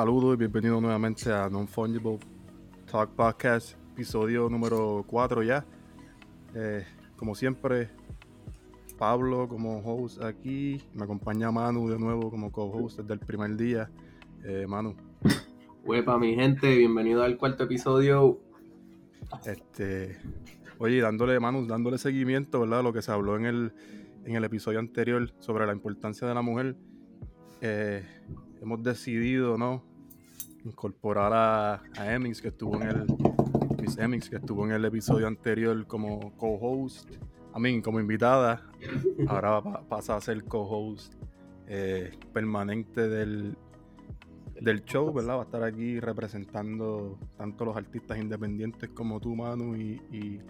Saludos 0.00 0.32
y 0.32 0.38
bienvenido 0.38 0.80
nuevamente 0.80 1.30
a 1.30 1.50
Non-Fungible 1.50 2.18
Talk 2.90 3.10
Podcast, 3.10 3.76
episodio 3.92 4.48
número 4.48 5.04
4 5.06 5.42
ya. 5.42 5.62
Eh, 6.54 6.86
como 7.16 7.34
siempre, 7.34 7.90
Pablo 8.96 9.46
como 9.46 9.78
host 9.80 10.22
aquí, 10.22 10.80
me 10.94 11.04
acompaña 11.04 11.50
Manu 11.50 11.90
de 11.90 11.98
nuevo 11.98 12.30
como 12.30 12.50
co-host 12.50 13.00
desde 13.00 13.12
el 13.12 13.20
primer 13.20 13.54
día. 13.58 13.90
Eh, 14.42 14.64
Manu. 14.66 14.96
Huepa, 15.84 16.16
mi 16.16 16.34
gente, 16.34 16.78
bienvenido 16.78 17.22
al 17.22 17.36
cuarto 17.36 17.64
episodio. 17.64 18.40
Este, 19.44 20.16
oye, 20.78 21.02
dándole, 21.02 21.38
Manu, 21.40 21.66
dándole 21.66 21.98
seguimiento, 21.98 22.60
¿verdad? 22.60 22.82
Lo 22.82 22.94
que 22.94 23.02
se 23.02 23.12
habló 23.12 23.36
en 23.36 23.44
el, 23.44 23.74
en 24.24 24.34
el 24.34 24.44
episodio 24.44 24.78
anterior 24.78 25.30
sobre 25.40 25.66
la 25.66 25.74
importancia 25.74 26.26
de 26.26 26.32
la 26.34 26.40
mujer. 26.40 26.74
Eh, 27.60 28.02
hemos 28.62 28.82
decidido, 28.82 29.58
¿no? 29.58 29.89
Incorporar 30.64 31.32
a, 31.32 31.82
a 31.96 32.14
Emmings, 32.14 32.40
que 32.40 32.48
estuvo 32.48 32.76
en 32.76 32.88
el. 32.88 33.06
Miss 33.80 33.96
Emmings, 33.96 34.28
que 34.28 34.36
estuvo 34.36 34.66
en 34.66 34.72
el 34.72 34.84
episodio 34.84 35.26
anterior 35.26 35.86
como 35.86 36.36
co-host. 36.36 37.10
A 37.52 37.58
mí, 37.58 37.80
como 37.82 37.98
invitada. 38.00 38.62
Ahora 39.26 39.62
pasa 39.88 40.16
a 40.16 40.20
ser 40.20 40.44
co-host 40.44 41.14
eh, 41.66 42.12
permanente 42.32 43.08
del, 43.08 43.56
del 44.60 44.84
show, 44.84 45.12
¿verdad? 45.12 45.36
Va 45.36 45.40
a 45.40 45.44
estar 45.44 45.62
aquí 45.64 45.98
representando 45.98 47.18
tanto 47.36 47.64
los 47.64 47.76
artistas 47.76 48.18
independientes 48.18 48.90
como 48.90 49.18
tú, 49.18 49.34
Manu, 49.34 49.76
y, 49.76 50.00
y 50.12 50.40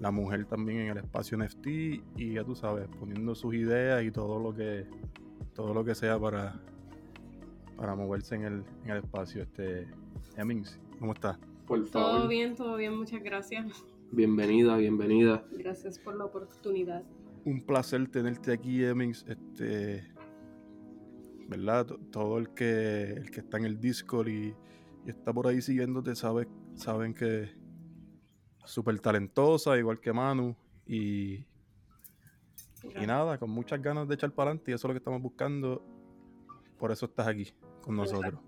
la 0.00 0.10
mujer 0.10 0.44
también 0.46 0.80
en 0.80 0.88
el 0.88 0.98
espacio 0.98 1.38
NFT. 1.38 1.66
Y 2.16 2.34
ya 2.34 2.44
tú 2.44 2.54
sabes, 2.54 2.88
poniendo 2.98 3.34
sus 3.34 3.54
ideas 3.54 4.02
y 4.02 4.10
todo 4.10 4.38
lo 4.38 4.54
que 4.54 4.86
todo 5.54 5.72
lo 5.72 5.84
que 5.84 5.94
sea 5.94 6.18
para 6.18 6.60
para 7.76 7.94
moverse 7.94 8.34
en 8.34 8.44
el, 8.44 8.64
en 8.84 8.90
el 8.90 8.98
espacio. 8.98 9.42
Este, 9.42 9.86
Hemmings, 10.36 10.78
¿cómo 10.98 11.12
estás? 11.12 11.38
Por 11.66 11.84
favor. 11.86 12.18
Todo 12.18 12.28
bien, 12.28 12.54
todo 12.54 12.76
bien, 12.76 12.96
muchas 12.96 13.22
gracias. 13.22 13.84
Bienvenida, 14.12 14.76
bienvenida. 14.76 15.44
Gracias 15.52 15.98
por 15.98 16.16
la 16.16 16.26
oportunidad. 16.26 17.02
Un 17.44 17.60
placer 17.60 18.06
tenerte 18.08 18.52
aquí, 18.52 18.84
Hemmings. 18.84 19.24
Este, 19.28 20.14
¿verdad? 21.48 21.86
Todo 22.10 22.38
el 22.38 22.50
que, 22.50 23.12
el 23.12 23.30
que 23.30 23.40
está 23.40 23.58
en 23.58 23.64
el 23.64 23.80
Discord 23.80 24.28
y, 24.28 24.54
está 25.06 25.32
por 25.32 25.46
ahí 25.46 25.60
siguiéndote 25.60 26.16
sabe, 26.16 26.48
saben 26.74 27.12
que 27.12 27.50
súper 28.64 28.98
talentosa, 29.00 29.76
igual 29.76 30.00
que 30.00 30.12
Manu. 30.12 30.56
Y, 30.86 31.44
y 32.84 33.06
nada, 33.06 33.38
con 33.38 33.50
muchas 33.50 33.82
ganas 33.82 34.08
de 34.08 34.14
echar 34.14 34.32
para 34.32 34.50
adelante 34.50 34.70
y 34.70 34.74
eso 34.74 34.86
es 34.86 34.88
lo 34.88 34.94
que 34.94 34.98
estamos 34.98 35.20
buscando. 35.20 35.93
Por 36.78 36.92
eso 36.92 37.06
estás 37.06 37.26
aquí 37.26 37.52
con 37.82 37.96
nosotros. 37.96 38.40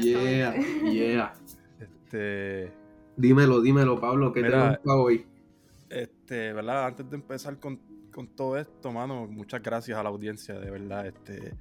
Yeah, 0.00 0.54
yeah. 0.90 1.32
Este. 1.78 2.72
Dímelo, 3.16 3.60
dímelo, 3.60 4.00
Pablo, 4.00 4.32
que 4.32 4.42
te 4.42 4.48
gusta 4.48 4.94
hoy. 4.94 5.26
Este, 5.88 6.52
¿verdad? 6.52 6.86
Antes 6.86 7.08
de 7.08 7.16
empezar 7.16 7.58
con, 7.58 7.80
todo 8.34 8.56
esto, 8.56 8.92
mano, 8.92 9.26
muchas 9.26 9.62
gracias 9.62 9.98
a 9.98 10.02
la 10.02 10.08
audiencia, 10.08 10.58
de 10.58 10.70
verdad. 10.70 11.06
Este. 11.06 11.54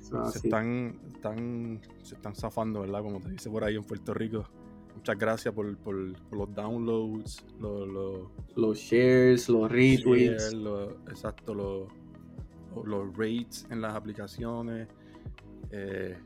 se, 0.00 0.46
están, 0.46 1.00
están, 1.14 1.80
se 2.02 2.14
están 2.14 2.34
zafando, 2.34 2.80
¿verdad? 2.80 3.02
Como 3.02 3.20
te 3.20 3.30
dice 3.30 3.50
por 3.50 3.64
ahí 3.64 3.76
en 3.76 3.84
Puerto 3.84 4.14
Rico. 4.14 4.48
Muchas 4.94 5.18
gracias 5.18 5.54
por, 5.54 5.66
los 5.66 6.54
downloads, 6.54 7.44
los, 7.58 8.28
los, 8.54 8.78
shares, 8.78 9.48
los 9.48 9.70
retweets. 9.70 10.52
exacto, 11.08 11.54
los, 11.54 11.88
los 12.84 13.16
rates 13.16 13.66
en 13.70 13.80
las 13.80 13.94
aplicaciones. 13.94 14.88
Eh, 15.70 16.16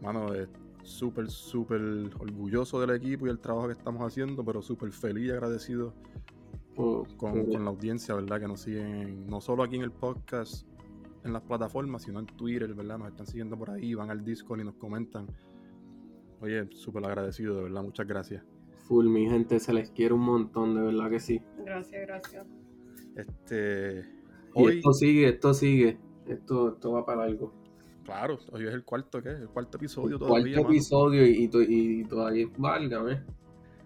mano, 0.00 0.34
es 0.34 0.48
súper, 0.82 1.30
súper 1.30 1.80
orgulloso 2.18 2.80
del 2.80 2.90
equipo 2.90 3.26
y 3.26 3.30
el 3.30 3.38
trabajo 3.38 3.68
que 3.68 3.74
estamos 3.74 4.02
haciendo, 4.02 4.44
pero 4.44 4.62
súper 4.62 4.92
feliz 4.92 5.28
y 5.28 5.30
agradecido 5.30 5.94
con, 7.16 7.64
la 7.64 7.70
audiencia, 7.70 8.14
¿verdad? 8.14 8.40
Que 8.40 8.48
nos 8.48 8.60
siguen 8.60 9.26
no 9.26 9.40
solo 9.40 9.62
aquí 9.62 9.76
en 9.76 9.82
el 9.82 9.92
podcast, 9.92 10.66
en 11.24 11.32
las 11.32 11.42
plataformas, 11.42 12.02
sino 12.02 12.20
en 12.20 12.26
Twitter, 12.26 12.72
¿verdad? 12.74 12.98
Nos 12.98 13.08
están 13.08 13.26
siguiendo 13.26 13.56
por 13.58 13.70
ahí, 13.70 13.94
van 13.94 14.10
al 14.10 14.24
Discord 14.24 14.60
y 14.60 14.64
nos 14.64 14.74
comentan. 14.76 15.26
Oye, 16.40 16.66
súper 16.72 17.04
agradecido, 17.04 17.56
de 17.56 17.62
verdad, 17.64 17.82
muchas 17.82 18.06
gracias. 18.06 18.42
Full, 18.86 19.08
mi 19.08 19.28
gente, 19.28 19.60
se 19.60 19.72
les 19.72 19.90
quiere 19.90 20.14
un 20.14 20.22
montón, 20.22 20.74
de 20.74 20.80
verdad 20.80 21.10
que 21.10 21.20
sí. 21.20 21.42
Gracias, 21.64 22.00
gracias. 22.06 22.46
Este. 23.14 24.04
hoy... 24.54 24.78
esto 24.78 24.92
sigue, 24.92 25.28
esto 25.28 25.52
sigue. 25.52 25.98
Esto, 26.26 26.74
esto 26.74 26.92
va 26.92 27.04
para 27.04 27.24
algo. 27.24 27.52
Claro, 28.04 28.38
hoy 28.52 28.66
es 28.66 28.74
el 28.74 28.84
cuarto, 28.84 29.22
¿qué? 29.22 29.30
El 29.30 29.48
cuarto 29.48 29.76
episodio 29.76 30.18
todavía. 30.18 30.56
Cuarto 30.56 30.70
episodio 30.70 31.26
y, 31.26 31.50
y, 31.68 32.04
todavía 32.04 32.46
válgame. 32.56 33.22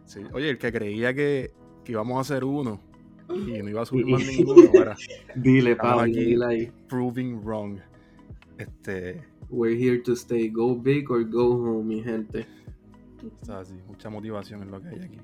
Sí, 0.06 0.20
oye, 0.32 0.50
el 0.50 0.58
que 0.58 0.72
creía 0.72 1.14
que, 1.14 1.52
que 1.84 1.92
íbamos 1.92 2.18
a 2.18 2.20
hacer 2.20 2.44
uno 2.44 2.80
y 3.28 3.62
no 3.62 3.70
iba 3.70 3.82
a 3.82 3.86
subir 3.86 4.06
más 4.06 4.24
ninguno, 4.26 4.70
para. 4.72 4.96
dile, 5.36 5.76
Pablo, 5.76 6.04
dile 6.04 6.44
ahí. 6.44 6.72
Proving 6.88 7.42
wrong. 7.42 7.78
Este. 8.58 9.22
We're 9.50 9.76
here 9.76 9.98
to 10.02 10.12
stay. 10.12 10.48
Go 10.48 10.74
big 10.74 11.10
or 11.10 11.24
go 11.24 11.52
home, 11.52 11.84
mi 11.84 12.02
gente. 12.02 12.46
Está 13.40 13.60
así, 13.60 13.74
mucha 13.88 14.10
motivación 14.10 14.62
en 14.62 14.70
lo 14.70 14.80
que 14.80 14.88
hay 14.88 15.00
aquí. 15.00 15.18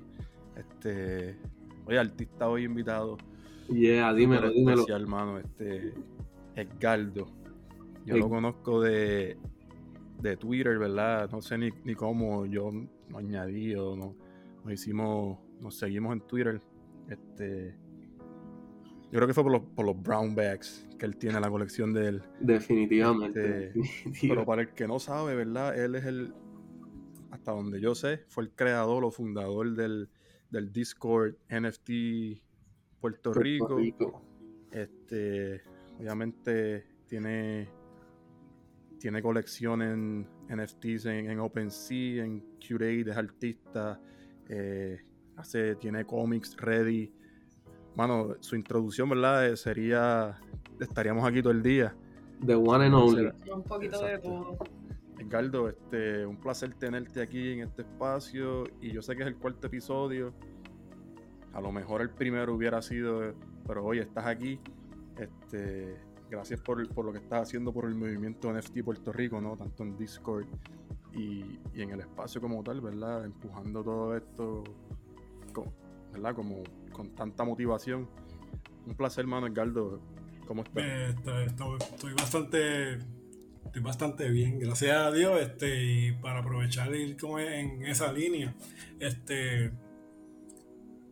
Este. 0.55 1.37
Oye, 1.85 1.99
artista 1.99 2.49
hoy 2.49 2.65
invitado. 2.65 3.17
Yeah, 3.69 4.13
dímelo, 4.13 4.49
dímelo. 4.49 4.85
hermano, 4.87 5.37
este. 5.37 5.93
Edgardo 6.55 7.40
yo 8.05 8.17
lo 8.17 8.29
conozco 8.29 8.81
de, 8.81 9.37
de 10.21 10.37
Twitter, 10.37 10.77
¿verdad? 10.77 11.29
No 11.31 11.41
sé 11.41 11.57
ni, 11.57 11.69
ni 11.83 11.95
cómo 11.95 12.45
yo 12.45 12.71
lo 13.09 13.17
añadí 13.17 13.75
o 13.75 13.95
no, 13.95 14.15
nos 14.63 14.73
hicimos, 14.73 15.39
nos 15.59 15.77
seguimos 15.77 16.13
en 16.13 16.21
Twitter. 16.21 16.61
Este, 17.09 17.75
yo 19.11 19.17
creo 19.17 19.27
que 19.27 19.33
fue 19.33 19.43
por 19.43 19.51
los, 19.51 19.61
por 19.61 19.85
los 19.85 20.01
brown 20.01 20.35
bags 20.35 20.87
que 20.97 21.05
él 21.05 21.17
tiene 21.17 21.39
la 21.39 21.49
colección 21.49 21.93
de 21.93 22.07
él. 22.07 22.23
Definitivamente. 22.39 23.69
Este, 23.69 24.27
pero 24.27 24.45
para 24.45 24.61
el 24.61 24.69
que 24.69 24.87
no 24.87 24.99
sabe, 24.99 25.35
¿verdad? 25.35 25.77
Él 25.77 25.95
es 25.95 26.05
el, 26.05 26.33
hasta 27.31 27.51
donde 27.51 27.81
yo 27.81 27.95
sé, 27.95 28.23
fue 28.27 28.43
el 28.43 28.51
creador 28.51 29.03
o 29.03 29.11
fundador 29.11 29.75
del, 29.75 30.09
del 30.49 30.71
Discord 30.71 31.35
NFT 31.49 32.41
Puerto, 32.99 33.33
Rico. 33.33 33.75
Rico. 33.75 34.21
Este, 34.71 35.61
obviamente 35.99 36.85
tiene 37.07 37.67
tiene 39.01 39.21
colecciones 39.21 39.93
en 39.93 40.27
NFTs 40.47 41.07
en, 41.07 41.39
OpenSea, 41.39 42.23
en 42.23 42.39
Curate, 42.59 43.09
es 43.09 43.17
artista, 43.17 43.99
eh, 44.47 45.01
hace, 45.35 45.75
tiene 45.75 46.05
cómics 46.05 46.55
ready. 46.57 47.11
Mano, 47.95 48.35
su 48.41 48.55
introducción, 48.55 49.09
¿verdad? 49.09 49.47
Eh, 49.47 49.57
sería, 49.57 50.39
estaríamos 50.79 51.27
aquí 51.27 51.41
todo 51.41 51.51
el 51.51 51.63
día. 51.63 51.95
The 52.45 52.53
one 52.55 52.85
and 52.85 52.93
only. 52.93 53.31
Un 53.51 53.63
poquito 53.63 54.03
de 54.05 54.19
todo. 54.19 54.57
Edgardo, 55.17 55.69
este, 55.69 56.25
un 56.25 56.37
placer 56.37 56.75
tenerte 56.75 57.21
aquí 57.21 57.53
en 57.53 57.61
este 57.61 57.81
espacio 57.81 58.65
y 58.81 58.91
yo 58.91 59.01
sé 59.01 59.15
que 59.15 59.23
es 59.23 59.27
el 59.27 59.35
cuarto 59.35 59.65
episodio. 59.65 60.31
A 61.53 61.61
lo 61.61 61.71
mejor 61.71 62.01
el 62.01 62.11
primero 62.11 62.53
hubiera 62.53 62.83
sido, 62.83 63.33
pero 63.67 63.83
hoy 63.83 63.97
estás 63.97 64.27
aquí. 64.27 64.59
Este, 65.17 65.97
gracias 66.31 66.61
por, 66.61 66.79
lo 66.79 67.11
que 67.11 67.19
estás 67.19 67.43
haciendo 67.43 67.73
por 67.73 67.85
el 67.85 67.93
movimiento 67.93 68.51
NFT 68.51 68.83
Puerto 68.83 69.11
Rico, 69.11 69.41
¿no? 69.41 69.57
Tanto 69.57 69.83
en 69.83 69.97
Discord 69.97 70.45
y, 71.13 71.59
en 71.75 71.91
el 71.91 71.99
espacio 71.99 72.39
como 72.39 72.63
tal, 72.63 72.79
¿verdad? 72.79 73.25
Empujando 73.25 73.83
todo 73.83 74.15
esto, 74.15 74.63
con, 75.51 75.65
¿verdad? 76.13 76.33
Como 76.33 76.63
con 76.93 77.13
tanta 77.13 77.43
motivación. 77.43 78.09
Un 78.87 78.95
placer, 78.95 79.25
hermano 79.25 79.47
Edgardo. 79.47 79.99
¿Cómo 80.47 80.63
estás? 80.63 80.83
Eh, 80.83 81.15
estoy, 81.47 82.13
bastante 82.13 82.99
estoy 83.65 83.81
bastante 83.81 84.29
bien, 84.29 84.59
gracias 84.59 84.97
a 84.97 85.11
Dios, 85.11 85.39
este, 85.39 85.83
y 85.83 86.11
para 86.13 86.39
aprovechar 86.39 86.93
ir 86.95 87.15
como 87.15 87.39
en 87.39 87.85
esa 87.85 88.11
línea, 88.11 88.53
este, 88.99 89.71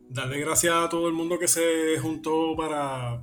darle 0.10 0.40
gracias 0.40 0.74
a 0.74 0.90
todo 0.90 1.08
el 1.08 1.14
mundo 1.14 1.40
que 1.40 1.48
se 1.48 1.98
juntó 2.02 2.56
para, 2.58 3.22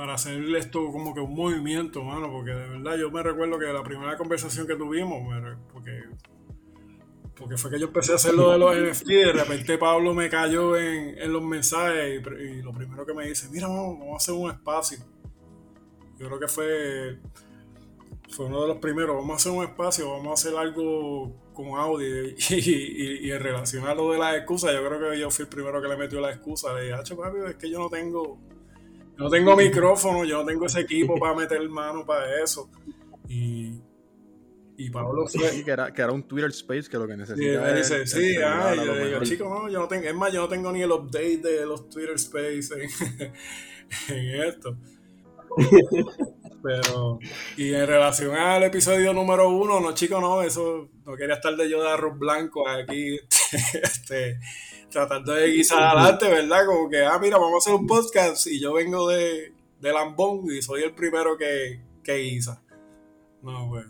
para 0.00 0.14
hacer 0.14 0.42
esto 0.56 0.90
como 0.90 1.12
que 1.12 1.20
un 1.20 1.34
movimiento, 1.34 2.02
mano, 2.02 2.32
porque 2.32 2.52
de 2.52 2.68
verdad 2.70 2.96
yo 2.96 3.10
me 3.10 3.22
recuerdo 3.22 3.58
que 3.58 3.66
la 3.66 3.82
primera 3.82 4.16
conversación 4.16 4.66
que 4.66 4.74
tuvimos, 4.74 5.22
porque, 5.70 6.04
porque 7.34 7.58
fue 7.58 7.70
que 7.70 7.78
yo 7.78 7.88
empecé 7.88 8.12
a 8.12 8.14
hacer 8.14 8.32
lo 8.32 8.50
de 8.50 8.58
los 8.58 8.74
NFT, 8.74 9.06
de 9.06 9.32
repente 9.34 9.76
Pablo 9.76 10.14
me 10.14 10.30
cayó 10.30 10.74
en, 10.74 11.30
los 11.30 11.42
mensajes 11.42 12.18
y, 12.18 12.62
lo 12.62 12.72
primero 12.72 13.04
que 13.04 13.12
me 13.12 13.26
dice, 13.26 13.50
mira, 13.50 13.68
vamos, 13.68 14.14
a 14.14 14.16
hacer 14.16 14.32
un 14.32 14.50
espacio. 14.50 15.00
Yo 16.18 16.28
creo 16.28 16.40
que 16.40 16.48
fue, 16.48 17.18
fue 18.30 18.46
uno 18.46 18.62
de 18.62 18.68
los 18.68 18.78
primeros, 18.78 19.14
vamos 19.16 19.32
a 19.32 19.36
hacer 19.36 19.52
un 19.52 19.64
espacio, 19.64 20.10
vamos 20.12 20.28
a 20.28 20.32
hacer 20.32 20.58
algo 20.58 21.30
con 21.52 21.78
audio 21.78 22.24
y, 22.24 23.30
en 23.30 23.38
relación 23.38 23.86
a 23.86 23.94
lo 23.94 24.12
de 24.12 24.18
las 24.18 24.34
excusas, 24.34 24.72
yo 24.72 24.82
creo 24.82 25.10
que 25.10 25.18
yo 25.18 25.30
fui 25.30 25.42
el 25.42 25.50
primero 25.50 25.82
que 25.82 25.88
le 25.88 25.98
metió 25.98 26.22
la 26.22 26.30
excusa, 26.30 26.72
le 26.72 26.84
dije, 26.84 27.14
papi, 27.14 27.36
es 27.50 27.56
que 27.56 27.68
yo 27.68 27.78
no 27.78 27.90
tengo 27.90 28.38
no 29.20 29.28
tengo 29.30 29.54
micrófono, 29.56 30.24
yo 30.24 30.38
no 30.38 30.46
tengo 30.46 30.66
ese 30.66 30.80
equipo 30.80 31.18
para 31.18 31.34
meter 31.34 31.68
mano 31.68 32.04
para 32.06 32.42
eso. 32.42 32.70
Y, 33.28 33.78
Y 34.76 34.90
Pablo 34.90 35.26
fue. 35.28 35.50
Sí, 35.50 35.62
que 35.62 35.70
era, 35.70 35.92
que 35.92 36.00
era 36.02 36.10
un 36.12 36.22
Twitter 36.26 36.50
Space 36.50 36.88
que 36.88 36.96
lo 36.98 37.06
que 37.06 37.14
Y 37.14 37.16
necesita 37.16 37.60
me 37.60 37.80
es 37.80 38.10
sí, 38.10 38.36
ah, 38.42 38.74
yo 38.74 38.94
mejor. 38.94 39.22
chico, 39.22 39.44
no, 39.44 39.68
yo 39.68 39.80
no 39.80 39.88
tengo, 39.88 40.06
es 40.06 40.14
más, 40.14 40.32
yo 40.32 40.40
no 40.42 40.48
tengo 40.48 40.72
ni 40.72 40.82
el 40.82 40.90
update 40.90 41.38
de 41.38 41.66
los 41.66 41.88
Twitter 41.90 42.14
Space 42.14 42.70
en, 42.74 43.32
en 44.16 44.42
esto. 44.42 44.76
Pero, 46.62 47.18
y 47.56 47.72
en 47.74 47.86
relación 47.86 48.36
al 48.36 48.62
episodio 48.64 49.12
número 49.12 49.48
uno, 49.48 49.80
no, 49.80 49.94
chico, 49.94 50.20
no, 50.20 50.42
eso, 50.42 50.90
no 51.04 51.16
quería 51.16 51.36
estar 51.36 51.56
de 51.56 51.68
yo 51.70 51.82
de 51.82 51.90
arroz 51.90 52.18
blanco 52.18 52.68
aquí, 52.68 53.18
este, 53.82 54.38
tratando 54.90 55.32
de 55.32 55.50
guisar 55.50 55.82
adelante, 55.82 56.28
¿verdad? 56.28 56.66
Como 56.66 56.88
que, 56.88 57.04
ah, 57.04 57.18
mira, 57.18 57.38
vamos 57.38 57.54
a 57.54 57.58
hacer 57.58 57.80
un 57.80 57.86
podcast 57.86 58.46
y 58.46 58.60
yo 58.60 58.74
vengo 58.74 59.08
de, 59.08 59.52
de 59.80 59.92
Lambón 59.92 60.44
y 60.50 60.60
soy 60.62 60.82
el 60.82 60.92
primero 60.92 61.36
que, 61.36 61.80
que 62.02 62.16
guisa. 62.16 62.62
No, 63.42 63.68
pues. 63.68 63.86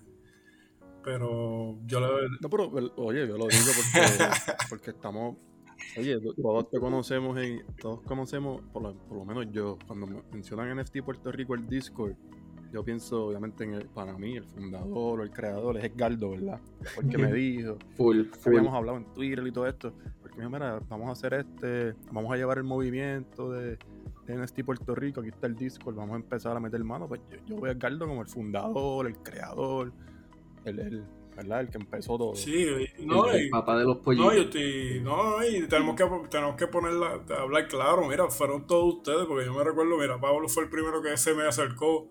Pero 1.02 1.78
yo 1.86 2.00
le, 2.00 2.28
No, 2.40 2.50
pero 2.50 2.70
oye, 2.96 3.26
yo 3.26 3.38
lo 3.38 3.46
digo 3.46 3.72
porque, 3.74 4.06
porque 4.68 4.90
estamos. 4.90 5.36
Oye, 5.96 6.20
todos 6.20 6.70
te 6.70 6.78
conocemos 6.78 7.38
en, 7.38 7.64
todos 7.80 8.02
conocemos, 8.02 8.60
por 8.72 8.82
lo, 8.82 8.94
por 8.94 9.16
lo 9.16 9.24
menos 9.24 9.46
yo, 9.50 9.78
cuando 9.86 10.06
me 10.06 10.22
mencionan 10.30 10.78
NFT 10.78 10.98
Puerto 11.02 11.32
Rico, 11.32 11.54
el 11.54 11.66
Discord, 11.66 12.12
yo 12.70 12.84
pienso 12.84 13.26
obviamente 13.26 13.64
en 13.64 13.74
el, 13.74 13.86
para 13.86 14.16
mí, 14.16 14.36
el 14.36 14.44
fundador 14.44 15.20
o 15.20 15.22
el 15.22 15.30
creador 15.30 15.78
es 15.78 15.84
Edgardo, 15.84 16.30
¿verdad? 16.30 16.60
Porque 16.94 17.16
me 17.16 17.32
dijo, 17.32 17.78
Full, 17.96 18.24
full. 18.26 18.48
habíamos 18.48 18.74
hablado 18.74 18.98
en 18.98 19.04
Twitter 19.14 19.46
y 19.46 19.52
todo 19.52 19.66
esto, 19.66 19.94
porque 20.30 20.36
me 20.42 20.46
dijo, 20.48 20.50
mira, 20.50 20.80
vamos 20.88 21.08
a 21.08 21.12
hacer 21.12 21.34
este, 21.34 21.94
vamos 22.12 22.32
a 22.32 22.36
llevar 22.36 22.58
el 22.58 22.64
movimiento 22.64 23.50
de, 23.52 23.78
de 24.26 24.36
NFT 24.36 24.62
Puerto 24.64 24.94
Rico, 24.94 25.20
aquí 25.20 25.30
está 25.30 25.46
el 25.46 25.56
Discord, 25.56 25.94
vamos 25.96 26.14
a 26.14 26.16
empezar 26.16 26.56
a 26.56 26.60
meter 26.60 26.82
mano, 26.84 27.06
pues 27.08 27.20
yo, 27.30 27.36
yo 27.46 27.60
veo 27.60 27.70
a 27.70 27.74
Edgardo 27.74 28.06
como 28.06 28.22
el 28.22 28.28
fundador, 28.28 29.06
el 29.06 29.18
creador, 29.18 29.92
el, 30.64 30.78
el- 30.80 31.04
¿verdad? 31.36 31.60
El 31.60 31.70
que 31.70 31.78
empezó 31.78 32.18
todo. 32.18 32.34
sí, 32.34 32.66
no, 32.98 33.30
el 33.30 33.46
y- 33.46 33.50
papá 33.50 33.78
de 33.78 33.84
los 33.84 33.96
No, 33.98 34.02
pollitos. 34.02 34.34
yo 34.34 34.42
estoy, 34.42 35.00
no, 35.02 35.42
y 35.46 35.66
tenemos 35.68 35.94
que, 35.96 36.04
tenemos 36.28 36.56
que 36.56 36.66
ponerla, 36.66 37.24
hablar 37.38 37.66
claro, 37.68 38.06
mira, 38.08 38.28
fueron 38.28 38.66
todos 38.66 38.96
ustedes, 38.96 39.26
porque 39.26 39.46
yo 39.46 39.54
me 39.54 39.64
recuerdo, 39.64 39.96
mira, 39.96 40.20
Pablo 40.20 40.48
fue 40.48 40.64
el 40.64 40.68
primero 40.70 41.00
que 41.00 41.16
se 41.16 41.32
me 41.34 41.44
acercó 41.46 42.08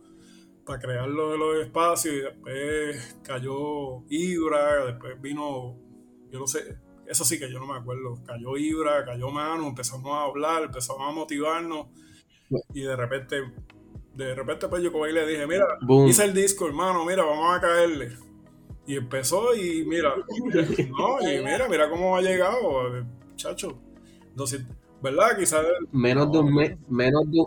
para 0.66 0.80
crear 0.80 1.08
lo 1.10 1.32
de 1.32 1.38
los 1.38 1.58
espacios, 1.58 2.16
y 2.16 2.20
después 2.22 3.20
cayó 3.24 4.04
Ibra, 4.10 4.86
después 4.86 5.22
vino, 5.22 5.76
yo 6.32 6.40
no 6.40 6.48
sé, 6.48 6.78
eso 7.10 7.26
sí 7.26 7.40
que 7.40 7.52
yo 7.52 7.60
no 7.60 7.66
me 7.66 7.78
acuerdo, 7.78 8.20
cayó 8.26 8.56
Ibra, 8.56 9.04
cayó 9.04 9.30
Manu, 9.30 9.68
empezamos 9.68 10.12
a 10.16 10.24
hablar, 10.24 10.64
empezamos 10.64 11.02
a 11.10 11.12
motivarnos, 11.12 11.88
y 12.74 12.82
de 12.82 12.96
repente, 12.96 13.38
de 14.16 14.36
repente 14.36 14.68
pues 14.68 14.84
yo 14.84 14.92
como 14.92 15.06
ahí 15.06 15.14
le 15.14 15.28
dije, 15.28 15.48
mira, 15.48 15.66
Boom. 15.82 16.08
hice 16.08 16.24
el 16.26 16.34
disco, 16.34 16.68
hermano, 16.68 17.04
mira, 17.06 17.24
vamos 17.24 17.58
a 17.58 17.60
caerle. 17.60 18.12
Y 18.86 18.96
empezó 18.96 19.56
y 19.56 19.86
mira, 19.86 20.14
no, 20.98 21.22
y 21.22 21.38
mira, 21.44 21.68
mira 21.68 21.90
cómo 21.90 22.16
ha 22.16 22.22
llegado, 22.22 23.06
chacho. 23.36 23.78
200, 24.36 24.76
¿Verdad? 25.02 25.38
Quizás, 25.38 25.66
Menos 25.92 26.32
de 26.32 26.40
un 26.40 26.54
mes, 26.54 26.78
menos 26.88 27.24
de 27.32 27.44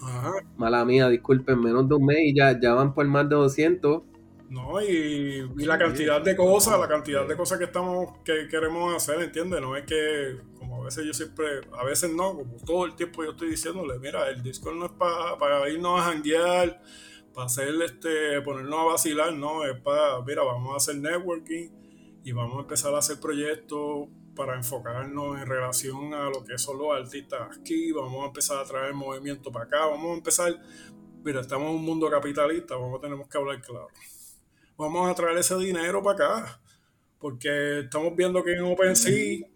ajá, 0.00 0.32
mala 0.56 0.84
mía, 0.84 1.08
disculpen, 1.08 1.60
menos 1.60 1.88
de 1.88 1.94
un 1.96 2.04
mes 2.06 2.18
y 2.22 2.34
ya, 2.36 2.58
ya 2.60 2.74
van 2.74 2.94
por 2.94 3.06
más 3.06 3.28
de 3.28 3.34
200. 3.34 4.02
No, 4.52 4.82
y, 4.82 5.50
y 5.56 5.64
la 5.64 5.78
cantidad 5.78 6.20
de 6.20 6.36
cosas, 6.36 6.78
la 6.78 6.86
cantidad 6.86 7.26
de 7.26 7.36
cosas 7.38 7.56
que 7.56 7.64
estamos, 7.64 8.18
que 8.22 8.48
queremos 8.48 8.94
hacer, 8.94 9.18
¿entiendes? 9.22 9.62
No 9.62 9.74
es 9.74 9.86
que, 9.86 10.42
como 10.58 10.82
a 10.82 10.84
veces 10.84 11.06
yo 11.06 11.14
siempre, 11.14 11.62
a 11.72 11.82
veces 11.84 12.12
no, 12.12 12.36
como 12.36 12.58
todo 12.58 12.84
el 12.84 12.94
tiempo 12.94 13.24
yo 13.24 13.30
estoy 13.30 13.48
diciéndole, 13.48 13.98
mira, 13.98 14.28
el 14.28 14.42
Discord 14.42 14.76
no 14.76 14.84
es 14.84 14.92
para, 14.92 15.38
para 15.38 15.70
irnos 15.70 15.98
a 15.98 16.04
janguear, 16.04 16.82
para 17.32 17.46
hacer 17.46 17.70
este, 17.82 18.42
ponernos 18.42 18.78
a 18.78 18.84
vacilar, 18.84 19.32
no, 19.32 19.64
es 19.64 19.80
para, 19.80 20.20
mira, 20.20 20.42
vamos 20.42 20.74
a 20.74 20.76
hacer 20.76 20.96
networking 20.96 21.70
y 22.22 22.32
vamos 22.32 22.58
a 22.58 22.60
empezar 22.60 22.94
a 22.94 22.98
hacer 22.98 23.18
proyectos 23.20 24.08
para 24.36 24.54
enfocarnos 24.54 25.40
en 25.40 25.46
relación 25.46 26.12
a 26.12 26.28
lo 26.28 26.44
que 26.44 26.58
son 26.58 26.76
los 26.76 26.94
artistas 26.94 27.56
aquí, 27.58 27.90
vamos 27.92 28.22
a 28.22 28.26
empezar 28.26 28.58
a 28.58 28.64
traer 28.64 28.92
movimiento 28.92 29.50
para 29.50 29.64
acá, 29.64 29.86
vamos 29.86 30.10
a 30.10 30.14
empezar, 30.18 30.60
mira, 31.24 31.40
estamos 31.40 31.70
en 31.70 31.76
un 31.76 31.84
mundo 31.86 32.10
capitalista, 32.10 32.76
vamos, 32.76 33.00
tenemos 33.00 33.26
que 33.30 33.38
hablar 33.38 33.62
claro. 33.62 33.88
Vamos 34.82 35.08
a 35.08 35.14
traer 35.14 35.38
ese 35.38 35.56
dinero 35.58 36.02
para 36.02 36.14
acá, 36.14 36.60
porque 37.20 37.82
estamos 37.84 38.16
viendo 38.16 38.42
que 38.42 38.54
en 38.54 38.64
OpenSea, 38.64 39.46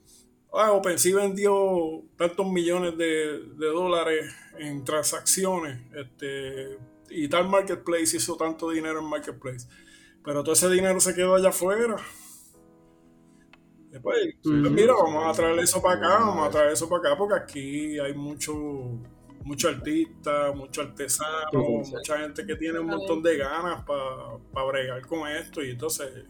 ah, 0.53 0.71
OpenSea 0.71 1.17
vendió 1.17 2.05
tantos 2.17 2.47
millones 2.47 2.97
de, 2.97 3.41
de 3.57 3.67
dólares 3.67 4.33
en 4.57 4.85
transacciones, 4.85 5.81
este, 5.97 6.79
y 7.11 7.27
tal 7.29 7.49
marketplace 7.49 8.19
hizo 8.19 8.37
tanto 8.37 8.71
dinero 8.71 9.01
en 9.01 9.07
marketplace, 9.07 9.67
pero 10.25 10.45
todo 10.45 10.53
ese 10.53 10.71
dinero 10.71 11.01
se 11.01 11.13
quedó 11.13 11.35
allá 11.35 11.49
afuera. 11.49 11.97
Después, 13.91 14.17
mira, 14.45 14.93
vamos 14.93 15.27
a 15.27 15.33
traer 15.33 15.59
eso 15.59 15.83
para 15.83 15.97
acá, 15.97 16.25
vamos 16.25 16.47
a 16.47 16.51
traer 16.51 16.73
eso 16.73 16.89
para 16.89 17.01
acá, 17.01 17.19
porque 17.19 17.35
aquí 17.35 17.99
hay 17.99 18.15
mucho, 18.15 18.53
mucho 19.47 19.69
artista, 19.69 20.53
mucho 20.53 20.83
artesano, 20.83 21.51
Sí, 21.53 21.85
sí. 21.85 21.93
mucha 21.93 22.19
gente 22.19 22.45
que 22.45 22.57
tiene 22.57 22.81
un 22.81 22.89
montón 22.89 23.23
de 23.23 23.37
ganas 23.37 23.85
para 23.85 24.67
bregar 24.67 25.07
con 25.07 25.29
esto, 25.29 25.63
y 25.63 25.71
entonces, 25.71 26.25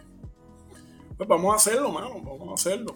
pues 1.16 1.26
vamos 1.28 1.52
a 1.52 1.56
hacerlo, 1.56 1.90
mano, 1.90 2.20
vamos 2.22 2.48
a 2.50 2.54
hacerlo. 2.54 2.94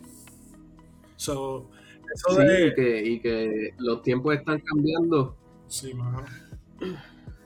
So, 1.17 1.71
eso 2.15 2.37
Sí, 2.37 2.43
de... 2.47 2.67
y 2.67 2.75
que, 2.75 3.09
y 3.09 3.21
que 3.21 3.75
los 3.79 4.03
tiempos 4.03 4.35
están 4.37 4.61
cambiando. 4.61 5.37
Sí, 5.69 5.95
mano. 5.95 6.25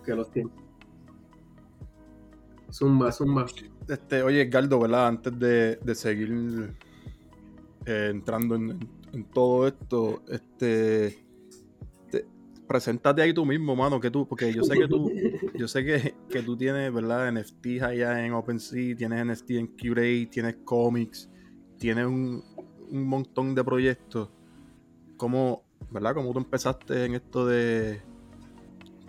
Que 0.04 0.14
los 0.14 0.30
tiempos. 0.32 0.62
Zumba, 2.72 3.12
zumba. 3.12 3.46
Este, 3.88 4.22
oye, 4.22 4.42
Edgardo, 4.42 4.80
¿verdad? 4.80 5.06
Antes 5.06 5.38
de, 5.38 5.76
de 5.76 5.94
seguir 5.94 6.74
eh, 7.86 8.08
entrando 8.10 8.56
en, 8.56 8.78
en 9.12 9.24
todo 9.26 9.68
esto, 9.68 10.22
este, 10.28 11.10
te- 11.10 11.24
preséntate 12.66 13.22
ahí 13.22 13.32
tú 13.34 13.44
mismo, 13.44 13.74
mano, 13.76 14.00
que 14.00 14.10
tú, 14.10 14.26
porque 14.26 14.52
yo 14.52 14.62
sé 14.62 14.78
que 14.78 14.88
tú, 14.88 15.10
yo 15.54 15.68
sé 15.68 15.84
que, 15.84 16.14
que 16.28 16.42
tú 16.42 16.56
tienes, 16.56 16.92
¿verdad? 16.92 17.30
NFTs 17.32 17.82
allá 17.82 18.24
en 18.24 18.32
OpenSea, 18.32 18.96
tienes 18.96 19.24
NFT 19.26 19.50
en 19.52 19.66
Curate, 19.68 20.28
tienes 20.30 20.56
cómics, 20.64 21.30
tienes 21.78 22.06
un, 22.06 22.42
un 22.90 23.06
montón 23.06 23.54
de 23.54 23.62
proyectos. 23.64 24.30
¿Cómo, 25.16 25.64
verdad? 25.90 26.14
¿Cómo 26.14 26.32
tú 26.32 26.38
empezaste 26.38 27.04
en 27.04 27.14
esto 27.14 27.46
de, 27.46 28.00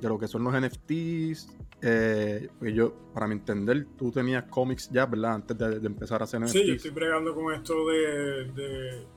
de 0.02 0.08
lo 0.08 0.20
que 0.20 0.28
son 0.28 0.44
los 0.44 0.54
NFTs? 0.54 1.50
Eh, 1.82 2.48
pues 2.58 2.74
yo, 2.74 2.94
para 3.14 3.28
mi 3.28 3.34
entender, 3.34 3.86
tú 3.98 4.12
tenías 4.12 4.46
cómics 4.46 4.90
ya, 4.92 5.06
¿verdad? 5.06 5.34
Antes 5.36 5.58
de, 5.58 5.80
de 5.80 5.88
empezar 5.88 6.22
a 6.22 6.24
hacer 6.24 6.40
NFTs. 6.42 6.52
Sí, 6.52 6.68
yo 6.68 6.74
estoy 6.74 6.92
bregando 6.92 7.34
con 7.36 7.54
esto 7.54 7.74
de, 7.88 8.52
de- 8.54 9.08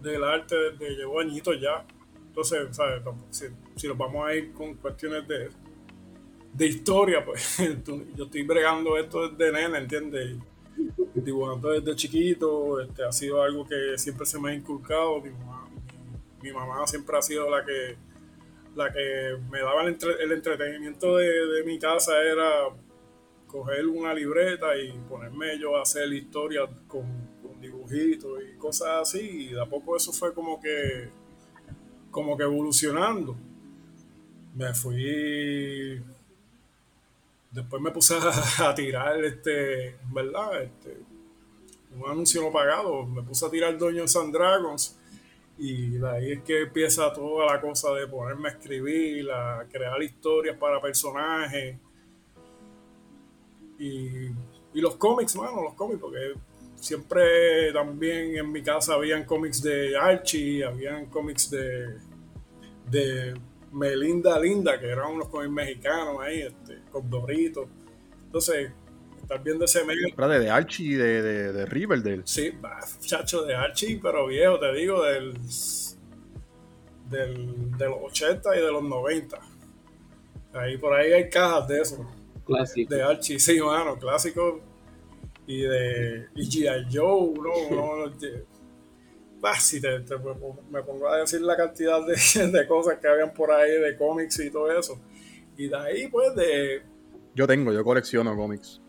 del 0.00 0.24
arte 0.24 0.56
desde 0.56 0.96
llevo 0.96 1.20
añitos 1.20 1.60
ya. 1.60 1.84
Entonces, 2.32 2.74
¿sabes? 2.74 3.02
Si, 3.30 3.44
si 3.76 3.88
nos 3.88 3.98
vamos 3.98 4.26
a 4.26 4.34
ir 4.34 4.52
con 4.52 4.74
cuestiones 4.76 5.28
de, 5.28 5.50
de 6.54 6.66
historia, 6.66 7.22
pues 7.24 7.58
yo 8.16 8.24
estoy 8.24 8.42
bregando 8.42 8.96
esto 8.96 9.28
desde 9.28 9.52
nena, 9.52 9.78
¿entiendes? 9.78 10.38
Dibujando 11.14 11.70
desde 11.70 11.94
chiquito, 11.94 12.80
este, 12.80 13.04
ha 13.04 13.12
sido 13.12 13.42
algo 13.42 13.66
que 13.66 13.98
siempre 13.98 14.24
se 14.24 14.40
me 14.40 14.50
ha 14.50 14.54
inculcado. 14.54 15.20
Mi 15.20 15.28
mamá, 15.30 15.68
mi, 16.42 16.48
mi 16.48 16.54
mamá 16.54 16.86
siempre 16.86 17.16
ha 17.18 17.22
sido 17.22 17.50
la 17.50 17.64
que 17.64 17.96
la 18.74 18.90
que 18.90 19.36
me 19.50 19.60
daba 19.60 19.82
el, 19.82 19.88
entre- 19.88 20.22
el 20.24 20.32
entretenimiento 20.32 21.18
de, 21.18 21.26
de 21.46 21.64
mi 21.64 21.78
casa 21.78 22.12
era 22.22 22.70
coger 23.46 23.86
una 23.86 24.14
libreta 24.14 24.74
y 24.78 24.92
ponerme 25.10 25.58
yo 25.58 25.76
a 25.76 25.82
hacer 25.82 26.10
historias 26.10 26.70
con, 26.88 27.04
con 27.42 27.60
dibujitos 27.60 28.40
y 28.42 28.56
cosas 28.56 28.88
así 29.02 29.20
y 29.20 29.48
de 29.52 29.60
a 29.60 29.66
poco 29.66 29.94
eso 29.94 30.10
fue 30.10 30.32
como 30.32 30.58
que 30.58 31.10
como 32.12 32.36
que 32.36 32.44
evolucionando 32.44 33.36
me 34.54 34.72
fui 34.72 36.00
después 37.50 37.82
me 37.82 37.90
puse 37.90 38.14
a, 38.62 38.74
tirar 38.74 39.24
este 39.24 39.96
verdad 40.12 40.62
este 40.62 40.98
un 41.98 42.08
anuncio 42.08 42.40
no 42.40 42.52
pagado 42.52 43.04
me 43.04 43.22
puse 43.22 43.44
a 43.44 43.50
tirar 43.50 43.76
Dungeons 43.76 44.14
and 44.14 44.32
Dragons 44.32 44.96
y 45.58 45.98
de 45.98 46.08
ahí 46.08 46.32
es 46.32 46.42
que 46.42 46.62
empieza 46.62 47.12
toda 47.12 47.46
la 47.46 47.60
cosa 47.60 47.92
de 47.92 48.06
ponerme 48.06 48.48
a 48.48 48.52
escribir, 48.52 49.30
a 49.30 49.64
crear 49.70 50.02
historias 50.02 50.56
para 50.56 50.80
personajes. 50.80 51.76
Y, 53.78 54.26
y 54.74 54.80
los 54.80 54.96
cómics, 54.96 55.36
mano, 55.36 55.62
los 55.62 55.74
cómics, 55.74 56.00
porque 56.00 56.34
siempre 56.82 57.72
también 57.72 58.36
en 58.36 58.50
mi 58.50 58.60
casa 58.62 58.94
habían 58.94 59.24
cómics 59.24 59.62
de 59.62 59.96
Archie, 59.96 60.64
habían 60.64 61.06
cómics 61.06 61.48
de, 61.48 61.96
de 62.90 63.34
Melinda 63.72 64.38
Linda, 64.40 64.78
que 64.80 64.86
eran 64.88 65.12
unos 65.12 65.28
cómics 65.28 65.52
mexicanos 65.52 66.16
ahí, 66.20 66.42
este, 66.42 66.80
con 66.90 67.08
Doritos. 67.08 67.68
Entonces, 68.26 68.72
estar 69.20 69.42
viendo 69.42 69.64
ese 69.64 69.84
medio 69.84 70.08
Espérate, 70.08 70.40
de 70.40 70.50
Archie, 70.50 70.96
de, 70.96 71.22
de, 71.22 71.52
de 71.52 71.66
Riverdale. 71.66 72.22
Sí, 72.24 72.50
bah, 72.60 72.80
muchacho 73.00 73.42
de 73.44 73.54
Archie, 73.54 74.00
pero 74.02 74.26
viejo, 74.26 74.58
te 74.58 74.72
digo, 74.74 75.04
del, 75.04 75.34
del, 77.08 77.76
de 77.78 77.86
los 77.86 77.98
80 78.02 78.56
y 78.56 78.60
de 78.60 78.72
los 78.72 78.82
90. 78.82 79.38
Ahí 80.54 80.76
por 80.78 80.94
ahí 80.94 81.12
hay 81.12 81.30
cajas 81.30 81.68
de 81.68 81.80
eso, 81.80 82.06
Clásico. 82.44 82.94
de 82.94 83.02
Archie, 83.02 83.38
sí, 83.38 83.60
mano, 83.60 83.96
clásico. 83.98 84.71
Y 85.46 85.62
de 85.62 86.28
y 86.34 86.48
G.I. 86.48 86.86
Joe, 86.92 87.34
¿no? 87.36 88.06
no 88.06 88.12
bah, 89.42 89.58
si 89.58 89.80
te, 89.80 90.00
te, 90.00 90.14
me 90.70 90.82
pongo 90.82 91.08
a 91.08 91.18
decir 91.18 91.40
la 91.40 91.56
cantidad 91.56 92.00
de, 92.06 92.46
de, 92.46 92.66
cosas 92.66 92.98
que 93.00 93.08
habían 93.08 93.34
por 93.34 93.50
ahí, 93.50 93.72
de 93.72 93.96
cómics 93.96 94.38
y 94.38 94.50
todo 94.50 94.70
eso. 94.70 95.00
Y 95.56 95.68
de 95.68 95.76
ahí, 95.76 96.08
pues, 96.08 96.34
de... 96.36 96.82
Yo 97.34 97.46
tengo, 97.46 97.72
yo 97.72 97.82
colecciono 97.82 98.36
cómics. 98.36 98.80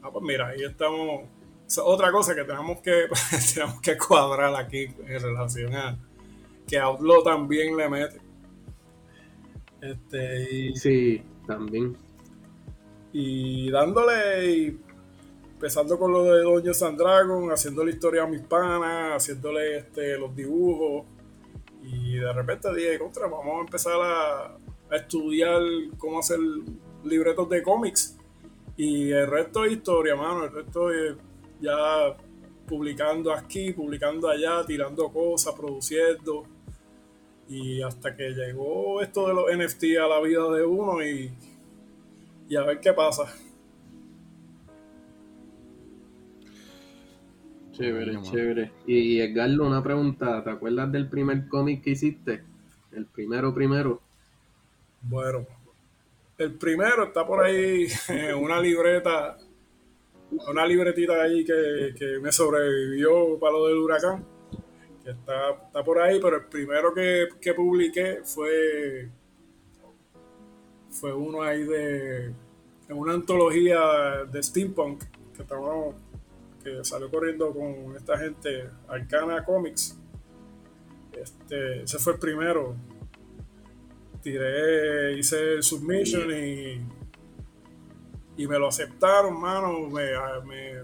Ah, 0.00 0.10
pues 0.12 0.24
mira, 0.24 0.48
ahí 0.48 0.62
estamos... 0.62 1.28
Es 1.66 1.78
otra 1.78 2.12
cosa 2.12 2.34
que 2.34 2.44
tenemos 2.44 2.80
que, 2.80 3.08
tenemos 3.54 3.80
que 3.80 3.98
cuadrar 3.98 4.54
aquí 4.54 4.84
en 5.06 5.20
relación 5.20 5.74
a 5.74 5.98
que 6.68 6.78
Outlaw 6.78 7.24
también 7.24 7.76
le 7.76 7.88
mete. 7.88 8.20
Este, 9.80 10.54
y, 10.54 10.76
sí, 10.76 11.22
también. 11.46 11.96
Y 13.12 13.70
dándole, 13.70 14.52
y 14.52 14.80
empezando 15.64 15.98
con 15.98 16.12
lo 16.12 16.24
de 16.24 16.42
Doño 16.42 16.74
Sandragon, 16.74 17.50
haciendo 17.50 17.82
la 17.86 17.90
historia 17.90 18.24
a 18.24 18.26
mis 18.26 18.42
panas, 18.42 19.16
haciéndole 19.16 19.78
este, 19.78 20.18
los 20.18 20.36
dibujos. 20.36 21.06
Y 21.82 22.16
de 22.16 22.30
repente 22.34 22.68
dije, 22.74 22.98
contra, 22.98 23.28
vamos 23.28 23.56
a 23.56 23.60
empezar 23.60 23.94
a, 23.98 24.58
a 24.90 24.96
estudiar 24.96 25.62
cómo 25.96 26.18
hacer 26.18 26.38
libretos 27.02 27.48
de 27.48 27.62
cómics. 27.62 28.14
Y 28.76 29.10
el 29.10 29.26
resto 29.26 29.64
es 29.64 29.72
historia, 29.72 30.14
mano. 30.14 30.44
El 30.44 30.52
resto 30.52 30.90
es 30.90 31.16
ya 31.62 32.14
publicando 32.68 33.32
aquí, 33.32 33.72
publicando 33.72 34.28
allá, 34.28 34.66
tirando 34.66 35.10
cosas, 35.10 35.54
produciendo. 35.54 36.44
Y 37.48 37.80
hasta 37.80 38.14
que 38.14 38.32
llegó 38.32 39.00
esto 39.00 39.28
de 39.28 39.32
los 39.32 39.46
NFT 39.50 39.96
a 39.98 40.08
la 40.08 40.20
vida 40.20 40.46
de 40.50 40.62
uno 40.62 41.02
y, 41.02 41.32
y 42.50 42.54
a 42.54 42.64
ver 42.64 42.80
qué 42.80 42.92
pasa. 42.92 43.34
Chévere, 47.76 48.22
chévere. 48.22 48.72
Y 48.86 49.20
Edgardo, 49.20 49.66
una 49.66 49.82
pregunta. 49.82 50.42
¿Te 50.42 50.50
acuerdas 50.50 50.90
del 50.92 51.08
primer 51.08 51.48
cómic 51.48 51.82
que 51.82 51.90
hiciste? 51.90 52.42
El 52.92 53.06
primero, 53.06 53.52
primero. 53.52 54.00
Bueno, 55.02 55.46
el 56.38 56.54
primero 56.54 57.04
está 57.04 57.26
por 57.26 57.44
ahí 57.44 57.86
en 58.08 58.36
una 58.36 58.60
libreta, 58.60 59.36
una 60.48 60.66
libretita 60.66 61.22
ahí 61.22 61.44
que, 61.44 61.94
que 61.98 62.18
me 62.20 62.32
sobrevivió 62.32 63.38
para 63.38 63.52
lo 63.52 63.66
del 63.66 63.78
huracán 63.78 64.24
que 65.04 65.10
está, 65.10 65.50
está 65.66 65.84
por 65.84 66.00
ahí, 66.00 66.18
pero 66.20 66.36
el 66.36 66.46
primero 66.46 66.94
que, 66.94 67.28
que 67.40 67.52
publiqué 67.52 68.20
fue, 68.24 69.10
fue 70.88 71.12
uno 71.12 71.42
ahí 71.42 71.62
de 71.64 72.26
en 72.88 72.98
una 72.98 73.12
antología 73.12 74.24
de 74.30 74.42
steampunk 74.42 75.04
que, 75.36 75.42
estamos, 75.42 75.94
que 76.64 76.84
salió 76.84 77.10
corriendo 77.10 77.52
con 77.52 77.94
esta 77.96 78.18
gente, 78.18 78.68
Arcana 78.88 79.44
Comics. 79.44 79.98
Este, 81.12 81.82
ese 81.82 81.98
fue 81.98 82.14
el 82.14 82.18
primero. 82.18 82.74
Tiré, 84.22 85.18
hice 85.18 85.54
el 85.56 85.62
submission 85.62 86.30
y, 86.32 86.80
y 88.38 88.46
me 88.48 88.58
lo 88.58 88.68
aceptaron, 88.68 89.38
mano. 89.38 89.88
Me, 89.90 90.12
me, 90.46 90.82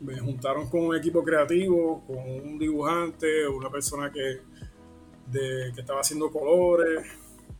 me 0.00 0.18
juntaron 0.18 0.68
con 0.68 0.86
un 0.86 0.96
equipo 0.96 1.22
creativo, 1.22 2.02
con 2.06 2.18
un 2.18 2.58
dibujante, 2.58 3.46
una 3.46 3.70
persona 3.70 4.10
que, 4.10 4.40
de, 5.26 5.72
que 5.74 5.80
estaba 5.80 6.00
haciendo 6.00 6.30
colores, 6.30 7.06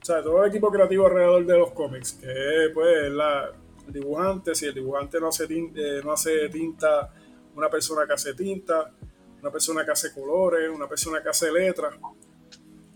o 0.00 0.04
sea, 0.04 0.22
todo 0.22 0.42
el 0.42 0.50
equipo 0.50 0.70
creativo 0.70 1.06
alrededor 1.06 1.46
de 1.46 1.58
los 1.58 1.70
cómics, 1.70 2.14
que 2.14 2.70
pues 2.74 3.10
la, 3.12 3.52
el 3.86 3.92
dibujante, 3.92 4.54
si 4.54 4.66
el 4.66 4.74
dibujante 4.74 5.20
no 5.20 5.28
hace, 5.28 5.46
tinta, 5.46 5.80
eh, 5.80 6.00
no 6.04 6.12
hace 6.12 6.48
tinta, 6.48 7.12
una 7.54 7.68
persona 7.68 8.06
que 8.06 8.12
hace 8.12 8.34
tinta, 8.34 8.92
una 9.40 9.50
persona 9.50 9.84
que 9.84 9.90
hace 9.90 10.12
colores, 10.12 10.70
una 10.70 10.88
persona 10.88 11.22
que 11.22 11.28
hace 11.28 11.50
letras, 11.50 11.94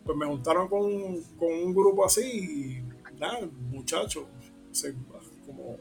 pues 0.05 0.17
me 0.17 0.27
juntaron 0.27 0.69
con, 0.69 1.23
con 1.39 1.53
un 1.53 1.75
grupo 1.75 2.05
así 2.05 2.83
y 2.83 3.19
nada, 3.19 3.49
muchachos, 3.71 4.25
como 5.47 5.77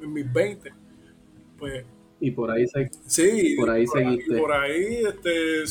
en 0.00 0.12
mis 0.12 0.32
20, 0.32 0.72
pues 1.58 1.84
y 2.18 2.30
por 2.30 2.50
ahí 2.50 2.66
se, 2.66 2.90
sí, 3.06 3.56
por 3.56 3.70
ahí 3.70 3.84
por 3.86 3.98
seguiste. 3.98 4.34
Ahí, 4.34 4.40
por 4.40 4.52
ahí 4.52 5.02
este, 5.06 5.64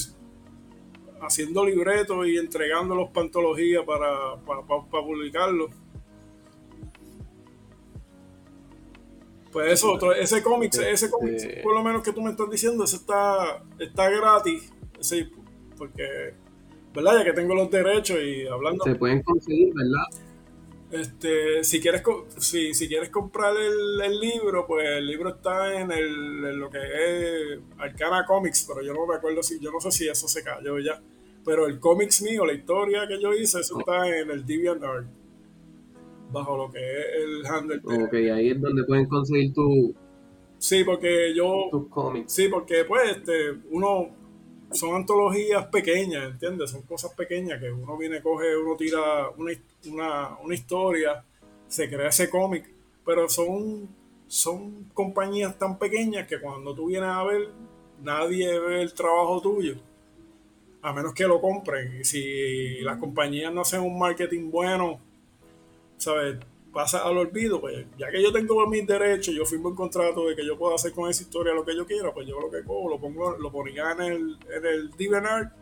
haciendo 1.21 1.65
libretos 1.65 2.27
y 2.27 2.37
entregándolos 2.37 3.09
para 3.09 3.25
antología 3.25 3.83
para, 3.83 4.35
para, 4.45 4.61
para, 4.61 4.85
para 4.85 5.03
publicarlos. 5.03 5.71
Pues 9.55 9.71
eso, 9.71 9.93
otro, 9.93 10.11
ese 10.13 10.43
cómic, 10.43 10.73
ese 10.73 11.09
cómic, 11.09 11.35
Este- 11.35 11.61
por 11.63 11.73
lo 11.73 11.81
menos 11.81 12.03
que 12.03 12.11
tú 12.11 12.21
me 12.21 12.29
estás 12.31 12.49
diciendo, 12.49 12.83
ese 12.83 12.97
está, 12.97 13.63
está 13.79 14.09
gratis. 14.09 14.69
Sí, 14.99 15.31
porque, 15.77 16.33
¿verdad? 16.93 17.19
Ya 17.19 17.23
que 17.23 17.31
tengo 17.31 17.55
los 17.55 17.71
derechos 17.71 18.17
y 18.21 18.45
hablando. 18.47 18.83
Se 18.83 18.95
pueden 18.95 19.23
conseguir, 19.23 19.73
¿verdad? 19.73 20.25
Este, 20.91 21.63
si 21.63 21.79
quieres 21.79 22.03
si, 22.37 22.73
si 22.73 22.89
quieres 22.89 23.09
comprar 23.09 23.55
el, 23.55 24.01
el 24.03 24.19
libro, 24.19 24.67
pues 24.67 24.85
el 24.89 25.07
libro 25.07 25.29
está 25.29 25.73
en, 25.79 25.89
el, 25.89 26.43
en 26.45 26.59
lo 26.59 26.69
que 26.69 26.79
es 26.79 27.59
Arcana 27.77 28.25
Comics, 28.25 28.65
pero 28.67 28.85
yo 28.85 28.93
no 28.93 29.07
me 29.07 29.15
acuerdo 29.15 29.41
si, 29.41 29.57
yo 29.61 29.71
no 29.71 29.79
sé 29.79 29.89
si 29.89 30.05
eso 30.09 30.27
se 30.27 30.43
cayó 30.43 30.79
ya. 30.79 31.01
Pero 31.45 31.65
el 31.65 31.79
cómics 31.79 32.21
mío, 32.23 32.45
la 32.45 32.51
historia 32.51 33.07
que 33.07 33.21
yo 33.21 33.33
hice, 33.33 33.61
eso 33.61 33.79
está 33.79 34.05
en 34.05 34.31
el 34.31 34.45
DeviantArt. 34.45 35.05
Bajo 36.35 36.57
lo 36.57 36.71
que 36.71 36.79
es 36.79 37.05
el 37.23 37.45
handle. 37.45 37.79
de- 37.83 38.03
Ok, 38.03 38.13
ahí 38.35 38.49
es 38.51 38.61
donde 38.61 38.83
pueden 38.83 39.07
conseguir 39.07 39.53
tu, 39.53 39.95
Sí, 40.57 40.83
porque 40.83 41.33
yo. 41.35 41.67
tus 41.71 41.87
cómics. 41.89 42.31
Sí, 42.33 42.47
porque 42.49 42.83
pues 42.85 43.17
este, 43.17 43.51
uno 43.71 44.09
son 44.71 44.95
antologías 44.95 45.67
pequeñas, 45.67 46.31
¿entiendes? 46.31 46.71
Son 46.71 46.81
cosas 46.83 47.13
pequeñas 47.13 47.59
que 47.61 47.71
uno 47.71 47.97
viene, 47.97 48.21
coge, 48.21 48.55
uno 48.57 48.75
tira 48.75 49.29
una, 49.37 49.51
una, 49.91 50.37
una 50.43 50.53
historia, 50.53 51.23
se 51.67 51.87
crea 51.89 52.09
ese 52.09 52.29
cómic, 52.29 52.67
pero 53.05 53.29
son, 53.29 53.87
son 54.27 54.85
compañías 54.93 55.57
tan 55.57 55.77
pequeñas 55.77 56.27
que 56.27 56.39
cuando 56.41 56.73
tú 56.75 56.87
vienes 56.87 57.09
a 57.09 57.23
ver, 57.23 57.49
nadie 58.03 58.59
ve 58.59 58.81
el 58.81 58.93
trabajo 58.93 59.39
tuyo, 59.41 59.75
a 60.81 60.93
menos 60.93 61.13
que 61.13 61.27
lo 61.27 61.39
compren. 61.39 61.99
Y 62.01 62.03
si 62.03 62.79
las 62.81 62.97
compañías 62.97 63.53
no 63.53 63.61
hacen 63.61 63.81
un 63.81 63.97
marketing 63.99 64.49
bueno, 64.51 64.99
¿sabes? 65.97 66.37
Pasa 66.73 67.05
al 67.05 67.17
olvido, 67.17 67.61
pues 67.61 67.85
ya 67.97 68.11
que 68.11 68.21
yo 68.21 68.33
tengo 68.33 68.67
mis 68.67 68.85
derechos, 68.85 69.33
yo 69.33 69.45
firmo 69.45 69.69
un 69.69 69.75
contrato 69.75 70.27
de 70.27 70.35
que 70.35 70.45
yo 70.45 70.57
puedo 70.57 70.75
hacer 70.75 70.91
con 70.91 71.09
esa 71.09 71.23
historia 71.23 71.53
lo 71.53 71.63
que 71.63 71.75
yo 71.75 71.85
quiera, 71.85 72.13
pues 72.13 72.27
yo 72.27 72.39
lo 72.39 72.51
que 72.51 72.63
cojo, 72.63 72.89
lo 72.89 72.99
pongo, 72.99 73.37
lo 73.37 73.49
ponía 73.49 73.91
en 73.93 74.01
el, 74.01 74.37
en 74.53 74.65
el 74.65 74.91
DeviantArt 74.91 75.53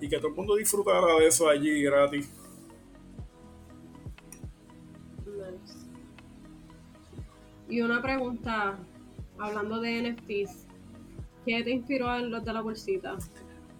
y 0.00 0.08
que 0.08 0.18
todo 0.18 0.28
el 0.28 0.34
mundo 0.34 0.56
disfrutara 0.56 1.14
de 1.18 1.26
eso 1.26 1.48
allí 1.48 1.82
gratis. 1.82 2.30
Nice. 5.24 5.86
Y 7.68 7.80
una 7.80 8.02
pregunta, 8.02 8.78
hablando 9.38 9.80
de 9.80 10.12
NFTs, 10.12 10.66
¿qué 11.46 11.62
te 11.62 11.70
inspiró 11.70 12.14
en 12.14 12.30
los 12.30 12.44
de 12.44 12.52
la 12.52 12.60
bolsita? 12.60 13.16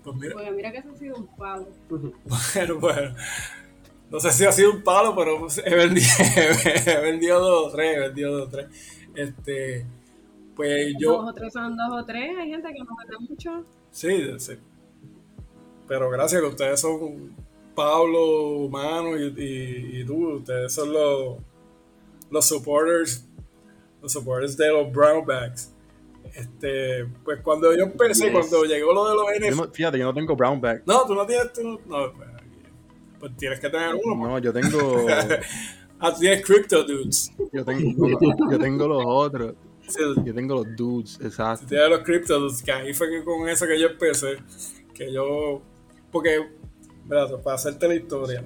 Pues 0.03 0.17
mira, 0.17 0.35
Porque 0.35 0.51
mira 0.53 0.73
que 0.73 0.79
eso 0.79 0.91
ha 0.91 0.97
sido 0.97 1.17
un 1.17 1.27
palo. 1.37 1.69
bueno, 1.89 2.79
bueno. 2.81 3.15
No 4.13 4.21
sé 4.21 4.31
si 4.31 4.45
ha 4.45 4.53
sido 4.53 4.73
un 4.73 4.83
palo, 4.83 5.17
pero 5.17 5.47
he 5.65 5.75
vendido, 5.75 6.07
he 6.87 7.01
vendido 7.01 7.41
dos 7.41 7.67
o 7.69 7.71
tres, 7.77 7.97
he 7.97 8.01
vendido 8.01 8.39
dos 8.39 8.49
o 8.49 8.51
tres. 8.51 8.67
Este, 9.15 9.87
pues 10.55 10.95
yo, 11.01 11.13
Dos 11.13 11.31
o 11.31 11.33
tres 11.33 11.53
son 11.53 11.77
dos 11.77 11.89
o 11.91 12.05
tres, 12.05 12.37
hay 12.39 12.51
gente 12.51 12.69
que 12.73 12.79
no 12.81 12.95
vende 12.99 13.27
mucho. 13.29 13.65
Sí, 13.91 14.39
sí. 14.39 14.53
Pero 15.89 16.11
gracias 16.11 16.41
que 16.43 16.47
ustedes 16.47 16.81
son 16.81 17.35
Pablo, 17.75 18.69
Mano 18.71 19.17
y, 19.19 19.33
y, 19.37 20.01
y 20.01 20.05
tú. 20.05 20.35
Ustedes 20.37 20.73
son 20.75 20.93
los, 20.93 21.39
los 22.31 22.45
supporters, 22.47 23.27
los 24.03 24.13
supporters 24.13 24.57
de 24.57 24.69
los 24.69 24.93
Brownbacks. 24.93 25.73
Este, 26.35 27.05
pues 27.25 27.41
cuando 27.43 27.75
yo 27.75 27.85
empecé, 27.85 28.25
Yes. 28.25 28.33
cuando 28.33 28.65
llegó 28.65 28.93
lo 28.95 29.09
de 29.09 29.15
los 29.51 29.59
NFT. 29.61 29.75
fíjate, 29.75 29.99
yo 29.99 30.05
no 30.05 30.15
tengo 30.15 30.37
brownback. 30.37 30.83
No, 30.87 31.05
tú 31.07 31.15
no 31.15 31.27
tienes. 31.27 31.53
Tú, 31.53 31.81
no, 31.87 32.13
pues, 33.23 33.31
pues 33.31 33.37
tienes 33.37 33.61
que 33.61 33.71
tener 33.71 33.95
uno. 34.05 34.29
No, 34.29 34.39
yo 34.41 34.53
tengo. 34.53 35.07
Tú 36.01 36.19
tienes 36.19 36.45
Crypto 36.45 36.83
Dudes. 36.83 37.33
Yo 37.53 37.65
tengo, 37.65 38.09
yo 38.51 38.59
tengo 38.59 38.89
los 38.89 39.05
otros. 39.07 39.55
Sí, 39.87 40.01
Yo 40.25 40.35
tengo 40.35 40.57
los 40.57 40.77
dudes, 40.77 41.19
exacto. 41.23 41.67
Tienes 41.69 41.89
los 41.89 42.01
Crypto 42.01 42.41
Dudes, 42.41 42.61
que 42.61 42.73
ahí 42.73 42.93
fue 42.93 43.09
que 43.09 43.23
con 43.23 43.49
eso 43.49 43.67
que 43.67 43.79
yo 43.79 43.87
empecé. 43.87 44.39
Que 44.93 45.13
yo. 45.13 45.63
Porque, 46.11 46.45
para 47.09 47.55
hacerte 47.55 47.87
la 47.87 47.95
historia. 47.95 48.45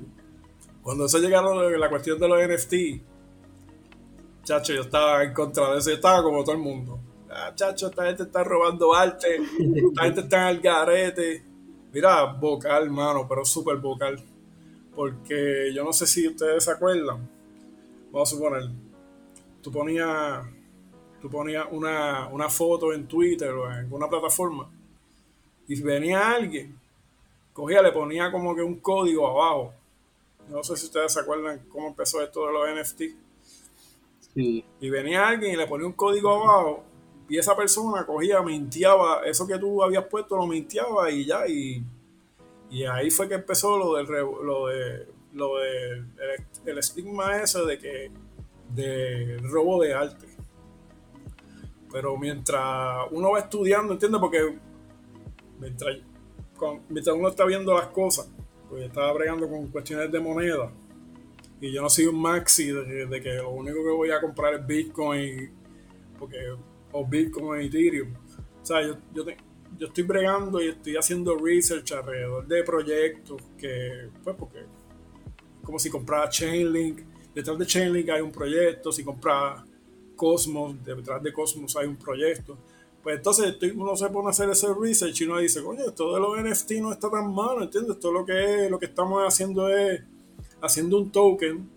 Cuando 0.83 1.07
eso 1.07 1.19
llegaron 1.19 1.81
la 1.81 1.89
cuestión 1.89 2.19
de 2.19 2.29
los 2.29 2.39
NFT, 2.47 2.75
chacho, 4.45 4.75
yo 4.75 4.83
estaba 4.83 5.25
en 5.25 5.33
contra 5.33 5.73
de 5.73 5.79
eso. 5.79 5.89
Yo 5.89 5.97
estaba 5.97 6.23
como 6.23 6.45
todo 6.45 6.55
el 6.55 6.61
mundo. 6.61 7.01
Ah, 7.31 7.53
chacho, 7.55 7.89
esta 7.89 8.05
gente 8.05 8.25
está 8.25 8.45
robando 8.45 8.95
arte. 8.95 9.37
Esta 9.37 10.05
gente 10.05 10.21
está 10.21 10.51
en 10.51 10.57
el 10.57 10.63
garete. 10.63 11.43
Mira, 11.93 12.25
vocal, 12.25 12.91
mano, 12.91 13.27
pero 13.27 13.45
súper 13.47 13.77
vocal. 13.79 14.23
Porque 14.97 15.73
yo 15.73 15.85
no 15.85 15.93
sé 15.93 16.07
si 16.09 16.27
ustedes 16.27 16.65
se 16.65 16.73
acuerdan. 16.73 17.31
Vamos 18.11 18.33
a 18.33 18.35
suponer, 18.35 18.63
tú 19.63 19.71
ponías, 19.71 20.45
tú 21.23 21.31
ponías 21.31 21.67
una, 21.71 22.27
una 22.29 22.49
foto 22.49 22.93
en 22.93 23.07
Twitter 23.07 23.51
o 23.51 23.71
en 23.71 23.79
alguna 23.79 24.09
plataforma 24.09 24.71
y 25.69 25.81
venía 25.83 26.31
alguien, 26.31 26.79
cogía, 27.53 27.83
le 27.83 27.93
ponía 27.93 28.31
como 28.31 28.55
que 28.55 28.63
un 28.63 28.77
código 28.81 29.27
abajo. 29.27 29.75
No 30.49 30.63
sé 30.63 30.77
si 30.77 30.87
ustedes 30.87 31.13
se 31.13 31.21
acuerdan 31.21 31.67
cómo 31.69 31.89
empezó 31.89 32.23
esto 32.23 32.47
de 32.47 32.53
los 32.53 32.81
NFT. 32.81 33.03
Sí. 34.35 34.65
Y 34.81 34.91
venía 34.91 35.27
alguien 35.27 35.55
y 35.55 35.57
le 35.57 35.67
ponía 35.67 35.87
un 35.87 35.95
código 35.95 36.31
abajo 36.31 36.85
y 37.29 37.39
esa 37.39 37.57
persona 37.57 38.07
cogía, 38.07 38.41
mintiaba, 38.43 39.23
eso 39.27 39.47
que 39.47 39.59
tú 39.59 39.83
habías 39.83 40.05
puesto 40.05 40.37
lo 40.37 40.47
mintiaba 40.47 41.11
y 41.11 41.25
ya, 41.25 41.49
y, 41.49 41.83
y 42.71 42.85
ahí 42.85 43.11
fue 43.11 43.29
que 43.29 43.35
empezó 43.35 43.77
lo 43.79 43.95
del 43.95 44.07
lo 44.07 44.67
de 44.67 45.07
lo 45.35 45.59
de 45.59 46.05
el, 46.65 46.79
estigma 46.79 47.41
ese 47.41 47.65
de 47.65 47.79
que 47.79 48.11
de 48.75 49.39
robo 49.43 49.83
de 49.83 49.95
arte. 49.95 50.27
Pero 51.93 52.17
mientras 52.17 53.07
uno 53.11 53.33
va 53.33 53.41
estudiando, 53.41 53.93
¿entiendes? 53.93 54.21
Porque 54.21 54.59
mientras, 55.61 55.99
mientras 56.89 57.17
uno 57.17 57.29
está 57.29 57.45
viendo 57.45 57.75
las 57.75 57.89
cosas, 57.89 58.29
pues 58.69 58.83
yo 58.83 58.87
estaba 58.89 59.13
bregando 59.13 59.49
con 59.49 59.69
cuestiones 59.69 60.11
de 60.11 60.21
moneda. 60.21 60.71
Y 61.61 61.73
yo 61.73 61.81
no 61.81 61.89
soy 61.89 62.07
un 62.07 62.21
maxi 62.21 62.71
de, 62.71 63.07
de 63.07 63.21
que 63.21 63.35
lo 63.35 63.51
único 63.51 63.77
que 63.77 63.91
voy 63.91 64.11
a 64.11 64.21
comprar 64.21 64.55
es 64.55 64.67
Bitcoin, 64.67 65.51
porque, 66.19 66.39
o 66.93 67.07
Bitcoin 67.07 67.63
y 67.63 67.67
Ethereum. 67.67 68.13
O 68.63 68.67
sea, 68.67 68.83
yo, 68.83 68.97
yo, 69.15 69.25
yo 69.79 69.87
estoy 69.89 70.05
bregando 70.05 70.61
y 70.63 70.69
estoy 70.69 70.97
haciendo 70.97 71.37
research 71.37 71.93
alrededor 71.93 72.47
de 72.47 72.63
proyectos 72.63 73.41
que, 73.59 74.09
pues, 74.25 74.37
porque, 74.39 74.61
como 75.63 75.79
si 75.79 75.91
comprara 75.91 76.29
Chainlink, 76.29 77.01
detrás 77.35 77.59
de 77.59 77.67
Chainlink 77.67 78.09
hay 78.11 78.21
un 78.21 78.33
proyecto, 78.33 78.93
si 78.93 79.05
compras 79.05 79.63
Cosmos, 80.15 80.77
detrás 80.85 81.23
de 81.23 81.33
Cosmos 81.33 81.77
hay 81.77 81.87
un 81.87 81.97
proyecto. 81.97 82.57
Pues 83.03 83.17
entonces 83.19 83.47
estoy- 83.49 83.71
uno 83.71 83.95
se 83.97 84.09
pone 84.09 84.29
a 84.29 84.31
hacer 84.31 84.51
ese 84.51 84.67
research 84.75 85.21
y 85.21 85.25
uno 85.25 85.39
dice, 85.39 85.63
coño, 85.63 85.85
esto 85.87 86.13
de 86.15 86.21
los 86.21 86.39
NFT 86.39 86.81
no 86.81 86.93
está 86.93 87.11
tan 87.11 87.33
malo, 87.33 87.63
¿entiendes? 87.63 88.01
Todo 88.01 88.13
lo 88.13 88.27
que 88.27 88.65
es, 88.65 88.71
lo 88.71 88.79
que 88.79 88.87
estamos 88.87 89.23
haciendo 89.23 89.69
es 89.69 90.03
haciendo 90.61 90.99
un 90.99 91.13
token 91.13 91.69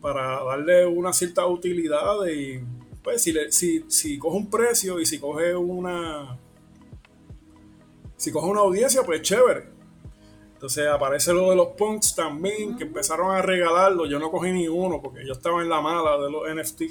para 0.00 0.42
darle 0.44 0.86
una 0.86 1.12
cierta 1.12 1.46
utilidad 1.46 2.26
y 2.26 2.60
pues 3.02 3.22
si, 3.22 3.32
le, 3.32 3.50
si, 3.52 3.84
si 3.88 4.16
coge 4.18 4.36
un 4.36 4.48
precio 4.50 5.00
y 5.00 5.06
si 5.06 5.18
coge 5.18 5.54
una 5.56 6.38
si 8.22 8.30
coge 8.30 8.48
una 8.48 8.60
audiencia 8.60 9.02
pues 9.02 9.22
chévere. 9.22 9.68
Entonces 10.54 10.86
aparece 10.86 11.32
lo 11.32 11.50
de 11.50 11.56
los 11.56 11.68
punks 11.68 12.14
también 12.14 12.76
que 12.76 12.84
empezaron 12.84 13.32
a 13.32 13.42
regalarlo. 13.42 14.06
Yo 14.06 14.18
no 14.20 14.30
cogí 14.30 14.52
ni 14.52 14.68
uno 14.68 15.02
porque 15.02 15.26
yo 15.26 15.32
estaba 15.32 15.60
en 15.60 15.68
la 15.68 15.80
mala 15.80 16.18
de 16.18 16.30
los 16.30 16.42
NFT 16.54 16.82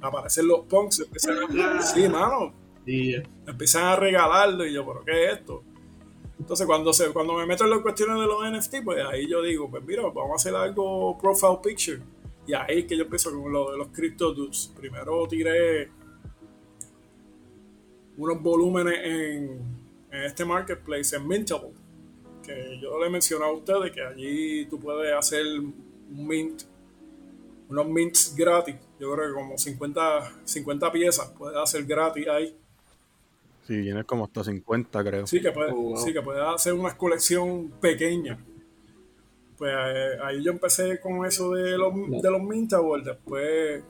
aparecen 0.00 0.48
los 0.48 0.62
punks 0.66 0.98
empiezan 0.98 1.36
a, 1.38 1.80
sí 1.80 2.08
mano. 2.08 2.52
Y 2.84 3.14
empiezan 3.46 3.84
a 3.84 3.94
regalarlo 3.94 4.66
y 4.66 4.72
yo 4.72 4.84
pero 4.84 5.04
qué 5.04 5.26
es 5.26 5.38
esto 5.38 5.62
entonces, 6.42 6.66
cuando, 6.66 6.92
se, 6.92 7.12
cuando 7.12 7.34
me 7.34 7.46
meto 7.46 7.62
en 7.62 7.70
las 7.70 7.78
cuestiones 7.82 8.18
de 8.18 8.26
los 8.26 8.50
NFT, 8.50 8.84
pues 8.84 9.04
ahí 9.06 9.28
yo 9.28 9.40
digo, 9.42 9.70
pues 9.70 9.84
mira, 9.84 10.02
vamos 10.02 10.32
a 10.32 10.34
hacer 10.34 10.52
algo 10.56 11.16
profile 11.16 11.58
picture. 11.62 12.02
Y 12.48 12.52
ahí 12.52 12.80
es 12.80 12.86
que 12.86 12.96
yo 12.96 13.04
empiezo 13.04 13.30
con 13.30 13.52
lo 13.52 13.70
de 13.70 13.78
los 13.78 13.86
crypto 13.90 14.34
dudes. 14.34 14.72
Primero 14.76 15.24
tiré 15.28 15.88
unos 18.16 18.42
volúmenes 18.42 18.98
en, 19.04 19.81
en 20.12 20.22
este 20.22 20.44
marketplace, 20.44 21.16
en 21.16 21.26
Mintable, 21.26 21.70
que 22.44 22.78
yo 22.80 23.00
le 23.00 23.06
he 23.06 23.10
mencionado 23.10 23.52
a 23.52 23.54
ustedes 23.54 23.92
que 23.92 24.02
allí 24.02 24.66
tú 24.66 24.78
puedes 24.78 25.12
hacer 25.14 25.44
un 25.58 25.74
mint, 26.26 26.62
unos 27.68 27.86
mints 27.88 28.34
gratis. 28.36 28.76
Yo 29.00 29.12
creo 29.14 29.28
que 29.28 29.34
como 29.34 29.56
50, 29.58 30.32
50 30.44 30.92
piezas 30.92 31.32
puedes 31.36 31.56
hacer 31.58 31.84
gratis 31.84 32.28
ahí. 32.28 32.56
Sí, 33.66 33.76
viene 33.76 34.04
como 34.04 34.24
hasta 34.24 34.44
50, 34.44 35.04
creo. 35.04 35.26
Sí, 35.26 35.40
que 35.40 35.52
puedes 35.52 35.72
Oh, 35.72 35.76
wow. 35.76 35.96
sí, 35.96 36.12
que 36.12 36.20
puedes 36.20 36.42
hacer 36.42 36.74
una 36.74 36.96
colección 36.96 37.70
pequeña. 37.80 38.38
Pues 39.56 39.72
eh, 39.72 40.18
ahí 40.22 40.42
yo 40.42 40.50
empecé 40.50 41.00
con 41.00 41.24
eso 41.24 41.52
de 41.52 41.78
los, 41.78 41.94
de 41.94 42.30
los 42.30 42.42
Mintable. 42.42 43.04
Después 43.04 43.82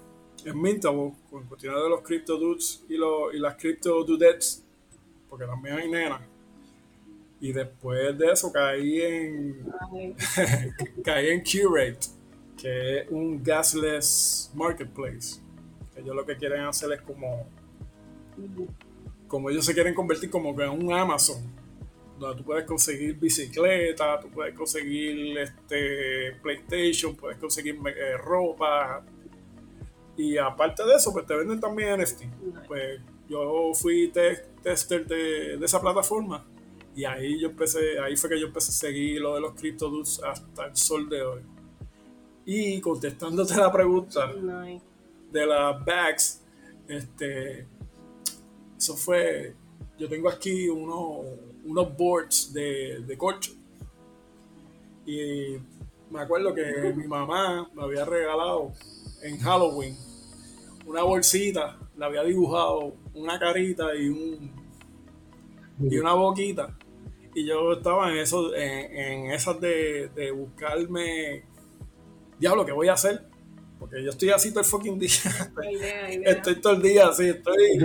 en 0.44 0.60
Mintable, 0.60 1.14
con 1.30 1.46
cuestiones 1.46 1.82
de 1.82 1.88
los 1.88 2.02
Crypto 2.02 2.36
Dudes 2.36 2.84
y, 2.88 2.96
los, 2.96 3.32
y 3.34 3.38
las 3.38 3.56
Crypto 3.56 4.04
Dudettes, 4.04 4.62
porque 5.32 5.46
también 5.46 5.78
hay 5.78 5.90
nenas. 5.90 6.20
Y 7.40 7.54
después 7.54 8.18
de 8.18 8.30
eso 8.30 8.52
caí 8.52 9.00
en, 9.00 9.66
caí 11.02 11.30
en 11.30 11.42
Curate, 11.42 12.06
que 12.60 12.98
es 12.98 13.10
un 13.10 13.42
gasless 13.42 14.52
marketplace. 14.54 15.40
Ellos 15.96 16.14
lo 16.14 16.26
que 16.26 16.36
quieren 16.36 16.60
hacer 16.64 16.92
es 16.92 17.00
como 17.00 17.46
como 19.26 19.48
ellos 19.48 19.64
se 19.64 19.72
quieren 19.72 19.94
convertir 19.94 20.28
como 20.28 20.54
que 20.54 20.64
en 20.64 20.70
un 20.70 20.92
Amazon, 20.92 21.42
donde 22.18 22.36
tú 22.36 22.44
puedes 22.44 22.64
conseguir 22.66 23.18
bicicleta, 23.18 24.20
tú 24.20 24.28
puedes 24.28 24.54
conseguir 24.54 25.38
este 25.38 26.32
PlayStation, 26.42 27.16
puedes 27.16 27.38
conseguir 27.38 27.76
eh, 27.86 28.18
ropa. 28.18 29.02
Y 30.18 30.36
aparte 30.36 30.84
de 30.84 30.94
eso, 30.96 31.10
pues 31.14 31.26
te 31.26 31.34
venden 31.34 31.58
también 31.58 31.98
NFT. 32.02 32.22
Pues 32.68 33.00
yo 33.26 33.72
fui 33.74 34.08
te- 34.08 34.51
tester 34.62 35.06
de, 35.06 35.56
de 35.58 35.64
esa 35.64 35.80
plataforma 35.80 36.44
y 36.94 37.04
ahí 37.04 37.38
yo 37.38 37.48
empecé, 37.48 37.98
ahí 37.98 38.16
fue 38.16 38.30
que 38.30 38.40
yo 38.40 38.48
empecé 38.48 38.70
a 38.70 38.74
seguir 38.74 39.20
lo 39.20 39.34
de 39.34 39.40
los 39.40 39.54
crypto 39.54 39.88
dudes 39.88 40.20
hasta 40.22 40.66
el 40.66 40.76
sol 40.76 41.08
de 41.08 41.22
hoy. 41.22 41.40
Y 42.44 42.80
contestándote 42.80 43.56
la 43.56 43.72
pregunta, 43.72 44.30
de 45.30 45.46
las 45.46 45.84
bags, 45.84 46.42
este, 46.88 47.66
eso 48.76 48.96
fue, 48.96 49.54
yo 49.98 50.08
tengo 50.08 50.28
aquí 50.28 50.68
unos, 50.68 51.24
unos 51.64 51.96
boards 51.96 52.52
de, 52.52 53.02
de 53.06 53.16
corcho. 53.16 53.52
Y 55.06 55.56
me 56.10 56.20
acuerdo 56.20 56.54
que 56.54 56.92
mi 56.96 57.06
mamá 57.06 57.70
me 57.74 57.82
había 57.82 58.04
regalado 58.04 58.72
en 59.22 59.38
Halloween 59.38 59.96
una 60.84 61.04
bolsita, 61.04 61.78
le 61.96 62.04
había 62.04 62.24
dibujado 62.24 62.92
una 63.14 63.38
carita 63.38 63.94
y 63.94 64.08
un 64.08 64.62
y 65.80 65.98
una 65.98 66.14
boquita. 66.14 66.76
Y 67.34 67.46
yo 67.46 67.72
estaba 67.72 68.10
en 68.10 68.18
eso, 68.18 68.54
en, 68.54 68.96
en 68.96 69.30
esas 69.32 69.60
de, 69.60 70.10
de 70.14 70.30
buscarme, 70.30 71.44
diablo, 72.38 72.64
¿qué 72.64 72.72
voy 72.72 72.88
a 72.88 72.92
hacer? 72.92 73.24
Porque 73.78 74.02
yo 74.04 74.10
estoy 74.10 74.30
así 74.30 74.50
todo 74.50 74.60
el 74.60 74.66
fucking 74.66 74.98
día. 74.98 75.08
Idea, 75.72 76.12
idea. 76.12 76.30
Estoy 76.30 76.60
todo 76.60 76.74
el 76.74 76.82
día, 76.82 77.12
sí, 77.12 77.30
estoy, 77.30 77.84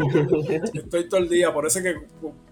estoy 0.73 1.09
todo 1.09 1.19
el 1.21 1.29
día. 1.29 1.51
Por 1.51 1.65
eso 1.65 1.79
es 1.79 1.85
que 1.85 1.95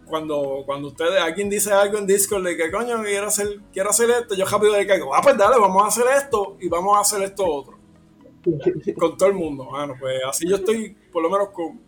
cuando, 0.06 0.64
cuando 0.66 0.88
ustedes, 0.88 1.22
alguien 1.22 1.50
dice 1.50 1.72
algo 1.72 1.98
en 1.98 2.08
Discord 2.08 2.44
de 2.44 2.58
que 2.58 2.72
coño, 2.72 3.04
quiero 3.04 3.28
hacer, 3.28 3.60
quiero 3.72 3.90
hacer 3.90 4.10
esto, 4.10 4.36
yo 4.36 4.46
rápido 4.46 4.76
le 4.76 4.88
caigo, 4.88 5.14
ah, 5.14 5.20
pues 5.22 5.38
dale, 5.38 5.60
vamos 5.60 5.84
a 5.84 5.88
hacer 5.88 6.06
esto 6.18 6.58
y 6.60 6.70
vamos 6.70 6.98
a 6.98 7.02
hacer 7.02 7.22
esto 7.22 7.46
otro. 7.46 7.78
Con 8.98 9.18
todo 9.18 9.30
el 9.30 9.36
mundo, 9.36 9.66
mano. 9.66 9.96
Pues 10.00 10.22
así 10.28 10.48
yo 10.48 10.56
estoy, 10.56 10.96
por 11.12 11.22
lo 11.22 11.30
menos 11.30 11.50
con, 11.50 11.85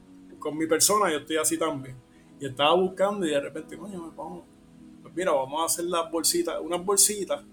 con 0.47 0.57
mi 0.57 0.65
persona, 0.67 1.11
yo 1.11 1.17
estoy 1.19 1.37
así 1.37 1.57
también. 1.57 1.95
Y 2.39 2.45
estaba 2.45 2.73
buscando 2.75 3.25
y 3.25 3.31
de 3.31 3.39
repente, 3.41 3.77
coño, 3.77 4.11
pongo, 4.15 4.45
pues 5.01 5.13
mira, 5.15 5.31
vamos 5.31 5.61
a 5.61 5.65
hacer 5.65 5.85
las 5.85 6.09
bolsitas, 6.11 6.55
unas 6.61 6.83
bolsitas. 6.83 7.43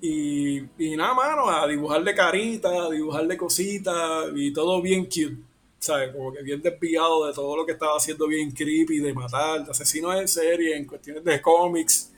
Y, 0.00 0.58
y 0.78 0.96
nada, 0.96 1.14
mano, 1.14 1.48
a 1.48 1.66
dibujarle 1.66 2.14
caritas, 2.14 2.72
a 2.72 2.90
dibujarle 2.90 3.36
cositas 3.36 4.26
y 4.34 4.52
todo 4.52 4.82
bien 4.82 5.04
cute. 5.04 5.36
¿Sabes? 5.78 6.14
Como 6.14 6.32
que 6.32 6.42
bien 6.42 6.62
desviado 6.62 7.26
de 7.26 7.32
todo 7.32 7.56
lo 7.56 7.66
que 7.66 7.72
estaba 7.72 7.96
haciendo 7.96 8.28
bien 8.28 8.52
creepy, 8.52 8.98
de 9.00 9.12
matar, 9.14 9.64
de 9.64 9.70
asesinos 9.72 10.14
en 10.20 10.28
serie, 10.28 10.76
en 10.76 10.86
cuestiones 10.86 11.24
de 11.24 11.40
cómics. 11.40 12.12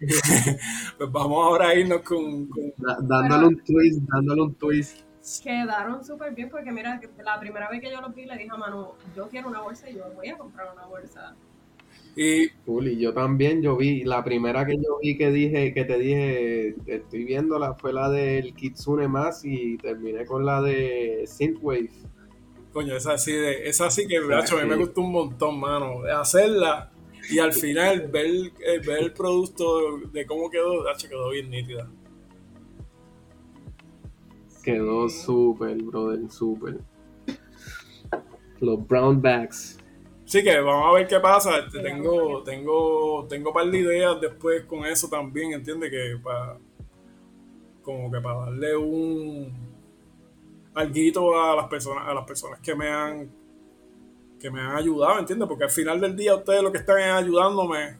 pues 0.98 1.12
vamos 1.12 1.44
ahora 1.44 1.68
a 1.68 1.74
irnos 1.74 2.00
con, 2.00 2.46
con- 2.46 2.72
dándole 3.06 3.46
un 3.48 3.62
twist, 3.62 4.00
dándole 4.10 4.42
un 4.42 4.54
twist. 4.54 4.98
Quedaron 5.42 6.04
súper 6.04 6.34
bien 6.34 6.50
porque 6.50 6.70
mira, 6.70 7.00
que 7.00 7.08
la 7.22 7.40
primera 7.40 7.70
vez 7.70 7.80
que 7.80 7.90
yo 7.90 8.00
los 8.00 8.14
vi 8.14 8.26
le 8.26 8.36
dije 8.36 8.50
a 8.50 8.56
Manu, 8.56 8.88
yo 9.16 9.28
quiero 9.28 9.48
una 9.48 9.60
bolsa 9.60 9.88
y 9.88 9.94
yo 9.94 10.04
voy 10.14 10.28
a 10.28 10.36
comprar 10.36 10.72
una 10.72 10.84
bolsa. 10.86 11.34
Y 12.16 12.44
y 12.44 12.98
yo 12.98 13.12
también, 13.12 13.62
yo 13.62 13.76
vi, 13.76 14.04
la 14.04 14.22
primera 14.22 14.66
que 14.66 14.76
yo 14.76 14.98
vi 15.02 15.16
que 15.16 15.30
dije, 15.30 15.72
que 15.72 15.84
te 15.84 15.98
dije, 15.98 16.74
estoy 16.86 17.24
viéndola, 17.24 17.74
fue 17.74 17.92
la 17.92 18.10
del 18.10 18.54
Kitsune 18.54 19.08
más 19.08 19.44
y 19.44 19.78
terminé 19.78 20.26
con 20.26 20.44
la 20.44 20.60
de 20.60 21.24
Synthwave. 21.26 21.90
Coño, 22.72 22.94
esa 22.94 23.16
sí, 23.16 23.32
de, 23.32 23.68
esa 23.68 23.90
sí 23.90 24.06
que 24.06 24.18
a 24.18 24.20
mí 24.20 24.68
me 24.68 24.76
gustó 24.76 25.00
un 25.00 25.12
montón, 25.12 25.58
mano. 25.58 26.02
de 26.02 26.12
Hacerla 26.12 26.92
y 27.30 27.38
al 27.38 27.52
final 27.52 28.08
ver, 28.08 28.26
eh, 28.26 28.80
ver 28.84 28.98
el 28.98 29.12
producto 29.12 29.98
de 30.12 30.26
cómo 30.26 30.50
quedó, 30.50 30.84
macho, 30.84 31.08
quedó 31.08 31.30
bien 31.30 31.50
nítida. 31.50 31.88
Quedó 34.64 35.08
súper, 35.08 35.76
brother, 35.82 36.30
súper. 36.30 36.78
Los 38.60 38.86
brown 38.86 39.20
bags. 39.20 39.78
Así 40.24 40.42
que 40.42 40.58
vamos 40.58 40.88
a 40.88 40.92
ver 40.94 41.06
qué 41.06 41.20
pasa. 41.20 41.58
Este, 41.58 41.80
tengo, 41.80 42.42
tengo, 42.42 43.26
tengo 43.28 43.50
un 43.50 43.54
par 43.54 43.66
de 43.70 43.78
ideas 43.78 44.20
después 44.20 44.64
con 44.64 44.86
eso 44.86 45.08
también, 45.08 45.52
¿entiendes? 45.52 45.90
Que 45.90 46.18
para 46.22 46.56
como 47.82 48.10
que 48.10 48.20
para 48.20 48.46
darle 48.46 48.76
un 48.76 49.52
algo 50.74 51.38
a 51.38 51.56
las 51.56 51.68
personas, 51.68 52.08
a 52.08 52.14
las 52.14 52.24
personas 52.24 52.58
que 52.60 52.74
me 52.74 52.88
han 52.88 53.30
que 54.40 54.50
me 54.50 54.60
han 54.60 54.76
ayudado, 54.76 55.18
¿entiendes? 55.18 55.46
Porque 55.46 55.64
al 55.64 55.70
final 55.70 56.00
del 56.00 56.16
día 56.16 56.34
ustedes 56.34 56.62
lo 56.62 56.72
que 56.72 56.78
están 56.78 56.98
es 56.98 57.12
ayudándome, 57.12 57.98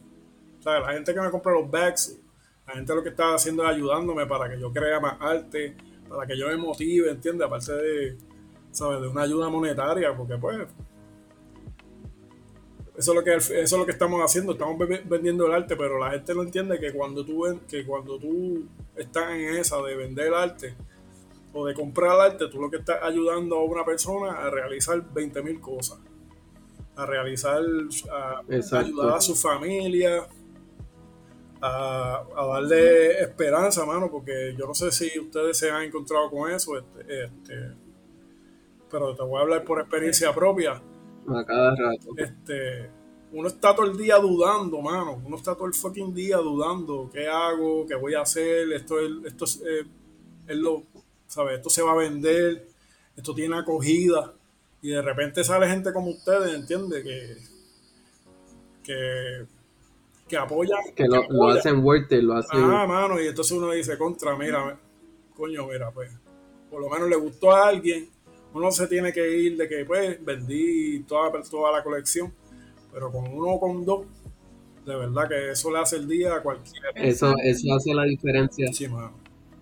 sea, 0.61 0.81
La 0.81 0.93
gente 0.93 1.15
que 1.15 1.21
me 1.21 1.31
compra 1.31 1.53
los 1.53 1.71
bags, 1.71 2.19
la 2.67 2.75
gente 2.75 2.95
lo 2.95 3.03
que 3.03 3.11
está 3.11 3.35
haciendo 3.35 3.63
es 3.65 3.71
ayudándome 3.71 4.27
para 4.27 4.49
que 4.49 4.59
yo 4.59 4.73
crea 4.73 4.99
más 4.99 5.17
arte, 5.21 5.77
para 6.09 6.27
que 6.27 6.39
yo 6.39 6.49
me 6.49 6.57
motive, 6.57 7.11
¿entiendes? 7.11 7.47
Aparte 7.47 7.73
de, 7.73 8.17
¿sabes? 8.71 9.01
De 9.01 9.09
una 9.09 9.23
ayuda 9.23 9.49
monetaria, 9.49 10.17
porque 10.17 10.37
pues 10.37 10.69
eso 12.97 13.11
es 13.11 13.17
lo 13.17 13.25
que 13.25 13.35
eso 13.35 13.53
es 13.53 13.73
lo 13.73 13.85
que 13.85 13.93
estamos 13.93 14.21
haciendo, 14.21 14.53
estamos 14.53 14.79
vendiendo 15.07 15.47
el 15.47 15.53
arte, 15.53 15.75
pero 15.75 15.99
la 15.99 16.13
gente 16.13 16.35
no 16.35 16.43
entiende 16.43 16.79
que 16.79 16.93
cuando 16.93 17.25
tú 17.25 17.43
que 17.69 17.85
cuando 17.85 18.19
tú 18.19 18.69
estás 18.95 19.33
en 19.33 19.57
esa 19.57 19.83
de 19.83 19.97
vender 19.97 20.33
arte 20.33 20.77
o 21.53 21.67
de 21.67 21.75
comprar 21.75 22.21
arte, 22.21 22.47
tú 22.49 22.61
lo 22.61 22.71
que 22.71 22.77
estás 22.77 22.99
ayudando 23.03 23.57
a 23.57 23.65
una 23.65 23.85
persona 23.85 24.33
a 24.33 24.51
realizar 24.51 25.03
20.000 25.13 25.61
cosas, 25.61 25.99
a 26.95 27.07
realizar 27.07 27.63
a, 28.13 28.43
ayudar 28.79 29.17
a 29.17 29.21
su 29.21 29.35
familia, 29.35 30.27
a, 31.67 32.47
darle 32.47 33.21
esperanza, 33.23 33.85
mano, 33.85 34.11
porque 34.11 34.55
yo 34.59 34.67
no 34.67 34.75
sé 34.75 34.93
si 34.93 35.19
ustedes 35.19 35.59
se 35.59 35.71
han 35.71 35.85
encontrado 35.85 36.31
con 36.31 36.51
eso, 36.51 36.79
este, 36.79 37.25
este 37.25 37.85
pero 38.91 39.15
te 39.17 39.23
voy 39.23 39.39
a 39.39 39.43
hablar 39.43 39.65
por 39.65 39.81
experiencia 39.81 40.33
propia 40.33 40.81
a 41.29 41.45
cada 41.45 41.75
rato. 41.75 42.11
Este, 42.17 42.89
uno 43.33 43.49
está 43.49 43.75
todo 43.75 43.87
el 43.87 43.97
día 43.97 44.19
dudando, 44.19 44.81
mano. 44.81 45.21
Uno 45.25 45.37
está 45.37 45.55
todo 45.55 45.67
el 45.67 45.75
fucking 45.75 46.15
día 46.15 46.37
dudando. 46.37 47.11
¿Qué 47.13 47.27
hago? 47.27 47.87
¿Qué 47.87 47.97
voy 47.97 48.15
a 48.15 48.21
hacer? 48.21 48.73
Esto 48.73 49.01
es, 49.01 49.11
esto 49.25 49.45
es, 49.45 49.63
eh, 49.67 50.55
lo, 50.55 50.85
¿sabes? 51.27 51.57
Esto 51.57 51.71
se 51.71 51.83
va 51.83 51.93
a 51.93 51.97
vender. 51.97 52.69
Esto 53.17 53.35
tiene 53.35 53.57
acogida. 53.57 54.33
Y 54.81 54.91
de 54.91 55.03
repente 55.03 55.43
sale 55.43 55.67
gente 55.69 55.93
como 55.93 56.11
ustedes, 56.11 56.55
¿entiendes? 56.55 57.03
Que, 57.03 57.37
que, 58.85 59.47
que 60.35 60.43
apoyan. 60.43 60.79
Que, 60.95 61.05
lo, 61.05 61.49
hacen 61.49 61.83
fuerte, 61.83 62.21
lo 62.23 62.35
hacen. 62.35 62.61
Ah, 62.63 62.87
mano. 62.87 63.21
Y 63.21 63.27
entonces 63.27 63.57
uno 63.57 63.71
dice, 63.71 63.97
contra, 63.97 64.37
mira, 64.37 64.79
coño, 65.37 65.67
mira, 65.67 65.91
pues. 65.91 66.11
Por 66.71 66.81
lo 66.81 66.91
menos 66.91 67.09
le 67.09 67.17
gustó 67.17 67.53
a 67.53 67.69
alguien 67.69 68.09
uno 68.55 68.71
se 68.71 68.87
tiene 68.87 69.13
que 69.13 69.37
ir 69.37 69.57
de 69.57 69.69
que 69.69 69.85
pues 69.85 70.25
vendí 70.25 71.01
toda, 71.01 71.31
toda 71.43 71.73
la 71.73 71.83
colección, 71.83 72.33
pero 72.93 73.11
con 73.11 73.27
uno 73.27 73.55
o 73.55 73.61
con 73.61 73.85
dos, 73.85 74.07
de 74.87 74.95
verdad 74.95 75.29
que 75.29 75.51
eso 75.51 75.73
le 75.73 75.81
hace 75.81 75.97
el 75.97 76.07
día 76.07 76.37
a 76.37 76.43
cualquiera. 76.43 76.89
Eso, 76.95 77.35
eso 77.43 77.75
hace 77.75 77.93
la 77.93 78.05
diferencia. 78.05 78.71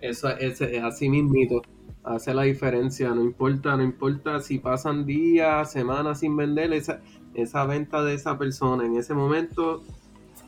Eso, 0.00 0.28
es 0.28 0.60
así 0.82 1.08
mismito, 1.08 1.62
hace 2.04 2.34
la 2.34 2.42
diferencia, 2.42 3.08
no 3.10 3.22
importa, 3.22 3.76
no 3.76 3.82
importa 3.82 4.40
si 4.40 4.58
pasan 4.58 5.06
días, 5.06 5.72
semanas 5.72 6.20
sin 6.20 6.36
vender 6.36 6.74
esa, 6.74 7.00
esa 7.34 7.64
venta 7.64 8.02
de 8.04 8.14
esa 8.14 8.36
persona 8.36 8.84
en 8.84 8.96
ese 8.96 9.14
momento 9.14 9.82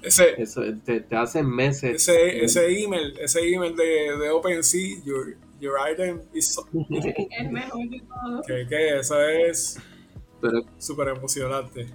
ese, 0.04 0.40
eso 0.42 0.62
te, 0.84 1.00
te 1.00 1.16
hacen 1.16 1.48
meses. 1.48 2.08
Ese, 2.08 2.44
ese 2.44 2.82
email, 2.82 3.14
ese 3.18 3.40
email 3.40 3.74
de, 3.76 4.16
de 4.18 4.30
OpenSea, 4.30 5.02
your 5.60 5.78
item 5.90 6.20
is 6.32 6.58
es 6.72 7.50
mejor 7.50 7.88
que 7.90 8.00
todo. 8.00 8.42
Que, 8.68 8.98
eso 8.98 9.20
es 9.20 9.78
súper 10.78 11.08
emocionante. 11.08 11.86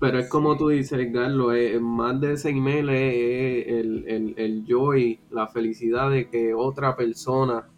pero 0.00 0.18
es 0.18 0.28
como 0.28 0.56
tú 0.56 0.68
dices, 0.68 1.08
Carlos, 1.12 1.54
es, 1.54 1.80
más 1.80 2.20
de 2.20 2.32
ese 2.32 2.50
email 2.50 2.88
es, 2.88 3.66
el, 3.68 4.04
el, 4.08 4.34
el 4.36 4.64
joy, 4.66 5.20
la 5.30 5.48
felicidad 5.48 6.10
de 6.10 6.28
que 6.28 6.54
otra 6.54 6.96
persona 6.96 7.68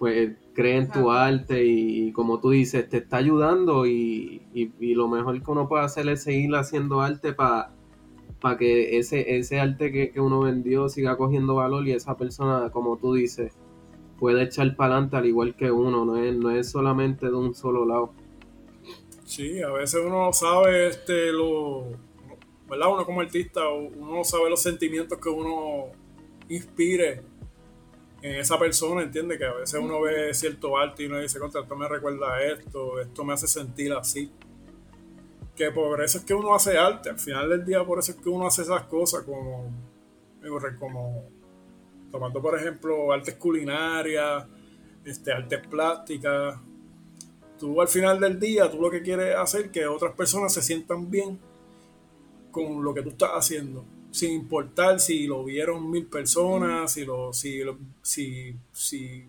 pues 0.00 0.30
cree 0.54 0.76
en 0.76 0.90
tu 0.90 1.10
arte 1.10 1.64
y, 1.64 2.12
como 2.12 2.40
tú 2.40 2.50
dices, 2.50 2.88
te 2.88 2.98
está 2.98 3.18
ayudando 3.18 3.86
y, 3.86 4.42
y, 4.52 4.72
y, 4.80 4.94
lo 4.94 5.08
mejor 5.08 5.42
que 5.42 5.50
uno 5.50 5.68
puede 5.68 5.84
hacer 5.84 6.08
es 6.08 6.22
seguir 6.24 6.54
haciendo 6.54 7.00
arte 7.00 7.32
para 7.32 7.72
para 8.40 8.56
que 8.56 8.98
ese, 8.98 9.36
ese 9.36 9.60
arte 9.60 9.92
que, 9.92 10.20
uno 10.20 10.40
vendió 10.40 10.88
siga 10.88 11.16
cogiendo 11.16 11.56
valor 11.56 11.86
y 11.86 11.92
esa 11.92 12.16
persona, 12.16 12.70
como 12.70 12.96
tú 12.96 13.14
dices, 13.14 13.52
puede 14.18 14.44
echar 14.44 14.74
para 14.76 14.94
adelante 14.94 15.16
al 15.16 15.26
igual 15.26 15.54
que 15.54 15.70
uno, 15.70 16.04
no 16.04 16.16
es, 16.16 16.34
no 16.34 16.50
es 16.50 16.70
solamente 16.70 17.26
de 17.26 17.34
un 17.34 17.54
solo 17.54 17.84
lado. 17.84 18.12
Sí, 19.24 19.62
a 19.62 19.70
veces 19.70 20.00
uno 20.04 20.32
sabe 20.32 20.88
este 20.88 21.32
lo 21.32 21.84
¿verdad? 22.68 22.92
Uno 22.92 23.04
como 23.04 23.20
artista, 23.20 23.68
uno 23.68 24.24
sabe 24.24 24.48
los 24.48 24.62
sentimientos 24.62 25.18
que 25.18 25.28
uno 25.28 25.86
inspire 26.48 27.22
en 28.22 28.36
esa 28.36 28.58
persona, 28.58 29.02
entiende 29.02 29.38
que 29.38 29.44
a 29.44 29.52
veces 29.52 29.80
uno 29.80 30.00
ve 30.02 30.34
cierto 30.34 30.76
arte 30.76 31.04
y 31.04 31.06
uno 31.06 31.18
dice, 31.18 31.38
contra, 31.38 31.62
esto 31.62 31.76
me 31.76 31.88
recuerda 31.88 32.34
a 32.34 32.44
esto, 32.44 33.00
esto 33.00 33.24
me 33.24 33.32
hace 33.32 33.46
sentir 33.46 33.92
así 33.92 34.30
que 35.60 35.70
por 35.70 36.02
eso 36.02 36.16
es 36.16 36.24
que 36.24 36.32
uno 36.32 36.54
hace 36.54 36.78
arte, 36.78 37.10
al 37.10 37.18
final 37.18 37.50
del 37.50 37.66
día 37.66 37.84
por 37.84 37.98
eso 37.98 38.12
es 38.12 38.18
que 38.18 38.30
uno 38.30 38.46
hace 38.46 38.62
esas 38.62 38.84
cosas 38.84 39.24
como, 39.24 39.70
como 40.78 41.24
tomando 42.10 42.40
por 42.40 42.58
ejemplo 42.58 43.12
artes 43.12 43.34
culinarias, 43.34 44.46
este, 45.04 45.30
artes 45.30 45.66
plásticas. 45.66 46.58
Tú 47.58 47.78
al 47.78 47.88
final 47.88 48.18
del 48.18 48.40
día, 48.40 48.70
tú 48.70 48.80
lo 48.80 48.90
que 48.90 49.02
quieres 49.02 49.36
hacer 49.36 49.66
es 49.66 49.70
que 49.70 49.86
otras 49.86 50.14
personas 50.14 50.54
se 50.54 50.62
sientan 50.62 51.10
bien 51.10 51.38
con 52.50 52.82
lo 52.82 52.94
que 52.94 53.02
tú 53.02 53.10
estás 53.10 53.32
haciendo, 53.34 53.84
sin 54.10 54.32
importar 54.32 55.00
si 55.00 55.26
lo 55.26 55.44
vieron 55.44 55.90
mil 55.90 56.06
personas, 56.06 56.92
si 56.92 57.04
lo, 57.04 57.32
si, 57.32 57.62
si, 58.02 58.54
si, 58.72 59.24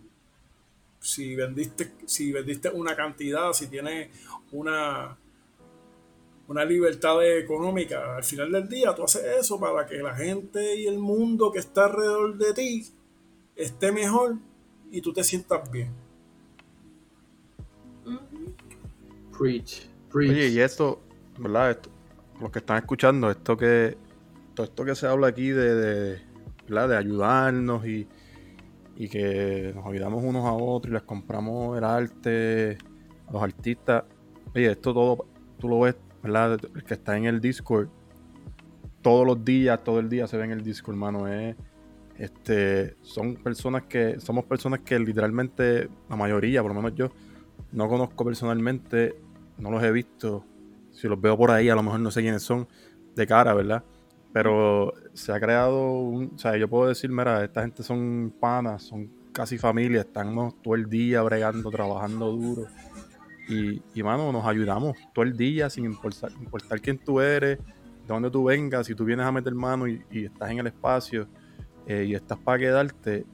si 1.00 1.36
vendiste, 1.36 1.92
si 2.06 2.32
vendiste 2.32 2.70
una 2.70 2.96
cantidad, 2.96 3.54
si 3.54 3.68
tienes 3.68 4.10
una 4.52 5.18
una 6.52 6.66
libertad 6.66 7.26
económica. 7.26 8.18
Al 8.18 8.26
final 8.26 8.52
del 8.52 8.68
día, 8.68 8.94
tú 8.94 9.06
haces 9.06 9.24
eso 9.40 9.58
para 9.58 9.86
que 9.86 9.96
la 9.98 10.14
gente 10.14 10.76
y 10.76 10.86
el 10.86 11.00
mundo 11.00 11.50
que 11.50 11.60
está 11.60 11.86
alrededor 11.86 12.38
de 12.38 12.54
ti 12.54 12.88
esté 13.56 13.94
mejor 13.94 14.36
y 14.92 15.00
tú 15.00 15.14
te 15.14 15.24
sientas 15.24 15.72
bien. 15.72 15.90
Preach, 19.38 19.88
Oye, 20.14 20.50
y 20.50 20.60
esto, 20.60 21.00
¿verdad? 21.38 21.72
Esto, 21.72 21.90
los 22.42 22.52
que 22.52 22.60
están 22.60 22.78
escuchando, 22.78 23.32
esto 23.32 23.56
que 23.56 23.96
todo 24.54 24.66
esto 24.66 24.86
que 24.86 24.96
se 24.96 25.08
habla 25.08 25.28
aquí 25.28 25.50
de, 25.50 25.76
de, 25.76 26.22
de 26.68 26.98
ayudarnos 26.98 27.86
y, 27.86 28.08
y 28.96 29.10
que 29.10 29.72
nos 29.76 29.86
ayudamos 29.86 30.24
unos 30.24 30.46
a 30.46 30.54
otros 30.54 30.92
y 30.92 30.94
les 30.94 31.04
compramos 31.04 31.78
el 31.78 31.84
arte 31.84 32.78
a 33.28 33.32
los 33.32 33.42
artistas. 33.42 34.04
Oye, 34.54 34.72
esto 34.72 34.94
todo 34.94 35.26
tú 35.58 35.70
lo 35.70 35.80
ves 35.82 35.96
¿verdad? 36.24 36.60
El 36.76 36.84
que 36.84 36.94
está 36.94 37.18
en 37.18 37.26
el 37.26 37.42
Discord, 37.42 37.90
todos 39.02 39.26
los 39.26 39.44
días, 39.44 39.84
todo 39.84 40.00
el 40.00 40.10
día 40.10 40.28
se 40.28 40.38
ve 40.38 40.46
en 40.46 40.52
el 40.52 40.64
Discord, 40.64 40.96
hermano. 40.96 41.28
este, 42.18 42.96
son 43.02 43.36
personas 43.36 43.84
que, 43.84 44.20
somos 44.20 44.46
personas 44.46 44.82
que 44.82 45.00
literalmente, 45.00 45.90
la 46.10 46.16
mayoría, 46.16 46.62
por 46.62 46.74
lo 46.74 46.82
menos 46.82 46.96
yo, 46.96 47.10
no 47.72 47.88
conozco 47.88 48.24
personalmente, 48.24 49.16
no 49.58 49.72
los 49.72 49.84
he 49.84 49.92
visto. 49.92 50.46
Si 50.92 51.08
los 51.08 51.20
veo 51.20 51.38
por 51.38 51.52
ahí, 51.52 51.70
a 51.70 51.76
lo 51.76 51.84
mejor 51.84 52.02
no 52.02 52.12
sé 52.12 52.22
quiénes 52.22 52.44
son 52.44 52.68
de 53.16 53.26
cara, 53.26 53.54
¿verdad? 53.54 53.84
Pero 54.34 54.94
se 55.14 55.34
ha 55.34 55.40
creado 55.40 55.92
un, 55.92 56.32
o 56.36 56.38
sea, 56.38 56.56
yo 56.58 56.70
puedo 56.70 56.88
decir, 56.88 57.10
mira, 57.10 57.44
esta 57.44 57.62
gente 57.62 57.84
son 57.84 58.34
panas, 58.40 58.84
son 58.84 59.12
casi 59.32 59.58
familia, 59.58 60.02
estamos 60.02 60.62
todo 60.62 60.76
el 60.76 60.88
día 60.88 61.22
bregando, 61.22 61.70
trabajando 61.70 62.32
duro. 62.32 62.68
Y, 63.50 63.82
y, 63.94 64.04
mano, 64.04 64.32
nos 64.32 64.46
ayudamos 64.46 64.96
todo 65.14 65.24
el 65.24 65.36
día 65.36 65.70
sin 65.70 65.86
importar, 65.86 66.32
importar 66.40 66.80
quién 66.80 66.98
tú 66.98 67.20
eres, 67.20 67.58
de 67.58 68.08
dónde 68.08 68.30
tú 68.32 68.46
vengas, 68.46 68.88
si 68.88 68.96
tú 68.96 69.04
vienes 69.04 69.26
a 69.26 69.32
meter 69.32 69.54
mano 69.54 69.88
y, 69.88 70.04
estás 70.12 70.52
en 70.52 70.60
el 70.60 70.68
espacio 70.68 71.28
eh, 71.86 72.06
y 72.08 72.16
estás 72.16 72.38
para 72.40 72.60
quedarte, 72.60 73.26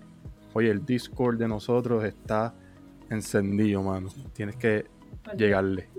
oye, 0.54 0.72
el 0.72 0.86
Discord 0.86 1.38
de 1.38 1.48
nosotros 1.48 2.04
está 2.04 2.56
encendido, 3.10 3.84
mano. 3.84 4.10
Tienes 4.34 4.56
que 4.56 4.86
llegarle. 5.38 5.90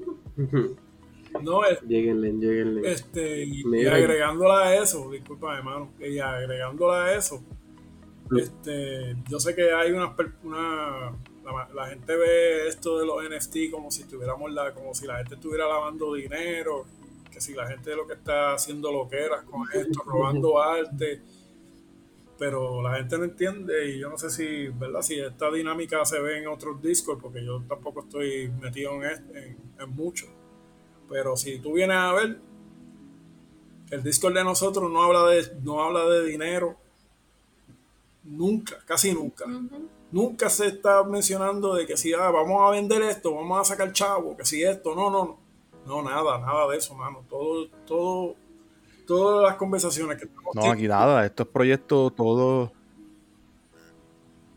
No, 1.42 1.64
es, 1.64 1.80
lleguenle, 1.82 2.32
lleguenle. 2.32 2.92
Este, 2.92 3.44
y, 3.44 3.62
agregándola 3.86 4.68
a 4.68 4.76
eso, 4.76 5.10
disculpa, 5.10 5.56
hermano, 5.56 5.92
y 6.00 6.18
agregándola 6.18 7.06
a 7.06 7.14
eso, 7.14 7.42
este, 8.36 9.16
yo 9.28 9.40
sé 9.40 9.54
que 9.54 9.72
hay 9.72 9.92
una, 9.92 10.14
una 10.42 11.12
la, 11.74 11.86
gente 11.86 12.16
ve 12.16 12.68
esto 12.68 12.98
de 12.98 13.06
los 13.06 13.22
NFT 13.24 13.70
como 13.70 13.90
si 13.90 14.02
estuviéramos 14.02 14.52
la, 14.52 14.74
como 14.74 14.94
si 14.94 15.06
la 15.06 15.18
gente 15.18 15.34
estuviera 15.34 15.66
lavando 15.66 16.14
dinero, 16.14 16.84
que 17.30 17.40
si 17.40 17.54
la 17.54 17.66
gente 17.66 17.94
lo 17.94 18.06
que 18.06 18.14
está 18.14 18.54
haciendo 18.54 18.92
lo 18.92 19.08
que 19.08 19.18
era 19.18 19.42
con 19.42 19.62
esto, 19.72 20.02
robando 20.04 20.60
arte, 20.60 21.22
pero 22.38 22.82
la 22.82 22.96
gente 22.96 23.18
no 23.18 23.24
entiende 23.24 23.90
y 23.90 23.98
yo 23.98 24.08
no 24.08 24.18
sé 24.18 24.30
si, 24.30 24.68
¿verdad? 24.68 25.02
Si 25.02 25.18
esta 25.18 25.50
dinámica 25.50 26.04
se 26.04 26.20
ve 26.20 26.38
en 26.38 26.48
otros 26.48 26.80
discos, 26.80 27.18
porque 27.20 27.44
yo 27.44 27.62
tampoco 27.68 28.00
estoy 28.00 28.48
metido 28.60 28.94
en, 28.94 29.04
este, 29.04 29.56
en, 29.78 29.90
mucho, 29.90 30.26
pero 31.08 31.36
si 31.36 31.58
tú 31.58 31.74
vienes 31.74 31.96
a 31.96 32.12
ver, 32.12 32.40
el 33.90 34.02
Discord 34.02 34.34
de 34.34 34.44
nosotros 34.44 34.90
no 34.90 35.02
habla 35.02 35.26
de, 35.26 35.58
no 35.62 35.82
habla 35.82 36.04
de 36.06 36.26
dinero, 36.26 36.76
nunca, 38.24 38.78
casi 38.86 39.12
nunca 39.12 39.46
nunca 40.10 40.48
se 40.48 40.66
está 40.66 41.04
mencionando 41.04 41.74
de 41.74 41.86
que 41.86 41.96
si 41.96 42.12
ah, 42.12 42.30
vamos 42.30 42.60
a 42.62 42.70
vender 42.70 43.02
esto, 43.02 43.34
vamos 43.34 43.60
a 43.60 43.64
sacar 43.64 43.92
chavo, 43.92 44.36
que 44.36 44.44
si 44.44 44.62
esto, 44.62 44.94
no, 44.94 45.10
no, 45.10 45.38
no, 45.86 46.02
nada, 46.02 46.38
nada 46.38 46.68
de 46.68 46.78
eso, 46.78 46.94
mano. 46.94 47.24
Todo, 47.28 47.68
todo, 47.86 48.36
todas 49.06 49.48
las 49.48 49.56
conversaciones 49.56 50.18
que 50.18 50.26
tenemos. 50.26 50.54
No, 50.54 50.70
aquí 50.70 50.88
nada, 50.88 51.24
estos 51.24 51.46
proyectos, 51.48 52.14
todos. 52.14 52.70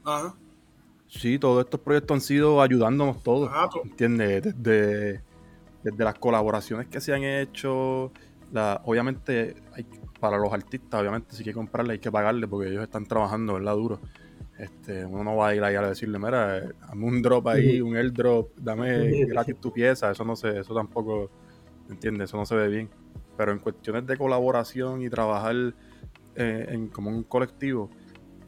Ajá. 0.04 0.36
Sí, 1.08 1.38
todos 1.38 1.66
estos 1.66 1.80
proyectos 1.82 2.16
han 2.16 2.22
sido 2.22 2.62
ayudándonos 2.62 3.22
todos. 3.22 3.52
¿Entiendes? 3.84 4.44
Desde, 4.44 5.22
desde 5.84 6.04
las 6.04 6.15
colaboraciones 6.15 6.88
que 6.88 7.02
se 7.02 7.13
han 7.13 7.24
hecho. 7.24 8.12
La, 8.52 8.82
obviamente, 8.86 9.56
hay, 9.74 9.86
para 10.20 10.38
los 10.38 10.52
artistas, 10.54 11.02
obviamente, 11.02 11.36
si 11.36 11.39
hay 11.39 11.46
que 11.46 11.54
comprarle, 11.54 11.94
hay 11.94 12.00
que 12.00 12.12
pagarle 12.12 12.48
porque 12.48 12.70
ellos 12.70 12.84
están 12.84 13.06
trabajando, 13.06 13.54
¿verdad? 13.56 13.76
Duro. 13.76 14.00
Este, 14.58 15.04
uno 15.06 15.24
no 15.24 15.36
va 15.38 15.50
a 15.50 15.56
ir 15.56 15.63
ahí 15.63 15.76
a 15.76 15.82
decirle, 15.82 16.20
mira, 16.20 16.62
dame 16.88 17.06
un 17.06 17.22
drop 17.22 17.48
ahí, 17.48 17.82
un 17.82 17.96
airdrop, 17.96 18.56
dame 18.58 19.26
gratis 19.26 19.60
tu 19.60 19.74
pieza, 19.74 20.12
eso 20.12 20.24
no 20.24 20.36
se, 20.36 20.60
eso 20.60 20.76
tampoco, 20.76 21.32
¿entiendes? 21.89 22.30
Eso 22.30 22.38
no 22.38 22.46
se 22.46 22.56
ve 22.56 22.67
bien. 22.67 22.89
Pero 23.36 23.54
en 23.54 23.58
cuestiones 23.60 24.06
de 24.06 24.15
colaboración 24.17 25.02
y 25.02 25.10
trabajar 25.10 25.56
eh, 26.36 26.65
en, 26.70 26.89
como 26.89 27.10
un 27.10 27.24
colectivo, 27.24 27.89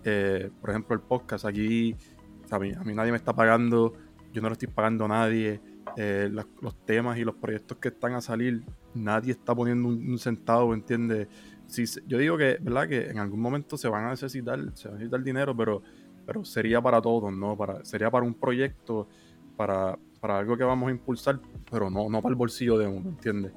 eh, 0.03 0.51
por 0.61 0.69
ejemplo, 0.69 0.95
el 0.95 1.01
podcast, 1.01 1.45
aquí 1.45 1.95
a, 2.51 2.59
mí, 2.59 2.71
a 2.73 2.83
mí 2.83 2.93
nadie 2.93 3.11
me 3.11 3.17
está 3.17 3.33
pagando, 3.33 3.93
yo 4.31 4.41
no 4.41 4.49
le 4.49 4.53
estoy 4.53 4.67
pagando 4.67 5.05
a 5.05 5.07
nadie, 5.07 5.59
eh, 5.97 6.29
los, 6.31 6.75
temas 6.85 7.17
y 7.17 7.23
los 7.23 7.35
proyectos 7.35 7.77
que 7.77 7.89
están 7.89 8.13
a 8.13 8.21
salir, 8.21 8.63
nadie 8.93 9.31
está 9.31 9.53
poniendo 9.55 9.87
un, 9.89 10.11
un 10.11 10.19
centavo, 10.19 10.73
¿entiendes? 10.73 11.27
Si, 11.67 11.85
yo 12.07 12.17
digo 12.17 12.37
que, 12.37 12.57
¿verdad? 12.61 12.87
Que 12.87 13.09
en 13.09 13.19
algún 13.19 13.39
momento 13.39 13.77
se 13.77 13.87
van 13.87 14.05
a 14.05 14.09
necesitar, 14.11 14.59
se 14.73 14.87
va 14.87 14.95
a 14.95 14.97
necesitar 14.97 15.23
dinero, 15.23 15.55
pero 15.55 15.81
pero 16.25 16.45
sería 16.45 16.81
para 16.81 17.01
todos, 17.01 17.33
¿no? 17.33 17.57
Para, 17.57 17.83
sería 17.85 18.09
para 18.09 18.25
un 18.25 18.33
proyecto, 18.33 19.07
para, 19.55 19.97
algo 20.21 20.57
que 20.57 20.63
vamos 20.63 20.87
a 20.87 20.91
impulsar, 20.91 21.39
pero 21.69 21.89
no, 21.89 22.09
no 22.09 22.21
para 22.21 22.31
el 22.31 22.37
bolsillo 22.37 22.77
de 22.77 22.87
uno, 22.87 23.09
¿entiendes? 23.09 23.51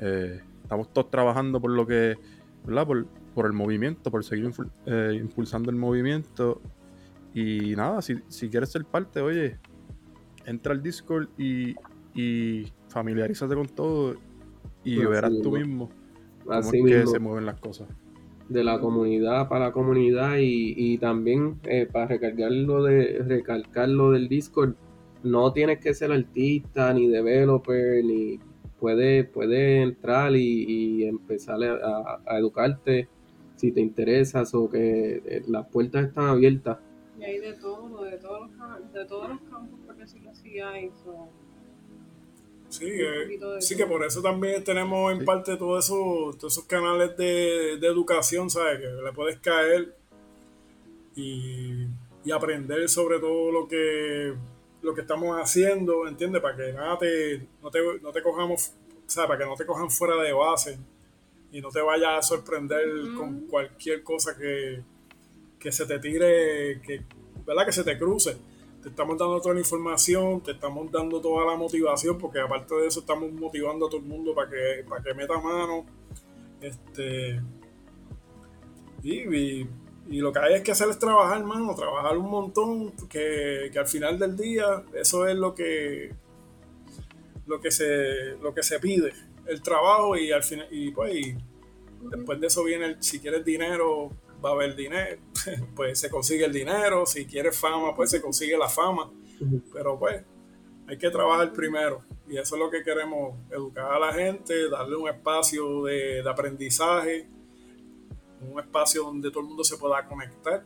Eh, 0.00 0.40
estamos 0.62 0.92
todos 0.92 1.10
trabajando 1.10 1.60
por 1.60 1.70
lo 1.70 1.86
que, 1.86 2.18
¿verdad? 2.64 2.86
Por, 2.86 3.06
por 3.34 3.46
el 3.46 3.52
movimiento, 3.52 4.10
por 4.10 4.24
seguir 4.24 4.50
eh, 4.86 5.18
impulsando 5.18 5.70
el 5.70 5.76
movimiento. 5.76 6.60
Y 7.32 7.74
nada, 7.76 8.02
si, 8.02 8.16
si, 8.28 8.48
quieres 8.48 8.70
ser 8.70 8.84
parte, 8.84 9.20
oye, 9.20 9.58
entra 10.50 10.72
al 10.74 10.82
Discord 10.82 11.28
y, 11.38 11.74
y 12.14 12.66
familiarízate 12.88 13.54
con 13.54 13.68
todo 13.68 14.16
y 14.84 14.98
verás 15.04 15.32
tú 15.42 15.52
mismo. 15.52 15.90
cómo 16.44 16.60
es 16.60 16.70
que 16.70 17.06
se 17.06 17.18
mueven 17.18 17.46
las 17.46 17.60
cosas. 17.60 17.88
De 18.48 18.64
la 18.64 18.80
comunidad 18.80 19.48
para 19.48 19.66
la 19.66 19.72
comunidad 19.72 20.36
y, 20.40 20.98
también 20.98 21.60
eh, 21.64 21.88
para 21.90 22.06
recargarlo 22.06 22.82
de 22.82 23.22
recalcarlo 23.26 24.10
del 24.10 24.28
Discord 24.28 24.74
no 25.22 25.52
tienes 25.52 25.78
que 25.78 25.94
ser 25.94 26.10
artista 26.10 26.92
ni 26.92 27.06
developer 27.06 28.04
ni 28.04 28.40
puedes 28.80 29.28
puede 29.28 29.82
entrar 29.82 30.34
y, 30.34 31.04
empezar 31.04 31.62
a, 31.62 32.38
educarte 32.38 33.08
si 33.54 33.70
te 33.70 33.80
interesas 33.80 34.52
o 34.54 34.68
que 34.68 35.22
eh, 35.24 35.42
las 35.46 35.68
puertas 35.68 36.06
están 36.06 36.26
abiertas 36.26 36.78
y 37.20 37.24
hay 37.24 37.38
de 37.38 37.52
todo 37.54 38.02
de 38.04 38.16
todos 38.16 38.50
los, 38.50 38.92
de 38.92 39.04
todos 39.04 39.28
los 39.28 39.40
campos 39.42 39.78
porque 39.86 40.06
sí 40.06 40.20
que 40.20 40.34
sí 40.34 40.60
hay 40.60 40.90
Sí, 42.70 42.88
sí 43.58 43.76
que 43.76 43.84
por 43.84 44.04
eso 44.04 44.22
también 44.22 44.62
tenemos 44.62 45.12
en 45.12 45.24
parte 45.24 45.56
todos 45.56 45.84
esos, 45.84 46.38
todos 46.38 46.52
esos 46.52 46.64
canales 46.66 47.16
de, 47.16 47.72
educación, 47.84 48.48
¿sabes? 48.48 48.78
Que 48.78 48.86
le 48.86 49.12
puedes 49.12 49.40
caer 49.40 49.92
y, 51.16 51.88
aprender 52.32 52.88
sobre 52.88 53.18
todo 53.18 53.50
lo 53.50 53.66
que, 53.66 54.34
lo 54.82 54.94
que 54.94 55.00
estamos 55.00 55.36
haciendo, 55.36 56.06
¿entiendes? 56.06 56.40
Para 56.40 56.56
que 56.56 56.72
nada 56.72 56.96
te, 56.96 57.44
no, 57.60 57.72
te, 57.72 57.80
no 58.00 58.12
te 58.12 58.22
cojamos, 58.22 58.72
¿sabes? 59.06 59.26
Para 59.26 59.38
que 59.40 59.46
no 59.46 59.56
te 59.56 59.66
cojan 59.66 59.90
fuera 59.90 60.22
de 60.22 60.32
base 60.32 60.78
y 61.50 61.60
no 61.60 61.70
te 61.70 61.80
vayas 61.80 62.18
a 62.18 62.22
sorprender 62.22 62.86
con 63.16 63.48
cualquier 63.48 64.04
cosa 64.04 64.38
que, 64.38 64.80
que 65.60 65.70
se 65.70 65.86
te 65.86 66.00
tire, 66.00 66.80
que, 66.80 67.04
¿verdad? 67.46 67.66
Que 67.66 67.72
se 67.72 67.84
te 67.84 67.96
cruce 67.96 68.36
te 68.82 68.88
estamos 68.88 69.18
dando 69.18 69.40
toda 69.40 69.54
la 69.54 69.60
información, 69.60 70.42
te 70.42 70.52
estamos 70.52 70.90
dando 70.90 71.20
toda 71.20 71.44
la 71.44 71.56
motivación, 71.56 72.16
porque 72.18 72.40
aparte 72.40 72.74
de 72.74 72.86
eso 72.86 73.00
estamos 73.00 73.30
motivando 73.32 73.86
a 73.86 73.90
todo 73.90 74.00
el 74.00 74.06
mundo 74.06 74.34
para 74.34 74.50
que, 74.50 74.84
para 74.88 75.02
que 75.02 75.14
meta 75.14 75.38
mano. 75.38 75.84
Este, 76.60 77.40
y, 79.02 79.66
lo 80.18 80.32
que 80.32 80.38
hay 80.38 80.54
es 80.54 80.62
que 80.62 80.72
hacer 80.72 80.88
es 80.88 80.98
trabajar, 80.98 81.44
mano, 81.44 81.74
trabajar 81.74 82.16
un 82.16 82.30
montón, 82.30 82.92
que, 83.08 83.70
al 83.76 83.86
final 83.86 84.18
del 84.18 84.36
día 84.36 84.82
eso 84.94 85.26
es 85.26 85.36
lo 85.36 85.54
que 85.54 86.14
lo 87.46 87.60
que 87.60 87.70
se 87.72 88.36
lo 88.40 88.54
que 88.54 88.62
se 88.62 88.78
pide, 88.78 89.12
el 89.46 89.60
trabajo 89.60 90.16
y 90.16 90.30
al 90.30 90.42
final 90.42 90.68
y 90.70 90.92
pues 90.92 91.36
después 92.00 92.40
de 92.40 92.46
eso 92.46 92.62
viene 92.62 92.86
el, 92.86 93.02
si 93.02 93.18
quieres 93.18 93.44
dinero 93.44 94.10
va 94.44 94.50
a 94.50 94.52
haber 94.52 94.74
dinero, 94.76 95.20
pues 95.76 96.00
se 96.00 96.10
consigue 96.10 96.44
el 96.44 96.52
dinero, 96.52 97.06
si 97.06 97.26
quieres 97.26 97.58
fama, 97.58 97.94
pues 97.94 98.10
se 98.10 98.20
consigue 98.20 98.56
la 98.56 98.68
fama, 98.68 99.10
pero 99.72 99.98
pues 99.98 100.22
hay 100.86 100.98
que 100.98 101.10
trabajar 101.10 101.52
primero 101.52 102.02
y 102.30 102.38
eso 102.38 102.54
es 102.54 102.60
lo 102.60 102.70
que 102.70 102.84
queremos, 102.84 103.34
educar 103.50 103.92
a 103.92 103.98
la 103.98 104.12
gente, 104.12 104.68
darle 104.68 104.94
un 104.94 105.08
espacio 105.08 105.82
de, 105.82 106.22
aprendizaje, 106.28 107.26
un 108.40 108.60
espacio 108.60 109.02
donde 109.02 109.30
todo 109.30 109.40
el 109.40 109.48
mundo 109.48 109.64
se 109.64 109.76
pueda 109.76 110.06
conectar. 110.06 110.62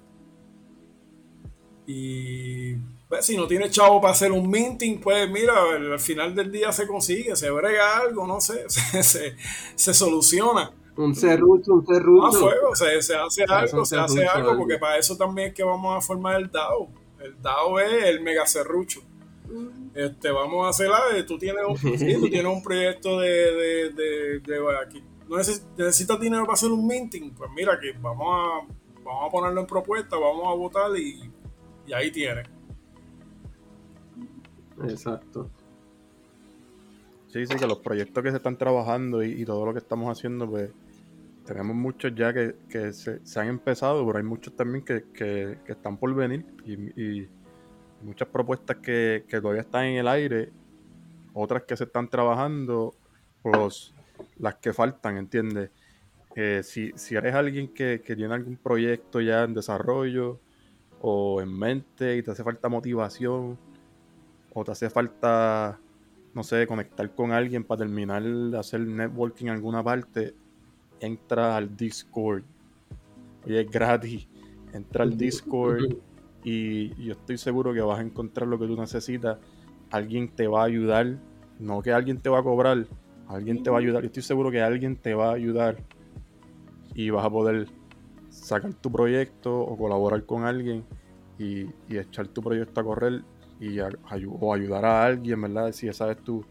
Y 1.87 2.75
pues, 3.09 3.25
si 3.25 3.35
no 3.37 3.47
tiene 3.47 3.71
chavo 3.71 3.99
para 3.99 4.13
hacer 4.13 4.31
un 4.31 4.51
minting, 4.51 5.01
pues 5.01 5.29
mira, 5.31 5.55
al, 5.75 5.99
final 5.99 6.35
del 6.35 6.53
día 6.53 6.71
se 6.71 6.87
consigue, 6.87 7.35
se 7.35 7.51
brega 7.51 7.97
algo, 7.97 8.27
no 8.27 8.43
sé, 8.43 8.69
se, 8.69 9.35
se 9.75 9.95
soluciona. 9.95 10.71
Un 10.97 11.15
serrucho, 11.15 11.75
un 11.75 11.87
serrucho. 11.87 12.27
A 12.27 12.33
fuego, 12.33 12.75
se, 12.75 13.03
se 13.03 13.17
hace 13.17 13.45
algo, 13.49 13.85
se 13.85 13.99
hace 13.99 14.27
algo, 14.27 14.57
porque 14.57 14.79
para 14.79 14.99
eso 14.99 15.17
también 15.17 15.49
es 15.49 15.55
que 15.55 15.65
vamos 15.65 15.97
a 15.97 16.01
formar 16.01 16.41
el 16.41 16.51
DAO. 16.51 16.89
El 17.21 17.41
DAO 17.43 17.81
es 17.81 18.05
el 18.05 18.21
mega 18.21 18.47
serrucho. 18.47 19.01
Este, 19.95 20.31
vamos 20.31 20.67
a 20.67 20.71
hacerla, 20.71 20.99
tú 21.27 21.39
tienes 21.39 21.63
un, 21.67 21.77
tú 21.77 22.29
tienes 22.29 22.47
un 22.47 22.63
proyecto 22.63 23.21
de, 23.21 23.91
de, 23.93 24.41
de, 24.41 24.77
aquí. 24.83 25.03
No 25.29 25.37
necesitas 25.37 26.21
dinero 26.21 26.45
para 26.45 26.55
hacer 26.55 26.71
un 26.71 26.87
minting, 26.87 27.35
pues 27.35 27.51
mira 27.55 27.79
que 27.81 27.93
vamos 28.01 28.27
a, 28.29 28.67
vamos 29.05 29.29
a 29.29 29.31
ponerlo 29.31 29.61
en 29.61 29.67
propuesta, 29.67 30.17
vamos 30.17 30.47
a 30.47 30.55
votar 30.55 30.97
y, 30.97 31.31
y 31.87 31.93
ahí 31.93 32.11
tienes. 32.11 32.49
Exacto. 34.83 35.51
Sí, 37.29 37.47
sí, 37.47 37.57
que 37.57 37.67
los 37.67 37.79
proyectos 37.79 38.23
que 38.23 38.31
se 38.31 38.37
están 38.37 38.57
trabajando 38.57 39.23
y, 39.23 39.43
y, 39.43 39.45
todo 39.45 39.67
lo 39.67 39.73
que 39.73 39.81
estamos 39.81 40.11
haciendo, 40.11 40.49
pues 40.49 40.71
tenemos 41.45 41.77
muchos 41.77 42.15
ya 42.15 42.33
que, 42.33 42.93
se, 42.93 43.41
han 43.41 43.49
empezado, 43.49 44.05
pero 44.07 44.19
hay 44.19 44.25
muchos 44.25 44.57
también 44.57 44.85
que, 44.85 45.59
están 45.67 45.97
por 45.97 46.15
venir 46.15 46.45
y, 46.65 47.29
muchas 48.03 48.29
propuestas 48.29 48.79
que, 48.79 49.25
todavía 49.31 49.63
están 49.63 49.85
en 49.85 49.99
el 49.99 50.09
aire, 50.09 50.53
otras 51.33 51.65
que 51.65 51.77
se 51.77 51.85
están 51.85 52.09
trabajando, 52.09 52.95
pues 53.43 53.93
las 54.39 54.57
que 54.57 54.73
faltan, 54.73 55.17
¿entiendes? 55.17 55.71
Eh, 56.35 56.63
si, 56.65 56.93
si, 56.97 57.15
eres 57.15 57.35
alguien 57.35 57.73
que, 57.73 57.99
tiene 57.99 58.35
algún 58.35 58.57
proyecto 58.57 59.21
ya 59.21 59.45
en 59.45 59.55
desarrollo 59.55 60.41
o 61.01 61.41
en 61.41 61.57
mente 61.57 62.17
y 62.17 62.23
te 62.23 62.31
hace 62.31 62.43
falta 62.43 62.69
motivación 62.69 63.59
o 64.53 64.65
te 64.65 64.73
hace 64.73 64.91
falta, 64.91 65.79
no 66.33 66.43
sé, 66.43 66.67
conectar 66.67 67.15
con 67.15 67.33
alguien 67.33 67.65
para 67.65 67.81
terminar 67.81 68.23
de 68.23 68.59
hacer 68.59 68.81
networking 68.81 69.47
en 69.47 69.53
alguna 69.53 69.83
parte, 69.83 70.35
entra 71.05 71.57
al 71.57 71.77
Discord. 71.77 72.45
Oye, 73.47 73.61
es 73.61 73.71
gratis. 73.71 74.27
Entra 74.73 75.05
al 75.05 75.17
Discord 75.17 75.85
y 76.43 76.95
yo 77.03 77.13
estoy 77.13 77.39
seguro 77.39 77.73
que 77.73 77.81
vas 77.81 77.99
a 77.99 78.03
encontrar 78.03 78.49
lo 78.49 78.59
que 78.59 78.67
tú 78.67 78.77
necesitas. 78.77 79.39
Alguien 79.91 80.29
te 80.29 80.47
va 80.47 80.63
a 80.63 80.65
ayudar. 80.65 81.19
No 81.59 81.83
que 81.83 81.93
alguien 81.93 82.19
te 82.19 82.29
va 82.29 82.41
a 82.41 82.43
cobrar. 82.43 82.87
Alguien 83.29 83.63
te 83.63 83.71
va 83.71 83.77
a 83.77 83.81
ayudar. 83.81 84.03
Yo 84.03 84.07
estoy 84.07 84.23
seguro 84.23 84.51
que 84.51 84.61
alguien 84.61 84.97
te 84.97 85.15
va 85.15 85.31
a 85.31 85.35
ayudar. 85.35 85.77
Y 86.95 87.11
vas 87.11 87.25
a 87.25 87.31
poder 87.31 87.69
sacar 88.31 88.75
tu 88.75 88.91
proyecto 88.91 89.61
o 89.61 89.77
colaborar 89.77 90.25
con 90.25 90.45
alguien 90.45 90.85
y, 91.39 91.67
echar 91.89 92.29
tu 92.29 92.43
proyecto 92.43 92.81
a 92.81 92.85
correr 92.85 93.23
y 93.61 93.79
o 93.79 94.55
ayudar 94.55 94.85
a 94.85 95.05
alguien, 95.05 95.41
¿verdad? 95.41 95.73
Si 95.73 95.91
sabes 95.93 96.19
tú, 96.19 96.45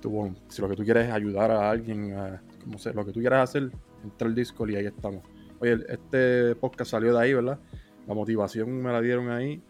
tú, 0.00 0.34
si 0.48 0.60
lo 0.60 0.68
que 0.68 0.76
tú 0.76 0.84
quieres 0.84 1.08
es 1.08 1.12
ayudar 1.12 1.50
a 1.50 1.70
alguien 1.70 2.12
a, 2.12 2.40
no 2.66 2.78
sé, 2.78 2.92
lo 2.92 3.04
que 3.04 3.12
tú 3.12 3.20
quieras 3.20 3.50
hacer, 3.50 3.70
entra 4.02 4.28
al 4.28 4.34
Discord 4.34 4.70
y 4.70 4.76
ahí 4.76 4.86
estamos. 4.86 5.22
Oye, 5.60 5.78
este 5.88 6.54
podcast 6.56 6.90
salió 6.90 7.14
de 7.14 7.20
ahí, 7.20 7.32
¿verdad? 7.32 7.58
La 8.06 8.14
motivación 8.14 8.82
me 8.82 8.92
la 8.92 9.00
dieron 9.00 9.30
ahí. 9.30 9.62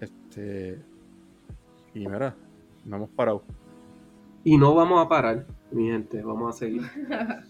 Este. 0.00 0.78
Y 1.94 2.00
mira, 2.00 2.36
no 2.84 2.96
hemos 2.96 3.10
parado. 3.10 3.44
Y 4.44 4.56
no 4.56 4.74
vamos 4.74 5.04
a 5.04 5.08
parar, 5.08 5.46
mi 5.70 5.88
gente, 5.90 6.22
vamos 6.22 6.56
a 6.56 6.58
seguir. 6.58 6.82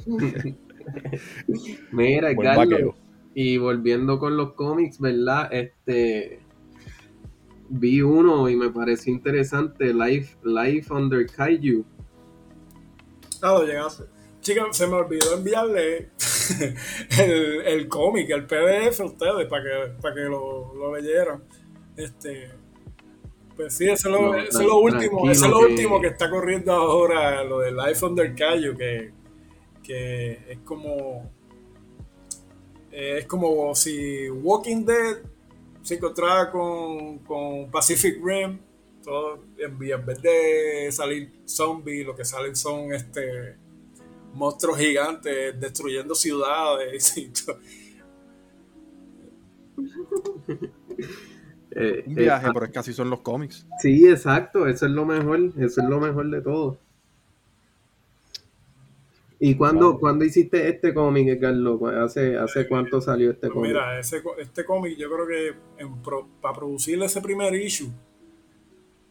mira, 1.92 2.36
Carlos. 2.36 2.94
Y 3.34 3.56
volviendo 3.56 4.18
con 4.18 4.36
los 4.36 4.52
cómics, 4.52 5.00
¿verdad? 5.00 5.48
Este. 5.52 6.40
vi 7.70 8.02
uno 8.02 8.48
y 8.50 8.56
me 8.56 8.68
pareció 8.68 9.12
interesante, 9.12 9.94
Life, 9.94 10.36
Life 10.44 10.92
Under 10.92 11.26
Kaiju. 11.26 11.84
Ah, 13.40 13.58
lo 13.58 13.66
llegaste. 13.66 14.04
Chica, 14.42 14.66
se 14.72 14.86
me 14.86 14.94
olvidó 14.94 15.34
enviarle 15.34 16.10
el, 17.18 17.62
el 17.64 17.88
cómic, 17.88 18.28
el 18.30 18.44
PDF 18.46 19.00
a 19.00 19.04
ustedes 19.04 19.46
para 19.48 19.62
que, 19.62 19.92
para 20.02 20.14
que 20.14 20.20
lo, 20.22 20.74
lo 20.74 20.94
leyeran. 20.96 21.42
Este, 21.96 22.50
pues 23.56 23.74
sí, 23.76 23.88
eso 23.88 24.08
es 24.08 24.12
lo, 24.14 24.20
No, 24.32 24.34
eso 24.36 24.60
es 24.60 24.66
lo 24.66 24.80
tran- 24.80 24.94
último, 24.94 25.30
eso 25.30 25.44
es 25.44 25.50
lo 25.50 25.60
que- 25.60 25.66
último 25.66 26.00
que 26.00 26.06
está 26.08 26.28
corriendo 26.28 26.72
ahora, 26.72 27.42
lo 27.44 27.60
del 27.60 27.76
Life 27.76 28.04
Under 28.04 28.34
Kaiju, 28.34 28.76
que, 28.76 29.12
que 29.82 30.32
es 30.48 30.58
como 30.64 31.30
eh, 32.90 33.18
es 33.18 33.26
como 33.26 33.74
si 33.74 34.28
Walking 34.28 34.84
Dead 34.84 35.18
se 35.82 35.94
encontraba 35.96 36.50
con, 36.50 37.18
con 37.20 37.70
Pacific 37.70 38.16
Rim, 38.24 38.58
todo, 39.02 39.44
en, 39.58 39.82
en 39.82 40.06
vez 40.06 40.22
de 40.22 40.88
salir 40.92 41.32
zombies, 41.44 42.06
lo 42.06 42.14
que 42.14 42.24
salen 42.24 42.54
son 42.54 42.92
este 42.92 43.56
monstruos 44.34 44.78
gigantes 44.78 45.58
destruyendo 45.60 46.14
ciudades 46.14 47.16
y 47.16 47.28
todo. 47.46 47.58
Eh, 51.74 52.04
Un 52.06 52.18
eh, 52.18 52.22
viaje, 52.22 52.46
ah, 52.46 52.52
pero 52.52 52.66
es 52.66 52.72
que 52.72 52.78
así 52.78 52.92
son 52.92 53.08
los 53.10 53.20
cómics. 53.20 53.66
sí, 53.80 54.06
exacto, 54.08 54.66
eso 54.66 54.86
es 54.86 54.92
lo 54.92 55.06
mejor, 55.06 55.40
eso 55.58 55.80
es 55.80 55.88
lo 55.88 56.00
mejor 56.00 56.28
de 56.30 56.40
todo. 56.42 56.78
¿Y 59.40 59.56
cuándo, 59.56 59.86
Claro. 59.86 60.00
cuándo 60.00 60.24
hiciste 60.24 60.68
este 60.68 60.94
cómic, 60.94 61.40
Carlos? 61.40 61.80
¿Hace, 61.94 62.36
¿Hace 62.36 62.68
cuánto 62.68 63.00
salió 63.00 63.30
este 63.30 63.48
Pues 63.48 63.54
cómic? 63.54 63.70
mira, 63.72 63.98
ese, 63.98 64.22
co- 64.22 64.36
este 64.36 64.64
cómic 64.64 64.96
yo 64.96 65.10
creo 65.10 65.26
que 65.26 65.82
en 65.82 66.00
pro- 66.02 66.28
para 66.40 66.54
producir 66.54 67.02
ese 67.02 67.20
primer 67.20 67.52
issue, 67.54 67.90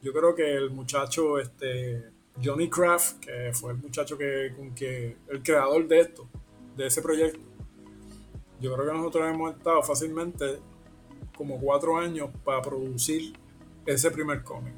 yo 0.02 0.14
creo 0.14 0.34
que 0.34 0.54
el 0.56 0.70
muchacho 0.70 1.38
este 1.40 2.06
Johnny 2.44 2.70
Kraft, 2.70 3.20
que 3.20 3.52
fue 3.54 3.72
el 3.72 3.78
muchacho 3.78 4.18
que, 4.18 4.54
con 4.56 4.74
que 4.74 5.18
el 5.30 5.44
creador 5.44 5.88
de 5.88 6.00
esto, 6.02 6.28
de 6.76 6.88
ese 6.88 7.02
proyecto, 7.02 7.40
yo 8.60 8.74
creo 8.74 8.88
que 8.88 8.98
nosotros 8.98 9.30
hemos 9.30 9.56
estado 9.56 9.82
fácilmente 9.82 10.60
como 11.36 11.60
cuatro 11.60 11.98
años 11.98 12.30
para 12.44 12.62
producir 12.62 13.34
ese 13.86 14.12
primer 14.12 14.44
cómic. 14.44 14.74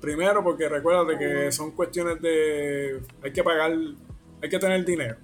Primero 0.00 0.44
porque 0.44 0.68
recuérdate 0.68 1.18
que 1.18 1.50
son 1.52 1.70
cuestiones 1.70 2.20
de... 2.20 3.00
hay 3.22 3.32
que 3.32 3.42
pagar, 3.42 3.72
hay 4.42 4.48
que 4.48 4.58
tener 4.58 4.84
dinero. 4.84 5.16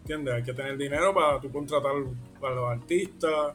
¿Entiendes? 0.00 0.34
Hay 0.34 0.42
que 0.42 0.54
tener 0.54 0.76
dinero 0.76 1.14
para 1.14 1.40
tú 1.40 1.52
contratar 1.52 1.92
para 2.40 2.54
los 2.54 2.70
artistas, 2.70 3.54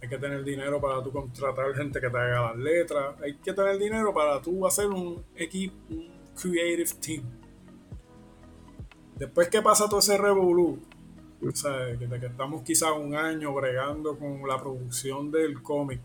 hay 0.00 0.08
que 0.08 0.18
tener 0.18 0.44
dinero 0.44 0.80
para 0.80 1.02
tú 1.02 1.10
contratar 1.10 1.74
gente 1.74 2.00
que 2.00 2.08
te 2.08 2.16
haga 2.16 2.52
las 2.52 2.56
letras, 2.56 3.16
hay 3.22 3.36
que 3.36 3.52
tener 3.52 3.78
dinero 3.78 4.14
para 4.14 4.40
tú 4.40 4.66
hacer 4.66 4.86
un 4.86 5.24
equipo, 5.34 5.74
un 5.90 6.08
creative 6.40 6.90
team. 7.00 7.22
Después 9.16 9.48
que 9.48 9.60
pasa 9.60 9.88
todo 9.88 9.98
ese 9.98 10.16
revolú, 10.16 10.78
o 11.46 11.50
sea, 11.50 11.96
que, 11.98 12.26
estamos 12.26 12.62
quizás 12.62 12.92
un 12.92 13.14
año 13.14 13.52
bregando 13.54 14.16
con 14.16 14.46
la 14.46 14.58
producción 14.58 15.30
del 15.32 15.60
cómic, 15.62 16.00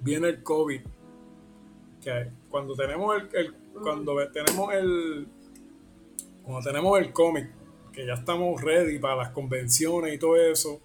viene 0.00 0.28
el 0.28 0.42
COVID, 0.42 0.82
que 2.02 2.30
cuando 2.50 2.74
tenemos 2.74 3.16
el, 3.32 3.54
cuando 3.82 4.14
tenemos 4.32 4.74
el 4.74 5.28
cuando 6.42 6.68
tenemos 6.68 6.98
el 6.98 7.12
cómic 7.12 7.48
que 7.92 8.04
ya 8.04 8.14
estamos 8.14 8.60
ready 8.60 8.98
para 8.98 9.16
las 9.16 9.30
convenciones 9.30 10.14
y 10.14 10.18
todo 10.18 10.36
eso 10.36 10.80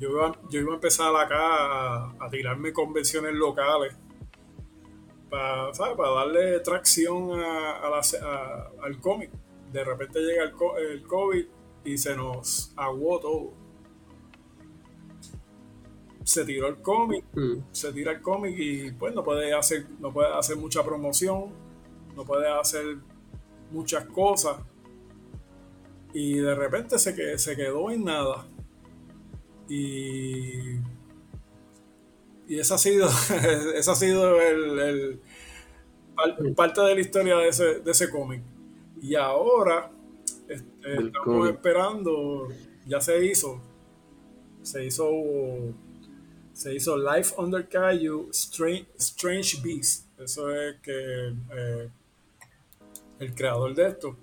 yo 0.00 0.08
iba, 0.10 0.32
yo 0.50 0.60
iba 0.60 0.72
a 0.72 0.74
empezar 0.74 1.14
acá 1.14 1.38
a, 1.38 2.14
a 2.18 2.30
tirarme 2.30 2.72
convenciones 2.72 3.34
locales 3.34 3.94
para, 5.30 5.72
¿sabes? 5.74 5.96
para 5.96 6.10
darle 6.10 6.58
tracción 6.60 7.38
a, 7.38 7.76
a 7.78 7.90
la- 7.90 8.02
a- 8.26 8.70
al 8.82 8.98
cómic. 9.00 9.30
De 9.72 9.84
repente 9.84 10.18
llega 10.20 10.42
el, 10.42 10.52
el 10.90 11.02
COVID 11.06 11.46
y 11.84 11.96
se 11.98 12.16
nos 12.16 12.72
aguó 12.76 13.20
todo. 13.20 13.52
Se 16.24 16.44
tiró 16.44 16.68
el 16.68 16.80
cómic 16.82 17.24
Mm, 17.34 17.58
se 17.72 17.92
tira 17.92 18.12
el 18.12 18.20
cómic 18.20 18.54
y 18.58 18.90
pues 18.92 19.14
no 19.14 19.24
puede 19.24 19.52
hacer 19.54 19.86
no 20.00 20.12
puede 20.12 20.32
hacer 20.34 20.56
mucha 20.56 20.82
promoción 20.84 21.46
no 22.16 22.24
puede 22.24 22.48
hacer 22.50 22.96
muchas 23.70 24.04
cosas. 24.06 24.56
Y 26.12 26.34
de 26.34 26.54
repente 26.56 26.98
se, 26.98 27.38
se 27.38 27.56
quedó 27.56 27.90
en 27.90 28.04
nada 28.04 28.46
y 29.70 30.80
y 32.48 32.58
esa 32.58 32.74
ha 32.74 32.78
sido 32.78 33.08
esa 33.74 33.92
ha 33.92 33.96
sido 33.96 34.40
el, 34.40 34.78
el- 34.80 35.20
par- 36.14 36.36
parte 36.54 36.80
de 36.82 36.94
la 36.94 37.00
historia 37.00 37.36
de 37.38 37.48
ese, 37.48 37.80
de 37.80 37.90
ese 37.90 38.10
cómic. 38.10 38.42
Y 39.02 39.14
ahora 39.14 39.90
este, 40.48 41.06
estamos 41.06 41.48
esperando 41.50 42.48
ya 42.86 43.00
se 43.00 43.24
hizo 43.24 43.60
se 44.62 44.84
hizo 44.84 45.10
se 46.52 46.74
hizo 46.74 46.96
Life 46.96 47.34
Under 47.38 47.66
Kaiju 47.68 48.28
Strange, 48.32 48.86
Strange 48.98 49.58
Beast. 49.62 50.06
Eso 50.20 50.50
es 50.54 50.76
que 50.82 51.28
eh, 51.56 51.90
el 53.18 53.34
creador 53.34 53.74
de 53.74 53.88
esto 53.88 54.16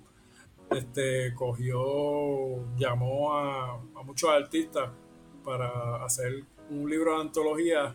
este, 0.70 1.34
cogió, 1.34 2.64
llamó 2.76 3.34
a, 3.36 3.74
a 3.74 4.02
muchos 4.04 4.30
artistas 4.30 4.90
para 5.48 6.04
hacer 6.04 6.44
un 6.68 6.90
libro 6.90 7.14
de 7.14 7.22
antología 7.22 7.94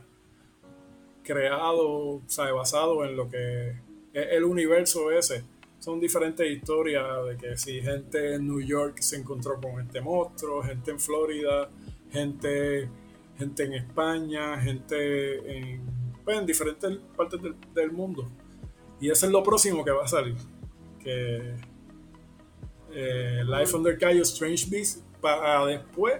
creado, 1.23 2.19
sea, 2.25 2.51
basado 2.51 3.05
en 3.05 3.15
lo 3.15 3.29
que 3.29 3.69
es 4.11 4.27
el 4.31 4.43
universo 4.43 5.11
ese. 5.11 5.43
Son 5.77 5.99
diferentes 5.99 6.49
historias 6.49 7.05
de 7.27 7.37
que 7.37 7.55
si 7.55 7.79
gente 7.79 8.33
en 8.33 8.47
New 8.47 8.59
York 8.59 8.97
se 9.01 9.17
encontró 9.17 9.61
con 9.61 9.79
este 9.81 10.01
monstruo, 10.01 10.63
gente 10.63 10.89
en 10.89 10.99
Florida, 10.99 11.69
gente, 12.11 12.89
gente 13.37 13.63
en 13.65 13.73
España, 13.73 14.59
gente 14.59 15.55
en, 15.55 15.81
pues, 16.25 16.39
en 16.39 16.47
diferentes 16.47 16.97
partes 17.15 17.39
del, 17.75 17.91
mundo. 17.91 18.27
Y 18.99 19.11
eso 19.11 19.27
es 19.27 19.31
lo 19.31 19.43
próximo 19.43 19.85
que 19.85 19.91
va 19.91 20.05
a 20.05 20.07
salir. 20.07 20.37
Que 20.97 21.53
eh, 22.93 23.43
Life 23.45 23.75
Under 23.75 23.95
Kaiju 23.95 24.23
Strange 24.23 24.65
Beast 24.71 25.03
para 25.21 25.67
después 25.67 26.15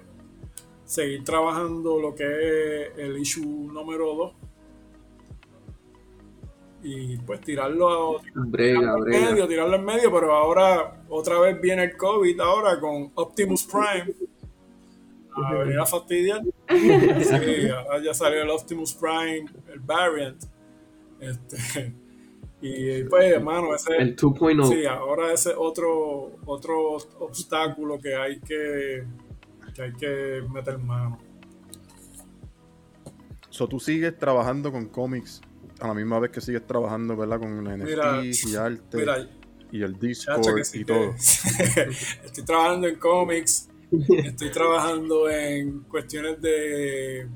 seguir 0.86 1.24
trabajando 1.24 2.00
lo 2.00 2.14
que 2.14 2.24
es 2.24 2.98
el 2.98 3.18
issue 3.18 3.72
número 3.72 4.14
2 4.16 4.34
y 6.84 7.18
pues 7.18 7.40
tirarlo 7.42 8.18
a, 8.18 8.22
Brega, 8.36 8.80
tirarlo 8.80 9.08
en 9.08 9.26
medio, 9.26 9.48
tirarlo 9.48 9.76
en 9.78 9.86
medio, 9.86 10.12
pero 10.12 10.36
ahora 10.36 11.02
otra 11.10 11.40
vez 11.40 11.60
viene 11.62 11.86
el 11.86 11.98
COVID 11.98 12.40
ahora 12.42 12.80
con 12.80 13.12
Optimus 13.16 13.64
Prime 13.64 14.14
a 15.36 15.54
venir 15.54 15.80
a 15.80 15.86
fastidiar. 15.86 16.42
Sí, 16.70 17.70
ahora 17.70 18.04
ya 18.04 18.14
salió 18.14 18.42
el 18.42 18.50
Optimus 18.50 18.94
Prime, 18.94 19.46
el 19.72 19.80
variant. 19.80 20.44
Este, 21.20 21.94
y 22.62 23.04
pues 23.04 23.34
hermano, 23.34 23.76
ese 23.76 23.96
El 23.98 24.16
2.0. 24.16 24.70
Sí, 24.70 24.86
ahora 24.86 25.34
ese 25.34 25.52
es 25.52 25.56
otro, 25.58 26.32
otro 26.46 26.98
obstáculo 27.20 28.00
que 28.00 28.16
hay 28.16 28.40
que, 28.40 29.04
que 29.74 29.82
hay 29.82 29.94
que 29.94 30.44
meter 30.50 30.78
mano. 30.78 31.20
So, 33.50 33.68
tú 33.68 33.80
sigues 33.80 34.18
trabajando 34.18 34.72
con 34.72 34.88
cómics 34.88 35.42
a 35.80 35.88
la 35.88 35.94
misma 35.94 36.20
vez 36.20 36.32
que 36.32 36.42
sigues 36.42 36.66
trabajando, 36.66 37.16
¿verdad? 37.16 37.40
Con 37.40 37.64
NFTs 37.64 37.86
Mira, 37.86 38.24
y 38.24 38.56
arte 38.56 38.98
Mira, 38.98 39.30
y 39.72 39.82
el 39.82 40.00
Discord 40.00 40.64
sí 40.64 40.82
y 40.82 40.86
todo. 40.86 41.14
estoy 42.24 42.46
trabajando 42.46 42.88
en 42.88 42.96
cómics, 42.96 43.70
estoy 43.92 44.52
trabajando 44.52 45.30
en 45.30 45.82
cuestiones 45.82 46.42
de, 46.42 47.28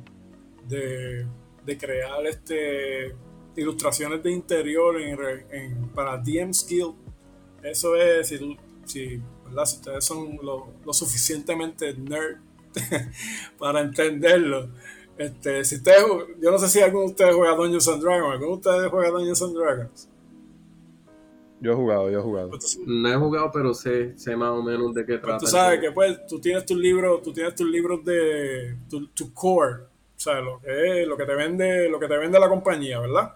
de, 0.68 1.28
de 1.66 1.78
crear 1.78 2.26
este 2.26 3.16
ilustraciones 3.58 4.22
de 4.24 4.32
interior 4.32 5.02
en, 5.02 5.90
para 5.90 6.18
DM 6.18 6.54
Skill. 6.54 6.94
Eso 7.64 7.96
es, 7.96 8.28
si, 8.28 8.58
si, 8.86 9.22
¿verdad? 9.48 9.66
si 9.66 9.78
ustedes 9.78 10.06
son 10.06 10.38
lo, 10.42 10.68
lo 10.86 10.94
suficientemente 10.94 11.94
nerd 11.96 12.38
para 13.58 13.82
entenderlo. 13.82 14.70
Este, 15.18 15.66
si 15.66 15.76
ustedes, 15.76 16.04
yo 16.40 16.52
no 16.52 16.60
sé 16.60 16.68
si 16.70 16.80
alguno 16.80 17.06
de 17.06 17.12
ustedes 17.12 17.36
juega 17.36 17.56
Dungeons 17.56 17.88
and 17.88 18.04
Dragons. 18.04 18.34
¿Alguno 18.34 18.52
de 18.52 18.58
ustedes 18.58 18.92
juega 18.92 19.10
Dungeons 19.10 19.42
and 19.42 19.58
Dragons? 19.58 20.10
Yo 21.60 21.72
he 21.72 21.76
jugado, 21.76 22.12
yo 22.12 22.20
he 22.20 22.22
jugado. 22.22 22.50
Pues, 22.52 22.80
No 22.86 23.10
he 23.10 23.16
jugado, 23.16 23.50
pero 23.52 23.74
sé, 23.74 24.16
sé 24.18 24.36
más 24.36 24.52
o 24.52 24.62
menos 24.62 24.94
de 24.94 25.02
qué 25.06 25.14
Pues 25.14 25.22
trata. 25.24 25.38
tú 25.40 25.48
sabes 25.48 25.80
que 25.80 25.92
pues 25.92 26.26
tú 26.28 26.40
tienes 26.40 26.64
tus 26.66 26.78
libros, 26.78 27.24
tú 27.24 27.34
tienes 27.34 27.56
tus 27.56 27.68
libros 27.68 28.06
de 28.06 28.78
tu, 28.88 29.08
tu 29.08 29.34
core, 29.34 29.82
o 29.82 30.20
sea, 30.20 30.40
lo 30.40 30.60
que 30.62 31.02
es, 31.02 31.08
lo 31.08 31.18
que 31.18 31.26
te 31.26 31.34
vende, 31.34 31.90
lo 31.90 32.00
que 32.00 32.08
te 32.08 32.18
vende 32.18 32.40
la 32.40 32.48
compañía, 32.48 33.00
¿verdad? 33.00 33.34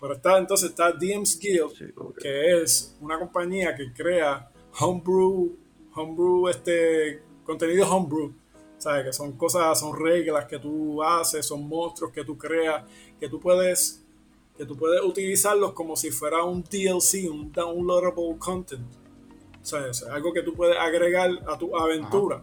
Pero 0.00 0.14
está, 0.14 0.38
entonces 0.38 0.70
está 0.70 0.92
DM's 0.92 1.36
Guild, 1.40 1.72
Sí. 1.76 1.86
Que 2.20 2.62
es 2.62 2.96
una 3.00 3.18
compañía 3.18 3.74
que 3.74 3.92
crea 3.92 4.48
homebrew, 4.78 5.56
homebrew, 5.94 6.48
este 6.48 7.22
contenido 7.44 7.88
homebrew, 7.88 8.32
¿Sabes? 8.78 9.06
Que 9.06 9.12
son 9.12 9.32
cosas, 9.32 9.80
son 9.80 9.98
reglas 9.98 10.44
que 10.46 10.58
tú 10.58 11.02
haces, 11.02 11.44
son 11.44 11.68
monstruos 11.68 12.12
que 12.12 12.24
tú 12.24 12.38
creas, 12.38 12.84
que 13.18 13.28
tú 13.28 13.40
puedes, 13.40 14.04
que 14.56 14.64
tú 14.64 14.76
puedes 14.76 15.02
utilizarlos 15.02 15.72
como 15.72 15.96
si 15.96 16.12
fuera 16.12 16.44
un 16.44 16.62
DLC, 16.62 17.28
un 17.28 17.50
downloadable 17.50 18.36
content. 18.38 18.86
¿Sabes? 19.62 20.04
Algo 20.04 20.32
que 20.32 20.42
tú 20.42 20.54
puedes 20.54 20.78
agregar 20.78 21.30
a 21.48 21.58
tu 21.58 21.76
aventura. 21.76 22.40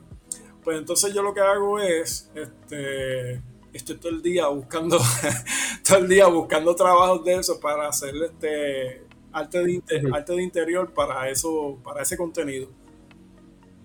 Pues 0.62 0.78
entonces 0.78 1.14
yo 1.14 1.24
lo 1.24 1.34
que 1.34 1.40
hago 1.40 1.80
es, 1.80 2.30
este, 2.36 3.42
estoy 3.72 3.98
todo 3.98 4.12
el 4.12 4.22
día 4.22 4.48
buscando, 4.48 5.00
todo 5.88 6.00
el 6.00 6.10
día 6.10 6.28
buscando 6.28 6.76
trabajos 6.76 7.24
de 7.24 7.36
eso 7.36 7.60
para 7.62 7.88
hacer 7.88 8.14
este 8.16 9.06
arte 9.36 9.64
de, 9.64 9.82
arte 10.14 10.34
de 10.34 10.44
interior 10.44 10.94
para 10.94 11.30
eso, 11.30 11.80
para 11.84 12.02
ese 12.02 12.18
contenido 12.18 12.70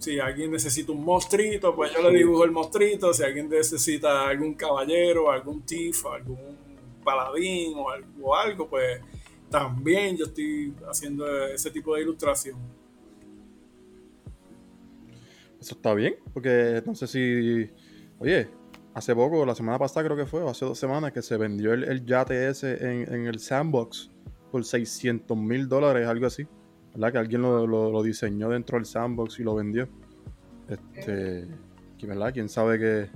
si 0.00 0.18
alguien 0.18 0.50
necesita 0.50 0.92
un 0.92 1.04
monstruito, 1.04 1.76
pues 1.76 1.92
yo 1.92 2.02
le 2.02 2.18
dibujo 2.18 2.44
el 2.44 2.50
monstruito. 2.50 3.12
Si 3.12 3.22
alguien 3.22 3.48
necesita 3.48 4.28
algún 4.28 4.54
caballero, 4.54 5.30
algún 5.30 5.62
tif, 5.62 6.06
algún 6.06 6.56
paladín 7.04 7.74
o 7.76 7.90
algo, 7.90 8.34
algo, 8.34 8.68
pues 8.68 9.00
también 9.50 10.16
yo 10.16 10.24
estoy 10.24 10.74
haciendo 10.88 11.26
ese 11.48 11.70
tipo 11.70 11.94
de 11.94 12.02
ilustración. 12.02 12.56
Eso 15.60 15.74
está 15.74 15.92
bien, 15.92 16.16
porque 16.32 16.82
no 16.86 16.94
sé 16.94 17.06
si. 17.06 17.70
Oye, 18.18 18.48
hace 18.94 19.14
poco, 19.14 19.44
la 19.44 19.54
semana 19.54 19.78
pasada 19.78 20.06
creo 20.06 20.16
que 20.16 20.26
fue, 20.26 20.40
o 20.40 20.48
hace 20.48 20.64
dos 20.64 20.78
semanas, 20.78 21.12
que 21.12 21.20
se 21.20 21.36
vendió 21.36 21.74
el, 21.74 22.06
yate 22.06 22.48
ese 22.48 22.72
en, 22.82 23.12
en, 23.12 23.26
el 23.26 23.38
sandbox 23.38 24.10
por 24.50 24.64
600 24.64 25.36
mil 25.36 25.68
dólares, 25.68 26.06
algo 26.06 26.26
así. 26.26 26.46
¿verdad? 26.94 27.12
Que 27.12 27.18
alguien 27.18 27.42
lo, 27.42 28.02
diseñó 28.02 28.48
dentro 28.48 28.78
del 28.78 28.86
sandbox 28.86 29.38
y 29.40 29.44
lo 29.44 29.54
vendió. 29.54 29.88
Este, 30.68 31.46
¿verdad? 32.02 32.32
¿Quién 32.32 32.48
sabe 32.48 32.78
que... 32.78 33.10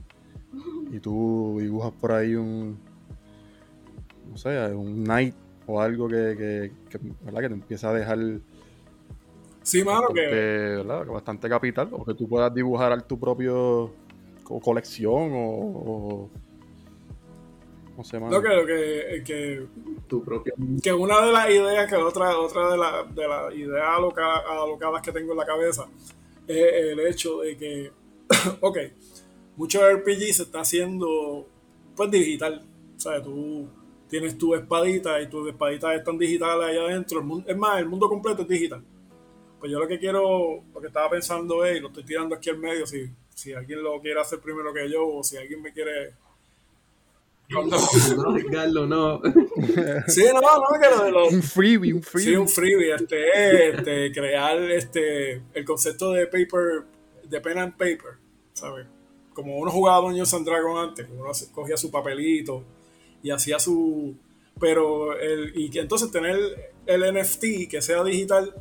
Y 0.92 1.00
tú 1.00 1.58
dibujas 1.60 1.92
por 1.92 2.12
ahí 2.12 2.34
un... 2.34 2.78
No 4.30 4.36
sé, 4.36 4.72
un 4.72 5.04
night 5.04 5.34
o 5.66 5.80
algo 5.80 6.08
que, 6.08 6.70
¿verdad? 7.22 7.40
que 7.40 7.48
te 7.48 7.54
empieza 7.54 7.90
a 7.90 7.94
dejar... 7.94 8.18
Sí, 9.62 9.82
mano, 9.82 10.08
que... 10.14 10.84
Bastante 11.10 11.48
capital, 11.48 11.88
o 11.92 12.04
que 12.04 12.14
tú 12.14 12.28
puedas 12.28 12.52
dibujar 12.54 13.02
tu 13.02 13.18
propio 13.18 13.92
colección 14.44 15.30
o 15.32 16.30
no, 17.96 18.42
que, 18.42 19.22
que, 19.24 19.66
tu 20.08 20.24
propia... 20.24 20.52
que 20.82 20.92
una 20.92 21.24
de 21.24 21.32
las 21.32 21.50
ideas, 21.50 21.88
que 21.88 21.96
otra, 21.96 22.38
otra 22.38 22.70
de, 22.70 22.76
las 22.76 23.14
de 23.14 23.28
las 23.28 23.54
ideas 23.54 23.86
alocadas 23.86 25.02
que 25.02 25.12
tengo 25.12 25.32
en 25.32 25.38
la 25.38 25.46
cabeza 25.46 25.86
es 26.46 26.74
el 26.92 27.00
hecho 27.00 27.40
de 27.40 27.56
que, 27.56 27.92
ok, 28.60 28.78
mucho 29.56 29.80
RPG 29.88 30.32
se 30.32 30.42
está 30.42 30.60
haciendo 30.60 31.48
pues 31.94 32.10
digital. 32.10 32.64
O 32.96 33.00
sea, 33.00 33.22
tú 33.22 33.68
tienes 34.08 34.36
tu 34.36 34.54
espadita 34.54 35.20
y 35.20 35.28
tus 35.28 35.48
espaditas 35.48 35.96
están 35.96 36.18
digitales 36.18 36.68
allá 36.68 36.82
adentro. 36.82 37.24
es 37.46 37.56
más, 37.56 37.78
el 37.78 37.86
mundo 37.86 38.08
completo 38.08 38.42
es 38.42 38.48
digital. 38.48 38.84
Pues 39.58 39.72
yo 39.72 39.78
lo 39.78 39.88
que 39.88 39.98
quiero, 39.98 40.62
lo 40.74 40.80
que 40.80 40.88
estaba 40.88 41.08
pensando 41.10 41.64
es, 41.64 41.78
y 41.78 41.80
lo 41.80 41.88
estoy 41.88 42.04
tirando 42.04 42.34
aquí 42.34 42.50
al 42.50 42.58
medio, 42.58 42.86
si, 42.86 43.10
si 43.34 43.52
alguien 43.52 43.82
lo 43.82 44.00
quiere 44.00 44.20
hacer 44.20 44.40
primero 44.40 44.72
que 44.74 44.90
yo 44.90 45.06
o 45.06 45.24
si 45.24 45.36
alguien 45.36 45.62
me 45.62 45.72
quiere 45.72 46.14
no, 47.50 47.62
no, 47.62 48.86
no. 48.86 49.22
Sí, 50.08 50.24
no, 50.32 50.40
no, 50.40 50.80
que 50.80 50.96
lo 50.96 51.04
de 51.04 51.10
los. 51.10 51.32
Un 51.32 51.42
freebie, 51.42 51.92
un 51.92 52.02
freebie. 52.02 52.30
Sí, 52.30 52.36
un 52.36 52.48
freebie. 52.48 52.94
Este, 52.94 53.68
este, 53.70 54.12
crear 54.12 54.58
este, 54.70 55.42
el 55.52 55.64
concepto 55.64 56.12
de 56.12 56.26
paper, 56.26 56.84
de 57.24 57.40
pen 57.40 57.58
and 57.58 57.72
paper, 57.72 58.18
¿sabes? 58.54 58.86
Como 59.34 59.58
uno 59.58 59.70
jugaba 59.70 60.00
Dungeons 60.00 60.32
and 60.32 60.46
Dragons 60.46 60.88
antes, 60.88 61.06
uno 61.12 61.30
cogía 61.52 61.76
su 61.76 61.90
papelito 61.90 62.64
y 63.22 63.30
hacía 63.30 63.58
su. 63.58 64.14
Pero, 64.58 65.18
el, 65.18 65.52
y 65.54 65.76
entonces 65.78 66.10
tener 66.10 66.38
el 66.86 67.14
NFT 67.14 67.68
que 67.68 67.82
sea 67.82 68.04
digital 68.04 68.54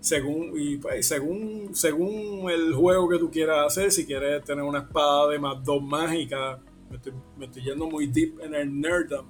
según 0.00 0.52
y 0.56 0.76
pues, 0.78 1.06
según 1.06 1.74
según 1.74 2.48
el 2.50 2.72
juego 2.72 3.08
que 3.08 3.18
tú 3.18 3.30
quieras 3.30 3.66
hacer 3.66 3.90
si 3.90 4.06
quieres 4.06 4.44
tener 4.44 4.62
una 4.62 4.78
espada 4.78 5.28
de 5.28 5.40
más 5.40 5.62
dos 5.64 5.82
mágica 5.82 6.60
me 6.90 7.46
estoy, 7.46 7.62
yendo 7.62 7.86
muy 7.86 8.06
deep 8.06 8.40
en 8.40 8.54
el 8.54 8.80
nerdom. 8.80 9.26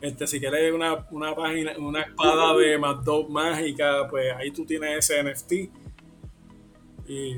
Este, 0.00 0.26
si 0.26 0.38
quieres 0.38 0.72
una, 0.74 1.06
una 1.10 1.34
página, 1.34 1.72
una 1.78 2.02
espada 2.02 2.54
de 2.56 2.78
más 2.78 3.04
dos 3.04 3.28
mágica, 3.28 4.06
pues 4.10 4.34
ahí 4.36 4.50
tú 4.50 4.64
tienes 4.64 5.10
ese 5.10 5.22
NFT. 5.22 5.52
Y 7.08 7.36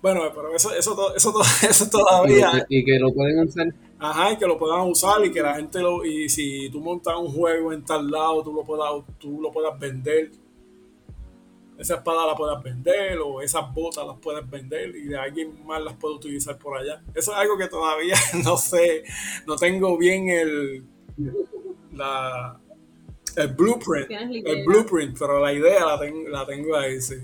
bueno, 0.00 0.22
pero 0.34 0.54
eso, 0.54 0.72
eso, 0.72 1.14
eso, 1.14 1.34
eso 1.68 1.90
todavía. 1.90 2.64
Y, 2.68 2.84
que 2.84 2.98
lo 2.98 3.12
pueden 3.12 3.40
usar. 3.40 3.66
Ajá, 3.98 4.32
y 4.32 4.36
que 4.36 4.46
lo 4.46 4.58
puedan 4.58 4.82
usar 4.82 5.24
y 5.24 5.32
que 5.32 5.40
la 5.40 5.54
gente 5.56 5.80
lo. 5.80 6.04
Y 6.04 6.28
si 6.28 6.70
tú 6.70 6.80
montas 6.80 7.14
un 7.16 7.28
juego 7.28 7.72
en 7.72 7.84
tal 7.84 8.08
lado, 8.10 8.42
tú 8.42 8.52
lo 8.52 8.62
puedas, 8.62 8.90
tú 9.18 9.40
lo 9.40 9.50
puedas 9.50 9.78
vender 9.78 10.30
esa 11.78 11.96
espada 11.96 12.26
la 12.26 12.34
puedas 12.34 12.62
vender 12.62 13.18
o 13.18 13.40
esas 13.40 13.72
botas 13.74 14.06
las 14.06 14.18
puedes 14.18 14.48
vender 14.48 14.94
y 14.96 15.08
de 15.08 15.18
alguien 15.18 15.64
más 15.66 15.82
las 15.82 15.94
puede 15.94 16.14
utilizar 16.14 16.58
por 16.58 16.78
allá. 16.78 17.02
Eso 17.14 17.32
es 17.32 17.38
algo 17.38 17.58
que 17.58 17.68
todavía 17.68 18.14
no 18.44 18.56
sé, 18.56 19.04
no 19.46 19.56
tengo 19.56 19.96
bien 19.98 20.28
el, 20.28 20.84
la, 21.92 22.58
el 23.36 23.48
blueprint, 23.48 24.10
el 24.10 24.64
blueprint, 24.64 25.18
pero 25.18 25.40
la 25.40 25.52
idea 25.52 25.84
la, 25.84 26.00
tengo, 26.00 26.28
la 26.28 26.46
tengo 26.46 26.76
ahí, 26.76 27.00
sí. 27.00 27.16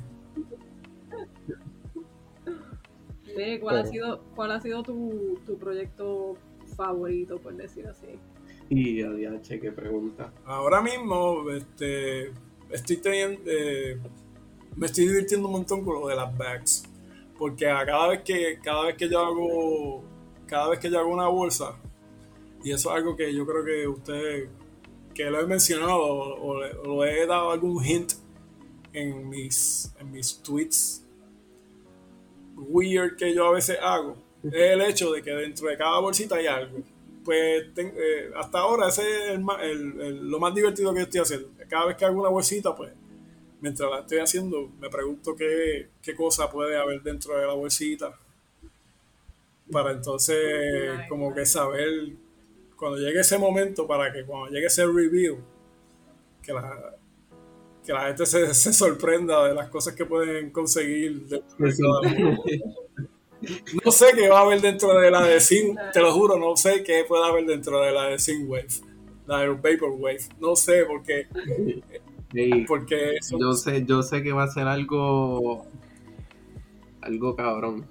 ¿cuál, 3.60 3.78
ha 3.78 3.86
sido, 3.86 4.22
¿Cuál 4.34 4.52
ha 4.52 4.60
sido 4.60 4.82
tu, 4.82 5.38
tu 5.46 5.56
proyecto 5.58 6.36
favorito, 6.76 7.38
por 7.38 7.56
decir 7.56 7.86
así? 7.86 8.18
Y 8.68 9.02
ADH, 9.02 9.60
qué 9.60 9.72
pregunta. 9.72 10.32
Ahora 10.44 10.80
mismo, 10.80 11.50
este, 11.50 12.32
estoy 12.70 12.96
teniendo, 12.98 13.40
eh, 13.46 13.98
me 14.76 14.86
estoy 14.86 15.06
divirtiendo 15.08 15.46
un 15.46 15.52
montón 15.52 15.84
con 15.84 16.00
lo 16.00 16.08
de 16.08 16.16
las 16.16 16.36
bags. 16.36 16.84
Porque 17.38 17.68
a 17.68 17.84
cada 17.84 18.08
vez 18.08 18.22
que, 18.22 18.58
cada 18.62 18.86
vez 18.86 18.96
que 18.96 19.08
yo 19.08 19.20
hago, 19.20 20.04
cada 20.46 20.68
vez 20.68 20.78
que 20.78 20.90
yo 20.90 20.98
hago 20.98 21.12
una 21.12 21.28
bolsa, 21.28 21.76
y 22.62 22.70
eso 22.70 22.90
es 22.90 22.96
algo 22.96 23.16
que 23.16 23.34
yo 23.34 23.44
creo 23.44 23.64
que 23.64 23.88
usted, 23.88 24.48
que 25.14 25.24
lo 25.24 25.40
he 25.40 25.46
mencionado 25.46 25.98
o, 25.98 26.60
lo 26.60 27.04
he 27.04 27.26
dado 27.26 27.50
algún 27.50 27.84
hint 27.84 28.12
en 28.92 29.28
mis, 29.28 29.92
en 29.98 30.12
mis 30.12 30.40
tweets 30.42 31.04
weird 32.56 33.16
que 33.16 33.34
yo 33.34 33.46
a 33.46 33.52
veces 33.52 33.78
hago, 33.80 34.16
es 34.44 34.52
el 34.54 34.82
hecho 34.82 35.12
de 35.12 35.22
que 35.22 35.30
dentro 35.30 35.68
de 35.68 35.76
cada 35.76 35.98
bolsita 35.98 36.36
hay 36.36 36.46
algo. 36.46 36.78
Pues 37.24 37.64
eh, 37.76 38.30
hasta 38.36 38.58
ahora 38.58 38.88
ese 38.88 39.34
es 39.34 39.40
lo 39.40 40.40
más 40.40 40.54
divertido 40.54 40.92
que 40.92 41.02
estoy 41.02 41.20
haciendo. 41.20 41.48
Cada 41.68 41.86
vez 41.86 41.96
que 41.96 42.04
hago 42.04 42.20
una 42.20 42.30
bolsita, 42.30 42.74
pues 42.74 42.92
mientras 43.62 43.90
la 43.90 44.00
estoy 44.00 44.18
haciendo, 44.18 44.70
me 44.78 44.90
pregunto 44.90 45.34
qué, 45.36 45.88
qué 46.02 46.14
cosa 46.14 46.50
puede 46.50 46.76
haber 46.76 47.00
dentro 47.00 47.38
de 47.38 47.46
la 47.46 47.54
bolsita. 47.54 48.18
Para 49.70 49.92
entonces, 49.92 50.90
como 51.08 51.32
que 51.32 51.46
saber, 51.46 51.88
cuando 52.76 52.98
llegue 52.98 53.20
ese 53.20 53.38
momento, 53.38 53.86
para 53.86 54.12
que 54.12 54.24
cuando 54.24 54.50
llegue 54.52 54.66
ese 54.66 54.84
review, 54.84 55.38
que 56.42 56.52
la, 56.52 56.96
que 57.86 57.92
la 57.92 58.08
gente 58.08 58.26
se, 58.26 58.72
sorprenda 58.72 59.46
de 59.46 59.54
las 59.54 59.68
cosas 59.70 59.94
que 59.94 60.04
pueden 60.04 60.50
conseguir 60.50 61.24
No 63.84 63.92
sé 63.92 64.06
qué 64.14 64.28
va 64.28 64.40
a 64.40 64.42
haber 64.42 64.60
dentro 64.60 64.98
de 64.98 65.10
la 65.10 65.22
de 65.22 65.40
Sin, 65.40 65.76
te 65.92 66.00
lo 66.00 66.12
juro, 66.12 66.36
no 66.36 66.56
sé 66.56 66.82
qué 66.82 67.04
puede 67.06 67.24
haber 67.24 67.46
dentro 67.46 67.80
de 67.80 67.92
la 67.92 68.08
de 68.08 68.18
Sin 68.18 68.48
Wave, 68.48 68.66
la 69.26 69.38
de 69.40 69.48
Vaporwave, 69.50 70.18
no 70.40 70.56
sé, 70.56 70.84
porque 70.84 71.28
porque 72.66 73.18
yo 73.38 73.52
sé, 73.54 73.84
yo 73.84 74.02
sé 74.02 74.22
que 74.22 74.32
va 74.32 74.44
a 74.44 74.48
ser 74.48 74.66
algo 74.66 75.66
algo 77.02 77.34
cabrón. 77.36 77.86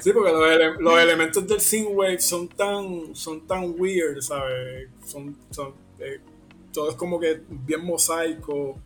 sí, 0.00 0.12
porque 0.12 0.32
los, 0.80 0.98
elementos 1.00 1.46
del 1.46 1.60
Synthwave 1.60 2.20
son 2.20 2.48
tan, 2.48 3.14
son 3.14 3.46
tan 3.46 3.74
weird, 3.78 4.20
¿sabes? 4.20 4.88
Son, 5.04 5.36
son 5.50 5.72
eh, 6.00 6.20
todo 6.72 6.90
es 6.90 6.96
como 6.96 7.20
que 7.20 7.42
bien 7.48 7.84
mosaico. 7.84 8.76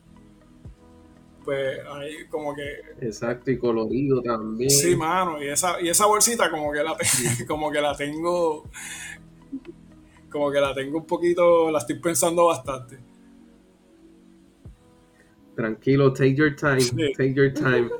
Pues 1.44 1.78
ahí 1.88 2.26
como 2.28 2.54
que. 2.54 3.06
Exacto, 3.06 3.50
y 3.50 3.58
colorido 3.58 4.20
también. 4.20 4.70
Sí, 4.70 4.96
mano, 4.96 5.42
y 5.42 5.48
esa, 5.48 5.80
y 5.80 5.88
esa 5.88 6.06
bolsita 6.06 6.50
como 6.50 6.72
que 6.72 6.82
la 6.82 6.96
como 7.48 7.70
que 7.70 7.80
la 7.80 7.96
tengo. 7.96 8.64
Como 10.30 10.50
que 10.50 10.60
la 10.60 10.74
tengo 10.74 10.98
un 10.98 11.06
poquito, 11.06 11.70
la 11.70 11.78
estoy 11.78 11.98
pensando 12.00 12.46
bastante. 12.46 12.98
Tranquilo, 15.56 16.12
take 16.12 16.34
your 16.34 16.54
time, 16.54 16.80
take 17.16 17.34
your 17.34 17.52
time. 17.52 17.90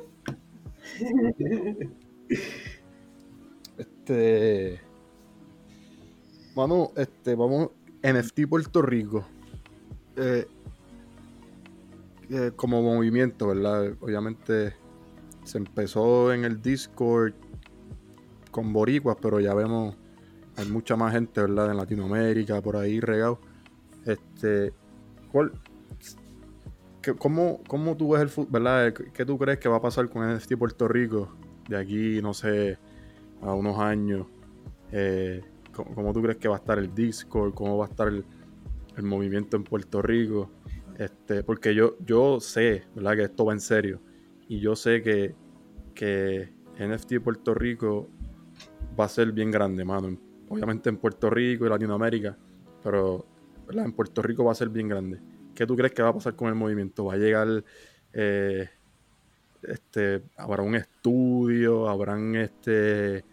Este. 3.77 4.79
Vamos, 6.55 6.89
este, 6.95 7.35
vamos. 7.35 7.69
NFT 8.03 8.47
Puerto 8.47 8.81
Rico. 8.81 9.25
Eh, 10.15 10.47
eh, 12.29 12.51
como 12.55 12.81
movimiento, 12.81 13.47
¿verdad? 13.47 13.93
Obviamente 14.01 14.73
se 15.43 15.57
empezó 15.57 16.33
en 16.33 16.45
el 16.45 16.61
Discord 16.61 17.33
con 18.51 18.73
boricuas, 18.73 19.17
pero 19.21 19.39
ya 19.39 19.53
vemos, 19.53 19.95
hay 20.57 20.67
mucha 20.69 20.95
más 20.95 21.13
gente, 21.13 21.41
¿verdad? 21.41 21.71
En 21.71 21.77
Latinoamérica, 21.77 22.61
por 22.61 22.75
ahí 22.77 22.99
regado. 22.99 23.39
Este, 24.05 24.73
¿cuál, 25.31 25.51
cómo, 27.15 27.61
¿Cómo 27.67 27.95
tú 27.95 28.13
ves 28.13 28.37
el 28.37 28.45
verdad? 28.47 28.93
¿Qué 28.93 29.25
tú 29.25 29.37
crees 29.37 29.59
que 29.59 29.69
va 29.69 29.77
a 29.77 29.81
pasar 29.81 30.09
con 30.09 30.27
NFT 30.35 30.55
Puerto 30.55 30.87
Rico 30.87 31.29
de 31.67 31.77
aquí, 31.77 32.21
no 32.21 32.33
sé, 32.33 32.77
a 33.41 33.53
unos 33.53 33.79
años? 33.79 34.27
Eh, 34.91 35.41
¿cómo, 35.73 36.13
tú 36.13 36.21
crees 36.21 36.37
que 36.37 36.47
va 36.47 36.55
a 36.55 36.59
estar 36.59 36.79
el 36.79 36.93
Discord? 36.93 37.53
¿Cómo 37.53 37.77
va 37.77 37.85
a 37.85 37.89
estar 37.89 38.07
el, 38.07 38.25
movimiento 39.03 39.57
en 39.57 39.63
Puerto 39.63 40.01
Rico? 40.01 40.49
Este, 40.97 41.43
porque 41.43 41.75
yo, 41.75 41.97
yo 42.05 42.39
sé, 42.39 42.83
¿verdad? 42.95 43.15
Que 43.15 43.23
esto 43.23 43.45
va 43.45 43.53
en 43.53 43.59
serio. 43.59 43.99
Y 44.47 44.59
yo 44.59 44.75
sé 44.75 45.01
que, 45.01 45.35
que 45.93 46.53
NFT 46.79 47.19
Puerto 47.23 47.53
Rico 47.53 48.09
va 48.99 49.05
a 49.05 49.09
ser 49.09 49.31
bien 49.31 49.51
grande, 49.51 49.85
mano. 49.85 50.17
Obviamente 50.49 50.89
en 50.89 50.97
Puerto 50.97 51.29
Rico 51.29 51.65
y 51.65 51.69
Latinoamérica, 51.69 52.37
pero 52.83 53.25
en 53.69 53.91
Puerto 53.93 54.21
Rico 54.21 54.43
va 54.45 54.53
a 54.53 54.55
ser 54.55 54.69
bien 54.69 54.87
grande. 54.87 55.19
¿Qué 55.57 55.65
tú 55.65 55.75
crees 55.75 55.91
que 55.91 56.03
va 56.03 56.09
a 56.09 56.13
pasar 56.13 56.35
con 56.35 56.49
el 56.49 56.53
movimiento? 56.53 57.05
¿Va 57.05 57.15
a 57.15 57.17
llegar, 57.17 57.63
eh, 58.13 58.69
este, 59.63 60.21
habrá 60.37 60.61
un 60.61 60.75
estudio, 60.75 61.89
habrán, 61.89 62.35
este, 62.35 63.25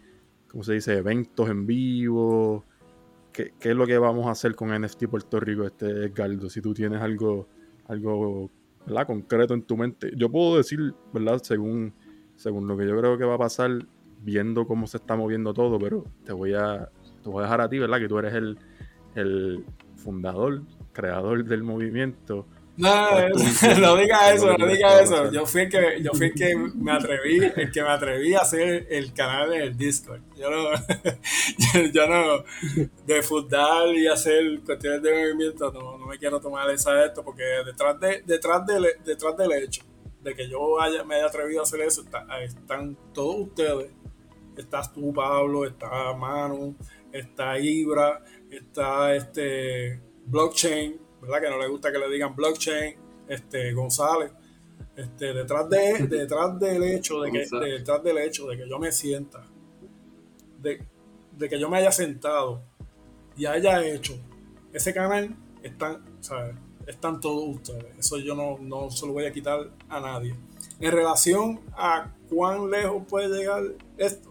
¿cómo 0.49 0.63
se 0.63 0.73
dice? 0.73 0.97
Eventos 0.97 1.47
en 1.51 1.67
vivo. 1.67 2.65
¿Qué, 3.31 3.53
es 3.59 3.75
lo 3.75 3.85
que 3.85 3.99
vamos 3.99 4.25
a 4.25 4.31
hacer 4.31 4.55
con 4.55 4.69
NFT 4.69 5.05
Puerto 5.05 5.39
Rico, 5.39 5.65
este 5.65 5.85
Edgardo? 5.85 6.49
Si 6.49 6.61
tú 6.61 6.73
tienes 6.73 6.99
algo, 6.99 7.47
algo, 7.87 8.49
¿verdad? 8.87 9.05
Concreto 9.05 9.53
en 9.53 9.61
tu 9.61 9.77
mente. 9.77 10.11
Yo 10.17 10.31
puedo 10.31 10.57
decir, 10.57 10.95
¿verdad? 11.13 11.39
Según 11.43 11.93
según 12.37 12.67
lo 12.67 12.75
que 12.75 12.87
yo 12.87 12.97
creo 12.97 13.19
que 13.19 13.23
va 13.23 13.35
a 13.35 13.37
pasar, 13.37 13.85
viendo 14.23 14.65
cómo 14.65 14.87
se 14.87 14.97
está 14.97 15.15
moviendo 15.15 15.53
todo, 15.53 15.77
pero 15.77 16.05
te 16.23 16.33
voy 16.33 16.55
a, 16.55 16.89
te 17.23 17.29
voy 17.29 17.41
a 17.41 17.43
dejar 17.43 17.61
a 17.61 17.69
ti, 17.69 17.77
¿verdad? 17.77 17.99
Que 17.99 18.07
tú 18.07 18.17
eres 18.17 18.33
el, 18.33 18.57
el 19.13 19.63
fundador, 19.95 20.63
creador 20.95 21.43
del 21.43 21.61
movimiento. 21.61 22.47
No, 22.77 23.29
no 23.79 23.95
digas 23.97 24.35
eso, 24.35 24.57
no 24.57 24.67
digas 24.67 25.01
eso. 25.03 25.31
Yo 25.31 25.45
fui 25.45 25.61
el 25.61 25.69
que, 25.69 26.01
yo 26.01 26.11
fui 26.13 26.27
el 26.27 26.33
que 26.33 26.55
me 26.55 26.91
atreví, 26.91 27.39
el 27.55 27.71
que 27.71 27.81
me 27.81 27.89
atreví 27.89 28.33
a 28.33 28.41
hacer 28.41 28.87
el 28.89 29.13
canal 29.13 29.53
en 29.53 29.61
el 29.61 29.77
Discord. 29.77 30.21
Yo 30.37 30.49
no, 30.49 30.71
yo, 31.93 32.07
no, 32.07 32.43
de 33.05 33.23
fundar 33.23 33.87
y 33.95 34.07
hacer 34.07 34.61
cuestiones 34.65 35.01
de 35.03 35.11
movimiento, 35.11 35.71
no, 35.71 35.97
no 35.97 36.07
me 36.07 36.17
quiero 36.17 36.41
tomar 36.41 36.69
esa 36.69 36.93
de 36.93 37.05
esto, 37.05 37.23
porque 37.23 37.43
detrás 37.65 37.99
de, 37.99 38.23
detrás 38.25 38.65
del, 38.65 38.87
detrás 39.05 39.37
del 39.37 39.51
hecho 39.53 39.81
de 40.21 40.33
que 40.33 40.49
yo 40.49 40.81
haya, 40.81 41.03
me 41.03 41.15
haya 41.15 41.27
atrevido 41.27 41.61
a 41.61 41.63
hacer 41.63 41.81
eso, 41.81 42.03
están 42.41 42.97
todos 43.13 43.47
ustedes. 43.47 43.91
Estás 44.57 44.91
tú, 44.91 45.13
Pablo, 45.13 45.65
está 45.65 46.13
Manu, 46.13 46.75
está 47.11 47.59
Ibra, 47.59 48.23
está 48.49 49.13
este 49.13 50.01
blockchain, 50.25 50.99
¿verdad? 51.21 51.41
Que 51.41 51.49
no 51.49 51.59
le 51.59 51.67
gusta 51.67 51.91
que 51.91 51.97
le 51.97 52.09
digan 52.09 52.35
blockchain, 52.35 52.95
este 53.27 53.73
González. 53.73 54.31
Este, 54.95 55.33
detrás 55.33 55.69
de 55.69 56.07
detrás 56.07 56.57
del 56.59 56.83
hecho 56.83 57.19
de 57.21 57.31
que 57.31 57.45
detrás 57.59 58.01
del 58.01 58.17
hecho 58.17 58.47
de 58.47 58.57
que 58.57 58.67
yo 58.67 58.79
me 58.79 58.93
sienta 58.93 59.45
de, 60.61 60.81
de 61.33 61.49
que 61.49 61.59
yo 61.59 61.69
me 61.69 61.77
haya 61.77 61.91
sentado 61.91 62.61
y 63.35 63.45
haya 63.45 63.85
hecho 63.85 64.17
ese 64.71 64.93
canal 64.93 65.35
están 65.63 66.01
¿sabes? 66.21 66.55
están 66.87 67.19
todos 67.19 67.55
ustedes. 67.55 67.85
Eso 67.97 68.17
yo 68.17 68.35
no, 68.35 68.57
no 68.59 68.89
se 68.91 69.05
lo 69.05 69.13
voy 69.13 69.25
a 69.25 69.31
quitar 69.31 69.69
a 69.89 69.99
nadie. 69.99 70.35
En 70.79 70.91
relación 70.91 71.59
a 71.73 72.13
cuán 72.29 72.69
lejos 72.69 73.03
puede 73.07 73.37
llegar 73.37 73.63
esto, 73.97 74.29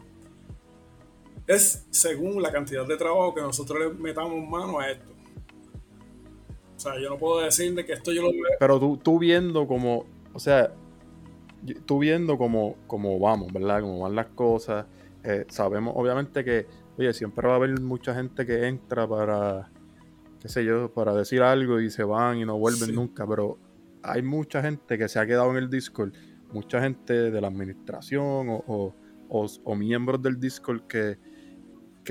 es 1.47 1.87
según 1.91 2.43
la 2.43 2.51
cantidad 2.53 2.87
de 2.87 2.97
trabajo 2.97 3.35
que 3.35 3.41
nosotros 3.41 3.79
le 3.79 3.89
metamos 3.91 4.49
mano 4.49 4.79
a 4.79 4.91
esto. 4.91 5.14
O 6.85 6.93
sea, 6.93 7.01
yo 7.01 7.09
no 7.09 7.19
puedo 7.19 7.41
decir 7.41 7.75
de 7.75 7.85
que 7.85 7.95
esto 7.95 8.13
yo 8.13 8.23
lo 8.23 8.31
veo. 8.31 8.43
Pero 8.59 8.79
tú, 8.79 8.99
tú 9.03 9.19
viendo 9.19 9.67
como, 9.67 10.05
o 10.33 10.39
sea, 10.39 10.73
tú 11.87 11.99
viendo 11.99 12.37
como, 12.37 12.77
como 12.87 13.19
vamos, 13.19 13.53
¿verdad? 13.53 13.81
Cómo 13.81 14.01
van 14.01 14.15
las 14.15 14.27
cosas. 14.27 14.87
Eh, 15.23 15.47
sabemos, 15.49 15.95
obviamente 15.97 16.45
que, 16.45 16.67
oye, 16.99 17.13
siempre 17.15 17.47
va 17.47 17.55
a 17.55 17.57
haber 17.57 17.81
mucha 17.81 18.15
gente 18.15 18.45
que 18.45 18.67
entra 18.67 19.09
para 19.09 19.71
qué 20.45 20.51
sé 20.51 20.63
yo, 20.63 20.93
para 20.93 21.15
decir 21.15 21.41
algo 21.41 21.81
y 21.81 21.89
se 21.89 22.05
van 22.05 22.37
y 22.37 22.45
no 22.45 22.59
vuelven 22.59 22.95
nunca, 22.95 23.27
pero 23.27 23.57
hay 24.03 24.21
mucha 24.21 24.61
gente 24.61 24.99
que 24.99 25.09
se 25.09 25.19
ha 25.19 25.27
quedado 25.27 25.51
en 25.53 25.57
el 25.57 25.71
Discord, 25.71 26.13
mucha 26.53 26.83
gente 26.83 27.31
de 27.31 27.41
la 27.41 27.49
administración 27.49 28.61
o, 28.67 28.95
miembros 29.75 30.21
del 30.21 30.39
Discord 30.39 30.83
que, 30.83 31.17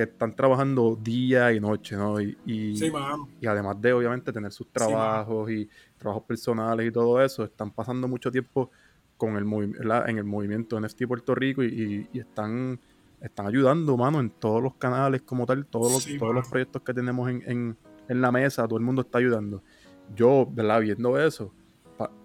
están 0.02 0.36
trabajando 0.36 0.98
día 1.02 1.54
y 1.54 1.60
noche, 1.60 1.96
¿no? 1.96 2.20
Y, 2.20 2.36
y, 2.46 3.46
además 3.48 3.80
de, 3.80 3.94
obviamente, 3.94 4.34
tener 4.34 4.52
sus 4.52 4.68
trabajos 4.72 5.50
y 5.52 5.70
trabajos 5.98 6.24
personales 6.24 6.88
y 6.88 6.92
todo 6.92 7.22
eso, 7.22 7.44
están 7.44 7.72
pasando 7.72 8.08
mucho 8.08 8.32
tiempo 8.32 8.72
con 9.16 9.38
el 9.38 9.46
en 10.08 10.18
el 10.18 10.24
movimiento 10.24 10.80
NFT 10.80 11.06
Puerto 11.08 11.36
Rico 11.36 11.64
y, 11.64 12.10
están, 12.14 12.80
están 13.22 13.46
ayudando, 13.46 13.96
mano, 13.96 14.20
en 14.20 14.32
todos 14.32 14.62
los 14.62 14.74
canales 14.76 15.22
como 15.22 15.46
tal, 15.46 15.66
todos 15.66 15.94
los, 15.94 16.18
todos 16.18 16.34
los 16.34 16.48
proyectos 16.50 16.82
que 16.82 16.94
tenemos 16.94 17.30
en 17.30 17.78
en 18.08 18.22
la 18.22 18.32
mesa, 18.32 18.68
todo 18.68 18.78
el 18.78 18.86
mundo 18.86 19.02
está 19.02 19.18
ayudando. 19.20 19.62
Yo, 20.16 20.48
¿verdad? 20.52 20.82
Viendo 20.82 21.20
eso, 21.20 21.54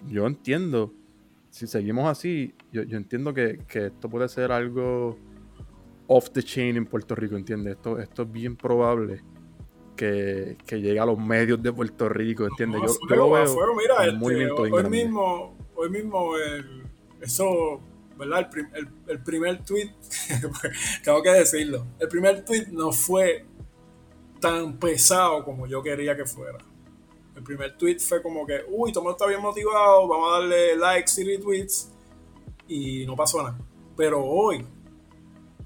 yo 0.07 0.27
entiendo, 0.27 0.93
si 1.51 1.67
seguimos 1.67 2.09
así, 2.09 2.55
yo, 2.73 2.83
entiendo 2.83 3.33
que, 3.35 3.61
esto 3.69 4.09
puede 4.09 4.29
ser 4.29 4.53
algo 4.53 5.17
off 6.09 6.31
the 6.31 6.43
chain 6.43 6.77
en 6.77 6.87
Puerto 6.87 7.15
Rico, 7.15 7.37
¿entiendes? 7.37 7.77
Esto, 7.77 7.99
esto 7.99 8.23
es 8.23 8.33
bien 8.33 8.57
probable 8.57 9.23
que, 9.97 10.57
llegue 10.71 10.99
a 10.99 11.07
los 11.07 11.19
medios 11.19 11.63
de 11.63 11.73
Puerto 11.73 12.09
Rico, 12.09 12.47
¿entiendes? 12.47 12.81
yo, 13.09 13.17
lo 13.17 13.31
veo 13.31 13.75
mira, 13.75 14.07
este, 14.07 14.61
hoy, 14.61 14.85
mismo, 14.89 15.57
hoy 15.75 15.91
mismo 15.91 16.33
eso, 17.21 17.81
¿verdad? 18.17 18.51
El, 18.75 18.89
el 19.07 19.23
primer 19.23 19.65
tweet, 19.65 19.91
tengo 21.05 21.23
que 21.23 21.31
decirlo, 21.31 21.87
el 21.99 22.09
primer 22.09 22.45
tweet 22.45 22.67
no 22.71 22.93
fue 22.93 23.45
tan 24.41 24.79
pesado 24.79 25.45
como 25.45 25.67
yo 25.67 25.83
quería 25.83 26.17
que 26.17 26.25
fuera. 26.25 26.59
El 27.37 27.43
primer 27.45 27.77
tweet 27.77 27.99
fue 28.01 28.21
como 28.23 28.45
que, 28.47 28.63
uy, 28.69 28.93
todo 28.93 29.11
está 29.11 29.27
bien 29.27 29.41
motivado, 29.41 30.09
vamos 30.09 30.29
a 30.33 30.41
darle 30.41 30.77
likes 30.77 31.13
y 31.19 31.25
retweets. 31.25 31.93
Y 32.67 33.07
no 33.07 33.15
pasó 33.15 33.43
nada. 33.43 33.57
Pero 33.97 34.25
hoy, 34.25 34.65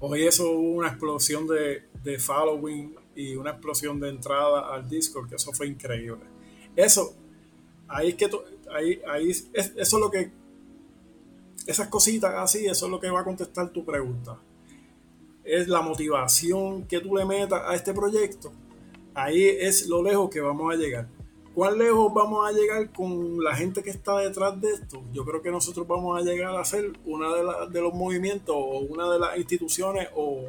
hoy 0.05 0.25
eso 0.25 0.51
hubo 0.51 0.77
una 0.77 0.89
explosión 0.89 1.47
de, 1.47 1.83
de 2.03 2.19
following 2.19 2.95
y 3.15 3.35
una 3.35 3.51
explosión 3.51 3.99
de 3.99 4.09
entrada 4.09 4.73
al 4.73 4.87
Discord, 4.87 5.29
que 5.29 5.35
eso 5.35 5.51
fue 5.53 5.67
increíble. 5.67 6.23
Eso, 6.75 7.15
ahí 7.87 8.09
es 8.09 8.15
que, 8.15 8.29
ahí, 8.71 9.01
ahí, 9.07 9.29
es, 9.29 9.49
eso 9.53 9.75
es 9.77 9.93
lo 9.93 10.09
que, 10.09 10.31
esas 11.67 11.87
cositas 11.87 12.33
así, 12.35 12.65
eso 12.65 12.85
es 12.85 12.91
lo 12.91 12.99
que 12.99 13.09
va 13.09 13.21
a 13.21 13.23
contestar 13.23 13.69
tu 13.69 13.85
pregunta. 13.85 14.39
Es 15.43 15.67
la 15.67 15.81
motivación 15.81 16.87
que 16.87 16.99
tú 16.99 17.15
le 17.15 17.25
metas 17.25 17.61
a 17.65 17.75
este 17.75 17.93
proyecto 17.93 18.51
ahí 19.13 19.45
es 19.45 19.87
lo 19.87 20.01
lejos 20.01 20.29
que 20.29 20.41
vamos 20.41 20.73
a 20.73 20.77
llegar. 20.77 21.07
¿Cuán 21.53 21.77
lejos 21.77 22.11
vamos 22.11 22.49
a 22.49 22.51
llegar 22.51 22.91
con 22.91 23.43
la 23.43 23.55
gente 23.55 23.83
que 23.83 23.91
está 23.91 24.17
detrás 24.17 24.59
de 24.59 24.71
esto? 24.71 25.03
Yo 25.11 25.23
creo 25.23 25.41
que 25.41 25.51
nosotros 25.51 25.87
vamos 25.87 26.19
a 26.19 26.23
llegar 26.23 26.55
a 26.55 26.65
ser 26.65 26.93
una 27.05 27.27
de, 27.67 27.81
los 27.81 27.93
movimientos 27.93 28.55
o 28.57 28.79
una 28.79 29.11
de 29.11 29.19
las 29.19 29.37
instituciones 29.37 30.09
o 30.15 30.43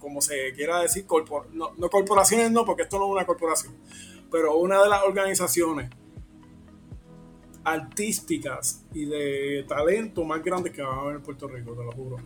como 0.00 0.20
se 0.20 0.52
quiera 0.54 0.80
decir, 0.80 1.06
no, 1.52 1.70
no, 1.76 1.88
corporaciones 1.88 2.50
no, 2.50 2.64
porque 2.64 2.82
esto 2.82 2.98
no 2.98 3.04
es 3.06 3.12
una 3.12 3.26
corporación, 3.26 3.74
pero 4.30 4.56
una 4.56 4.82
de 4.82 4.88
las 4.88 5.02
organizaciones 5.02 5.90
artísticas 7.62 8.84
y 8.92 9.04
de 9.04 9.64
talento 9.68 10.24
más 10.24 10.42
grandes 10.42 10.72
que 10.72 10.82
van 10.82 10.98
a 10.98 11.00
haber 11.02 11.16
en 11.16 11.22
Puerto 11.22 11.46
Rico, 11.46 11.74
te 11.74 11.84
lo 11.84 11.92
juro. 11.92 12.16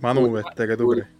Manu, 0.00 0.38
este, 0.38 0.68
¿qué 0.68 0.76
tú 0.76 0.88
crees? 0.88 1.19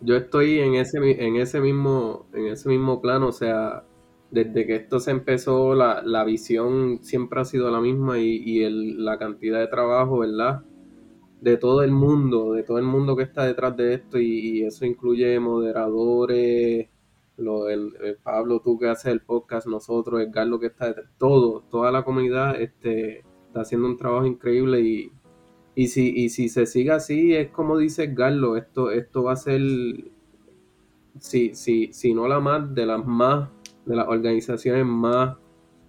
Yo 0.00 0.16
estoy 0.16 0.60
en 0.60 0.74
ese, 0.74 0.98
en 0.98 1.36
ese 1.36 1.60
mismo, 1.60 2.26
en 2.32 2.46
ese 2.48 2.68
mismo 2.68 3.00
plano, 3.00 3.28
o 3.28 3.32
sea, 3.32 3.84
desde 4.30 4.66
que 4.66 4.76
esto 4.76 5.00
se 5.00 5.10
empezó, 5.10 5.74
la, 5.74 6.02
la 6.02 6.24
visión 6.24 6.98
siempre 7.02 7.40
ha 7.40 7.44
sido 7.44 7.70
la 7.70 7.80
misma 7.80 8.18
y, 8.18 8.42
y 8.44 8.62
el, 8.64 9.04
la 9.04 9.18
cantidad 9.18 9.60
de 9.60 9.68
trabajo, 9.68 10.18
¿verdad? 10.18 10.62
De 11.40 11.56
todo 11.56 11.82
el 11.82 11.92
mundo, 11.92 12.52
de 12.52 12.62
todo 12.62 12.78
el 12.78 12.84
mundo 12.84 13.16
que 13.16 13.22
está 13.22 13.44
detrás 13.44 13.76
de 13.76 13.94
esto, 13.94 14.18
y, 14.18 14.62
eso 14.64 14.84
incluye 14.84 15.38
moderadores, 15.40 16.88
lo, 17.36 17.68
el, 17.68 17.92
Pablo, 18.22 18.60
tú 18.60 18.78
que 18.78 18.88
haces 18.88 19.12
el 19.12 19.20
podcast, 19.20 19.66
nosotros, 19.66 20.20
Edgar, 20.20 20.46
lo 20.46 20.58
que 20.58 20.66
está 20.68 20.88
detrás, 20.88 21.10
todo, 21.18 21.62
toda 21.70 21.92
la 21.92 22.04
comunidad 22.04 22.60
este, 22.60 23.24
está 23.46 23.60
haciendo 23.62 23.88
un 23.88 23.96
trabajo 23.96 24.26
increíble 24.26 24.80
y, 24.80 25.12
y 25.76 25.88
si, 25.88 26.08
y 26.08 26.30
si 26.30 26.48
se 26.48 26.66
sigue 26.66 26.90
así, 26.90 27.34
es 27.34 27.50
como 27.50 27.78
dice 27.78 28.08
Garlo, 28.08 28.56
esto, 28.56 28.90
esto 28.90 29.22
va 29.22 29.34
a 29.34 29.36
ser, 29.36 29.60
si, 31.20 31.54
si, 31.54 31.92
si 31.92 32.14
no 32.14 32.26
la 32.26 32.40
más, 32.40 32.74
de 32.74 32.86
las 32.86 33.06
más, 33.06 33.48
de 33.84 33.94
las 33.94 34.08
organizaciones 34.08 34.84
más 34.84 35.36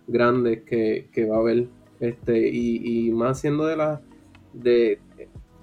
grandes 0.05 0.61
que, 0.63 1.27
va 1.27 1.37
a 1.37 1.39
haber, 1.39 1.69
este, 1.99 2.49
y, 2.49 3.07
y 3.07 3.11
más 3.11 3.39
siendo 3.39 3.65
de 3.65 3.77
las, 3.77 4.01
de, 4.53 4.99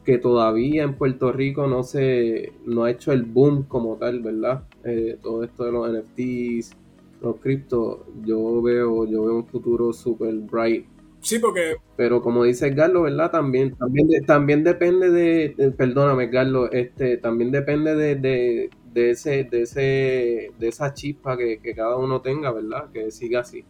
que 0.04 0.18
todavía 0.18 0.84
en 0.84 0.94
Puerto 0.94 1.32
Rico 1.32 1.66
no 1.66 1.82
se 1.82 2.52
no 2.66 2.84
ha 2.84 2.90
hecho 2.90 3.12
el 3.12 3.22
boom 3.24 3.64
como 3.64 3.96
tal, 3.96 4.20
¿verdad? 4.20 4.64
Eh, 4.84 5.18
todo 5.22 5.42
esto 5.44 5.64
de 5.64 5.72
los 5.72 5.90
NFTs, 5.90 6.76
los 7.22 7.36
cripto, 7.36 8.06
yo 8.24 8.60
veo, 8.60 9.06
yo 9.06 9.24
veo 9.24 9.36
un 9.36 9.46
futuro 9.46 9.92
super 9.92 10.34
bright. 10.34 10.86
Sí, 11.24 11.38
porque... 11.38 11.76
Pero 11.96 12.20
como 12.20 12.44
dice 12.44 12.74
Carlos, 12.74 13.04
¿verdad? 13.04 13.30
También, 13.30 13.74
también, 13.76 14.08
también 14.26 14.62
depende 14.62 15.10
de, 15.10 15.72
perdóname, 15.72 16.30
Carlos, 16.30 16.68
este, 16.72 17.16
también 17.16 17.50
depende 17.50 17.96
de, 17.96 18.70
de, 18.92 19.10
ese, 19.10 19.44
de 19.44 19.62
ese, 19.62 20.52
de 20.58 20.68
esa 20.68 20.92
chispa 20.92 21.36
que, 21.38 21.58
cada 21.74 21.96
uno 21.96 22.20
tenga, 22.20 22.52
¿verdad? 22.52 22.90
Que 22.92 23.10
siga 23.10 23.40
así. 23.40 23.64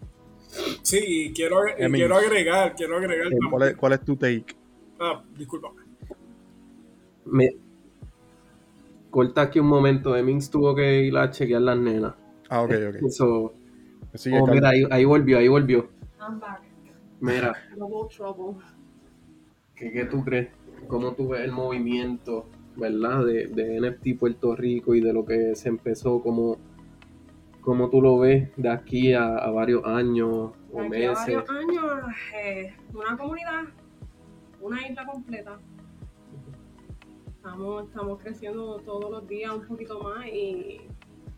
Sí, 0.82 1.32
quiero, 1.34 1.60
quiero 1.92 2.16
agregar, 2.16 2.74
quiero 2.74 2.96
agregar. 2.96 3.32
Eh, 3.32 3.74
¿Cuál 3.76 3.92
es, 3.92 4.00
tu 4.04 4.16
take? 4.16 4.56
Ah, 4.98 5.22
discúlpame. 5.36 5.80
Me, 7.24 7.56
corta 9.10 9.42
aquí 9.42 9.60
un 9.60 9.68
momento. 9.68 10.16
Emins 10.16 10.50
tuvo 10.50 10.74
que 10.74 11.04
ir 11.04 11.16
a 11.16 11.30
chequear 11.30 11.62
las 11.62 11.78
nenas. 11.78 12.14
Ah, 12.48 12.62
ok, 12.62 12.72
ok. 12.88 13.02
Eso. 13.06 13.54
oh, 14.32 14.46
mira, 14.48 14.70
ahí, 14.90 15.04
volvió, 15.04 15.38
ahí 15.38 15.46
volvió. 15.46 15.88
Mira. 17.20 17.54
¿Qué, 19.74 19.92
¿Qué 19.92 20.04
tú 20.04 20.24
crees? 20.24 20.50
¿Cómo 20.88 21.14
tú 21.14 21.28
ves 21.28 21.40
el 21.42 21.52
movimiento, 21.52 22.46
verdad, 22.76 23.24
de, 23.24 23.46
de 23.48 23.80
NFT 23.80 24.18
Puerto 24.18 24.54
Rico 24.54 24.94
y 24.94 25.00
de 25.00 25.12
lo 25.12 25.24
que 25.24 25.54
se 25.54 25.68
empezó 25.68 26.22
como 26.22 26.58
¿Cómo 27.64 27.88
tú 27.88 28.02
lo 28.02 28.18
ves 28.18 28.50
de 28.58 28.68
aquí 28.68 29.14
a, 29.14 29.48
varios 29.48 29.86
años 29.86 30.52
o 30.70 30.82
de 30.82 30.88
meses? 30.90 31.34
A 31.34 31.42
varios 31.44 31.50
años, 31.50 32.14
eh, 32.36 32.74
una 32.92 33.16
comunidad, 33.16 33.62
una 34.60 34.86
isla 34.86 35.06
completa. 35.06 35.58
Estamos, 37.36 37.84
estamos 37.84 38.20
creciendo 38.20 38.80
todos 38.80 39.10
los 39.10 39.26
días 39.26 39.50
un 39.54 39.66
poquito 39.66 39.98
más 40.02 40.26
y, 40.26 40.82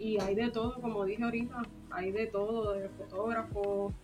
y 0.00 0.20
hay 0.20 0.34
de 0.34 0.50
todo, 0.50 0.80
como 0.80 1.04
dije 1.04 1.22
ahorita, 1.22 1.62
hay 1.90 2.10
de 2.10 2.26
todo, 2.26 2.72
de 2.72 2.88
fotógrafos, 2.88 3.94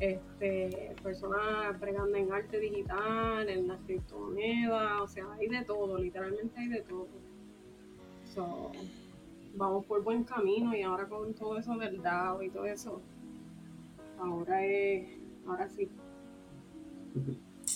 este, 0.00 0.94
personas 1.02 1.78
bregando 1.78 2.16
en 2.16 2.32
arte 2.32 2.58
digital, 2.58 3.48
en 3.48 3.68
las 3.68 3.78
criptomonedas, 3.82 5.00
o 5.00 5.06
sea, 5.06 5.26
hay 5.34 5.48
de 5.48 5.62
todo, 5.64 5.98
literalmente 5.98 6.58
hay 6.58 6.68
de 6.68 6.80
todo. 6.80 7.08
So, 8.34 8.72
vamos 9.54 9.84
por 9.84 10.02
buen 10.02 10.24
camino 10.24 10.74
y 10.74 10.82
ahora 10.82 11.06
con 11.06 11.34
todo 11.34 11.58
eso 11.58 11.76
del 11.76 12.00
DAO 12.00 12.42
y 12.42 12.48
todo 12.48 12.64
eso, 12.64 13.02
ahora 14.18 14.64
es, 14.64 15.06
ahora 15.46 15.68
sí. 15.68 15.88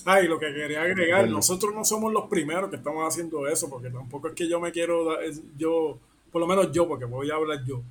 Ay, 0.06 0.26
lo 0.26 0.38
que 0.38 0.52
quería 0.52 0.82
agregar, 0.82 1.28
nosotros 1.28 1.74
no 1.74 1.84
somos 1.84 2.12
los 2.12 2.24
primeros 2.28 2.70
que 2.70 2.76
estamos 2.76 3.06
haciendo 3.06 3.46
eso, 3.48 3.68
porque 3.68 3.90
tampoco 3.90 4.28
es 4.28 4.34
que 4.34 4.48
yo 4.48 4.60
me 4.60 4.72
quiero 4.72 5.04
dar, 5.04 5.18
yo, 5.58 5.98
por 6.32 6.40
lo 6.40 6.46
menos 6.46 6.72
yo, 6.72 6.88
porque 6.88 7.04
voy 7.04 7.30
a 7.30 7.34
hablar 7.34 7.64
yo, 7.66 7.82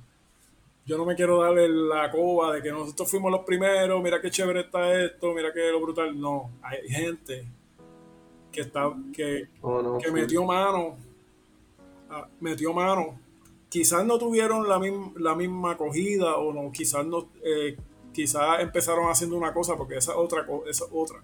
yo 0.86 0.98
no 0.98 1.04
me 1.06 1.14
quiero 1.14 1.42
darle 1.42 1.68
la 1.68 2.10
coba 2.10 2.54
de 2.54 2.62
que 2.62 2.70
nosotros 2.70 3.10
fuimos 3.10 3.30
los 3.30 3.40
primeros, 3.40 4.02
mira 4.02 4.20
qué 4.20 4.30
chévere 4.30 4.60
está 4.60 4.92
esto, 5.02 5.32
mira 5.32 5.52
qué 5.52 5.70
lo 5.70 5.80
brutal, 5.80 6.18
no, 6.18 6.50
hay 6.62 6.88
gente 6.88 7.46
que 8.52 8.60
está, 8.60 8.92
que, 9.12 9.48
oh, 9.62 9.98
que 9.98 10.10
metió 10.12 10.44
mano, 10.44 10.96
ah, 12.10 12.28
metió 12.40 12.72
mano. 12.72 13.18
Quizás 13.68 14.04
no 14.04 14.18
tuvieron 14.18 14.68
la, 14.68 14.80
la 15.16 15.34
misma 15.34 15.72
acogida 15.72 16.36
o 16.36 16.52
no, 16.52 16.70
quizás 16.70 17.04
no, 17.04 17.28
eh, 17.42 17.76
quizás 18.12 18.60
empezaron 18.60 19.10
haciendo 19.10 19.36
una 19.36 19.52
cosa 19.52 19.76
porque 19.76 19.96
esa 19.96 20.16
otra 20.16 20.46
esa 20.68 20.84
otra. 20.92 21.20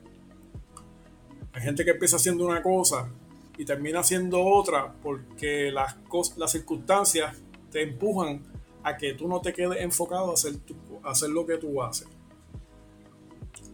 Hay 1.53 1.63
gente 1.63 1.85
que 1.85 1.93
empieza 1.93 2.17
haciendo 2.17 2.45
una 2.47 2.63
cosa 2.63 3.09
y 3.57 3.65
termina 3.65 4.01
haciendo 4.01 4.45
otra 4.45 4.93
porque 5.03 5.71
las, 5.71 5.97
las 6.37 6.51
circunstancias 6.51 7.37
te 7.71 7.83
empujan 7.83 8.43
a 8.83 8.97
que 8.97 9.15
tú 9.15 9.29
no 9.29 9.41
te 9.41 9.53
quedes 9.53 9.81
enfocado 9.81 10.31
a 10.31 10.35
hacer, 10.35 10.55
hacer 11.03 11.31
lo 11.31 11.47
que 11.47 11.59
tú 11.59 11.83
haces. 11.83 12.09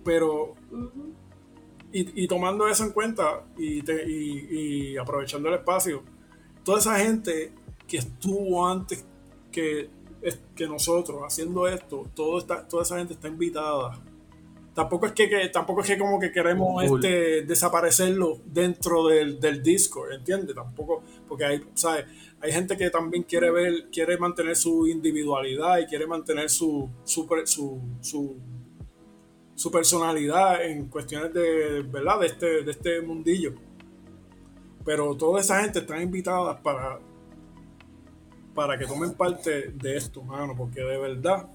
Pero, 0.04 0.54
y, 1.92 2.28
tomando 2.28 2.68
eso 2.68 2.84
en 2.84 2.90
cuenta 2.90 3.44
y, 3.58 3.82
y 3.90 4.96
aprovechando 4.96 5.48
el 5.48 5.54
espacio, 5.54 6.02
toda 6.64 6.78
esa 6.78 6.98
gente 6.98 7.52
que 7.86 7.98
estuvo 7.98 8.66
antes 8.66 9.04
que, 9.52 9.88
que 10.54 10.66
nosotros 10.66 11.22
haciendo 11.24 11.66
esto, 11.68 12.04
todo 12.14 12.38
está, 12.38 12.66
toda 12.66 12.82
esa 12.82 12.98
gente 12.98 13.14
está 13.14 13.28
invitada. 13.28 13.98
Tampoco 14.74 15.06
es 15.06 15.12
que, 15.12 15.48
tampoco 15.50 15.80
es 15.80 15.86
que 15.86 15.96
como 15.96 16.20
que 16.20 16.30
queremos 16.30 16.84
este, 16.84 17.42
desaparecerlo 17.42 18.40
dentro 18.44 19.06
del, 19.06 19.40
del 19.40 19.62
Discord, 19.62 20.12
¿entiendes? 20.12 20.54
Tampoco, 20.54 21.02
porque 21.26 21.44
hay, 21.46 21.64
¿sabes? 21.74 22.04
Hay 22.40 22.52
gente 22.52 22.76
que 22.76 22.90
también 22.90 23.22
quiere 23.22 23.50
ver, 23.50 23.88
quiere 23.90 24.18
mantener 24.18 24.56
su 24.56 24.86
individualidad 24.86 25.78
y 25.78 25.86
quiere 25.86 26.06
mantener 26.06 26.50
su, 26.50 26.88
su, 27.04 27.26
su, 27.44 28.36
su, 29.54 29.70
personalidad 29.70 30.64
en 30.64 30.88
cuestiones 30.88 31.32
de, 31.32 31.82
¿verdad? 31.82 32.20
De 32.20 32.26
este, 32.26 32.62
de 32.62 32.70
este 32.70 33.00
mundillo. 33.00 33.54
Pero 34.84 35.16
toda 35.16 35.40
esa 35.40 35.62
gente 35.62 35.80
está 35.80 36.00
invitada 36.00 36.62
para 36.62 37.00
para 38.54 38.78
que 38.78 38.86
tomen 38.86 39.12
parte 39.12 39.70
de 39.72 39.96
esto, 39.98 40.22
mano, 40.22 40.54
porque 40.56 40.80
de 40.80 40.98
verdad 40.98 41.50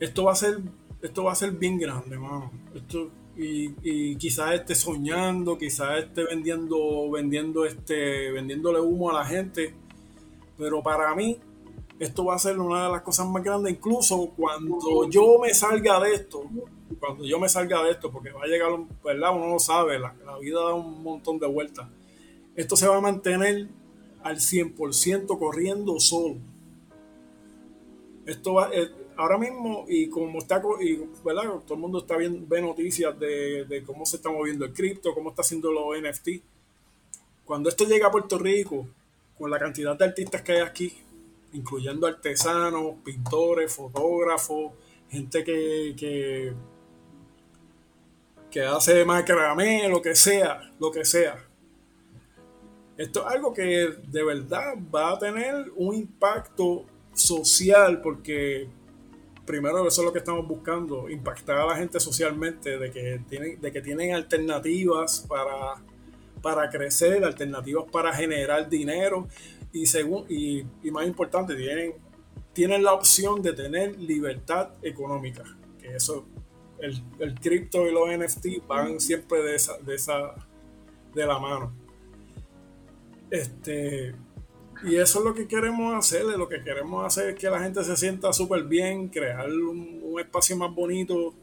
esto 0.00 0.24
va 0.24 0.32
a 0.32 0.34
ser 0.34 0.58
esto 1.00 1.24
va 1.24 1.32
a 1.32 1.36
ser 1.36 1.52
bien 1.52 1.78
grande, 1.78 2.18
mano. 2.18 2.50
Esto 2.74 3.10
y, 3.36 4.16
quizás 4.16 4.54
esté 4.54 4.74
soñando, 4.74 5.58
quizás 5.58 6.04
esté 6.04 6.24
vendiendo 6.24 7.10
vendiendo 7.10 7.64
este 7.64 8.32
vendiéndole 8.32 8.80
humo 8.80 9.10
a 9.10 9.14
la 9.14 9.24
gente, 9.24 9.74
pero 10.56 10.82
para 10.82 11.14
mí 11.14 11.38
esto 11.98 12.24
va 12.24 12.34
a 12.34 12.38
ser 12.38 12.58
una 12.58 12.86
de 12.86 12.92
las 12.92 13.02
cosas 13.02 13.26
más 13.26 13.42
grandes, 13.42 13.72
incluso 13.72 14.32
cuando 14.36 15.08
yo 15.10 15.38
me 15.38 15.52
salga 15.54 16.00
de 16.00 16.14
esto, 16.14 16.44
cuando 16.98 17.24
yo 17.24 17.38
me 17.38 17.48
salga 17.48 17.82
de 17.82 17.90
esto, 17.90 18.10
porque 18.10 18.30
va 18.30 18.44
a 18.44 18.46
llegar, 18.46 18.70
¿verdad? 19.04 19.34
Uno 19.34 19.48
no 19.48 19.58
sabe, 19.58 19.98
la, 19.98 20.14
la 20.24 20.38
vida 20.38 20.60
da 20.60 20.74
un 20.74 21.02
montón 21.02 21.38
de 21.38 21.46
vueltas. 21.46 21.88
Esto 22.54 22.76
se 22.76 22.88
va 22.88 22.96
a 22.96 23.00
mantener 23.00 23.68
al 24.22 24.36
100% 24.36 25.38
corriendo 25.38 25.98
solo. 26.00 26.36
Esto 28.26 28.54
va, 28.54 28.70
eh, 28.72 28.90
ahora 29.16 29.38
mismo, 29.38 29.84
y 29.88 30.08
como 30.08 30.38
está, 30.38 30.62
y. 30.80 30.96
Todo 31.22 31.74
el 31.74 31.80
mundo 31.80 31.98
está 31.98 32.16
viendo, 32.16 32.60
noticias 32.60 33.18
de, 33.18 33.82
cómo 33.86 34.06
se 34.06 34.16
está 34.16 34.30
moviendo 34.30 34.64
el 34.64 34.72
cripto, 34.72 35.14
cómo 35.14 35.30
está 35.30 35.42
haciendo 35.42 35.72
los 35.72 35.98
NFT. 36.00 36.42
Cuando 37.44 37.68
esto 37.68 37.84
llega 37.84 38.08
a 38.08 38.10
Puerto 38.10 38.38
Rico, 38.38 38.86
con 39.38 39.50
la 39.50 39.58
cantidad 39.58 39.96
de 39.96 40.04
artistas 40.04 40.42
que 40.42 40.52
hay 40.52 40.60
aquí, 40.60 40.92
incluyendo 41.52 42.06
artesanos, 42.06 42.96
pintores, 43.04 43.72
fotógrafos, 43.72 44.72
gente 45.08 45.44
que, 45.44 45.94
que, 45.96 46.52
que 48.50 48.62
hace 48.62 49.04
macramé, 49.04 49.88
lo 49.88 50.02
que 50.02 50.14
sea, 50.16 50.72
lo 50.78 50.90
que 50.90 51.04
sea. 51.04 51.36
Esto 52.96 53.28
es 53.28 53.34
algo 53.34 53.52
que 53.52 53.94
de 54.08 54.24
verdad 54.24 54.74
va 54.94 55.12
a 55.12 55.18
tener 55.18 55.70
un 55.76 55.94
impacto 55.94 56.86
social 57.12 58.00
porque 58.00 58.68
primero 59.46 59.86
eso 59.86 60.02
es 60.02 60.04
lo 60.04 60.12
que 60.12 60.18
estamos 60.18 60.46
buscando, 60.46 61.08
impactar 61.08 61.58
a 61.58 61.66
la 61.66 61.76
gente 61.76 62.00
socialmente 62.00 62.78
de 62.78 62.90
que 62.90 63.20
tienen, 63.28 63.60
de 63.60 63.72
que 63.72 63.80
tienen 63.80 64.14
alternativas 64.14 65.24
para, 65.28 65.82
para 66.42 66.68
crecer, 66.68 67.24
alternativas 67.24 67.84
para 67.90 68.12
generar 68.12 68.68
dinero 68.68 69.28
y, 69.72 69.86
según, 69.86 70.26
y, 70.28 70.64
más 70.90 71.06
importante, 71.06 71.54
tienen, 71.54 71.94
tienen 72.52 72.82
la 72.82 72.92
opción 72.92 73.40
de 73.40 73.52
tener 73.52 73.98
libertad 73.98 74.70
económica, 74.82 75.44
que 75.80 75.94
eso, 75.94 76.26
el, 76.80 77.02
el 77.20 77.34
cripto 77.38 77.86
y 77.86 77.92
los 77.92 78.08
NFT 78.08 78.66
van 78.66 79.00
siempre 79.00 79.42
de 79.42 79.54
esa, 79.54 79.78
de 79.78 79.94
esa, 79.94 80.34
de 81.14 81.26
la 81.26 81.38
mano. 81.38 81.72
Este, 83.30 84.14
y 84.82 84.96
eso 84.96 85.18
es 85.20 85.24
lo 85.24 85.34
que 85.34 85.48
queremos 85.48 85.94
hacer, 85.94 86.24
lo 86.24 86.48
que 86.48 86.62
queremos 86.62 87.04
hacer 87.04 87.30
es 87.30 87.38
que 87.38 87.48
la 87.48 87.60
gente 87.60 87.82
se 87.84 87.96
sienta 87.96 88.32
súper 88.32 88.64
bien, 88.64 89.08
crear 89.08 89.48
un, 89.50 89.96
espacio 90.18 90.56
más 90.56 90.74
bonito, 90.74 91.34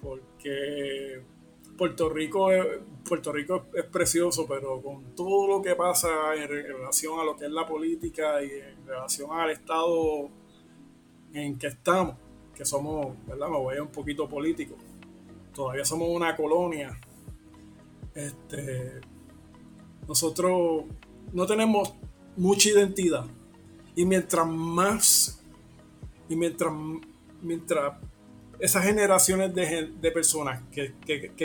porque 0.00 1.20
Puerto 1.76 2.08
Rico, 2.08 2.52
es, 2.52 2.64
Puerto 3.08 3.32
Rico 3.32 3.66
es 3.74 3.84
precioso, 3.84 4.46
pero 4.46 4.80
con 4.80 5.16
todo 5.16 5.48
lo 5.48 5.62
que 5.62 5.74
pasa 5.74 6.08
en, 6.36 6.48
relación 6.48 7.18
a 7.18 7.24
lo 7.24 7.36
que 7.36 7.46
es 7.46 7.50
la 7.50 7.66
política 7.66 8.42
y 8.42 8.50
en 8.50 8.86
relación 8.86 9.30
al 9.32 9.50
estado 9.50 10.28
en 11.32 11.58
que 11.58 11.66
estamos, 11.66 12.16
que 12.54 12.64
somos, 12.64 13.16
¿verdad? 13.26 13.48
Me 13.48 13.58
voy 13.58 13.76
a 13.76 13.82
un 13.82 13.88
poquito 13.88 14.28
político, 14.28 14.76
todavía 15.52 15.84
somos 15.84 16.08
una 16.08 16.36
colonia. 16.36 16.96
Este, 18.14 19.00
nosotros 20.06 20.84
no 21.32 21.46
tenemos 21.46 21.94
mucha 22.36 22.70
identidad. 22.70 23.26
Y 23.94 24.04
mientras 24.04 24.46
más, 24.46 25.42
y 26.28 26.36
mientras, 26.36 26.72
mientras 27.42 27.94
esas 28.58 28.84
generaciones 28.84 29.54
de, 29.54 30.10
personas 30.12 30.62
que, 30.70 30.92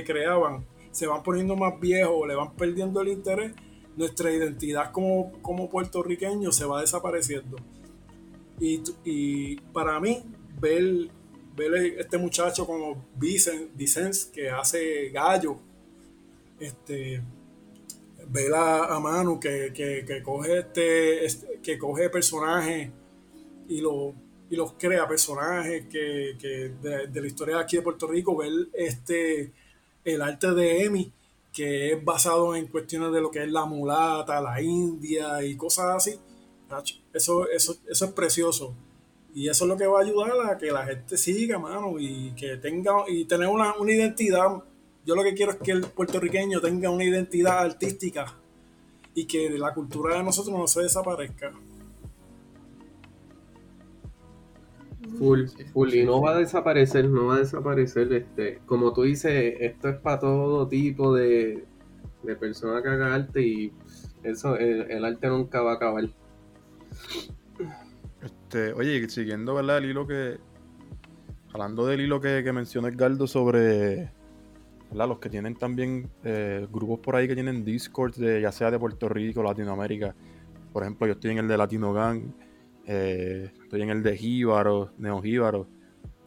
creaban 0.05 0.65
se 0.91 1.07
van 1.07 1.23
poniendo 1.23 1.55
más 1.55 1.79
viejos 1.79 2.27
le 2.27 2.35
van 2.35 2.53
perdiendo 2.55 3.01
el 3.01 3.09
interés, 3.09 3.53
nuestra 3.95 4.31
identidad 4.31 4.91
como, 4.91 5.31
como 5.41 5.69
puertorriqueños 5.69 6.55
se 6.55 6.65
va 6.65 6.81
desapareciendo. 6.81 7.57
Y, 8.59 8.81
y 9.03 9.55
para 9.73 9.99
mí, 9.99 10.23
ver, 10.59 11.09
ver 11.55 11.99
este 11.99 12.17
muchacho 12.17 12.65
como 12.65 13.05
Vicens, 13.15 14.25
que 14.25 14.49
hace 14.49 15.09
gallo, 15.09 15.57
este, 16.59 17.21
ver 18.29 18.53
a, 18.55 18.99
Manu 18.99 19.39
que, 19.39 19.71
que, 19.73 20.21
coge 20.23 20.59
este, 20.59 21.25
este, 21.25 21.59
que 21.61 21.77
coge 21.77 22.09
personajes 22.09 22.89
y, 23.67 23.81
lo, 23.81 24.13
y 24.49 24.55
los 24.55 24.73
crea 24.73 25.07
personajes 25.07 25.85
que, 25.87 26.35
de, 26.81 27.07
de, 27.07 27.21
la 27.21 27.27
historia 27.27 27.57
de 27.57 27.61
aquí 27.63 27.77
de 27.77 27.81
Puerto 27.81 28.07
Rico, 28.07 28.35
ver 28.37 28.51
este 28.73 29.51
el 30.03 30.21
arte 30.21 30.53
de 30.53 30.85
Emi, 30.85 31.11
que 31.51 31.91
es 31.91 32.03
basado 32.03 32.55
en 32.55 32.67
cuestiones 32.67 33.11
de 33.11 33.19
lo 33.19 33.29
que 33.29 33.43
es 33.43 33.51
la 33.51 33.65
mulata, 33.65 34.39
la 34.41 34.61
India 34.61 35.43
y 35.43 35.57
cosas 35.57 35.95
así. 35.95 36.19
Eso, 37.13 37.49
eso, 37.49 37.77
eso 37.89 38.05
es 38.05 38.11
precioso. 38.11 38.73
Y 39.33 39.49
eso 39.49 39.65
es 39.65 39.69
lo 39.69 39.77
que 39.77 39.85
va 39.85 39.99
a 39.99 40.03
ayudar 40.03 40.31
a 40.49 40.57
que 40.57 40.71
la 40.71 40.85
gente 40.85 41.17
siga, 41.17 41.59
mano, 41.59 41.99
y 41.99 42.31
que 42.35 42.57
tenga, 42.57 43.03
y 43.07 43.25
tener 43.25 43.47
una, 43.47 43.75
una 43.75 43.91
identidad. 43.91 44.63
Yo 45.07 45.15
lo 45.15 45.23
que 45.23 45.33
quiero 45.33 45.53
es 45.53 45.57
que 45.59 45.71
el 45.71 45.83
puertorriqueño 45.83 46.59
tenga 46.59 46.89
una 46.89 47.05
identidad 47.05 47.59
artística 47.59 48.25
y 49.15 49.25
que 49.25 49.57
la 49.57 49.73
cultura 49.73 50.17
de 50.17 50.23
nosotros 50.23 50.53
no 50.53 50.67
se 50.67 50.81
desaparezca. 50.81 51.53
Full, 55.17 55.45
full, 55.71 55.93
y 55.93 56.03
no 56.03 56.21
va 56.21 56.31
a 56.31 56.39
desaparecer, 56.39 57.07
no 57.07 57.27
va 57.27 57.35
a 57.35 57.39
desaparecer, 57.39 58.11
este, 58.11 58.59
como 58.65 58.91
tú 58.91 59.03
dices, 59.03 59.55
esto 59.61 59.87
es 59.87 59.95
para 59.95 60.19
todo 60.19 60.67
tipo 60.67 61.15
de, 61.15 61.63
de 62.23 62.35
personas 62.35 62.83
que 62.83 62.89
hagan 62.89 63.13
arte 63.13 63.41
y 63.41 63.73
eso, 64.23 64.57
el, 64.57 65.05
arte 65.05 65.29
nunca 65.29 65.61
va 65.61 65.71
a 65.71 65.75
acabar. 65.75 66.03
Este, 68.21 68.73
oye, 68.73 69.07
siguiendo, 69.07 69.55
¿verdad? 69.55 69.77
El 69.77 69.85
hilo 69.85 70.05
que, 70.05 70.37
hablando 71.53 71.85
del 71.85 72.01
hilo 72.01 72.19
que, 72.19 72.43
que 72.43 72.51
menciona 72.51 72.89
Edgardo 72.89 73.25
sobre, 73.25 74.11
¿verdad? 74.89 75.07
Los 75.07 75.19
que 75.19 75.29
tienen 75.29 75.55
también 75.55 76.09
eh, 76.23 76.67
grupos 76.71 76.99
por 76.99 77.15
ahí 77.15 77.27
que 77.27 77.35
tienen 77.35 77.63
Discord, 77.63 78.15
de, 78.15 78.41
ya 78.41 78.51
sea 78.51 78.71
de 78.71 78.79
Puerto 78.79 79.09
Rico, 79.09 79.43
Latinoamérica, 79.43 80.15
por 80.77 80.83
ejemplo, 80.83 81.07
yo 81.07 81.13
estoy 81.13 81.31
en 81.31 81.39
el 81.39 81.47
de 81.47 81.57
Latino 81.57 81.91
Gang, 81.91 82.21
eh, 82.85 83.51
estoy 83.63 83.81
en 83.81 83.89
el 83.89 84.03
de 84.03 84.15
Jíbaro, 84.15 84.91
Neo 84.97 85.21
Jíbaro. 85.21 85.67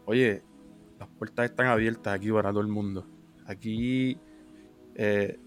Oye, 0.06 0.42
las 0.98 1.08
puertas 1.08 1.50
están 1.50 1.66
abiertas 1.66 2.14
aquí 2.14 2.30
para 2.30 2.50
todo 2.50 2.60
el 2.60 2.68
mundo. 2.68 3.06
Aquí, 3.46 4.18
eh, 4.94 5.38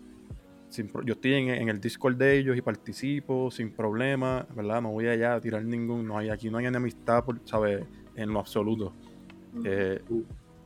yo 1.05 1.13
estoy 1.13 1.33
en, 1.33 1.69
el 1.69 1.79
Discord 1.81 2.15
de 2.15 2.37
ellos 2.37 2.57
y 2.57 2.61
participo 2.61 3.51
sin 3.51 3.71
problema, 3.71 4.47
¿verdad? 4.55 4.81
No 4.81 4.91
voy 4.91 5.07
allá 5.07 5.35
a 5.35 5.41
tirar 5.41 5.63
ningún, 5.63 6.07
no 6.07 6.17
hay, 6.17 6.29
aquí 6.29 6.49
no 6.49 6.57
hay 6.57 6.65
enemistad, 6.65 7.23
por, 7.23 7.39
¿sabes? 7.43 7.85
En 8.15 8.31
lo 8.31 8.39
absoluto. 8.39 8.93
Eh, 9.63 10.01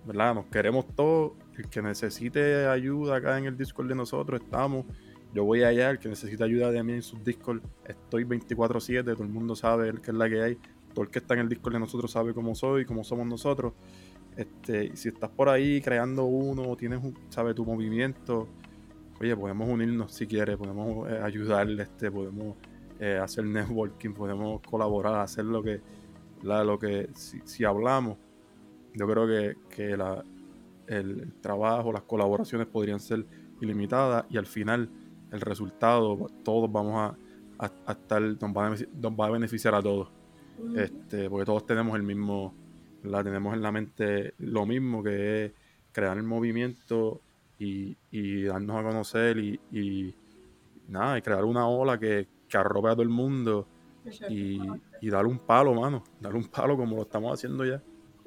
¿Verdad? 0.05 0.35
Nos 0.35 0.45
queremos 0.45 0.85
todos. 0.95 1.33
El 1.57 1.69
que 1.69 1.81
necesite 1.81 2.67
ayuda 2.67 3.15
acá 3.15 3.37
en 3.39 3.45
el 3.45 3.57
Discord 3.57 3.87
de 3.87 3.95
nosotros, 3.95 4.41
estamos. 4.41 4.85
Yo 5.33 5.43
voy 5.43 5.63
allá, 5.63 5.89
el 5.89 5.97
que 5.97 6.07
necesita 6.07 6.45
ayuda 6.45 6.71
de 6.71 6.83
mí 6.83 6.93
en 6.93 7.01
sus 7.01 7.23
Discord, 7.23 7.61
estoy 7.85 8.25
24-7, 8.25 9.03
todo 9.03 9.23
el 9.23 9.29
mundo 9.29 9.55
sabe 9.55 9.91
qué 10.01 10.11
es 10.11 10.17
la 10.17 10.29
que 10.29 10.41
hay. 10.41 10.57
Todo 10.93 11.03
el 11.03 11.09
que 11.09 11.19
está 11.19 11.33
en 11.33 11.41
el 11.41 11.49
Discord 11.49 11.73
de 11.73 11.79
nosotros 11.79 12.11
sabe 12.11 12.33
cómo 12.33 12.53
soy, 12.53 12.85
cómo 12.85 13.03
somos 13.03 13.25
nosotros. 13.25 13.73
Este, 14.35 14.95
si 14.95 15.09
estás 15.09 15.31
por 15.31 15.49
ahí 15.49 15.81
creando 15.81 16.25
uno, 16.25 16.75
tienes, 16.77 17.01
sabe, 17.29 17.55
tu 17.55 17.65
movimiento, 17.65 18.47
oye, 19.19 19.35
podemos 19.35 19.67
unirnos 19.67 20.13
si 20.13 20.27
quieres, 20.27 20.57
podemos 20.57 21.09
eh, 21.09 21.19
ayudarle, 21.23 21.83
este, 21.83 22.11
podemos 22.11 22.55
eh, 22.99 23.17
hacer 23.21 23.45
networking, 23.45 24.11
podemos 24.11 24.61
colaborar, 24.61 25.21
hacer 25.21 25.45
lo 25.45 25.63
que, 25.63 25.81
la, 26.43 26.63
lo 26.63 26.77
que, 26.77 27.09
si, 27.15 27.65
hablamos, 27.65 28.17
yo 28.93 29.07
creo 29.07 29.27
que, 29.27 29.55
que 29.75 29.97
la, 29.97 30.23
el 30.87 31.33
trabajo, 31.41 31.91
las 31.91 32.03
colaboraciones 32.03 32.67
podrían 32.67 32.99
ser 32.99 33.25
ilimitadas 33.61 34.25
y 34.29 34.37
al 34.37 34.45
final 34.45 34.89
el 35.31 35.41
resultado, 35.41 36.29
todos 36.43 36.71
vamos 36.71 37.13
a, 37.59 37.65
a, 37.85 37.91
estar, 37.91 38.21
nos 38.21 38.39
va 38.55 38.67
a, 38.67 39.09
va 39.09 39.25
a, 39.27 39.31
beneficiar 39.31 39.75
a 39.75 39.81
todos. 39.81 40.09
este, 40.75 41.29
porque 41.29 41.45
todos 41.45 41.65
tenemos 41.65 41.95
el 41.95 42.03
mismo, 42.03 42.53
la 43.03 43.23
tenemos 43.23 43.53
en 43.53 43.61
la 43.61 43.71
mente 43.71 44.33
lo 44.39 44.65
mismo 44.65 45.03
que 45.03 45.45
es 45.45 45.51
crear 45.91 46.17
el 46.17 46.23
movimiento 46.23 47.21
y, 47.59 47.97
y 48.11 48.43
darnos 48.43 48.77
a 48.77 48.83
conocer 48.83 49.37
y, 49.37 49.59
y, 49.71 50.15
nada, 50.87 51.17
y 51.17 51.21
crear 51.21 51.43
una 51.43 51.67
ola 51.67 51.99
que, 51.99 52.27
que 52.47 52.57
arrope 52.57 52.89
a 52.89 52.91
todo 52.91 53.03
el 53.03 53.09
mundo 53.09 53.67
y, 54.29 54.59
y 55.01 55.09
darle 55.09 55.31
un 55.31 55.39
palo, 55.39 55.73
mano, 55.73 56.03
darle 56.19 56.39
un 56.39 56.47
palo 56.47 56.77
como 56.77 56.95
lo 56.95 57.01
estamos 57.03 57.33
haciendo 57.33 57.65
ya. 57.65 57.81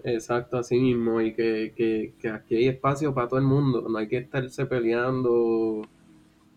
Exacto, 0.05 0.59
así 0.59 0.79
mismo, 0.79 1.21
y 1.21 1.35
que, 1.35 1.73
que, 1.77 2.15
que 2.19 2.29
aquí 2.31 2.57
hay 2.57 2.69
espacio 2.69 3.13
para 3.13 3.29
todo 3.29 3.39
el 3.39 3.47
mundo, 3.47 3.87
no 3.89 3.99
hay 3.99 4.09
que 4.09 4.19
estarse 4.19 4.67
peleando 4.67 5.83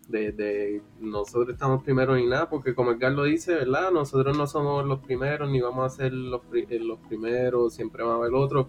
de, 0.08 0.82
nosotros 1.00 1.50
estamos 1.50 1.82
primero 1.82 2.14
ni 2.16 2.26
nada, 2.26 2.48
porque 2.48 2.74
como 2.74 2.92
Edgar 2.92 3.12
lo 3.12 3.24
dice, 3.24 3.54
¿verdad? 3.54 3.90
Nosotros 3.90 4.36
no 4.36 4.46
somos 4.46 4.84
los 4.86 5.00
primeros, 5.00 5.50
ni 5.50 5.60
vamos 5.60 5.86
a 5.86 5.96
ser 5.96 6.12
los, 6.12 6.42
eh, 6.52 6.78
los 6.78 6.98
primeros, 7.00 7.74
siempre 7.74 8.04
va 8.04 8.14
a 8.14 8.16
haber 8.16 8.34
otro. 8.34 8.68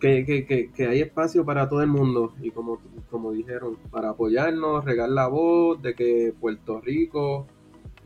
Que, 0.00 0.24
que, 0.24 0.70
que, 0.70 0.86
hay 0.86 1.00
espacio 1.00 1.44
para 1.44 1.68
todo 1.68 1.80
el 1.80 1.86
mundo, 1.86 2.34
y 2.42 2.50
como, 2.50 2.78
como 3.10 3.32
dijeron, 3.32 3.76
para 3.90 4.10
apoyarnos, 4.10 4.84
regar 4.84 5.08
la 5.08 5.28
voz 5.28 5.80
de 5.80 5.94
que 5.94 6.34
Puerto 6.38 6.80
Rico 6.80 7.46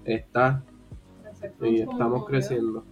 está 0.05 0.63
y 1.63 1.81
estamos 1.81 2.27
creciendo. 2.27 2.85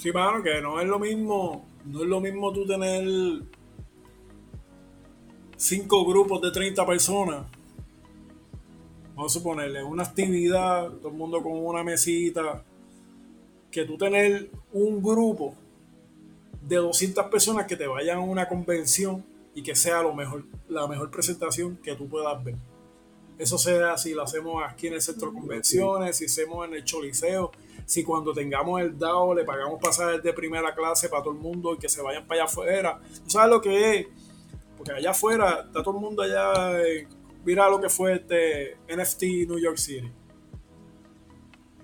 Sí, 0.00 0.12
mano, 0.12 0.42
que 0.42 0.62
no 0.62 0.80
es 0.80 0.88
lo 0.88 0.98
mismo, 0.98 1.68
no 1.84 2.02
es 2.02 2.08
lo 2.08 2.22
mismo 2.22 2.50
tú 2.54 2.66
tener 2.66 3.04
cinco 5.58 6.06
grupos 6.06 6.40
de 6.40 6.50
30 6.50 6.86
personas 6.86 7.44
vamos 9.14 9.36
a 9.36 9.38
suponerle, 9.38 9.84
una 9.84 10.04
actividad, 10.04 10.88
todo 10.88 11.08
el 11.08 11.14
mundo 11.14 11.42
con 11.42 11.52
una 11.52 11.84
mesita, 11.84 12.64
que 13.70 13.84
tú 13.84 13.98
tener 13.98 14.48
un 14.72 15.02
grupo 15.02 15.54
de 16.66 16.76
200 16.76 17.26
personas 17.26 17.66
que 17.66 17.76
te 17.76 17.86
vayan 17.86 18.16
a 18.16 18.20
una 18.22 18.48
convención 18.48 19.22
y 19.54 19.62
que 19.62 19.74
sea 19.74 20.00
lo 20.00 20.14
mejor, 20.14 20.46
la 20.70 20.86
mejor 20.86 21.10
presentación 21.10 21.76
que 21.76 21.94
tú 21.94 22.08
puedas 22.08 22.42
ver. 22.42 22.54
Eso 23.36 23.58
sea 23.58 23.98
si 23.98 24.14
lo 24.14 24.22
hacemos 24.22 24.62
aquí 24.66 24.86
en 24.86 24.94
el 24.94 25.02
centro 25.02 25.30
de 25.30 25.34
convenciones, 25.34 26.16
si 26.16 26.24
hacemos 26.24 26.66
en 26.66 26.76
el 26.76 26.84
Choliseo, 26.84 27.52
si 27.90 28.04
cuando 28.04 28.32
tengamos 28.32 28.80
el 28.80 28.96
DAO 28.96 29.34
le 29.34 29.42
pagamos 29.42 29.80
pasajes 29.82 30.22
de 30.22 30.32
primera 30.32 30.72
clase 30.72 31.08
para 31.08 31.24
todo 31.24 31.32
el 31.32 31.40
mundo 31.40 31.74
y 31.74 31.78
que 31.78 31.88
se 31.88 32.00
vayan 32.00 32.24
para 32.24 32.42
allá 32.42 32.48
afuera. 32.48 33.00
¿Tú 33.24 33.30
sabes 33.30 33.50
lo 33.50 33.60
que 33.60 33.98
es? 33.98 34.06
Porque 34.76 34.92
allá 34.92 35.10
afuera 35.10 35.64
está 35.66 35.82
todo 35.82 35.96
el 35.96 36.00
mundo 36.00 36.22
allá 36.22 36.78
mira 37.44 37.68
lo 37.68 37.80
que 37.80 37.88
fue 37.88 38.12
este 38.12 38.78
NFT 38.88 39.22
New 39.48 39.58
York 39.58 39.76
City. 39.76 40.12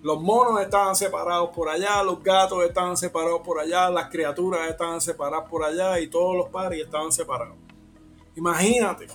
Los 0.01 0.23
monos 0.23 0.61
estaban 0.61 0.95
separados 0.95 1.51
por 1.51 1.69
allá, 1.69 2.05
los 2.05 2.23
gatos 2.23 2.65
estaban 2.65 2.97
separados 2.97 3.41
por 3.41 3.59
allá, 3.59 3.91
las 3.91 4.09
criaturas 4.09 4.71
estaban 4.71 5.01
separadas 5.01 5.51
por 5.51 5.65
allá 5.65 5.99
y 5.99 6.07
todos 6.07 6.37
los 6.37 6.49
paris 6.51 6.85
estaban 6.85 7.11
separados. 7.11 7.57
Imagínate 8.37 9.09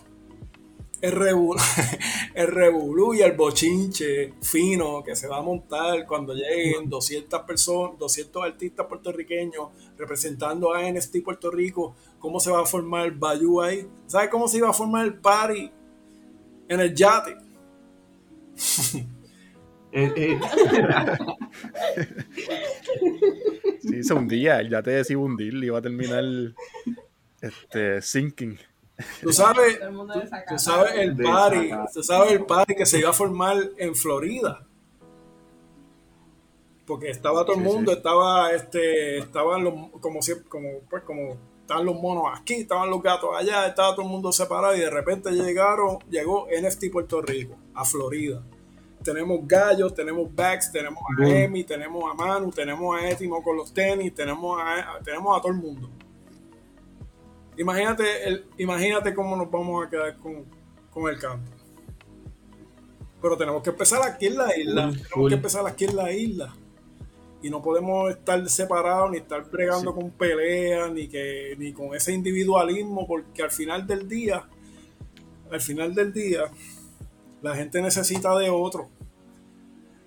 el 1.01 1.11
revolú, 2.51 3.13
el 3.13 3.19
y 3.19 3.21
el 3.23 3.31
bochinche 3.33 4.33
fino 4.41 5.03
que 5.03 5.15
se 5.15 5.27
va 5.27 5.37
a 5.37 5.41
montar 5.41 6.05
cuando 6.05 6.33
lleguen 6.33 6.89
200 6.89 7.41
personas, 7.41 7.97
200 7.97 8.43
artistas 8.43 8.85
puertorriqueños 8.85 9.69
representando 9.97 10.73
a 10.73 10.89
NFT 10.89 11.23
Puerto 11.23 11.49
Rico, 11.51 11.95
cómo 12.19 12.39
se 12.39 12.51
va 12.51 12.61
a 12.61 12.65
formar 12.65 13.07
el 13.07 13.11
Bayou 13.11 13.61
ahí. 13.61 13.87
¿Sabes 14.07 14.29
cómo 14.29 14.47
se 14.47 14.57
iba 14.57 14.69
a 14.69 14.73
formar 14.73 15.05
el 15.05 15.15
party 15.15 15.71
en 16.71 16.79
el 16.79 16.95
yate. 16.95 17.35
Eh, 19.93 20.09
eh. 20.15 20.39
sí, 23.81 24.03
se 24.03 24.13
hundía, 24.13 24.61
el 24.61 24.69
yate 24.69 25.03
se 25.03 25.11
iba 25.11 25.21
a 25.21 25.25
hundir, 25.25 25.53
iba 25.61 25.79
a 25.79 25.81
terminar 25.81 26.23
este, 27.41 28.01
sinking. 28.01 28.57
Tú 29.21 29.33
sabes, 29.33 29.79
tú, 30.49 30.59
sabes 30.59 30.93
el 30.95 31.15
party, 31.15 31.71
tú 31.93 32.03
sabes 32.03 32.31
el 32.33 32.45
party 32.45 32.75
que 32.75 32.85
se 32.85 32.99
iba 32.99 33.09
a 33.09 33.13
formar 33.13 33.57
en 33.77 33.95
Florida. 33.95 34.65
Porque 36.85 37.09
estaba 37.09 37.45
todo 37.45 37.55
el 37.55 37.61
mundo, 37.61 37.91
estaba 37.91 38.51
este, 38.51 39.19
estaban 39.19 39.63
los, 39.63 39.73
como 40.01 40.19
como, 40.49 40.69
pues, 40.89 41.03
como 41.03 41.37
estaban 41.61 41.85
los 41.85 41.95
monos 41.95 42.25
aquí, 42.37 42.55
estaban 42.55 42.89
los 42.89 43.01
gatos 43.01 43.29
allá, 43.33 43.67
estaba 43.67 43.95
todo 43.95 44.05
el 44.05 44.11
mundo 44.11 44.31
separado 44.31 44.75
y 44.75 44.81
de 44.81 44.89
repente 44.89 45.31
llegaron, 45.31 45.99
llegó 46.09 46.47
NFT 46.47 46.91
Puerto 46.91 47.21
Rico, 47.21 47.55
a 47.73 47.85
Florida. 47.85 48.43
Tenemos 49.03 49.39
gallos, 49.43 49.95
tenemos 49.95 50.33
Bags, 50.35 50.71
tenemos 50.71 51.01
a 51.17 51.27
Emi, 51.27 51.63
tenemos 51.63 52.03
a 52.11 52.13
Manu, 52.13 52.51
tenemos 52.51 52.95
a 52.95 53.09
Etimo 53.09 53.41
con 53.41 53.57
los 53.57 53.73
tenis, 53.73 54.13
tenemos 54.13 54.59
a, 54.61 54.99
tenemos 55.03 55.37
a 55.37 55.41
todo 55.41 55.51
el 55.53 55.57
mundo. 55.59 55.89
Imagínate, 57.61 58.27
el, 58.27 58.45
imagínate 58.57 59.13
cómo 59.13 59.35
nos 59.35 59.51
vamos 59.51 59.85
a 59.85 59.89
quedar 59.89 60.17
con, 60.17 60.45
con 60.89 61.07
el 61.07 61.19
canto. 61.19 61.51
Pero 63.21 63.37
tenemos 63.37 63.61
que 63.61 63.69
empezar 63.69 64.01
aquí 64.01 64.25
en 64.25 64.37
la 64.37 64.57
isla. 64.57 64.91
Tenemos 64.91 65.29
que 65.29 65.35
empezar 65.35 65.67
aquí 65.67 65.85
en 65.85 65.95
la 65.95 66.11
isla. 66.11 66.55
Y 67.43 67.51
no 67.51 67.61
podemos 67.61 68.09
estar 68.09 68.49
separados, 68.49 69.11
ni 69.11 69.17
estar 69.17 69.47
bregando 69.47 69.93
con 69.93 70.09
peleas, 70.09 70.91
ni, 70.91 71.07
que, 71.07 71.55
ni 71.59 71.71
con 71.71 71.93
ese 71.93 72.13
individualismo, 72.13 73.05
porque 73.05 73.43
al 73.43 73.51
final 73.51 73.85
del 73.85 74.07
día, 74.07 74.43
al 75.51 75.61
final 75.61 75.93
del 75.93 76.11
día, 76.11 76.45
la 77.43 77.55
gente 77.55 77.79
necesita 77.79 78.35
de 78.39 78.49
otro. 78.49 78.89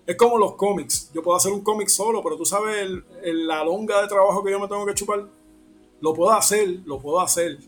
Es 0.07 0.16
como 0.16 0.38
los 0.38 0.57
cómics. 0.57 1.12
Yo 1.14 1.22
puedo 1.22 1.36
hacer 1.36 1.52
un 1.52 1.61
cómic 1.61 1.86
solo, 1.86 2.20
pero 2.20 2.36
tú 2.36 2.44
sabes 2.44 2.90
la 3.22 3.62
longa 3.62 4.02
de 4.02 4.09
trabajo 4.09 4.42
que 4.42 4.50
yo 4.50 4.59
me 4.59 4.66
tengo 4.66 4.84
que 4.84 4.94
chupar. 4.94 5.28
Lo 6.05 6.12
puedo 6.12 6.32
hacer, 6.32 6.82
lo 6.84 6.98
puedo 6.98 7.18
hacer. 7.18 7.59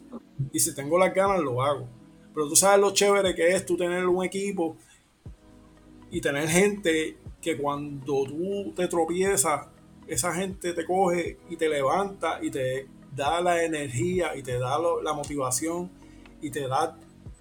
Y 0.52 0.60
si 0.60 0.74
tengo 0.74 0.98
las 0.98 1.14
ganas, 1.14 1.40
lo 1.40 1.62
hago. 1.62 1.88
Pero 2.34 2.46
tú 2.46 2.54
sabes 2.54 2.78
lo 2.78 2.92
chévere 2.92 3.34
que 3.34 3.48
es 3.48 3.64
tú 3.64 3.78
tener 3.78 4.06
un 4.06 4.22
equipo 4.22 4.76
y 6.10 6.20
tener 6.20 6.46
gente 6.46 7.16
que 7.40 7.56
cuando 7.56 8.24
tú 8.24 8.74
te 8.76 8.88
tropiezas, 8.88 9.68
esa 10.06 10.34
gente 10.34 10.74
te 10.74 10.84
coge 10.84 11.38
y 11.48 11.56
te 11.56 11.66
levanta 11.66 12.38
y 12.42 12.50
te 12.50 12.86
da 13.14 13.40
la 13.40 13.64
energía 13.64 14.36
y 14.36 14.42
te 14.42 14.58
da 14.58 14.78
la 15.02 15.14
motivación 15.14 15.90
y 16.42 16.50
te 16.50 16.68
da 16.68 16.94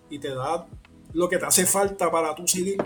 y 0.09 0.17
te 0.17 0.33
da 0.33 0.65
lo 1.11 1.27
que 1.27 1.37
te 1.37 1.45
hace 1.45 1.65
falta 1.65 2.09
para 2.09 2.33
tú 2.33 2.47
seguir. 2.47 2.81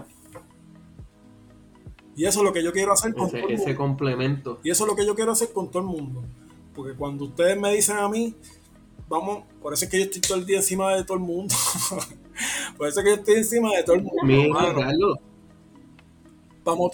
Y 2.15 2.25
eso 2.25 2.39
es 2.39 2.43
lo 2.43 2.51
que 2.51 2.63
yo 2.63 2.73
quiero 2.73 2.91
hacer 2.91 3.13
con 3.13 3.27
ese, 3.27 3.37
todo 3.37 3.49
el 3.49 3.55
mundo. 3.55 3.69
Ese 3.69 3.75
complemento. 3.75 4.59
Y 4.63 4.71
eso 4.71 4.85
es 4.85 4.89
lo 4.89 4.95
que 4.95 5.05
yo 5.05 5.13
quiero 5.13 5.31
hacer 5.31 5.53
con 5.53 5.69
todo 5.69 5.83
el 5.83 5.89
mundo. 5.89 6.23
Porque 6.73 6.95
cuando 6.95 7.25
ustedes 7.25 7.59
me 7.59 7.73
dicen 7.73 7.97
a 7.97 8.07
mí, 8.07 8.35
vamos, 9.07 9.43
por 9.61 9.73
eso 9.73 9.85
es 9.85 9.91
que 9.91 9.97
yo 9.97 10.03
estoy 10.05 10.21
todo 10.21 10.37
el 10.37 10.45
día 10.45 10.57
encima 10.57 10.95
de 10.95 11.03
todo 11.03 11.17
el 11.17 11.23
mundo. 11.23 11.53
por 12.77 12.87
eso 12.87 12.99
es 12.99 13.03
que 13.03 13.11
yo 13.11 13.15
estoy 13.17 13.35
encima 13.35 13.75
de 13.75 13.83
todo 13.83 13.95
el 13.95 14.03
mundo. 14.03 14.23
Mira, 14.23 14.73
Carlos, 14.75 15.19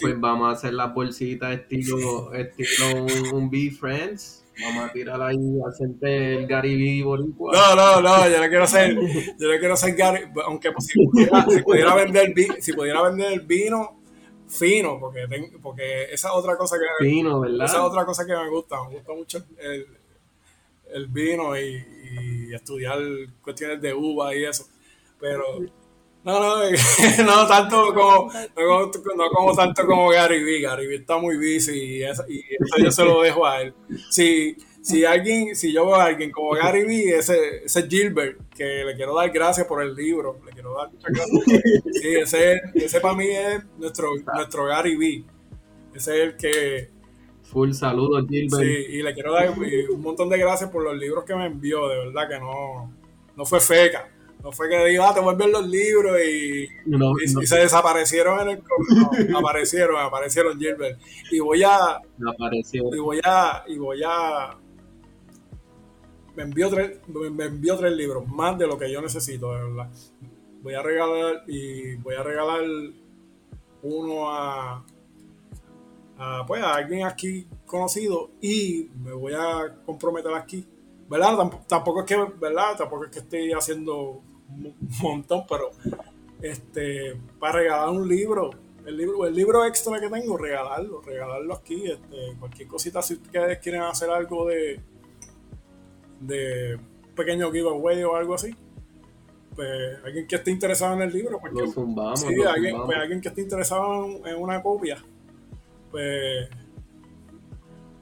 pues 0.00 0.18
vamos 0.18 0.48
a 0.48 0.52
hacer 0.52 0.74
las 0.74 0.94
bolsitas 0.94 1.52
estilo, 1.54 2.32
estilo 2.34 3.04
un, 3.34 3.50
Be 3.50 3.70
Friends. 3.70 4.44
Vamos 4.58 4.88
a 4.88 4.92
tirar 4.92 5.20
ahí 5.20 5.60
a 5.66 5.68
hacerte 5.68 6.38
el 6.38 6.46
Gary 6.46 7.02
B 7.02 7.04
No, 7.04 7.74
no, 7.76 8.00
no, 8.00 8.28
yo 8.28 8.40
no 8.40 8.48
quiero 8.48 8.64
hacer, 8.64 8.94
yo 8.94 9.52
no 9.52 9.58
quiero 9.58 9.74
hacer 9.74 9.94
Gary, 9.94 10.20
aunque 10.46 10.70
si 10.78 11.04
pudiera, 11.04 11.44
si 11.46 11.62
pudiera 11.62 11.94
vender, 11.94 12.32
si 12.60 12.72
pudiera 12.72 13.02
vender 13.02 13.34
el 13.34 13.40
vino 13.40 13.98
fino, 14.48 14.98
porque, 15.00 15.26
porque 15.62 16.04
esa 16.12 16.32
otra 16.32 16.56
cosa 16.56 16.76
que 16.78 17.04
fino, 17.04 17.40
¿verdad? 17.40 17.66
Esa 17.66 17.84
otra 17.84 18.04
cosa 18.04 18.24
que 18.26 18.32
me 18.34 18.48
gusta, 18.48 18.76
me 18.84 18.96
gusta 18.96 19.12
mucho 19.12 19.44
el, 19.58 19.86
el 20.92 21.06
vino 21.08 21.56
y, 21.58 21.84
y 22.48 22.54
estudiar 22.54 22.98
cuestiones 23.42 23.80
de 23.80 23.92
uva 23.92 24.34
y 24.34 24.44
eso, 24.44 24.66
pero 25.18 25.60
no, 26.26 26.40
no, 26.40 26.56
no 27.24 27.46
tanto 27.46 27.94
como, 27.94 28.32
no, 28.32 29.30
como, 29.30 29.54
tanto 29.54 29.86
como 29.86 30.08
Gary 30.08 30.42
Vee. 30.42 30.60
Gary 30.60 30.88
Vee 30.88 30.96
está 30.96 31.18
muy 31.18 31.36
busy 31.36 31.98
y 31.98 32.02
eso, 32.02 32.24
y 32.28 32.40
eso 32.40 32.82
yo 32.82 32.90
se 32.90 33.04
lo 33.04 33.22
dejo 33.22 33.46
a 33.46 33.62
él. 33.62 33.74
Si, 34.10 34.56
si 34.82 35.04
alguien, 35.04 35.54
si 35.54 35.72
yo 35.72 35.86
veo 35.86 35.94
a 35.94 36.06
alguien 36.06 36.32
como 36.32 36.50
Gary 36.50 36.84
Vee, 36.84 37.16
ese, 37.16 37.64
ese 37.64 37.86
Gilbert, 37.88 38.40
que 38.56 38.84
le 38.84 38.96
quiero 38.96 39.14
dar 39.14 39.30
gracias 39.30 39.66
por 39.66 39.82
el 39.82 39.94
libro, 39.94 40.40
le 40.44 40.52
quiero 40.52 40.74
dar 40.74 40.90
muchas 40.90 41.12
gracias. 41.12 41.44
Sí, 41.92 42.14
ese, 42.14 42.60
ese 42.74 43.00
para 43.00 43.14
mí 43.14 43.26
es 43.28 43.64
nuestro, 43.78 44.10
nuestro 44.34 44.64
Gary 44.66 44.96
Vee. 44.96 45.24
Ese 45.94 46.16
es 46.16 46.28
el 46.28 46.36
que, 46.36 46.90
Full 47.50 47.72
saludo, 47.72 48.26
Gilbert. 48.26 48.62
Sí, 48.62 48.86
y 48.90 49.02
le 49.02 49.14
quiero 49.14 49.32
dar 49.32 49.50
un 49.50 50.00
montón 50.00 50.28
de 50.28 50.38
gracias 50.38 50.70
por 50.70 50.82
los 50.82 50.96
libros 50.96 51.24
que 51.24 51.34
me 51.34 51.46
envió, 51.46 51.88
de 51.88 51.98
verdad 51.98 52.28
que 52.28 52.40
no, 52.40 52.92
no 53.36 53.46
fue 53.46 53.60
feca. 53.60 54.10
No 54.42 54.52
fue 54.52 54.68
que 54.68 54.84
diga, 54.84 55.08
ah, 55.08 55.14
te 55.14 55.20
vuelven 55.20 55.50
los 55.50 55.66
libros 55.66 56.16
y, 56.24 56.64
y, 56.64 57.46
se 57.46 57.56
desaparecieron 57.56 58.40
en 58.42 58.48
el 58.58 59.28
no, 59.28 59.38
aparecieron, 59.38 59.96
aparecieron 60.00 60.58
Gilbert. 60.58 61.00
Y 61.32 61.40
voy 61.40 61.62
a. 61.64 62.00
Y 62.72 63.00
voy 63.00 63.20
a. 63.24 63.64
Y 63.66 63.78
voy 63.78 64.02
a. 64.06 64.56
Me 66.36 66.42
envió 66.42 66.68
tres, 66.70 67.00
me 67.08 67.44
envió 67.46 67.76
tres 67.76 67.92
libros, 67.92 68.26
más 68.28 68.58
de 68.58 68.66
lo 68.66 68.78
que 68.78 68.90
yo 68.92 69.00
necesito, 69.00 69.52
de 69.52 69.62
verdad. 69.64 69.90
Voy 70.62 70.74
a 70.74 70.82
regalar 70.82 71.44
y 71.46 71.96
voy 71.96 72.14
a 72.14 72.22
regalar 72.22 72.62
uno 73.82 74.30
a, 74.30 74.84
a 76.18 76.46
pues 76.46 76.62
a 76.62 76.74
alguien 76.74 77.06
aquí 77.06 77.46
conocido 77.64 78.30
y 78.40 78.90
me 79.02 79.12
voy 79.12 79.32
a 79.34 79.76
comprometer 79.84 80.34
aquí 80.34 80.66
¿verdad? 81.08 81.50
Tampoco 81.68 82.00
es 82.00 82.06
que, 82.06 82.16
¿verdad? 82.16 82.76
Tampoco 82.76 83.04
es 83.04 83.10
que 83.10 83.18
esté 83.20 83.54
haciendo 83.54 84.22
un 84.48 84.74
montón, 85.00 85.44
pero 85.48 85.70
este, 86.42 87.16
para 87.38 87.60
regalar 87.60 87.90
un 87.90 88.08
libro, 88.08 88.50
el 88.84 88.96
libro, 88.96 89.26
el 89.26 89.34
libro 89.34 89.64
extra 89.64 90.00
que 90.00 90.08
tengo, 90.08 90.36
regalarlo, 90.36 91.00
regalarlo 91.00 91.54
aquí, 91.54 91.90
este, 91.90 92.36
cualquier 92.38 92.68
cosita, 92.68 93.02
si 93.02 93.14
ustedes 93.14 93.58
quieren 93.58 93.82
hacer 93.82 94.10
algo 94.10 94.46
de, 94.46 94.80
de 96.20 96.78
pequeño 97.14 97.50
giveaway 97.50 98.02
o 98.04 98.16
algo 98.16 98.34
así, 98.34 98.54
pues 99.54 99.98
alguien 100.04 100.26
que 100.26 100.36
esté 100.36 100.50
interesado 100.50 100.94
en 100.94 101.02
el 101.02 101.12
libro, 101.12 101.40
pues, 101.40 101.52
sí, 102.20 102.42
alguien, 102.46 102.76
pues, 102.84 102.98
alguien 102.98 103.20
que 103.20 103.28
esté 103.28 103.40
interesado 103.40 104.26
en, 104.26 104.36
una 104.36 104.62
copia, 104.62 105.02
pues 105.90 106.48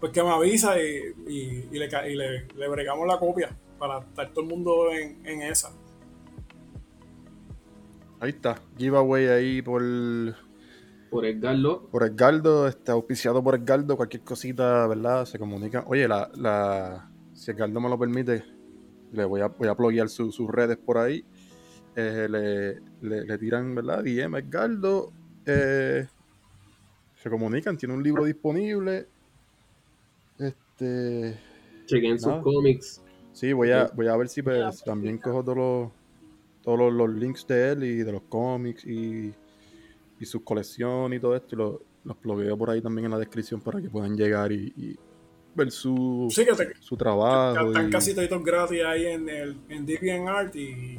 pues 0.00 0.12
que 0.12 0.22
me 0.22 0.30
avisa 0.30 0.78
y, 0.78 1.14
y, 1.26 1.78
le, 1.78 1.88
y 2.10 2.14
le, 2.14 2.46
le, 2.54 2.68
bregamos 2.68 3.06
la 3.06 3.18
copia 3.18 3.56
para 3.78 4.00
estar 4.00 4.28
todo 4.32 4.42
el 4.42 4.50
mundo 4.50 4.90
en, 4.92 5.24
en 5.24 5.42
esa. 5.42 5.72
Ahí 8.20 8.30
está, 8.30 8.60
giveaway 8.76 9.28
ahí 9.28 9.62
por. 9.62 9.82
Por 11.10 11.24
Edgardo. 11.24 11.86
Por 11.88 12.02
Edgardo, 12.02 12.66
está 12.66 12.92
auspiciado 12.92 13.42
por 13.42 13.54
Edgardo, 13.54 13.96
cualquier 13.96 14.24
cosita, 14.24 14.86
¿verdad? 14.86 15.24
Se 15.26 15.38
comunica. 15.38 15.84
Oye, 15.86 16.08
la, 16.08 16.30
la, 16.34 17.08
si 17.34 17.50
Edgardo 17.50 17.80
me 17.80 17.88
lo 17.88 17.98
permite, 17.98 18.44
le 19.12 19.24
voy 19.24 19.40
a, 19.40 19.48
voy 19.48 19.68
a 19.68 19.74
pluguear 19.74 20.08
sus 20.08 20.48
redes 20.48 20.76
por 20.76 20.98
ahí. 20.98 21.24
Eh, 21.96 22.26
le, 22.28 23.24
le, 23.24 23.38
tiran, 23.38 23.74
¿verdad? 23.74 24.02
DM 24.02 24.36
Edgardo. 24.36 25.12
Eh, 25.46 26.06
se 27.22 27.30
comunican, 27.30 27.76
tiene 27.76 27.94
un 27.94 28.02
libro 28.02 28.24
disponible. 28.24 29.06
Este. 30.38 31.38
Chequen 31.86 32.18
sus 32.18 32.42
cómics. 32.42 33.00
Sí, 33.32 33.52
voy 33.52 33.70
a, 33.70 33.90
voy 33.94 34.08
a 34.08 34.16
ver 34.16 34.28
si 34.28 34.42
pues, 34.42 34.82
también 34.82 35.18
cojo 35.18 35.42
todos 35.42 35.58
los 35.58 35.90
todos 36.62 36.92
los, 36.92 37.10
links 37.10 37.46
de 37.46 37.72
él 37.72 37.84
y 37.84 37.96
de 37.98 38.10
los 38.10 38.22
cómics 38.22 38.86
y, 38.86 39.34
y 40.18 40.24
su 40.24 40.42
colección 40.42 41.12
y 41.12 41.20
todo 41.20 41.36
esto. 41.36 41.54
Y 41.54 41.58
lo, 41.58 41.82
los 42.04 42.20
bloqueo 42.20 42.56
por 42.56 42.70
ahí 42.70 42.80
también 42.80 43.06
en 43.06 43.10
la 43.10 43.18
descripción 43.18 43.60
para 43.60 43.80
que 43.80 43.88
puedan 43.88 44.16
llegar 44.16 44.52
y, 44.52 44.98
ver 45.54 45.70
su, 45.70 46.28
su 46.80 46.96
trabajo. 46.96 47.68
están 47.68 47.90
casi 47.90 48.14
todos 48.14 48.44
gratis 48.44 48.82
ahí 48.84 49.06
en, 49.06 49.28
el, 49.28 49.56
en 49.68 49.86
DeviantArt 49.86 50.54
y 50.56 50.98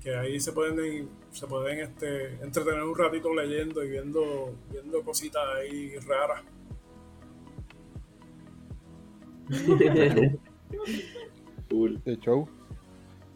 que 0.00 0.16
ahí 0.16 0.40
se 0.40 0.52
pueden 0.52 1.08
se 1.30 1.46
pueden 1.46 1.80
este, 1.80 2.34
entretener 2.42 2.82
un 2.82 2.96
ratito 2.96 3.32
leyendo 3.34 3.84
y 3.84 3.90
viendo, 3.90 4.54
viendo 4.70 5.02
cositas 5.02 5.42
ahí 5.56 5.94
raras. 5.98 6.42
cool. 11.70 12.02
De 12.04 12.18
show. 12.18 12.48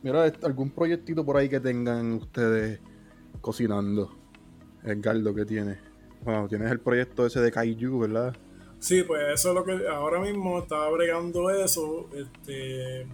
Mira, 0.03 0.25
algún 0.43 0.71
proyectito 0.71 1.25
por 1.25 1.37
ahí 1.37 1.49
que 1.49 1.61
tengan 1.61 2.15
ustedes 2.15 2.81
cocinando. 3.41 4.19
El 4.83 5.01
galdo 5.01 5.33
que 5.35 5.45
tiene. 5.45 5.79
Bueno, 6.25 6.49
tienes 6.49 6.71
el 6.71 6.81
proyecto 6.81 7.25
ese 7.27 7.41
de 7.41 7.53
Kaiju, 7.53 8.01
¿verdad? 8.01 8.37
Sí, 8.83 9.05
pues 9.05 9.23
eso 9.33 9.51
es 9.51 9.55
lo 9.55 9.65
que 9.65 9.87
ahora 9.87 10.19
mismo 10.19 10.59
estaba 10.59 10.91
bregando 10.91 11.49
eso. 11.51 12.09
Este, 12.13 13.07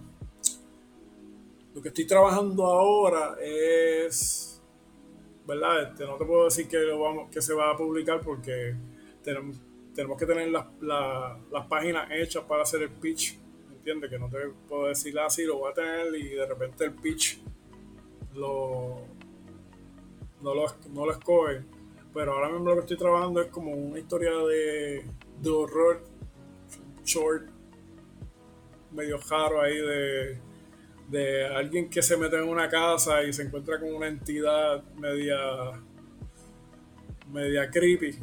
lo 1.75 1.79
que 1.79 1.89
estoy 1.89 2.07
trabajando 2.07 2.65
ahora 2.65 3.37
es, 3.39 4.63
¿verdad? 5.45 5.83
Este, 5.83 6.07
no 6.07 6.17
te 6.17 6.25
puedo 6.25 6.45
decir 6.45 6.67
que 6.67 6.79
lo 6.79 6.99
vamos, 6.99 7.29
que 7.29 7.39
se 7.39 7.53
va 7.53 7.69
a 7.69 7.77
publicar 7.77 8.19
porque 8.21 8.73
tenemos, 9.23 9.61
tenemos 9.93 10.17
que 10.17 10.25
tener 10.25 10.49
las, 10.49 10.65
las 10.81 11.67
páginas 11.67 12.09
hechas 12.13 12.43
para 12.45 12.63
hacer 12.63 12.81
el 12.81 12.89
pitch 12.89 13.37
¿entiendes? 13.71 14.09
Que 14.09 14.17
no 14.17 14.27
te 14.27 14.39
puedo 14.67 14.87
decir 14.87 15.19
así, 15.19 15.43
lo 15.43 15.59
voy 15.59 15.69
a 15.69 15.75
tener 15.75 16.15
y 16.15 16.29
de 16.29 16.47
repente 16.47 16.85
el 16.85 16.93
pitch 16.93 17.43
lo, 18.33 19.03
no, 20.41 20.55
lo, 20.55 20.65
no 20.95 21.05
lo 21.05 21.11
escoge. 21.11 21.61
Pero 22.11 22.33
ahora 22.33 22.49
mismo 22.49 22.69
lo 22.69 22.73
que 22.73 22.81
estoy 22.81 22.97
trabajando 22.97 23.39
es 23.39 23.51
como 23.51 23.71
una 23.71 23.99
historia 23.99 24.31
de, 24.31 25.05
de 25.41 25.49
horror, 25.49 26.03
short, 27.03 27.47
medio 28.91 29.19
jaro 29.19 29.61
ahí 29.61 29.77
de, 29.77 30.37
de 31.09 31.47
alguien 31.47 31.89
que 31.89 32.01
se 32.01 32.17
mete 32.17 32.37
en 32.37 32.47
una 32.47 32.69
casa 32.69 33.23
y 33.23 33.33
se 33.33 33.43
encuentra 33.43 33.79
con 33.79 33.93
una 33.93 34.07
entidad 34.07 34.83
media 34.95 35.37
media 37.31 37.69
creepy 37.69 38.17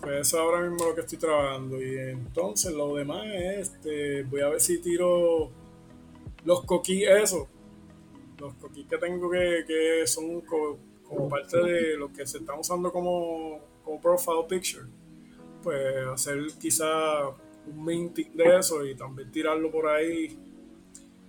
pues 0.00 0.20
eso 0.20 0.40
ahora 0.40 0.60
mismo 0.60 0.86
lo 0.86 0.94
que 0.94 1.00
estoy 1.00 1.18
trabajando. 1.18 1.82
Y 1.82 1.98
entonces 1.98 2.72
lo 2.72 2.94
demás 2.94 3.26
es, 3.26 3.70
este, 3.70 4.22
voy 4.24 4.40
a 4.40 4.48
ver 4.50 4.60
si 4.60 4.78
tiro 4.78 5.50
los 6.44 6.64
coquí 6.64 7.04
eso. 7.04 7.48
los 8.38 8.54
coquis 8.54 8.86
que 8.86 8.98
tengo 8.98 9.30
que, 9.30 9.64
que 9.66 10.06
son 10.06 10.42
como 10.42 11.28
parte 11.28 11.58
de 11.58 11.96
lo 11.96 12.12
que 12.12 12.26
se 12.26 12.38
está 12.38 12.54
usando 12.54 12.92
como, 12.92 13.60
como 13.84 14.00
profile 14.00 14.44
picture, 14.48 14.86
pues 15.66 16.06
hacer 16.06 16.46
quizá 16.60 17.28
un 17.28 17.84
minting 17.84 18.36
de 18.36 18.58
eso 18.58 18.84
y 18.84 18.94
también 18.94 19.30
tirarlo 19.32 19.70
por 19.70 19.88
ahí 19.88 20.38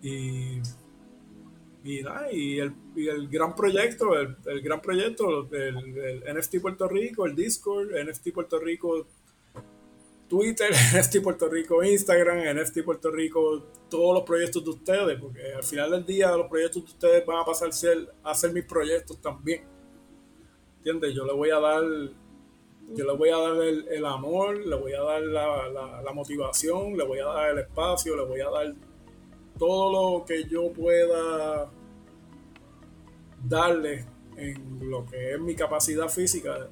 y 0.01 0.61
y, 1.83 2.01
y, 2.31 2.59
el, 2.59 2.73
y, 2.95 3.07
el, 3.07 3.29
gran 3.29 3.55
proyecto, 3.55 4.13
el, 4.19 4.35
el 4.45 4.61
gran 4.61 4.81
proyecto 4.81 5.43
del, 5.43 6.21
NFT 6.35 6.59
Puerto 6.59 6.87
Rico, 6.89 7.25
el 7.25 7.33
Discord, 7.33 7.91
NFT 7.91 8.33
Puerto 8.33 8.59
Rico 8.59 9.07
Twitter, 10.27 10.69
NFT 10.93 11.21
Puerto 11.21 11.47
Rico 11.47 11.81
Instagram, 11.81 12.57
NFT 12.57 12.83
Puerto 12.83 13.09
Rico, 13.09 13.63
todos 13.89 14.15
los 14.15 14.23
proyectos 14.23 14.65
de 14.65 14.69
ustedes, 14.69 15.19
porque 15.19 15.53
al 15.53 15.63
final 15.63 15.91
del 15.91 16.05
día 16.05 16.35
los 16.35 16.47
proyectos 16.47 16.83
de 16.83 16.91
ustedes 16.91 17.25
van 17.25 17.37
a 17.37 17.45
pasar 17.45 17.69
a 17.69 17.71
ser, 17.71 18.13
a 18.21 18.35
ser 18.35 18.51
mis 18.51 18.65
proyectos 18.65 19.21
también. 19.21 19.63
¿Entiendes? 20.79 21.13
Yo 21.15 21.25
le 21.25 21.33
voy 21.33 21.51
a 21.51 21.59
dar, 21.59 21.83
yo 22.93 23.05
le 23.05 23.13
voy 23.15 23.29
a 23.29 23.37
dar 23.37 23.61
el, 23.61 24.05
amor, 24.05 24.65
le 24.65 24.75
voy 24.75 24.93
a 24.93 25.01
dar 25.01 25.21
la, 25.21 26.01
la, 26.01 26.11
motivación, 26.13 26.97
le 26.97 27.03
voy 27.03 27.19
a 27.19 27.25
dar 27.25 27.51
el 27.51 27.59
espacio, 27.59 28.15
le 28.15 28.25
voy 28.25 28.39
a 28.39 28.49
dar 28.49 28.73
todo 29.57 30.19
lo 30.19 30.25
que 30.25 30.45
yo 30.45 30.71
pueda 30.71 31.69
darle 33.43 34.05
en 34.37 34.89
lo 34.89 35.05
que 35.05 35.33
es 35.33 35.39
mi 35.39 35.55
capacidad 35.55 36.07
física, 36.07 36.69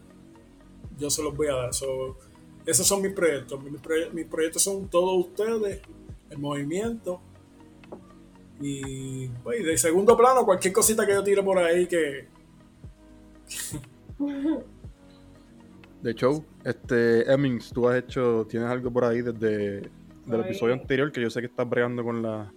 yo 0.98 1.10
se 1.10 1.22
los 1.22 1.36
voy 1.36 1.48
a 1.48 1.56
dar. 1.56 1.70
esos 1.70 2.88
son 2.88 3.02
mis 3.02 3.14
proyectos. 3.14 3.60
Mis, 4.14 4.26
proyectos 4.28 4.62
son 4.62 4.88
todos 4.88 5.28
ustedes, 5.28 5.82
el 6.30 6.38
movimiento. 6.38 7.20
Y 8.62 9.28
pues, 9.44 9.66
de 9.66 9.78
segundo 9.78 10.16
plano, 10.16 10.46
cualquier 10.46 10.74
cosita 10.74 11.06
que 11.06 11.14
yo 11.14 11.24
tire 11.24 11.44
por 11.44 11.58
ahí 11.58 11.88
que. 11.88 12.28
de 16.06 16.14
show, 16.14 16.46
este, 16.64 17.32
Emmings, 17.32 17.74
tú 17.74 17.90
has 17.90 17.98
hecho, 17.98 18.46
tienes 18.48 18.70
algo 18.70 18.92
por 18.92 19.06
ahí 19.06 19.24
desde 19.24 19.80
el 19.80 20.40
episodio 20.40 20.76
anterior 20.76 21.12
que 21.12 21.20
yo 21.20 21.32
sé 21.32 21.40
que 21.40 21.48
estás 21.48 21.68
bregando 21.68 22.04
con 22.04 22.22
la, 22.22 22.54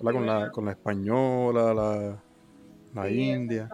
con 0.00 0.26
la, 0.26 0.50
con 0.50 0.64
la 0.64 0.72
española, 0.72 1.72
la, 1.72 2.20
la 2.92 3.08
India. 3.08 3.70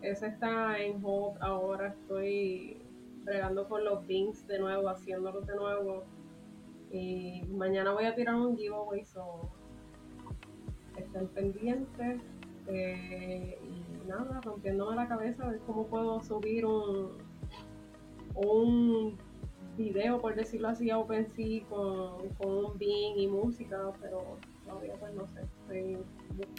Esa 0.00 0.28
está, 0.28 0.78
en 0.78 0.98
hold 1.04 1.36
ahora. 1.42 1.88
Estoy 1.88 2.78
bregando 3.24 3.68
con 3.68 3.84
los 3.84 4.06
Bings 4.06 4.46
de 4.46 4.58
nuevo, 4.58 4.88
haciéndolos 4.88 5.46
de 5.46 5.56
nuevo. 5.56 6.04
Y 6.90 7.42
mañana 7.52 7.92
voy 7.92 8.06
a 8.06 8.14
tirar 8.14 8.34
un 8.36 8.56
giveaway, 8.56 9.04
so 9.04 9.50
estén 10.96 11.28
pendientes. 11.28 12.22
Eh, 12.68 13.58
y 13.62 14.08
nada, 14.08 14.40
rompiéndome 14.40 14.96
la 14.96 15.06
cabeza 15.06 15.44
a 15.44 15.50
ver 15.50 15.60
cómo 15.66 15.86
puedo 15.86 16.22
subir 16.22 16.64
un, 16.64 17.23
un 18.34 19.16
video, 19.76 20.20
por 20.20 20.34
decirlo 20.34 20.68
así, 20.68 20.90
a 20.90 20.98
OpenSea 20.98 21.64
con, 21.68 22.28
con 22.40 22.50
un 22.50 22.78
Bing 22.78 23.16
y 23.16 23.26
música, 23.26 23.92
pero 24.00 24.38
todavía 24.64 24.94
pues 24.94 25.14
no 25.14 25.26
sé. 25.26 25.98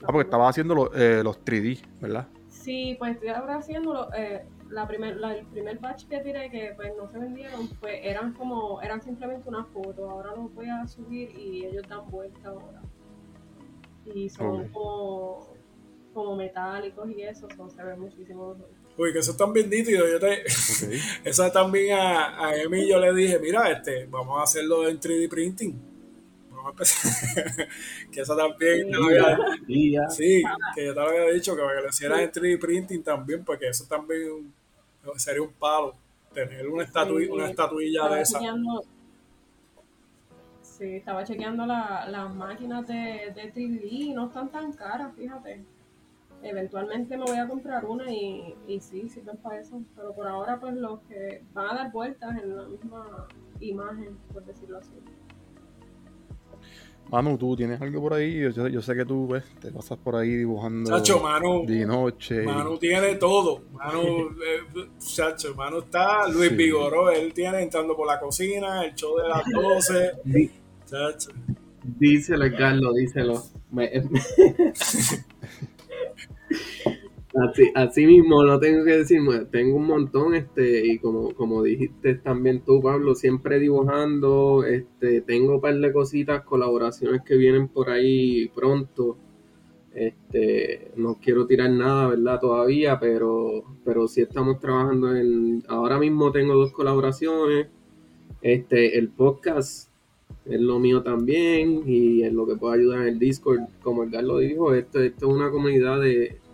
ah, 0.04 0.08
porque 0.08 0.22
estaba 0.22 0.50
haciendo 0.50 0.76
los, 0.76 0.90
eh, 0.96 1.22
los 1.24 1.44
3D, 1.44 1.82
¿verdad? 2.02 2.28
Sí, 2.50 2.96
pues 2.98 3.14
estoy 3.14 3.30
ahora 3.30 3.58
haciendo 3.58 4.10
eh, 4.14 4.46
la 4.70 4.88
primer, 4.88 5.18
el 5.24 5.46
primer 5.48 5.80
batch 5.80 6.08
que 6.08 6.20
tiré 6.20 6.50
que 6.50 6.74
pues 6.76 6.94
no 6.98 7.08
se 7.08 7.20
vendieron, 7.20 7.68
pues 7.80 8.00
eran 8.04 8.34
como, 8.34 8.82
eran 8.82 9.02
simplemente 9.02 9.48
una 9.50 9.66
foto, 9.66 10.10
ahora 10.10 10.36
los 10.36 10.54
voy 10.54 10.70
a 10.70 10.88
subir 10.88 11.30
y 11.38 11.66
ellos 11.66 11.88
dan 11.88 12.10
vuelta 12.10 12.50
ahora. 12.50 12.82
Y 14.06 14.30
son 14.30 14.68
como, 14.70 15.48
como 16.14 16.36
metálicos 16.36 17.10
y 17.10 17.24
eso, 17.24 17.48
se 17.70 17.84
ve 17.84 17.96
muchísimo 17.96 18.54
mejor. 18.54 18.85
Uy, 18.98 19.12
que 19.12 19.20
eso 19.20 19.32
es 19.32 19.38
tan 19.38 19.52
bien 19.52 19.70
nítido. 19.70 20.08
Yo 20.08 20.20
te, 20.20 20.44
eso 21.24 21.52
también 21.52 21.98
a, 21.98 22.48
a 22.48 22.56
Emi 22.56 22.88
yo 22.88 23.00
le 23.00 23.14
dije, 23.14 23.40
mira, 23.40 23.70
este, 23.72 24.06
vamos 24.06 24.40
a 24.40 24.44
hacerlo 24.44 24.88
en 24.88 25.00
3D 25.00 25.30
printing 25.30 25.96
que 28.12 28.22
eso 28.22 28.36
también 28.36 28.88
sí, 30.10 30.44
que 30.74 30.86
yo 30.86 30.94
te 30.94 31.00
lo 31.00 31.08
había 31.08 31.32
dicho 31.32 31.56
que 31.56 31.62
para 31.62 31.76
que 31.76 31.82
lo 31.84 31.90
hicieras 31.90 32.20
en 32.20 32.32
3D 32.32 32.60
printing 32.60 33.04
también, 33.04 33.44
porque 33.44 33.68
eso 33.68 33.86
también 33.88 34.52
sería 35.18 35.42
un 35.42 35.54
palo, 35.54 35.96
tener 36.34 36.68
una, 36.68 36.86
una 37.32 37.50
estatuilla 37.50 38.10
de 38.10 38.22
esa. 38.22 38.40
sí, 40.62 40.96
estaba 40.96 41.24
chequeando 41.24 41.66
las 41.66 42.34
máquinas 42.36 42.88
de, 42.88 43.32
de 43.36 43.54
3D 43.54 43.88
y 43.92 44.14
no 44.14 44.28
están 44.28 44.50
tan 44.50 44.74
caras, 44.74 45.14
fíjate. 45.16 45.64
Eventualmente 46.46 47.18
me 47.18 47.24
voy 47.24 47.38
a 47.38 47.48
comprar 47.48 47.86
una 47.86 48.12
y, 48.12 48.56
y 48.68 48.80
sí, 48.80 49.10
sirven 49.10 49.38
para 49.38 49.60
eso. 49.60 49.82
Pero 49.96 50.14
por 50.14 50.28
ahora, 50.28 50.60
pues 50.60 50.76
los 50.76 51.00
que 51.02 51.44
van 51.54 51.72
a 51.72 51.74
dar 51.74 51.92
vueltas 51.92 52.38
en 52.42 52.56
la 52.56 52.64
misma 52.68 53.28
imagen, 53.60 54.16
por 54.32 54.46
decirlo 54.46 54.78
así. 54.78 54.94
Manu, 57.10 57.38
¿tú 57.38 57.56
tienes 57.56 57.82
algo 57.82 58.02
por 58.02 58.14
ahí? 58.14 58.40
Yo, 58.54 58.82
sé 58.82 58.96
que 58.96 59.06
tú 59.06 59.28
ves, 59.28 59.44
te 59.60 59.72
pasas 59.72 59.98
por 59.98 60.16
ahí 60.16 60.36
dibujando 60.36 60.90
Chacho, 60.90 61.20
Manu, 61.20 61.66
de 61.66 61.86
noche. 61.86 62.44
Manu 62.44 62.78
tiene 62.78 63.16
todo. 63.16 63.64
Manu, 63.74 64.02
eh, 64.46 64.90
chacho, 64.98 65.54
Manu 65.56 65.80
está, 65.80 66.28
Luis 66.28 66.56
Vigoró, 66.56 67.12
él 67.12 67.34
tiene 67.34 67.62
entrando 67.62 67.96
por 67.96 68.08
la 68.08 68.20
cocina, 68.20 68.84
el 68.84 68.96
show 68.96 69.18
de 69.18 69.30
las 69.30 69.44
12. 69.52 70.12
chacho. 70.86 71.32
Díselo, 71.84 72.46
Carlos, 72.58 72.96
díselo. 72.96 73.44
Así, 77.36 77.70
así 77.76 78.06
mismo, 78.06 78.44
lo 78.44 78.60
tengo 78.62 78.86
que 78.86 78.98
decir, 79.00 79.20
tengo 79.52 79.76
un 79.76 79.88
montón, 79.88 80.36
este, 80.36 80.88
y 80.88 81.00
como, 81.00 81.34
como 81.36 81.64
dijiste 81.64 82.16
también 82.16 82.64
tú, 82.64 82.82
Pablo, 82.82 83.14
siempre 83.14 83.60
dibujando, 83.60 84.64
este, 84.64 85.20
tengo 85.20 85.56
un 85.56 85.62
par 85.62 85.76
de 85.78 85.92
cositas, 85.92 86.46
colaboraciones 86.46 87.24
que 87.24 87.36
vienen 87.36 87.68
por 87.68 87.90
ahí 87.90 88.48
pronto. 88.56 89.18
Este, 89.94 90.92
no 90.96 91.20
quiero 91.22 91.46
tirar 91.46 91.72
nada, 91.72 92.08
¿verdad? 92.08 92.40
Todavía, 92.40 93.00
pero, 93.02 93.64
pero 93.84 94.08
sí 94.08 94.22
estamos 94.22 94.60
trabajando 94.62 95.14
en, 95.14 95.64
ahora 95.68 96.00
mismo 96.00 96.32
tengo 96.32 96.54
dos 96.54 96.72
colaboraciones, 96.72 97.68
este, 98.42 98.98
el 98.98 99.10
podcast 99.10 99.90
es 100.46 100.62
lo 100.62 100.80
mío 100.80 101.04
también, 101.04 101.84
y 101.86 102.24
es 102.24 102.32
lo 102.32 102.48
que 102.48 102.56
puedo 102.56 102.74
ayudar 102.74 103.02
en 103.02 103.08
el 103.10 103.20
Discord, 103.20 103.62
como 103.84 104.04
el 104.04 104.12
Carlos 104.12 104.40
dijo, 104.40 104.74
esto, 104.74 105.02
esto 105.02 105.28
es 105.28 105.34
una 105.34 105.52
comunidad 105.52 106.00
de 106.00 106.45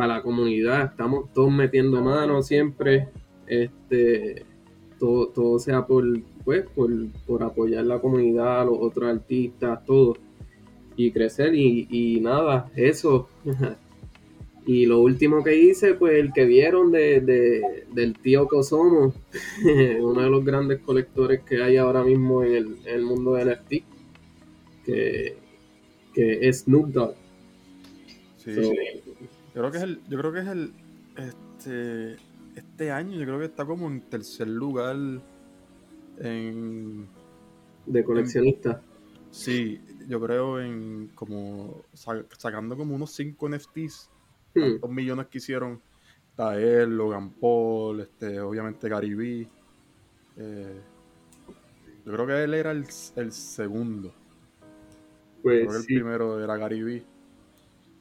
para 0.00 0.14
la 0.14 0.22
comunidad, 0.22 0.92
estamos 0.92 1.30
todos 1.34 1.52
metiendo 1.52 2.00
manos 2.02 2.46
siempre, 2.46 3.10
este, 3.46 4.46
todo, 4.98 5.28
todo 5.28 5.58
sea 5.58 5.86
por, 5.86 6.02
pues, 6.42 6.64
por, 7.26 7.42
apoyar 7.42 7.84
la 7.84 7.98
comunidad, 7.98 8.64
los 8.64 8.78
otros 8.80 9.10
artistas, 9.10 9.84
todo, 9.84 10.16
y 10.96 11.12
crecer, 11.12 11.54
y, 11.54 12.18
nada, 12.22 12.70
eso. 12.76 13.28
y 14.66 14.86
lo 14.86 15.02
último 15.02 15.44
que 15.44 15.54
hice, 15.54 15.92
pues 15.92 16.14
el 16.14 16.32
que 16.32 16.46
vieron 16.46 16.90
de, 16.92 17.20
del 17.92 18.18
tío 18.20 18.48
Cosomo, 18.48 19.12
uno 20.00 20.22
de 20.22 20.30
los 20.30 20.42
grandes 20.42 20.80
colectores 20.80 21.40
que 21.42 21.62
hay 21.62 21.76
ahora 21.76 22.02
mismo 22.02 22.42
en 22.42 22.78
el, 22.86 23.02
mundo 23.02 23.34
de 23.34 23.44
NFT, 23.44 23.70
que, 24.82 25.36
que 26.14 26.48
es 26.48 26.60
Snoop 26.60 26.86
Dogg. 26.88 27.14
Sí, 28.38 28.52
yo 29.54 29.60
creo 29.60 29.70
que 29.70 29.78
es 29.78 29.82
el, 29.82 30.00
yo 30.08 30.18
creo 30.18 30.32
que 30.32 30.40
es 30.40 30.46
el, 30.46 30.72
este, 31.16 32.16
este 32.54 32.90
año, 32.92 33.18
yo 33.18 33.24
creo 33.24 33.38
que 33.38 33.46
está 33.46 33.64
como 33.64 33.88
en 33.88 34.00
tercer 34.02 34.48
lugar 34.48 34.96
en... 36.18 37.08
De 37.86 38.04
coleccionista. 38.04 38.80
sí, 39.30 39.80
yo 40.06 40.20
creo 40.20 40.60
en 40.60 41.10
como 41.14 41.82
sacando 41.92 42.76
como 42.76 42.94
unos 42.94 43.12
5 43.12 43.48
NFTs, 43.48 44.10
hmm. 44.54 44.88
millones 44.88 45.26
que 45.26 45.38
hicieron. 45.38 45.80
Él, 46.38 46.96
Logan 46.96 47.32
Paul, 47.32 48.00
este, 48.00 48.40
obviamente 48.40 48.88
Gary 48.88 49.14
Vee. 49.14 49.48
Eh, 50.38 50.80
yo 52.06 52.12
creo 52.12 52.26
que 52.26 52.44
él 52.44 52.54
era 52.54 52.70
el, 52.70 52.86
el 53.16 53.32
segundo. 53.32 54.14
Pues 55.42 55.66
creo 55.66 55.70
que 55.70 55.76
el 55.76 55.84
primero 55.84 56.42
era 56.42 56.56
Gary 56.56 56.82
Vee 56.82 57.09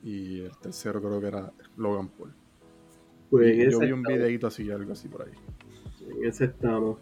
y 0.04 0.42
el 0.42 0.58
tercero 0.58 1.02
creo 1.02 1.20
que 1.20 1.28
era 1.28 1.52
Logan 1.78 2.10
Paul. 2.10 2.34
Pues 3.30 3.72
yo 3.72 3.80
vi 3.80 3.92
un 3.92 4.02
videito 4.02 4.48
así, 4.48 4.70
algo 4.72 4.94
así 4.94 5.08
por 5.08 5.24
ahí. 5.24 5.34
En 6.10 6.26
ese 6.26 6.46
estamos, 6.46 6.98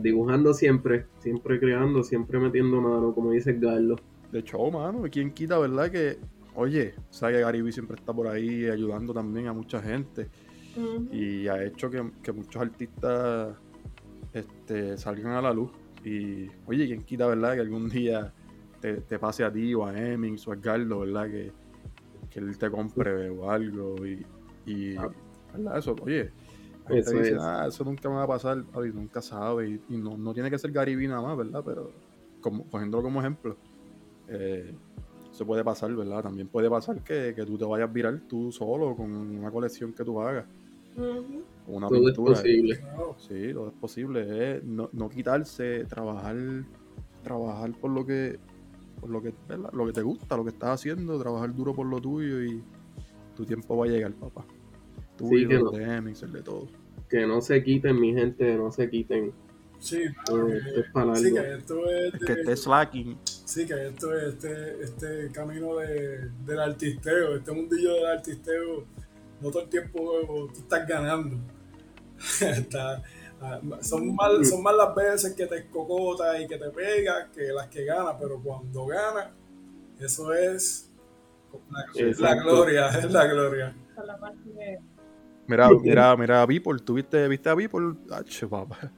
dibujando 0.00 0.54
siempre, 0.54 1.06
siempre 1.18 1.58
creando, 1.58 2.04
siempre 2.04 2.38
metiendo 2.38 2.80
mano, 2.80 3.12
como 3.14 3.32
dice 3.32 3.58
Carlos. 3.58 4.00
De 4.30 4.40
hecho, 4.40 4.58
mano, 4.70 5.02
¿quién 5.10 5.32
quita, 5.32 5.58
verdad? 5.58 5.90
Que, 5.90 6.18
oye, 6.54 6.94
sabe 7.10 7.34
que 7.34 7.40
Gary 7.40 7.72
siempre 7.72 7.96
está 7.96 8.12
por 8.12 8.28
ahí 8.28 8.66
ayudando 8.66 9.12
también 9.12 9.48
a 9.48 9.52
mucha 9.52 9.80
gente. 9.80 10.28
Y 11.10 11.48
ha 11.48 11.64
hecho 11.64 11.90
que, 11.90 12.32
muchos 12.32 12.60
artistas 12.60 13.56
este, 14.32 14.96
salgan 14.98 15.32
a 15.32 15.42
la 15.42 15.52
luz. 15.52 15.70
Y, 16.04 16.48
oye, 16.66 16.86
¿quién 16.86 17.02
quita, 17.02 17.26
verdad? 17.26 17.54
Que 17.54 17.60
algún 17.60 17.88
día 17.88 18.32
te, 18.80 19.18
pase 19.18 19.42
a 19.42 19.52
ti 19.52 19.74
o 19.74 19.86
a 19.86 19.98
Emmings 19.98 20.46
o 20.46 20.52
a 20.52 20.56
Carlos, 20.56 21.00
¿verdad? 21.06 21.30
Que, 21.30 21.52
que 22.36 22.40
él 22.44 22.58
te 22.58 22.70
compre 22.70 23.30
o 23.30 23.50
algo 23.50 24.06
y, 24.06 24.24
y 24.66 24.94
Ah. 24.96 25.08
¿verdad? 25.54 25.78
Eso, 25.78 25.96
oye, 26.02 26.30
Eso 26.90 27.12
dice, 27.12 27.30
es. 27.32 27.38
ah, 27.40 27.64
eso 27.68 27.82
nunca 27.82 28.08
me 28.10 28.16
va 28.16 28.24
a 28.24 28.26
pasar, 28.26 28.62
Ay, 28.74 28.92
nunca 28.92 29.22
sabe, 29.22 29.70
y, 29.70 29.80
y 29.88 29.96
no, 29.96 30.18
no 30.18 30.34
tiene 30.34 30.50
que 30.50 30.58
ser 30.58 30.70
Gary 30.70 30.94
nada 31.08 31.22
más, 31.22 31.36
¿verdad? 31.38 31.62
Pero 31.64 31.90
como, 32.42 32.64
cogiéndolo 32.68 33.02
como 33.02 33.20
ejemplo, 33.20 33.56
eh, 34.28 34.74
eso 35.32 35.46
puede 35.46 35.64
pasar, 35.64 35.94
¿verdad? 35.94 36.22
También 36.24 36.48
puede 36.48 36.68
pasar 36.68 37.02
que, 37.02 37.32
que 37.34 37.46
tú 37.46 37.56
te 37.56 37.64
vayas 37.64 37.90
viral 37.92 38.22
tú 38.28 38.52
solo 38.52 38.94
con 38.94 39.10
una 39.12 39.50
colección 39.50 39.92
que 39.94 40.04
tú 40.04 40.20
hagas, 40.20 40.44
una 41.66 41.88
Todo 41.88 41.98
es 41.98 42.04
pintura. 42.14 42.34
posible. 42.34 42.78
Claro. 42.78 43.16
Sí, 43.18 43.52
todo 43.52 43.68
es 43.68 43.74
posible. 43.74 44.56
Es 44.56 44.64
no, 44.64 44.88
no 44.92 45.08
quitarse, 45.08 45.84
trabajar, 45.86 46.36
trabajar 47.22 47.72
por 47.72 47.90
lo 47.90 48.04
que, 48.06 48.38
por 49.00 49.10
lo 49.10 49.22
que, 49.22 49.32
¿verdad? 49.48 49.70
lo 49.72 49.86
que 49.86 49.92
te 49.92 50.02
gusta, 50.02 50.36
lo 50.36 50.44
que 50.44 50.50
estás 50.50 50.70
haciendo, 50.80 51.18
trabajar 51.18 51.54
duro 51.54 51.74
por 51.74 51.86
lo 51.86 52.00
tuyo 52.00 52.42
y 52.42 52.62
tu 53.36 53.44
tiempo 53.44 53.76
va 53.76 53.86
a 53.86 53.88
llegar, 53.88 54.12
papá. 54.14 54.44
Tuyo, 55.16 55.48
que 55.48 55.54
el 55.54 55.62
no. 55.64 55.70
de 55.70 55.96
Emix, 55.96 56.22
el 56.22 56.32
de 56.32 56.42
todo. 56.42 56.68
Que 57.08 57.26
no 57.26 57.40
se 57.40 57.62
quiten, 57.62 58.00
mi 58.00 58.12
gente, 58.12 58.56
no 58.56 58.70
se 58.72 58.88
quiten. 58.90 59.32
Sí, 59.78 60.02
esto 60.04 60.48
es 60.48 60.90
para 60.92 61.14
sí, 61.16 61.32
que 61.32 61.54
esto 61.54 61.90
es 61.90 62.14
Es 62.14 62.20
que 62.24 62.32
esté 62.32 62.56
slacking. 62.56 63.18
Sí, 63.24 63.66
que 63.66 63.88
esto 63.88 64.16
es 64.16 64.34
este, 64.34 64.82
este 64.82 65.30
camino 65.32 65.76
de, 65.76 66.30
del 66.46 66.58
artisteo, 66.60 67.36
este 67.36 67.52
mundillo 67.52 67.94
del 67.94 68.06
artisteo, 68.06 68.84
no 69.40 69.50
todo 69.50 69.62
el 69.62 69.68
tiempo 69.68 70.48
tú 70.52 70.60
estás 70.60 70.88
ganando. 70.88 71.36
Está- 72.40 73.02
son, 73.82 74.14
más, 74.14 74.48
son 74.48 74.62
más 74.62 74.74
las 74.74 74.94
veces 74.94 75.34
que 75.34 75.46
te 75.46 75.66
cocotas 75.68 76.40
y 76.40 76.46
que 76.46 76.56
te 76.56 76.70
pegas 76.70 77.28
que 77.34 77.48
las 77.52 77.68
que 77.68 77.84
ganas, 77.84 78.16
pero 78.20 78.40
cuando 78.42 78.86
ganas, 78.86 79.28
eso 80.00 80.32
es 80.32 80.90
la, 81.70 82.34
la 82.34 82.34
gloria, 82.42 82.88
es 82.88 83.10
la 83.10 83.26
gloria. 83.26 83.76
Mira, 85.46 85.70
mira, 85.70 86.16
mira 86.16 86.42
a 86.42 86.46
Beeple, 86.46 86.78
¿tú 86.84 86.94
viste, 86.94 87.28
viste 87.28 87.48
a 87.48 87.54
Beeple? 87.54 87.94
Ach, 88.10 88.44
papá. 88.48 88.92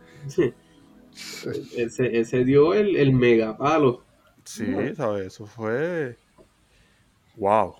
ese, 1.77 2.19
ese 2.19 2.45
dio 2.45 2.75
el, 2.75 2.97
el 2.97 3.13
megapalo. 3.13 4.03
Sí, 4.45 4.65
¿sabes? 4.97 5.27
Eso 5.27 5.47
fue. 5.47 6.17
Wow. 7.37 7.77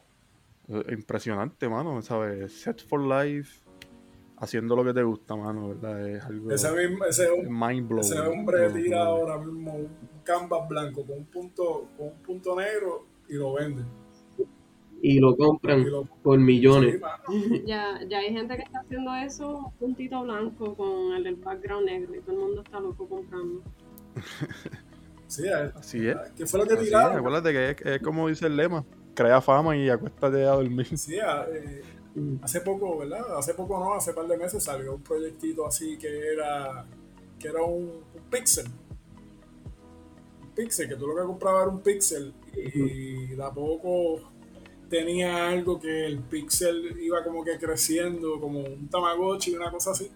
Impresionante, 0.91 1.67
mano, 1.69 2.03
¿sabes? 2.03 2.61
Set 2.61 2.87
for 2.87 3.01
life. 3.01 3.61
Haciendo 4.41 4.77
lo 4.77 4.85
que 4.85 4.95
te 4.95 5.03
gusta, 5.03 5.35
mano, 5.37 5.69
¿verdad? 5.71 6.09
Es 6.09 6.23
algo. 6.25 6.51
Ese, 6.53 6.71
mismo, 6.89 7.05
ese, 7.05 7.25
es 7.25 7.49
mind 7.51 7.89
blowing. 7.89 8.05
ese 8.05 8.21
hombre 8.21 8.71
tira 8.71 9.05
ahora 9.05 9.39
mismo 9.39 9.75
un 9.75 9.89
canvas 10.23 10.69
blanco 10.69 11.05
con 11.05 11.19
un 11.19 11.25
punto, 11.27 11.89
con 11.97 12.07
un 12.09 12.23
punto 12.23 12.55
negro 12.57 13.07
y 13.29 13.35
lo 13.35 13.55
vende. 13.55 13.83
Y 15.01 15.21
lo 15.21 15.37
compran 15.37 15.81
Y 15.81 15.85
lo- 15.85 16.05
por 16.23 16.39
millones. 16.39 17.01
Sí. 17.29 17.63
Ya, 17.67 18.01
ya 18.09 18.19
hay 18.19 18.33
gente 18.33 18.57
que 18.57 18.63
está 18.63 18.81
haciendo 18.81 19.15
eso, 19.15 19.59
un 19.59 19.73
puntito 19.73 20.23
blanco 20.23 20.75
con 20.77 21.13
el 21.15 21.25
del 21.25 21.37
background 21.37 21.87
negro 21.87 22.15
y 22.15 22.21
todo 22.21 22.33
el 22.33 22.39
mundo 22.39 22.63
está 22.63 22.81
loco 22.81 23.09
comprando. 23.09 23.63
Sí, 25.27 25.43
es- 25.47 25.77
Así 25.77 26.09
es. 26.09 26.17
¿Qué 26.37 26.47
fue 26.47 26.61
lo 26.61 26.67
que 26.67 26.77
tiraron? 26.77 27.19
acuérdate 27.19 27.53
que 27.53 27.71
es, 27.71 27.77
es 27.97 28.03
como 28.03 28.29
dice 28.29 28.47
el 28.47 28.57
lema: 28.57 28.83
crea 29.15 29.41
fama 29.43 29.77
y 29.77 29.89
acuéstate 29.91 30.43
a 30.45 30.53
dormir. 30.53 30.97
Sí, 30.97 31.19
a- 31.19 31.45
eh, 31.53 31.83
hace 32.43 32.61
poco, 32.61 32.99
¿verdad? 32.99 33.39
Hace 33.39 33.55
poco 33.55 33.79
no, 33.79 33.95
hace 33.95 34.13
par 34.13 34.27
de 34.27 34.37
meses 34.37 34.63
salió 34.63 34.95
un 34.95 35.03
proyectito 35.03 35.67
así 35.67 35.97
que 35.99 36.33
era 36.33 36.85
que 37.39 37.49
era 37.49 37.63
un, 37.63 38.03
un 38.15 38.23
pixel. 38.31 38.67
Un 40.43 40.51
pixel, 40.51 40.89
que 40.89 40.97
tú 40.97 41.07
lo 41.07 41.15
que 41.15 41.23
comprabas 41.23 41.63
era 41.63 41.73
un 41.73 41.81
pixel 41.81 42.35
y 42.55 43.27
de 43.27 43.45
a 43.45 43.51
poco 43.51 44.21
tenía 44.89 45.49
algo 45.49 45.79
que 45.79 46.07
el 46.07 46.21
pixel 46.21 46.99
iba 47.01 47.23
como 47.23 47.45
que 47.45 47.59
creciendo, 47.59 48.41
como 48.41 48.61
un 48.61 48.89
tamagotchi, 48.89 49.55
una 49.55 49.71
cosa 49.71 49.93
así. 49.93 50.11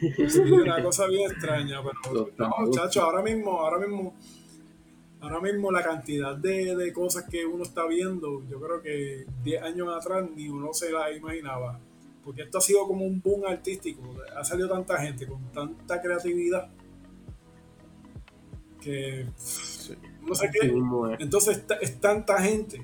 Sí, 0.28 0.40
una 0.40 0.82
cosa 0.82 1.06
bien 1.08 1.30
extraña, 1.30 1.82
pero 1.82 2.30
no, 2.38 2.50
muchachos, 2.60 3.02
ahora 3.02 3.22
mismo, 3.22 3.60
ahora 3.60 3.86
mismo, 3.86 4.14
ahora 5.20 5.40
mismo 5.40 5.70
la 5.70 5.82
cantidad 5.82 6.36
de, 6.36 6.74
de 6.76 6.92
cosas 6.92 7.24
que 7.30 7.44
uno 7.46 7.62
está 7.64 7.86
viendo, 7.86 8.42
yo 8.48 8.60
creo 8.60 8.80
que 8.82 9.26
10 9.44 9.62
años 9.62 9.88
atrás 9.96 10.28
ni 10.34 10.48
uno 10.48 10.72
se 10.72 10.90
la 10.92 11.10
imaginaba. 11.12 11.78
Porque 12.24 12.42
esto 12.42 12.58
ha 12.58 12.60
sido 12.60 12.86
como 12.86 13.04
un 13.04 13.20
boom 13.20 13.46
artístico, 13.46 14.02
ha 14.36 14.44
salido 14.44 14.68
tanta 14.68 14.98
gente 14.98 15.26
con 15.26 15.40
tanta 15.52 16.00
creatividad 16.02 16.68
que 18.80 19.26
no 20.22 20.34
sé 20.34 20.50
qué. 20.50 20.66
es. 20.66 20.72
Entonces 21.20 21.58
es, 21.58 21.66
ta- 21.66 21.74
es 21.80 22.00
tanta 22.00 22.40
gente, 22.42 22.80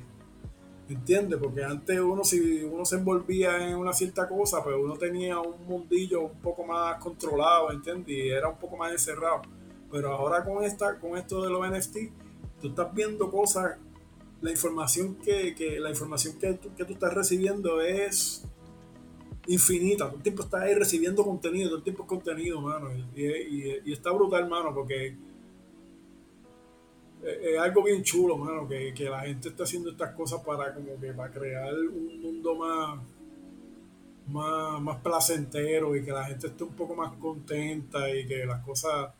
¿entiendes? 0.89 1.39
Porque 1.43 1.65
antes 1.65 1.99
uno 2.01 2.25
si 2.25 2.63
uno 2.65 2.85
se 2.85 2.97
envolvía 2.97 3.69
en 3.69 3.77
una 3.77 3.93
cierta 3.93 4.29
cosa, 4.29 4.63
pero 4.65 4.83
uno 4.83 4.97
tenía 4.97 5.39
un 5.41 5.65
mundillo 5.67 6.23
un 6.23 6.41
poco 6.41 6.65
más 6.65 6.99
controlado, 7.03 7.71
¿entiendes? 7.73 8.09
Y 8.09 8.29
era 8.29 8.49
un 8.49 8.59
poco 8.59 8.77
más 8.77 8.93
encerrado. 8.93 9.43
Pero 9.91 10.13
ahora 10.13 10.45
con 10.45 10.65
esta, 10.65 10.99
con 10.99 11.17
esto 11.17 11.43
de 11.43 11.51
los 11.51 11.67
NFT, 11.71 11.97
tú 12.61 12.69
estás 12.69 12.93
viendo 12.95 13.31
cosas, 13.31 13.77
la 14.41 14.51
información 14.51 15.17
que, 15.17 15.55
que 15.55 15.81
la 15.81 15.91
información 15.91 16.39
que 16.39 16.55
tú, 16.55 16.75
que 16.75 16.85
tú 16.85 16.93
estás 16.95 17.15
recibiendo 17.15 17.81
es 17.81 18.45
infinita. 19.47 20.07
Todo 20.07 20.17
el 20.17 20.23
tiempo 20.23 20.43
estás 20.43 20.63
ahí 20.63 20.75
recibiendo 20.75 21.25
contenido, 21.25 21.69
todo 21.69 21.79
el 21.79 21.85
tiempo 21.85 22.03
es 22.03 22.09
contenido, 22.09 22.61
mano. 22.61 22.91
Y, 23.15 23.25
y- 23.25 23.83
y 23.87 23.93
está 23.93 24.11
brutal, 24.13 24.49
mano, 24.49 24.75
porque 24.75 25.17
es 27.23 27.59
algo 27.59 27.83
bien 27.83 28.03
chulo, 28.03 28.37
mano, 28.37 28.69
que, 28.69 28.93
que 28.95 29.05
la 29.09 29.21
gente 29.23 29.49
está 29.49 29.65
haciendo 29.65 29.91
estas 29.91 30.15
cosas 30.15 30.41
para 30.45 30.75
como 30.75 30.99
que 31.01 31.13
para 31.13 31.33
crear 31.33 31.75
un 31.75 32.21
mundo 32.21 32.55
más, 32.55 33.01
más, 34.29 34.81
más 34.81 35.01
placentero 35.03 35.95
y 35.97 36.05
que 36.05 36.11
la 36.13 36.25
gente 36.25 36.49
esté 36.49 36.65
un 36.65 36.75
poco 36.75 36.95
más 36.95 37.13
contenta 37.19 38.09
y 38.15 38.27
que 38.27 38.45
las 38.45 38.65
cosas 38.65 39.13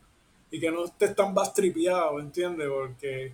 y 0.51 0.59
que 0.59 0.71
no 0.71 0.85
estés 0.85 1.15
tan 1.15 1.33
bastripeado, 1.33 2.19
¿entiendes? 2.19 2.67
Porque 2.69 3.33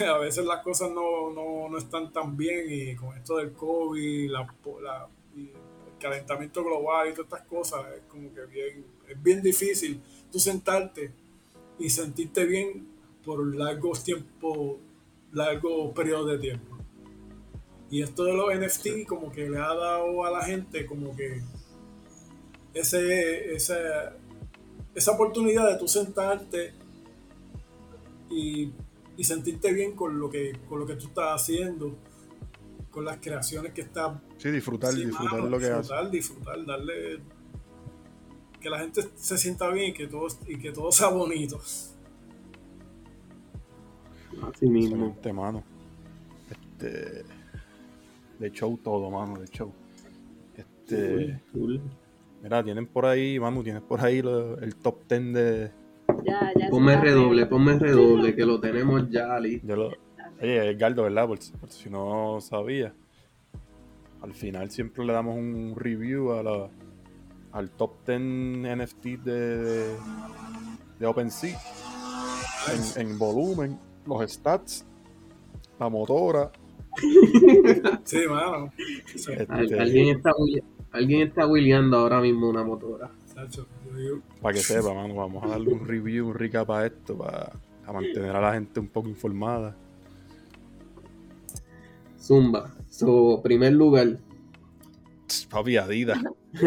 a 0.06 0.18
veces 0.18 0.44
las 0.44 0.62
cosas 0.62 0.90
no, 0.90 1.30
no, 1.30 1.68
no 1.68 1.78
están 1.78 2.12
tan 2.12 2.36
bien 2.36 2.64
y 2.68 2.94
con 2.96 3.16
esto 3.16 3.36
del 3.36 3.52
COVID, 3.52 4.30
la, 4.30 4.40
la- 4.82 5.08
y 5.36 5.40
el 5.42 5.98
calentamiento 5.98 6.64
global 6.64 7.08
y 7.08 7.12
todas 7.14 7.26
estas 7.32 7.46
cosas, 7.46 7.86
es 7.96 8.02
como 8.08 8.32
que 8.34 8.44
bien, 8.46 8.84
es 9.08 9.22
bien 9.22 9.42
difícil 9.42 10.00
tú 10.30 10.38
sentarte 10.38 11.12
y 11.78 11.88
sentirte 11.88 12.44
bien 12.44 12.88
por 13.24 13.54
largos 13.54 14.02
tiempos, 14.04 14.78
largos 15.32 15.92
periodos 15.94 16.30
de 16.32 16.38
tiempo. 16.38 16.76
Y 17.90 18.02
esto 18.02 18.24
de 18.24 18.34
los 18.34 18.54
NFT 18.54 19.06
como 19.06 19.32
que 19.32 19.48
le 19.48 19.58
ha 19.58 19.74
dado 19.74 20.24
a 20.24 20.30
la 20.30 20.42
gente 20.44 20.86
como 20.86 21.14
que 21.16 21.42
ese, 22.74 23.52
ese, 23.54 23.74
esa 24.94 25.12
oportunidad 25.12 25.70
de 25.70 25.78
tú 25.78 25.88
sentarte 25.88 26.74
y, 28.30 28.72
y 29.16 29.24
sentirte 29.24 29.72
bien 29.72 29.92
con 29.94 30.18
lo 30.18 30.30
que 30.30 30.58
con 30.68 30.78
lo 30.80 30.86
que 30.86 30.96
tú 30.96 31.06
estás 31.08 31.42
haciendo, 31.42 31.96
con 32.90 33.04
las 33.04 33.18
creaciones 33.18 33.72
que 33.72 33.82
estás 33.82 34.18
Sí, 34.38 34.50
disfrutar, 34.50 34.92
Sí, 34.92 35.04
disfrutar 35.04 35.40
mano, 35.40 35.50
lo 35.50 35.58
que 35.58 35.66
disfrutar, 35.66 36.10
disfrutar, 36.10 36.64
darle 36.64 37.20
que 38.60 38.70
la 38.70 38.78
gente 38.78 39.08
se 39.16 39.38
sienta 39.38 39.68
bien 39.70 39.90
y 39.90 39.92
que 39.94 40.06
todo, 40.06 40.26
y 40.46 40.58
que 40.58 40.70
todo 40.70 40.92
sea 40.92 41.08
bonito. 41.08 41.60
Así 44.42 44.66
mismo. 44.66 44.96
Excelente, 44.96 45.32
mano. 45.32 45.64
Este. 46.50 47.24
De 48.38 48.50
show 48.52 48.78
todo, 48.82 49.10
mano, 49.10 49.38
de 49.38 49.46
show. 49.48 49.72
Este. 50.56 51.40
Cool. 51.52 51.80
Mira, 52.42 52.62
tienen 52.64 52.86
por 52.86 53.06
ahí, 53.06 53.38
Manu, 53.38 53.62
tienes 53.62 53.82
por 53.82 54.00
ahí 54.04 54.22
lo- 54.22 54.58
el 54.58 54.74
top 54.76 55.06
10 55.08 55.32
de. 55.34 55.70
Ya, 56.24 56.52
ya 56.58 56.68
Ponme 56.70 56.96
redoble, 57.00 57.46
ponme 57.46 57.78
redoble, 57.78 58.34
que 58.34 58.44
lo 58.44 58.60
tenemos 58.60 59.08
ya 59.10 59.38
listo. 59.38 59.76
lo- 59.76 59.90
Oye, 60.42 60.70
Edgardo, 60.70 61.02
¿verdad? 61.02 61.26
Por, 61.26 61.38
si- 61.38 61.52
por 61.52 61.70
si 61.70 61.90
no 61.90 62.38
sabía. 62.40 62.94
Al 64.22 64.32
final 64.34 64.70
siempre 64.70 65.04
le 65.04 65.12
damos 65.12 65.36
un 65.36 65.74
review 65.76 66.32
a 66.32 66.42
la, 66.42 66.68
al 67.52 67.70
top 67.70 67.92
10 68.06 68.20
NFT 68.20 69.04
de, 69.22 69.58
de, 69.58 69.96
de 70.98 71.06
OpenSea. 71.06 71.58
En, 72.96 73.08
en 73.08 73.18
volumen, 73.18 73.78
los 74.06 74.30
stats, 74.30 74.86
la 75.78 75.88
motora. 75.88 76.50
Sí, 78.04 78.18
mano. 78.28 78.72
Al- 79.48 79.62
este, 79.62 79.78
alguien, 79.80 80.16
está, 80.16 80.32
wi- 80.38 80.62
alguien 80.92 81.28
está 81.28 81.46
wheeleando 81.46 81.96
ahora 81.98 82.20
mismo 82.20 82.48
una 82.48 82.64
motora. 82.64 83.10
Sacho, 83.26 83.66
yo 83.88 83.96
digo, 83.96 84.20
Para 84.42 84.54
que 84.54 84.60
sepa, 84.60 84.92
mano, 84.94 85.14
vamos 85.14 85.42
a 85.44 85.48
darle 85.48 85.72
un 85.72 85.86
review, 85.86 86.28
un 86.28 86.34
recap 86.34 86.70
a 86.70 86.86
esto, 86.86 87.16
para, 87.16 87.52
para 87.86 87.92
mantener 88.00 88.30
a 88.36 88.40
la 88.40 88.54
gente 88.54 88.80
un 88.80 88.88
poco 88.88 89.08
informada. 89.08 89.76
Zumba. 92.18 92.74
So, 92.90 93.40
primer 93.42 93.72
lugar. 93.72 94.18
Papi, 95.48 95.76
Adidas. 95.76 96.18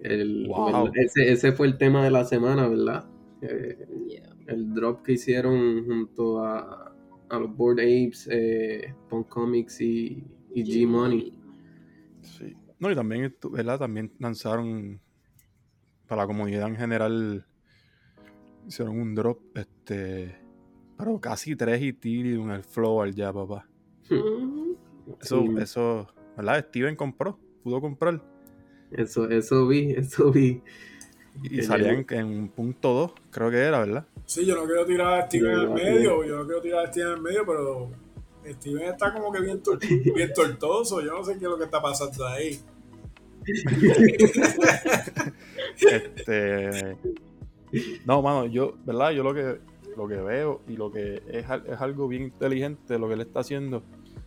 El- 0.00 0.46
Wow. 0.48 0.90
ese, 0.94 1.32
ese 1.32 1.52
fue 1.52 1.66
el 1.66 1.78
tema 1.78 2.04
de 2.04 2.10
la 2.10 2.24
semana, 2.24 2.68
¿verdad? 2.68 3.06
Eh, 3.42 3.86
Yeah. 4.08 4.34
el 4.46 4.72
drop 4.72 5.02
que 5.02 5.12
hicieron 5.12 5.84
junto 5.84 6.44
a 6.44 6.92
a 7.28 7.38
los 7.40 7.56
Board 7.56 7.80
Apes, 7.80 8.28
eh, 8.30 8.94
Punk 9.10 9.26
Comics 9.28 9.80
y, 9.80 10.22
y 10.54 10.62
G-Money. 10.62 11.35
Sí. 12.26 12.56
No, 12.78 12.90
y 12.90 12.94
también, 12.94 13.34
¿verdad? 13.50 13.78
También 13.78 14.12
lanzaron 14.18 15.00
para 16.06 16.22
la 16.22 16.26
comunidad 16.26 16.68
en 16.68 16.76
general. 16.76 17.46
Hicieron 18.66 18.98
un 19.00 19.14
drop, 19.14 19.40
este. 19.56 20.36
Pero 20.98 21.20
casi 21.20 21.56
tres 21.56 21.80
Ethereum 21.82 22.50
el 22.50 22.62
floor 22.64 23.10
ya, 23.12 23.32
papá. 23.32 23.66
Ujú. 24.10 24.76
Eso, 25.20 25.42
Sí. 25.42 25.54
eso, 25.60 26.06
¿verdad? 26.36 26.66
Steven 26.68 26.96
compró, 26.96 27.38
pudo 27.62 27.80
comprar. 27.80 28.20
Eso, 28.90 29.28
eso 29.28 29.66
vi, 29.66 29.92
eso 29.92 30.30
vi. 30.32 30.62
Y 31.42 31.56
Que 31.56 31.62
salían 31.62 32.06
en, 32.08 32.26
un 32.26 32.48
punto 32.48 32.92
2, 32.94 33.12
creo 33.30 33.50
que 33.50 33.58
era, 33.58 33.80
¿verdad? 33.80 34.06
Sí, 34.24 34.46
yo 34.46 34.56
no 34.56 34.64
quiero 34.64 34.86
tirar 34.86 35.20
a 35.20 35.26
Steven 35.26 35.54
al 35.54 35.66
no 35.66 35.74
medio, 35.74 36.24
yo 36.24 36.36
no 36.38 36.44
quiero 36.46 36.62
tirar 36.62 36.86
a 36.86 36.88
Steven 36.88 37.08
al 37.12 37.20
medio, 37.20 37.44
pero 37.46 37.90
Steven 38.54 38.82
está 38.88 39.12
como 39.12 39.32
que 39.32 39.40
bien, 39.40 39.62
tor- 39.62 39.78
bien 40.14 40.32
tortoso, 40.34 41.00
yo 41.00 41.12
no 41.12 41.24
sé 41.24 41.32
qué 41.38 41.44
es 41.44 41.50
lo 41.50 41.58
que 41.58 41.64
está 41.64 41.80
pasando 41.82 42.26
ahí. 42.26 42.58
Este. 45.80 46.96
No, 48.04 48.22
mano, 48.22 48.46
yo, 48.46 48.74
¿verdad? 48.84 49.10
Yo 49.10 49.22
lo 49.22 49.34
que, 49.34 49.58
lo 49.96 50.08
que 50.08 50.16
veo 50.16 50.62
y 50.68 50.76
lo 50.76 50.90
que 50.90 51.22
es, 51.28 51.44
es 51.44 51.80
algo 51.80 52.08
bien 52.08 52.22
inteligente 52.24 52.98
lo 52.98 53.08
que 53.08 53.14
él 53.14 53.20
está 53.22 53.40
haciendo 53.40 53.82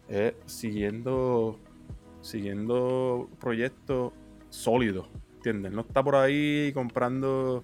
es 0.08 0.34
siguiendo, 0.46 1.58
siguiendo 2.22 3.30
proyectos 3.40 4.12
sólidos, 4.50 5.08
¿entiendes? 5.38 5.72
No 5.72 5.82
está 5.82 6.04
por 6.04 6.16
ahí 6.16 6.72
comprando 6.74 7.64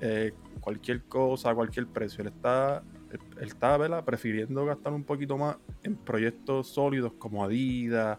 eh, 0.00 0.32
cualquier 0.60 1.02
cosa 1.04 1.50
a 1.50 1.54
cualquier 1.54 1.86
precio. 1.86 2.22
Él 2.22 2.28
está, 2.28 2.82
él, 3.12 3.20
él 3.40 3.48
está, 3.48 3.76
¿verdad? 3.76 4.04
Prefiriendo 4.04 4.64
gastar 4.64 4.92
un 4.92 5.04
poquito 5.04 5.36
más 5.36 5.56
en 5.82 5.96
proyectos 5.96 6.68
sólidos 6.68 7.12
como 7.18 7.44
Adidas, 7.44 8.18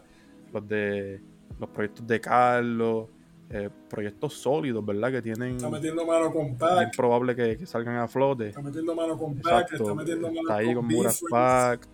los 0.52 0.66
de 0.68 1.20
los 1.58 1.68
proyectos 1.70 2.06
de 2.06 2.20
Carlos, 2.20 3.08
eh, 3.50 3.68
proyectos 3.88 4.34
sólidos, 4.34 4.84
¿verdad? 4.84 5.10
Que 5.12 5.22
tienen 5.22 5.56
Está 5.56 5.68
metiendo 5.68 6.06
mano 6.06 6.32
con 6.32 6.56
Pac, 6.56 6.96
probable 6.96 7.34
que, 7.34 7.56
que 7.56 7.66
salgan 7.66 7.96
a 7.96 8.08
flote. 8.08 8.48
está 8.48 8.62
metiendo 8.62 8.94
mano 8.94 9.18
con 9.18 9.38
Pac, 9.40 9.72
está 9.72 9.94
metiendo 9.94 10.28
mano 10.28 10.40
Está 10.40 10.56
ahí 10.56 10.74
con 10.74 10.86
Muras 10.86 11.20
Bifrons. 11.20 11.30
Pack. 11.30 11.88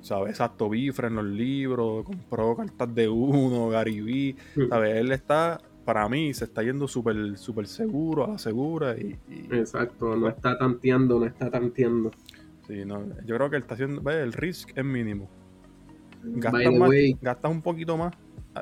¿Sabes? 0.00 0.30
Exacto, 0.30 0.68
Bifra 0.68 1.06
en 1.06 1.14
los 1.14 1.24
libros, 1.24 2.04
compró 2.04 2.56
cartas 2.56 2.92
de 2.92 3.08
uno, 3.08 3.68
Gary. 3.68 4.34
Mm. 4.56 4.68
¿Sabes? 4.68 4.96
Él 4.96 5.12
está, 5.12 5.60
para 5.84 6.08
mí, 6.08 6.32
se 6.34 6.44
está 6.44 6.62
yendo 6.62 6.86
súper 6.88 7.36
súper 7.36 7.66
seguro, 7.66 8.24
a 8.24 8.28
la 8.28 8.38
segura. 8.38 8.96
Y, 8.96 9.18
y- 9.28 9.48
Exacto, 9.54 10.16
no 10.16 10.28
está 10.28 10.56
tanteando, 10.58 11.18
no 11.18 11.26
está 11.26 11.50
tanteando. 11.50 12.10
sí, 12.66 12.84
no, 12.84 13.04
yo 13.24 13.36
creo 13.36 13.50
que 13.50 13.56
él 13.56 13.62
está 13.62 13.74
haciendo, 13.74 14.00
ve, 14.02 14.22
el 14.22 14.32
risk 14.32 14.70
es 14.76 14.84
mínimo. 14.84 15.28
Gastas, 16.24 16.74
más- 16.74 16.90
gastas 17.20 17.50
un 17.50 17.62
poquito 17.62 17.96
más, 17.96 18.14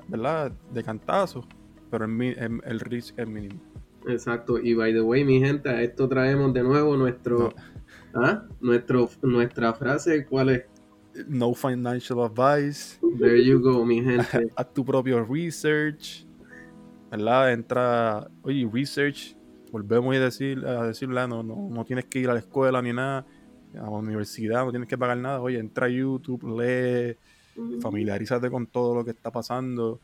¿verdad? 0.09 0.53
De 0.73 0.83
cantazo, 0.83 1.47
pero 1.91 2.05
el, 2.07 2.11
mi- 2.11 2.29
el, 2.37 2.61
el 2.65 2.81
risk 2.81 3.19
es 3.19 3.29
mínimo. 3.29 3.61
exacto. 4.09 4.59
Y 4.59 4.75
by 4.75 4.93
the 4.95 5.03
way, 5.03 5.25
mi 5.25 5.41
gente, 5.41 5.69
a 5.69 5.83
esto 5.83 6.09
traemos 6.09 6.55
de 6.55 6.63
nuevo 6.63 6.97
nuestro, 6.97 7.53
¿ah? 8.15 8.45
nuestro, 8.61 9.11
nuestra 9.23 9.75
frase, 9.75 10.25
¿cuál 10.27 10.49
es? 10.51 10.65
No 11.29 11.53
financial 11.55 12.21
advice. 12.21 12.99
There 13.19 13.45
you 13.45 13.61
go, 13.61 13.85
mi 13.85 14.01
gente. 14.03 14.51
haz 14.57 14.73
tu 14.73 14.85
propio 14.85 15.23
research, 15.25 16.25
¿verdad? 17.11 17.53
Entra, 17.53 18.29
oye, 18.43 18.69
research, 18.73 19.37
volvemos 19.73 20.15
a 20.17 20.21
decir, 20.21 20.65
a 20.67 20.85
decirla, 20.85 21.27
no, 21.27 21.43
no, 21.43 21.69
no 21.71 21.85
tienes 21.85 22.07
que 22.07 22.21
ir 22.21 22.31
a 22.31 22.35
la 22.35 22.41
escuela 22.41 22.81
ni 22.83 22.93
nada, 22.93 23.27
a 23.75 23.83
la 23.83 23.91
universidad, 23.91 24.65
no 24.65 24.71
tienes 24.71 24.89
que 24.89 24.99
pagar 24.99 25.17
nada, 25.17 25.41
oye, 25.41 25.59
entra 25.59 25.87
a 25.87 25.89
YouTube, 25.91 26.45
lee, 26.59 27.17
familiarízate 27.81 28.51
con 28.51 28.67
todo 28.67 28.95
lo 28.95 29.05
que 29.05 29.11
está 29.11 29.31
pasando, 29.31 30.01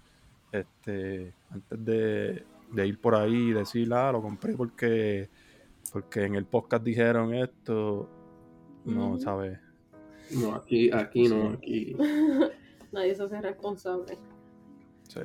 este, 0.53 1.33
antes 1.51 1.85
de, 1.85 2.45
de 2.73 2.87
ir 2.87 2.99
por 2.99 3.15
ahí 3.15 3.51
y 3.51 3.53
decir, 3.53 3.93
ah, 3.93 4.12
lo 4.12 4.23
compré 4.23 4.55
porque, 4.55 5.28
porque 5.93 6.24
en 6.24 6.35
el 6.35 6.45
podcast 6.45 6.85
dijeron 6.85 7.35
esto, 7.35 8.09
no. 8.85 9.19
¿sabes? 9.19 9.59
No, 10.31 10.55
aquí, 10.55 10.91
aquí 10.93 11.28
no, 11.28 11.51
aquí. 11.51 11.97
Nadie 12.93 13.15
se 13.15 13.23
hace 13.23 13.41
responsable. 13.41 14.16
Sí. 15.09 15.20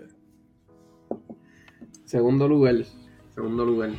Segundo 2.12 2.46
lugar, 2.46 2.76
segundo 3.34 3.64
lugar. 3.64 3.92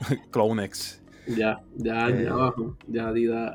Clonex. 0.30 1.00
Ya, 1.26 1.62
ya, 1.76 2.08
Eh. 2.10 2.24
ya 2.24 2.32
abajo. 2.32 2.76
Ya 2.86 3.08
Adidas. 3.08 3.50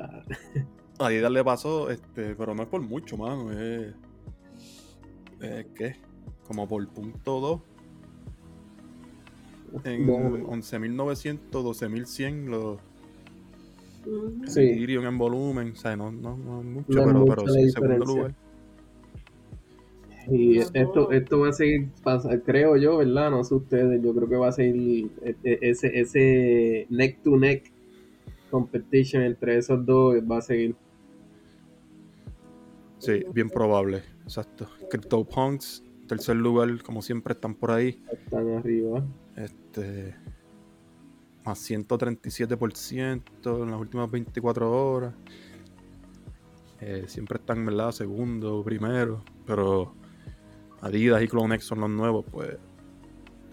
A 0.98 1.06
Adidas 1.06 1.30
le 1.30 1.44
pasó, 1.44 1.88
este, 1.88 2.34
pero 2.34 2.52
no 2.52 2.64
es 2.64 2.68
por 2.68 2.80
mucho, 2.80 3.16
mano. 3.16 3.52
Es. 3.52 3.94
es 5.40 5.66
¿Qué? 5.76 5.96
Como 6.48 6.66
por 6.66 6.84
punto 6.88 7.38
2. 9.72 9.84
En 9.84 10.04
No. 10.04 10.14
11.900, 10.48 11.38
12.100 11.62 12.46
los. 12.46 12.80
Sí. 14.52 14.62
Ethereum 14.62 15.06
en 15.06 15.16
volumen. 15.16 15.72
O 15.74 15.76
sea, 15.76 15.94
no, 15.96 16.10
no, 16.10 16.36
no 16.36 16.58
es 16.58 16.66
mucho, 16.66 16.86
No 16.98 17.04
pero, 17.04 17.18
mucha 17.20 17.34
pero 17.36 17.46
sí, 17.52 17.70
segundo 17.70 17.94
diferencia. 17.94 18.14
lugar. 18.16 18.34
Y 20.30 20.58
esto, 20.58 21.10
esto 21.10 21.40
va 21.40 21.48
a 21.48 21.52
seguir 21.52 21.88
creo 22.44 22.76
yo, 22.76 22.98
¿verdad? 22.98 23.30
No 23.30 23.42
sé 23.42 23.54
ustedes, 23.54 24.02
yo 24.02 24.14
creo 24.14 24.28
que 24.28 24.36
va 24.36 24.48
a 24.48 24.52
seguir 24.52 25.10
e- 25.22 25.34
e- 25.42 25.58
ese, 25.62 25.98
ese 25.98 26.86
neck 26.88 27.22
to 27.22 27.36
neck 27.36 27.72
competition 28.50 29.22
entre 29.22 29.56
esos 29.56 29.84
dos 29.84 30.16
va 30.30 30.38
a 30.38 30.42
seguir. 30.42 30.76
Sí, 32.98 33.24
bien 33.32 33.50
probable. 33.50 34.02
Exacto. 34.22 34.68
CryptoPunks, 34.90 35.82
tercer 36.06 36.36
lugar, 36.36 36.82
como 36.82 37.02
siempre, 37.02 37.34
están 37.34 37.54
por 37.54 37.72
ahí. 37.72 38.00
Están 38.12 38.56
arriba. 38.56 39.04
Este. 39.36 40.14
Más 41.44 41.58
137% 41.58 43.62
en 43.62 43.70
las 43.70 43.80
últimas 43.80 44.10
24 44.10 44.70
horas. 44.70 45.14
Eh, 46.80 47.04
siempre 47.08 47.38
están, 47.38 47.64
¿verdad? 47.64 47.92
Segundo, 47.92 48.62
primero. 48.62 49.24
Pero 49.46 49.94
Adidas 50.80 51.22
y 51.22 51.28
Clonex 51.28 51.64
son 51.64 51.80
los 51.80 51.90
nuevos, 51.90 52.24
pues. 52.30 52.56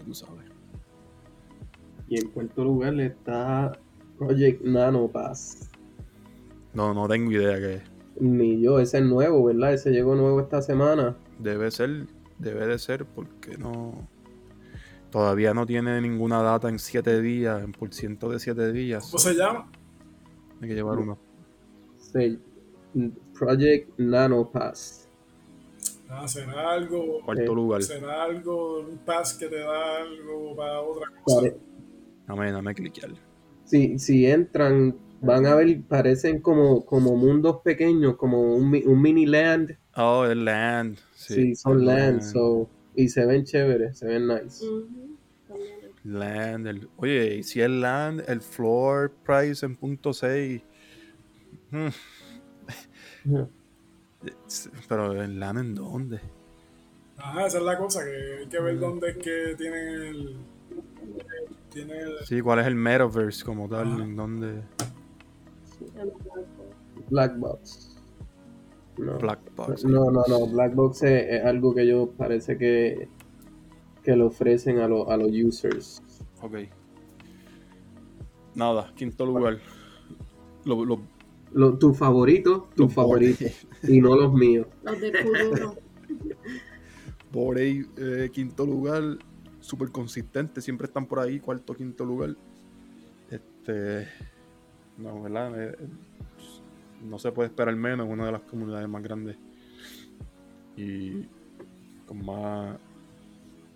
Tú 0.05 0.13
sabes. 0.13 0.45
Y 2.07 2.19
en 2.19 2.29
cuarto 2.29 2.63
lugar 2.63 2.99
está 3.01 3.77
Project 4.17 4.61
Nano 4.63 5.07
Pass. 5.09 5.69
No, 6.73 6.93
no 6.93 7.07
tengo 7.07 7.31
idea 7.31 7.57
que 7.57 7.81
Ni 8.19 8.61
yo, 8.61 8.79
ese 8.79 8.99
es 8.99 9.03
nuevo, 9.03 9.43
¿verdad? 9.43 9.73
Ese 9.73 9.91
llegó 9.91 10.15
nuevo 10.15 10.39
esta 10.39 10.61
semana. 10.61 11.17
debe 11.39 11.69
ser. 11.71 12.07
Debe 12.39 12.67
de 12.67 12.77
ser 12.77 13.03
porque 13.05 13.57
no. 13.57 14.07
Todavía 15.09 15.53
no 15.53 15.65
tiene 15.65 15.99
ninguna 16.01 16.41
data 16.43 16.69
en 16.69 16.77
7 16.77 17.21
días, 17.21 17.63
en 17.63 17.71
por 17.71 17.93
ciento 17.93 18.29
de 18.29 18.39
7 18.39 18.71
días. 18.71 19.05
¿Cómo 19.09 19.19
se 19.19 19.33
llama? 19.33 19.71
Hay 20.61 20.67
que 20.67 20.75
llevar 20.75 20.99
uno. 20.99 21.17
Sí. 21.97 22.39
Project 23.33 23.97
Nano 23.97 24.51
Pass. 24.51 25.06
Ah, 26.09 26.27
será 26.27 26.71
algo, 26.71 27.19
Cuarto 27.25 27.51
Eh, 27.51 27.55
lugar. 27.55 27.83
será 27.83 28.23
algo, 28.23 28.79
un 28.81 28.97
pass 28.99 29.33
que 29.33 29.47
te 29.47 29.59
da 29.59 29.97
algo 30.01 30.55
para 30.55 30.81
otra 30.81 31.07
cosa. 31.23 31.41
Pare- 31.41 31.57
Dame, 32.27 32.51
dame 32.51 32.75
cliquear. 32.75 33.11
si, 33.65 33.99
si 33.99 34.25
entran, 34.25 34.97
van 35.21 35.45
a 35.45 35.55
ver, 35.55 35.81
parecen 35.87 36.41
como, 36.41 36.85
como 36.85 37.15
mundos 37.15 37.57
pequeños, 37.63 38.15
como 38.17 38.55
un, 38.55 38.73
un 38.85 39.01
mini 39.01 39.25
land. 39.25 39.77
Oh, 39.95 40.25
el 40.25 40.45
Land. 40.45 40.97
Sí, 41.15 41.33
Sí, 41.33 41.55
son 41.55 41.79
el 41.79 41.85
land, 41.85 42.21
so, 42.21 42.69
y 42.95 43.09
se 43.09 43.25
ven 43.25 43.43
chéveres, 43.43 43.97
se 43.97 44.07
ven 44.07 44.27
nice. 44.27 44.65
Ujú. 44.65 45.17
También. 45.47 45.91
Land, 46.03 46.67
el- 46.67 46.89
oye, 46.97 47.43
si 47.43 47.61
el 47.61 47.81
land, 47.81 48.23
el 48.27 48.41
floor 48.41 49.11
price 49.25 49.65
en 49.65 49.75
punto 49.75 50.13
6. 50.13 50.61
hmm, 51.71 51.87
es- 52.67 53.47
Pero 54.87 55.11
el 55.21 55.39
land 55.39 55.59
en 55.59 55.75
dónde? 55.75 56.19
Ajá, 57.17 57.45
esa 57.47 57.57
es 57.57 57.63
la 57.63 57.77
cosa, 57.77 58.03
que 58.03 58.37
hay 58.41 58.47
que 58.47 58.59
ver 58.59 58.79
dónde 58.79 59.09
es 59.09 59.17
que 59.17 59.55
tienen 59.57 59.87
el... 59.87 60.37
Tienen 61.71 61.97
el... 61.97 62.25
Sí, 62.25 62.41
¿cuál 62.41 62.59
es 62.59 62.67
el 62.67 62.75
metaverse 62.75 63.43
como 63.45 63.67
tal? 63.67 63.87
Ajá. 63.93 64.03
¿En 64.03 64.15
dónde? 64.15 64.61
Black 67.09 67.37
Box. 67.37 67.95
No. 68.97 69.17
Black 69.19 69.39
Box. 69.55 69.83
No, 69.85 70.09
no, 70.11 70.23
no. 70.27 70.47
Black 70.47 70.73
Box 70.75 71.03
es, 71.03 71.25
es 71.29 71.45
algo 71.45 71.73
que 71.73 71.85
yo 71.87 72.09
parece 72.17 72.57
que, 72.57 73.07
que 74.03 74.15
le 74.15 74.23
ofrecen 74.23 74.79
a, 74.79 74.87
los 74.87 75.07
a 75.09 75.17
los 75.17 75.29
users. 75.31 76.01
Ok. 76.41 76.55
Nada, 78.55 78.91
quinto 78.95 79.25
lugar. 79.25 79.59
Lo, 80.65 80.83
lo- 80.83 81.01
Lo- 81.53 81.77
tu 81.77 81.93
favorito, 81.93 82.69
tu 82.75 82.83
Los 82.83 82.93
favorito. 82.93 83.45
Y 83.87 84.01
no 84.01 84.15
los 84.15 84.33
míos. 84.33 84.67
Los 84.83 84.99
del 84.99 85.17
futuro. 85.17 85.75
por 87.31 87.57
ahí, 87.57 87.85
eh, 87.97 88.29
quinto 88.31 88.65
lugar, 88.65 89.03
súper 89.59 89.89
consistente, 89.91 90.61
siempre 90.61 90.87
están 90.87 91.05
por 91.05 91.19
ahí, 91.19 91.39
cuarto, 91.39 91.73
quinto 91.75 92.05
lugar. 92.05 92.35
Este, 93.29 94.07
no, 94.97 95.21
¿verdad? 95.23 95.51
Eh, 95.71 95.75
no 97.03 97.19
se 97.19 97.31
puede 97.31 97.49
esperar 97.49 97.75
menos 97.75 98.05
en 98.07 98.11
una 98.11 98.25
de 98.25 98.31
las 98.31 98.41
comunidades 98.41 98.87
más 98.89 99.03
grandes 99.03 99.37
y 100.75 101.23
con 102.05 102.25
más 102.25 102.77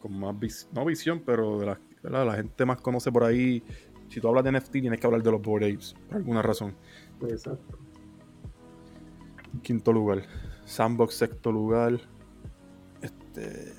con 0.02 0.20
más 0.20 0.40
vis- 0.40 0.68
no 0.74 0.84
visión 0.86 1.22
pero 1.24 1.60
de 1.60 1.66
la, 1.68 1.80
¿verdad? 2.02 2.26
la 2.26 2.36
gente 2.36 2.66
más 2.66 2.82
conoce 2.82 3.12
por 3.12 3.24
ahí 3.24 3.62
si 4.10 4.20
tú 4.20 4.28
hablas 4.28 4.44
de 4.44 4.52
NFT 4.54 4.72
tienes 4.82 5.00
que 5.00 5.06
hablar 5.06 5.22
de 5.22 5.30
los 5.32 5.42
Bored 5.42 5.72
Apes 5.72 5.96
por 6.08 6.18
alguna 6.18 6.42
razón 6.42 6.74
Exacto. 7.30 7.78
quinto 9.64 9.92
lugar 9.94 10.24
Sandbox 10.66 11.14
sexto 11.16 11.52
lugar 11.52 12.00
este 13.02 13.74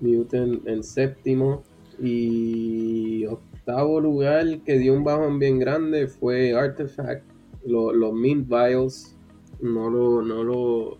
Mutant 0.00 0.66
en 0.66 0.82
séptimo. 0.82 1.62
Y 2.02 3.26
octavo 3.26 4.00
lugar 4.00 4.60
que 4.64 4.78
dio 4.78 4.94
un 4.94 5.04
bajón 5.04 5.38
bien 5.38 5.58
grande 5.58 6.06
fue 6.08 6.54
Artifact. 6.54 7.22
Lo- 7.66 7.92
los 7.92 8.12
Mint 8.14 8.48
Vials. 8.48 9.16
No 9.60 9.90
lo. 9.90 10.22
No 10.22 10.42
lo 10.42 10.98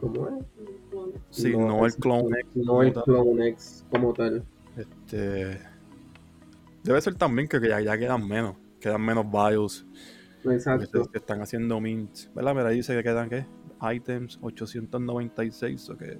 ¿Cómo 0.00 0.26
es? 0.28 0.44
sí 1.30 1.56
no, 1.56 1.80
el 1.84 1.86
es- 1.86 1.96
clone 1.96 2.36
No 2.56 2.82
el. 2.82 2.92
Clone 2.92 3.48
X 3.50 3.84
como 3.90 4.12
tal. 4.12 4.44
este 4.76 5.60
debe 6.82 7.00
ser 7.00 7.14
también 7.14 7.46
que 7.46 7.60
ya, 7.60 7.80
ya 7.80 7.96
quedan 7.96 8.26
menos 8.26 8.56
quedan 8.82 9.00
menos 9.02 9.24
bios 9.30 9.86
Exacto. 10.44 11.04
que 11.10 11.18
están 11.18 11.40
haciendo 11.40 11.80
mint 11.80 12.32
¿verdad? 12.34 12.54
mira 12.54 12.68
ahí 12.68 12.76
dice 12.76 12.94
que 12.96 13.02
quedan 13.02 13.28
¿qué? 13.30 13.46
items 13.94 14.38
896 14.42 15.90
o 15.90 15.96
que 15.96 16.18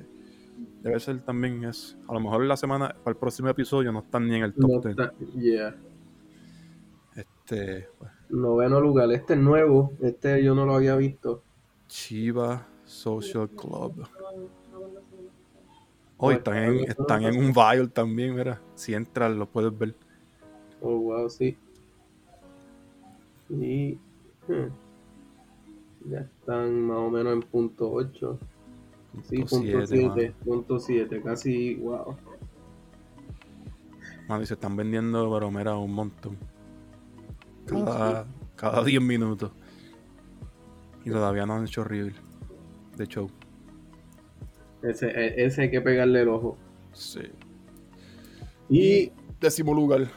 debe 0.83 1.01
ser 1.01 1.21
también 1.23 1.65
es 1.65 1.97
a 2.09 2.15
lo 2.15 2.21
mejor 2.21 2.45
la 2.45 2.57
semana 2.57 2.89
para 3.03 3.13
el 3.13 3.17
próximo 3.17 3.49
episodio 3.49 3.91
no 3.93 4.01
están 4.01 4.27
ni 4.29 4.37
en 4.37 4.45
el 4.45 4.55
top 4.55 4.71
No 4.71 4.81
10 4.81 4.87
está- 4.87 5.13
yeah. 5.39 5.77
este 7.17 7.89
pues, 7.99 8.11
Noveno 8.31 8.81
lugar. 8.81 9.13
Este 9.13 9.35
es 9.35 9.39
nuevo. 9.41 9.93
Este 10.01 10.43
yo 10.43 10.55
no 10.55 10.65
lo 10.65 10.75
había 10.75 10.97
visto. 10.97 11.43
Chiva 11.87 12.67
Social 12.85 13.51
Club 13.51 13.97
bueno, 13.97 14.09
hoy 16.17 16.35
están 16.37 16.57
en, 16.57 16.79
están 16.89 17.23
en 17.25 17.37
un 17.39 17.53
vial 17.53 17.91
también 17.93 18.35
mira 18.35 18.63
si 18.75 18.95
entras 18.95 19.37
lo 19.37 19.47
puedes 19.51 19.77
ver 19.77 19.95
Oh, 20.81 20.97
wow, 20.99 21.29
sí. 21.29 21.57
Y. 23.53 23.99
hmm, 24.49 24.69
Ya 26.11 26.21
están 26.21 26.81
más 26.83 26.99
o 26.99 27.11
menos 27.11 27.33
en 27.35 27.43
punto 27.43 27.91
8. 27.93 28.39
Sí, 29.25 29.45
Punto 29.45 29.51
punto 29.51 29.87
siete, 29.87 29.87
7. 29.87 30.35
Punto 30.45 30.79
7. 30.79 31.23
Casi, 31.23 31.75
wow. 31.77 32.17
y 34.41 34.47
se 34.47 34.55
están 34.55 34.75
vendiendo 34.77 35.31
pero 35.33 35.51
mira 35.51 35.77
un 35.77 35.93
montón 35.93 36.39
cada, 37.67 38.27
cada 38.57 38.83
10 38.83 39.03
minutos 39.03 39.53
y 41.05 41.11
todavía 41.11 41.45
no 41.45 41.55
han 41.55 41.65
hecho 41.65 41.85
reveal 41.85 42.15
de 42.97 43.07
show 43.07 43.29
Ese, 44.83 45.09
e- 45.11 45.45
ese 45.45 45.63
hay 45.63 45.71
que 45.71 45.81
pegarle 45.83 46.23
el 46.23 46.29
ojo. 46.29 46.57
sí 46.93 47.21
Y 48.71 49.13
décimo 49.41 49.75
lugar 49.75 50.09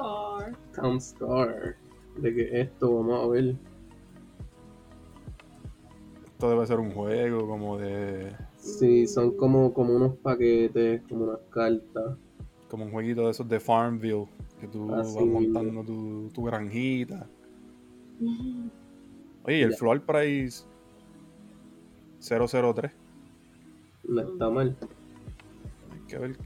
Star. 0.00 0.56
Town 0.74 0.96
Star. 0.98 1.76
De 2.16 2.34
que 2.34 2.60
esto, 2.60 2.94
vamos 2.96 3.24
a 3.24 3.28
ver. 3.28 3.56
Esto 6.26 6.50
debe 6.50 6.66
ser 6.66 6.80
un 6.80 6.90
juego 6.92 7.46
como 7.46 7.78
de. 7.78 8.34
Sí, 8.56 9.06
son 9.06 9.36
como, 9.36 9.72
como 9.72 9.94
unos 9.94 10.16
paquetes, 10.16 11.02
como 11.08 11.24
unas 11.24 11.40
cartas. 11.50 12.16
como 12.68 12.84
un 12.84 12.90
jueguito 12.92 13.24
de 13.24 13.30
esos 13.30 13.48
de 13.48 13.60
Farmville. 13.60 14.26
Que 14.60 14.66
tú 14.68 14.92
Así 14.94 15.16
vas 15.16 15.24
montando 15.26 15.82
tu, 15.84 16.28
tu 16.34 16.42
granjita. 16.44 17.26
Oye, 19.44 19.58
y 19.58 19.62
el 19.62 19.70
Ya. 19.70 19.76
floor 19.78 20.02
price 20.02 20.64
003. 22.20 22.92
No 24.04 24.20
está 24.20 24.50
mal. 24.50 24.76
Hay 25.92 26.00
que 26.06 26.18
ver 26.18 26.36
qué 26.36 26.44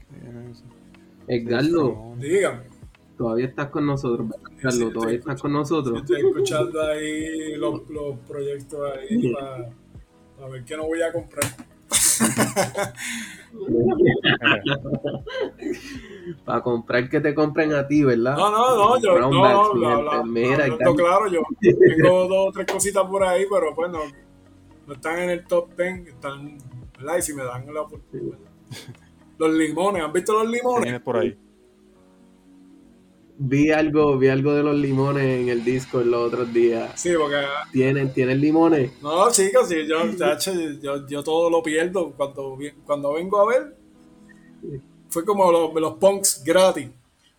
es 0.49 0.51
eso. 0.51 0.65
Edgardo, 1.27 2.13
Dígame. 2.17 2.63
Todavía 3.17 3.47
estás 3.47 3.69
con 3.69 3.85
nosotros. 3.85 4.27
Sí, 4.69 4.89
todavía 4.91 5.19
estás 5.19 5.41
con 5.41 5.53
nosotros. 5.53 6.01
Estoy 6.01 6.27
escuchando 6.27 6.81
ahí 6.81 7.55
los, 7.55 7.87
los 7.89 8.17
proyectos 8.27 8.79
ahí 8.91 9.33
para 9.33 10.49
ver 10.49 10.63
qué 10.65 10.77
no 10.77 10.85
voy 10.85 11.01
a 11.01 11.11
comprar. 11.11 11.45
Para 16.43 16.61
comprar 16.61 17.09
que 17.09 17.21
te 17.21 17.33
compren 17.35 17.73
a 17.73 17.87
ti, 17.87 18.03
¿verdad? 18.03 18.35
No, 18.35 18.51
no, 18.51 18.75
no, 18.75 18.99
yo 19.01 19.19
no, 19.19 19.73
no, 19.73 20.23
Mira, 20.25 20.65
claro, 20.77 21.27
yo 21.27 21.41
tengo 21.59 22.27
dos 22.27 22.47
o 22.49 22.51
tres 22.51 22.65
cositas 22.71 23.05
por 23.05 23.23
ahí, 23.23 23.45
pero 23.49 23.73
pues 23.75 23.91
no, 23.91 24.01
están 24.91 25.19
en 25.19 25.29
el 25.29 25.45
top 25.45 25.69
10, 25.77 26.07
están, 26.07 26.57
¿verdad? 26.97 27.17
Y 27.17 27.21
si 27.21 27.33
me 27.33 27.43
dan 27.43 27.71
la 27.73 27.81
oportunidad. 27.81 28.37
Los 29.37 29.53
limones, 29.53 30.03
¿han 30.03 30.13
visto 30.13 30.33
los 30.33 30.43
¿Qué 30.43 30.57
limones? 30.57 31.01
por 31.01 31.17
ahí? 31.17 31.37
Vi 33.37 33.69
algo, 33.71 34.17
vi 34.17 34.29
algo 34.29 34.53
de 34.53 34.63
los 34.63 34.75
limones 34.75 35.41
en 35.41 35.49
el 35.49 35.63
Discord 35.63 36.05
los 36.05 36.27
otros 36.27 36.53
días. 36.53 36.99
Sí, 36.99 37.11
porque 37.17 37.43
¿Tienen, 37.73 38.13
¿tienen 38.13 38.39
limones? 38.39 38.91
No, 39.01 39.29
chicos, 39.31 39.67
sí, 39.67 39.85
yo, 39.87 40.05
yo, 40.81 41.05
yo 41.07 41.23
todo 41.23 41.49
lo 41.49 41.61
pierdo 41.61 42.13
cuando, 42.13 42.55
vi- 42.55 42.71
cuando 42.85 43.13
vengo 43.13 43.39
a 43.41 43.45
ver. 43.45 43.75
Fue 45.09 45.25
como 45.25 45.51
los, 45.51 45.73
los 45.73 45.93
punks 45.97 46.43
gratis. 46.43 46.89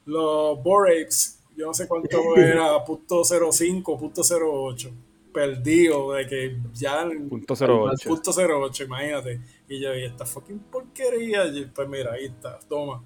Los 0.05 0.63
Borapes, 0.63 1.41
yo 1.57 1.67
no 1.67 1.75
sé 1.75 1.89
cuánto 1.89 2.19
era, 2.37 2.85
punto 2.85 3.23
05, 3.25 3.99
punto 3.99 4.23
08. 4.23 4.91
Perdido, 5.33 6.13
de 6.13 6.27
que 6.27 6.57
ya 6.73 7.07
Punto 7.29 7.55
08. 7.55 8.09
punto 8.09 8.31
08, 8.33 8.85
imagínate. 8.85 9.41
Y 9.69 9.81
yo, 9.81 9.95
y 9.95 10.05
esta 10.05 10.25
fucking 10.25 10.59
porquería. 10.71 11.47
Y 11.47 11.67
pues 11.67 11.89
mira, 11.89 12.13
ahí 12.13 12.27
está, 12.27 12.59
toma. 12.69 13.03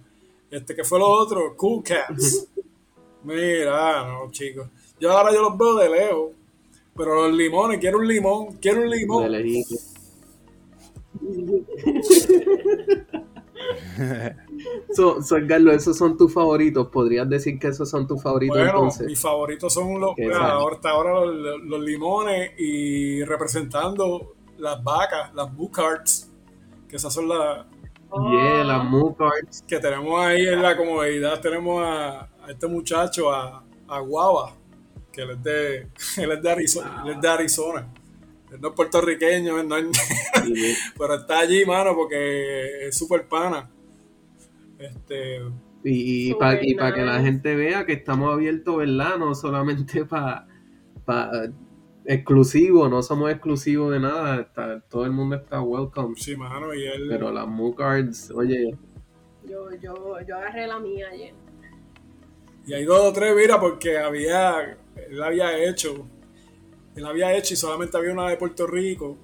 Este 0.50 0.74
que 0.74 0.84
fue 0.84 0.98
lo 0.98 1.08
otro, 1.08 1.56
Cool 1.56 1.82
Cats. 1.84 2.48
Mira, 3.24 4.06
no, 4.06 4.30
chicos. 4.30 4.68
Yo 4.98 5.12
ahora 5.12 5.32
yo 5.32 5.42
los 5.42 5.58
veo 5.58 5.76
de 5.76 5.90
lejos. 5.90 6.30
Pero 6.96 7.28
los 7.28 7.36
limones, 7.36 7.78
quiero 7.78 7.98
un 7.98 8.08
limón, 8.08 8.56
quiero 8.60 8.82
un 8.82 8.90
limón. 8.90 9.30
So, 14.94 15.22
so, 15.22 15.36
Edgardo, 15.36 15.70
esos 15.70 15.96
son 15.96 16.16
tus 16.16 16.32
favoritos. 16.32 16.88
¿Podrías 16.88 17.28
decir 17.28 17.58
que 17.58 17.68
esos 17.68 17.88
son 17.88 18.06
tus 18.06 18.22
favoritos 18.22 18.56
Bueno, 18.56 18.70
entonces? 18.72 19.06
mis 19.06 19.20
favoritos 19.20 19.72
son 19.72 20.00
los, 20.00 20.10
ahora, 20.34 20.78
ahora 20.90 21.24
los, 21.26 21.60
los 21.62 21.80
limones 21.80 22.52
y 22.58 23.22
representando 23.24 24.34
las 24.58 24.82
vacas, 24.82 25.32
las 25.34 25.54
bucards, 25.54 26.30
que 26.88 26.96
esas 26.96 27.12
son 27.12 27.28
las 27.28 27.66
Yeah, 28.12 28.64
las 28.64 28.84
Moo 28.86 29.14
Cards. 29.14 29.62
que 29.68 29.78
tenemos 29.78 30.18
ahí 30.20 30.44
en 30.48 30.60
la 30.60 30.76
comodidad. 30.76 31.40
Tenemos 31.40 31.80
a 31.86 32.28
este 32.50 32.66
muchacho, 32.66 33.30
a, 33.32 33.64
a 33.88 34.00
Guava, 34.00 34.54
que 35.12 35.22
él 35.22 35.30
es 35.30 35.42
de, 35.42 35.76
él 36.22 36.32
es 36.32 36.42
de 36.42 36.50
Arizona. 36.50 37.02
Él 37.06 37.12
es 37.12 37.20
de 37.20 37.28
Arizona. 37.28 37.88
Él 38.52 38.60
no 38.60 38.68
es 38.68 38.74
puertorriqueño, 38.74 39.60
él 39.60 39.68
no 39.68 39.76
es- 39.76 39.86
Y- 40.46 40.74
pero 40.98 41.14
está 41.14 41.38
allí, 41.40 41.64
mano, 41.64 41.94
porque 41.94 42.88
es 42.88 42.96
súper 42.98 43.26
pana. 43.28 43.70
Este, 44.78 45.40
Y, 45.84 46.30
y 46.30 46.34
para 46.34 46.58
y 46.64 46.74
pa 46.74 46.92
que 46.94 47.02
la 47.04 47.20
gente 47.20 47.54
vea 47.54 47.86
que 47.86 47.92
estamos 47.92 48.32
abiertos, 48.32 48.76
¿verdad? 48.78 49.16
No 49.18 49.34
solamente 49.34 50.04
para 50.06 50.46
exclusivo, 52.04 52.88
no 52.88 53.02
somos 53.02 53.30
exclusivos 53.30 53.92
de 53.92 54.00
nada. 54.00 54.40
está- 54.40 54.80
todo 54.80 55.04
el 55.04 55.12
mundo 55.12 55.36
está 55.36 55.60
welcome. 55.60 56.14
sí, 56.16 56.34
mano, 56.36 56.74
y 56.74 56.84
él. 56.86 57.06
Pero 57.08 57.30
las 57.30 57.46
Moo 57.46 57.74
Cards, 57.74 58.30
oye, 58.30 58.76
Yo, 59.46 59.70
yo, 59.80 60.18
yo 60.26 60.36
agarré 60.36 60.66
la 60.66 60.78
mía 60.78 61.06
ayer. 61.12 61.34
Y 62.66 62.74
hay 62.74 62.84
dos 62.84 63.00
o 63.00 63.12
tres, 63.12 63.34
mira, 63.34 63.58
porque 63.60 63.98
había, 63.98 64.78
él 65.08 65.22
había 65.22 65.56
hecho, 65.68 66.06
él 66.94 67.04
había 67.06 67.36
hecho 67.36 67.54
y 67.54 67.56
solamente 67.56 67.96
había 67.96 68.12
una 68.12 68.28
de 68.28 68.36
Puerto 68.36 68.66
Rico 68.66 69.16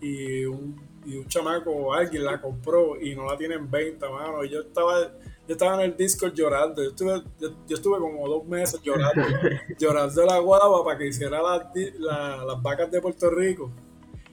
y 0.00 0.44
un, 0.44 0.76
y 1.06 1.16
un 1.16 1.26
chamaco 1.28 1.70
o 1.70 1.92
alguien 1.94 2.24
la 2.24 2.40
compró 2.40 3.00
y 3.00 3.14
no 3.14 3.24
la 3.26 3.36
tiene 3.36 3.54
en 3.54 3.70
venta, 3.70 4.10
mano. 4.10 4.44
Y 4.44 4.50
yo 4.50 4.60
estaba, 4.60 5.00
yo 5.46 5.52
estaba 5.54 5.76
en 5.76 5.90
el 5.92 5.96
Discord 5.96 6.34
llorando. 6.34 6.82
Yo 6.82 6.90
estuve, 6.90 7.22
yo, 7.40 7.48
yo 7.66 7.76
estuve 7.76 7.98
como 7.98 8.28
dos 8.28 8.44
meses 8.46 8.80
llorando, 8.82 9.22
llorando 9.78 10.24
la 10.26 10.38
guava 10.38 10.84
para 10.84 10.98
que 10.98 11.06
hiciera 11.08 11.40
la- 11.42 12.44
las 12.44 12.62
vacas 12.62 12.90
de 12.90 13.00
Puerto 13.00 13.30
Rico. 13.30 13.70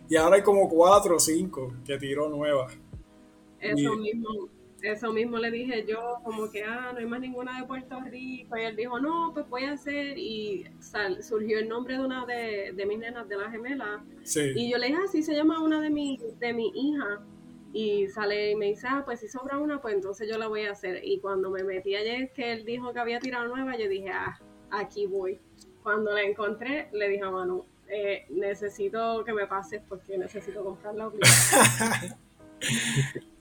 Y 0.09 0.15
ahora 0.15 0.37
hay 0.37 0.41
como 0.41 0.67
cuatro 0.69 1.17
o 1.17 1.19
cinco 1.19 1.73
que 1.85 1.97
tiró 1.97 2.27
nuevas. 2.29 2.73
Eso 3.59 3.93
Y- 3.93 3.97
mismo, 3.99 4.49
eso 4.81 5.11
mismo 5.11 5.37
le 5.37 5.49
dije 5.51 5.85
yo, 5.87 6.19
como 6.23 6.49
que, 6.51 6.63
ah, 6.63 6.91
no 6.93 6.99
hay 6.99 7.05
más 7.05 7.19
ninguna 7.19 7.59
de 7.59 7.67
Puerto 7.67 7.99
Rico. 8.01 8.57
Y 8.57 8.61
él 8.61 8.75
dijo, 8.75 8.99
no, 8.99 9.31
pues 9.33 9.47
voy 9.49 9.63
a 9.63 9.73
hacer. 9.73 10.17
Y 10.17 10.65
sal- 10.79 11.23
surgió 11.23 11.59
el 11.59 11.67
nombre 11.67 11.95
de 11.95 12.05
una 12.05 12.25
de, 12.25 12.73
de 12.73 12.85
mis 12.85 12.99
nenas, 12.99 13.27
de 13.27 13.37
la 13.37 13.49
gemela. 13.49 14.03
Sí. 14.23 14.51
Y 14.55 14.69
yo 14.71 14.77
le 14.77 14.87
dije, 14.87 14.99
así 15.03 15.23
se 15.23 15.35
llama 15.35 15.61
una 15.61 15.81
de 15.81 15.89
mi, 15.89 16.19
de 16.39 16.53
mi 16.53 16.71
hija. 16.75 17.19
Y 17.73 18.07
sale 18.07 18.51
y 18.51 18.55
me 18.55 18.67
dice, 18.67 18.87
ah, 18.89 19.03
pues 19.05 19.19
si 19.19 19.27
sobra 19.27 19.57
una, 19.57 19.81
pues 19.81 19.93
entonces 19.93 20.27
yo 20.29 20.37
la 20.37 20.47
voy 20.47 20.65
a 20.65 20.71
hacer. 20.71 21.01
Y 21.03 21.19
cuando 21.19 21.49
me 21.49 21.63
metí 21.63 21.95
ayer, 21.95 22.31
que 22.31 22.51
él 22.53 22.65
dijo 22.65 22.93
que 22.93 22.99
había 22.99 23.19
tirado 23.19 23.47
nueva, 23.47 23.77
yo 23.77 23.87
dije, 23.89 24.09
ah, 24.09 24.39
aquí 24.71 25.05
voy. 25.05 25.39
cuando 25.83 26.11
la 26.13 26.21
encontré, 26.23 26.87
le 26.91 27.07
dije 27.09 27.23
a 27.23 27.31
Manu, 27.31 27.65
eh, 27.89 28.25
necesito 28.29 29.23
que 29.23 29.31
me 29.33 29.47
pases 29.47 29.81
porque 29.87 30.17
necesito 30.17 30.63
comprar 30.63 30.93
la 30.95 31.09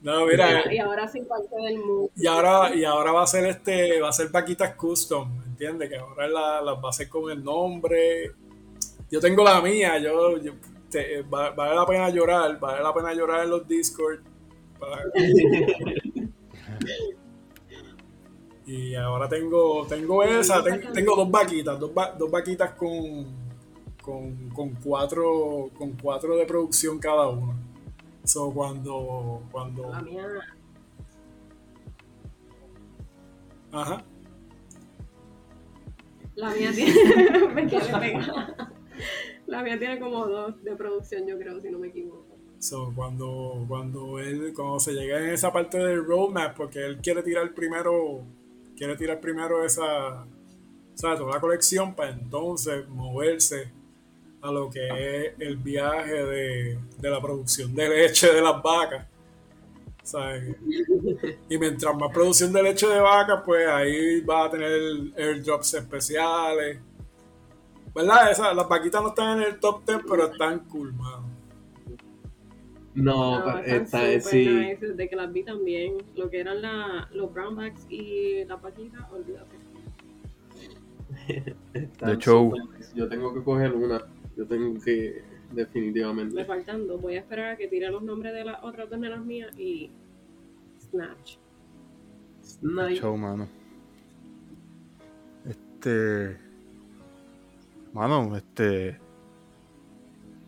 No, 0.01 0.25
mira. 0.25 0.71
Y, 0.71 0.77
ahora 0.77 1.07
sin 1.07 1.25
parte 1.25 1.55
del 1.55 1.79
mundo. 1.79 2.11
Y 2.15 2.27
ahora, 2.27 2.73
y 2.73 2.85
ahora 2.85 3.11
va 3.11 3.23
a 3.23 3.27
ser 3.27 3.45
este, 3.45 3.99
va 3.99 4.09
a 4.09 4.13
ser 4.13 4.31
Paquitas 4.31 4.75
Custom, 4.75 5.43
¿entiendes? 5.45 5.89
Que 5.89 5.97
ahora 5.97 6.27
las 6.27 6.63
la 6.63 6.73
va 6.73 6.87
a 6.87 6.89
hacer 6.89 7.09
con 7.09 7.31
el 7.31 7.43
nombre. 7.43 8.31
Yo 9.09 9.19
tengo 9.19 9.43
la 9.43 9.59
mía, 9.61 9.97
yo, 9.97 10.35
vale 11.29 11.75
la 11.75 11.85
pena 11.85 12.09
llorar, 12.09 12.59
vale 12.59 12.83
la 12.83 12.93
pena 12.93 13.13
llorar 13.13 13.43
en 13.43 13.49
los 13.49 13.67
Discord. 13.67 14.19
y 18.67 18.93
ahora 18.95 19.27
tengo, 19.27 19.87
tengo 19.87 20.23
esa, 20.23 20.63
tengo, 20.63 21.15
dos 21.15 21.31
vaquitas, 21.31 21.79
dos, 21.79 21.91
dos 22.19 22.29
vaquitas 22.29 22.71
con, 22.73 23.25
con, 24.01 24.49
con, 24.49 24.75
cuatro, 24.75 25.71
con 25.77 25.93
cuatro 25.93 26.37
de 26.37 26.45
producción 26.45 26.99
cada 26.99 27.27
una. 27.29 27.66
So, 28.27 28.51
cuando, 28.51 29.41
cuando... 29.53 29.89
La 29.89 30.01
mía... 30.01 30.27
Ajá. 33.71 34.03
La 36.35 36.49
mía 36.53 36.71
tiene... 36.75 36.93
La 39.47 39.63
mía 39.63 39.79
tiene 39.79 39.97
como 39.97 40.27
dos 40.27 40.61
de 40.61 40.75
producción, 40.75 41.25
yo 41.25 41.37
creo, 41.39 41.61
si 41.61 41.69
no 41.69 41.79
me 41.79 41.87
equivoco. 41.87 42.37
So, 42.59 42.91
cuando, 42.93 43.63
cuando 43.65 44.19
él, 44.19 44.51
cuando 44.53 44.81
se 44.81 44.91
llega 44.91 45.19
en 45.19 45.29
esa 45.29 45.53
parte 45.53 45.77
del 45.77 46.05
roadmap, 46.05 46.57
porque 46.57 46.85
él 46.85 46.99
quiere 47.01 47.23
tirar 47.23 47.53
primero, 47.53 48.25
quiere 48.75 48.97
tirar 48.97 49.21
primero 49.21 49.63
esa, 49.63 50.23
o 50.23 50.27
sea, 50.95 51.15
toda 51.15 51.35
la 51.35 51.39
colección 51.39 51.95
para 51.95 52.11
entonces 52.11 52.89
moverse 52.89 53.71
a 54.41 54.51
lo 54.51 54.69
que 54.69 54.87
es 54.87 55.33
el 55.39 55.57
viaje 55.57 56.23
de, 56.23 56.79
de 56.97 57.09
la 57.09 57.21
producción 57.21 57.73
de 57.75 57.89
leche 57.89 58.33
de 58.33 58.41
las 58.41 58.61
vacas. 58.61 59.07
¿sabes? 60.03 60.55
Y 61.49 61.57
mientras 61.57 61.93
más 61.95 62.13
producción 62.13 62.53
de 62.53 62.63
leche 62.63 62.87
de 62.87 62.99
vaca, 62.99 63.43
pues 63.43 63.67
ahí 63.67 64.21
va 64.21 64.45
a 64.45 64.49
tener 64.49 64.71
airdrops 65.17 65.73
especiales 65.73 66.79
¿Verdad? 67.97 68.31
Esa, 68.31 68.53
las 68.53 68.69
vaquitas 68.69 69.01
no 69.01 69.09
están 69.09 69.41
en 69.41 69.47
el 69.47 69.59
top 69.59 69.83
10, 69.87 70.01
pero 70.07 70.31
están 70.31 70.59
cool, 70.65 70.93
mano. 70.93 71.31
No, 72.93 73.39
no 73.39 73.57
está, 73.57 74.19
sí. 74.21 74.47
Nice. 74.47 74.77
Desde 74.87 75.09
que 75.09 75.15
las 75.15 75.33
vi 75.33 75.43
también, 75.43 75.97
lo 76.15 76.29
que 76.29 76.39
eran 76.39 76.61
la, 76.61 77.09
los 77.11 77.33
brownbacks 77.33 77.87
y 77.89 78.45
las 78.45 78.61
vaquitas, 78.61 79.01
olvídate. 79.11 79.57
de 81.73 82.13
hecho, 82.13 82.51
yo 82.93 83.09
tengo 83.09 83.33
que 83.33 83.43
coger 83.43 83.73
una. 83.73 84.03
Yo 84.37 84.45
tengo 84.45 84.79
que, 84.79 85.23
definitivamente. 85.51 86.35
Me 86.35 86.45
faltan 86.45 86.87
dos. 86.87 87.01
Voy 87.01 87.15
a 87.15 87.19
esperar 87.19 87.51
a 87.53 87.57
que 87.57 87.67
tire 87.67 87.89
los 87.89 88.03
nombres 88.03 88.33
de 88.33 88.45
las 88.45 88.63
otras 88.63 88.87
dos 88.87 89.01
de 89.01 89.09
las 89.09 89.25
mías 89.25 89.57
y. 89.57 89.89
Snatch. 90.79 91.37
Snatch. 92.43 92.99
Show, 92.99 93.17
mano. 93.17 93.47
Este. 95.43 96.37
Mano, 97.93 98.37
este. 98.37 98.99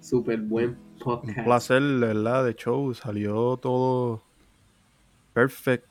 Súper 0.02 0.40
buen 0.42 0.78
podcast. 1.00 1.38
Un 1.38 1.44
placer, 1.44 1.82
¿verdad? 1.82 2.46
De 2.46 2.54
show. 2.54 2.94
Salió 2.94 3.58
todo 3.58 4.22
perfecto. 5.34 5.90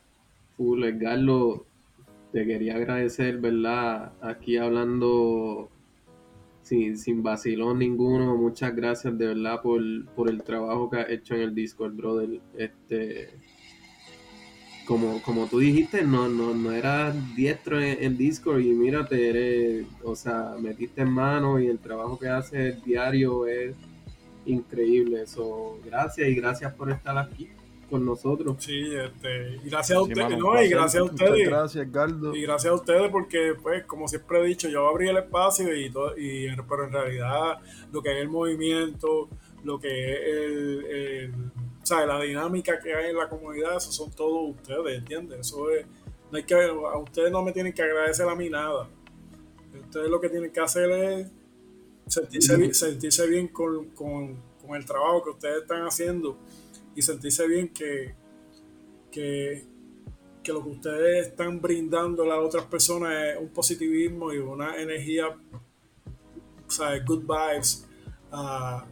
Full, 0.57 0.85
Edgardo, 0.85 1.67
te 2.33 2.47
quería 2.47 2.77
agradecer, 2.77 3.39
¿verdad? 3.39 4.13
Aquí 4.21 4.57
hablando 4.57 5.69
sin, 6.69 6.99
sin 6.99 7.23
vacilón 7.23 7.79
ninguno. 7.79 8.37
Muchas 8.37 8.75
gracias, 8.75 9.17
de 9.17 9.27
verdad, 9.27 9.61
por, 9.63 9.81
por 10.15 10.29
el 10.29 10.43
trabajo 10.43 10.91
que 10.91 11.01
has 11.01 11.11
hecho 11.11 11.35
en 11.35 11.43
el 11.43 11.55
Discord, 11.55 11.95
brother. 11.95 12.41
Este 12.57 13.31
como, 14.87 15.21
como 15.23 15.47
tú 15.49 15.59
dijiste, 15.59 16.03
no, 16.03 16.31
no, 16.31 16.55
no 16.55 16.73
eras 16.73 17.15
diestro 17.37 17.79
en, 17.79 18.17
Discord 18.17 18.61
y 18.61 18.73
mírate, 18.73 19.29
eres, 19.29 19.87
o 20.03 20.17
sea, 20.17 20.55
metiste 20.59 21.03
en 21.03 21.11
mano 21.11 21.61
y 21.61 21.67
el 21.67 21.79
trabajo 21.79 22.19
que 22.19 22.29
haces 22.29 22.83
diario 22.85 23.47
es 23.47 23.75
increíble. 24.47 25.23
Eso, 25.23 25.79
gracias 25.85 26.29
y 26.29 26.35
gracias 26.35 26.73
por 26.73 26.91
estar 26.91 27.19
aquí 27.19 27.51
con 27.89 28.05
nosotros. 28.05 28.57
Sí, 28.59 28.91
este, 28.95 29.57
y 29.65 29.71
gracias 29.71 29.99
a 29.99 30.03
ustedes, 30.03 30.39
¿no? 30.39 30.63
Y 30.63 30.69
gracias 30.69 31.01
a 31.01 31.05
ustedes. 31.05 31.49
Gracias, 31.49 31.93
Gardo. 31.93 32.35
Y 32.35 32.43
gracias 32.43 32.71
a 32.71 32.75
ustedes 32.75 33.11
porque, 33.11 33.55
pues, 33.63 33.85
como 33.85 34.09
siempre 34.09 34.41
he 34.41 34.45
dicho, 34.45 34.69
yo 34.69 34.89
abrí 34.89 35.09
el 35.09 35.17
espacio 35.17 35.75
y 35.75 35.91
todo, 35.91 36.17
y, 36.17 36.49
pero 36.69 36.85
en 36.85 36.93
realidad 36.93 37.59
lo 37.93 38.03
que 38.03 38.13
es 38.13 38.23
el 38.23 38.29
movimiento, 38.29 39.29
lo 39.65 39.79
que 39.79 40.13
es 40.13 40.21
el 40.21 41.53
sea, 41.89 42.07
la 42.07 42.21
dinámica 42.21 42.79
que 42.79 42.95
hay 42.95 43.11
en 43.11 43.17
la 43.17 43.29
comunidad, 43.29 43.77
eso 43.77 43.91
son 43.91 44.11
todos 44.13 44.57
ustedes, 44.57 44.99
¿entiendes? 44.99 45.41
Eso 45.41 45.71
es, 45.71 45.87
no 46.31 46.37
hay 46.37 46.45
que, 46.45 46.55
a 46.55 46.99
ustedes 46.99 47.33
no 47.33 47.43
me 47.43 47.53
tienen 47.53 47.73
que 47.73 47.83
agradecer 47.83 48.29
a 48.29 48.35
mí 48.35 48.51
nada. 48.51 48.89
Ustedes 49.87 50.11
lo 50.11 50.21
que 50.21 50.29
tienen 50.29 50.53
que 50.53 50.61
hacer 50.61 50.91
es 50.91 51.31
sentirse, 52.07 52.57
bien, 52.57 52.75
sentirse 52.75 53.27
bien 53.27 53.49
con, 53.49 54.47
el 54.69 54.85
trabajo 54.85 55.25
que 55.25 55.31
ustedes 55.31 55.63
están 55.63 55.83
haciendo 55.87 56.37
y 56.99 57.03
sentirse 57.03 57.47
bien 57.47 57.69
que, 57.69 58.13
que, 59.13 59.65
lo 60.49 60.65
que 60.65 60.69
ustedes 60.71 61.29
están 61.29 61.61
brindando 61.61 62.25
a 62.33 62.41
otras 62.41 62.65
personas 62.65 63.13
es 63.13 63.41
un 63.41 63.51
positivismo 63.51 64.33
y 64.33 64.39
una 64.39 64.75
energía, 64.83 65.29
o 65.29 66.71
sea, 66.71 66.99
good 67.07 67.21
vibes 67.21 67.87
a, 68.33 68.85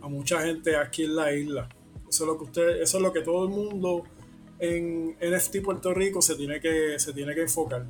a 0.00 0.08
mucha 0.08 0.42
gente 0.42 0.74
aquí 0.74 1.04
en 1.04 1.14
la 1.14 1.32
isla. 1.32 1.68
Eso 2.08 2.24
es 2.24 2.28
lo 2.28 2.36
que 2.36 2.44
usted, 2.44 2.82
eso 2.82 2.96
es 2.96 3.02
lo 3.02 3.12
que 3.12 3.20
todo 3.20 3.44
el 3.44 3.50
mundo 3.50 4.02
en 4.58 5.16
NFT 5.20 5.62
Puerto 5.62 5.94
Rico 5.94 6.20
se 6.20 6.34
tiene 6.34 6.60
que, 6.60 6.98
se 6.98 7.12
tiene 7.12 7.32
que 7.32 7.42
enfocar. 7.42 7.86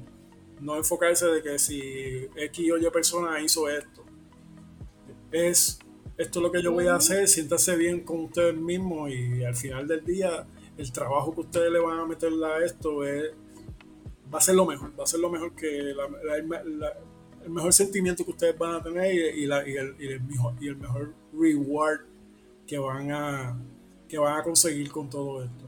No 0.61 0.77
enfocarse 0.77 1.29
de 1.29 1.43
que 1.43 1.59
si 1.59 2.29
X 2.37 2.73
o 2.73 2.77
Y 2.77 2.91
persona 2.91 3.41
hizo 3.41 3.71
esto. 3.71 4.05
Es 5.31 5.79
esto 6.17 6.39
es 6.39 6.43
lo 6.43 6.53
que 6.53 6.63
yo 6.63 6.73
voy 6.73 6.87
a 6.87 6.97
hacer, 6.97 7.29
siéntase 7.29 7.77
bien 7.77 8.01
con 8.01 8.21
ustedes 8.21 8.57
mismos 8.57 9.11
y 9.11 9.45
al 9.45 9.55
final 9.55 9.87
del 9.89 10.05
día 10.05 10.47
el 10.77 10.93
trabajo 10.93 11.35
que 11.35 11.41
ustedes 11.41 11.71
le 11.71 11.79
van 11.79 11.99
a 11.99 12.07
meter 12.07 12.33
a 12.45 12.65
esto 12.65 13.05
es, 13.05 13.33
va 14.33 14.39
a 14.39 14.41
ser 14.41 14.55
lo 14.55 14.67
mejor, 14.67 14.93
va 14.99 15.05
a 15.05 15.07
ser 15.07 15.21
lo 15.21 15.31
mejor 15.31 15.55
que 15.55 15.95
el 17.45 17.51
mejor 17.51 17.73
sentimiento 17.73 18.25
que 18.25 18.31
ustedes 18.31 18.59
van 18.59 18.75
a 18.75 18.83
tener 18.83 19.15
y, 19.15 19.45
el, 19.45 19.69
y, 19.69 20.07
el, 20.07 20.21
mejor, 20.23 20.55
y 20.61 20.69
el 20.69 20.77
mejor 20.77 21.13
reward 21.33 22.01
que 22.67 22.79
van 22.79 23.11
a, 23.11 23.59
que 24.09 24.19
van 24.19 24.39
a 24.39 24.43
conseguir 24.43 24.91
con 24.91 25.11
todo 25.11 25.43
esto. 25.43 25.62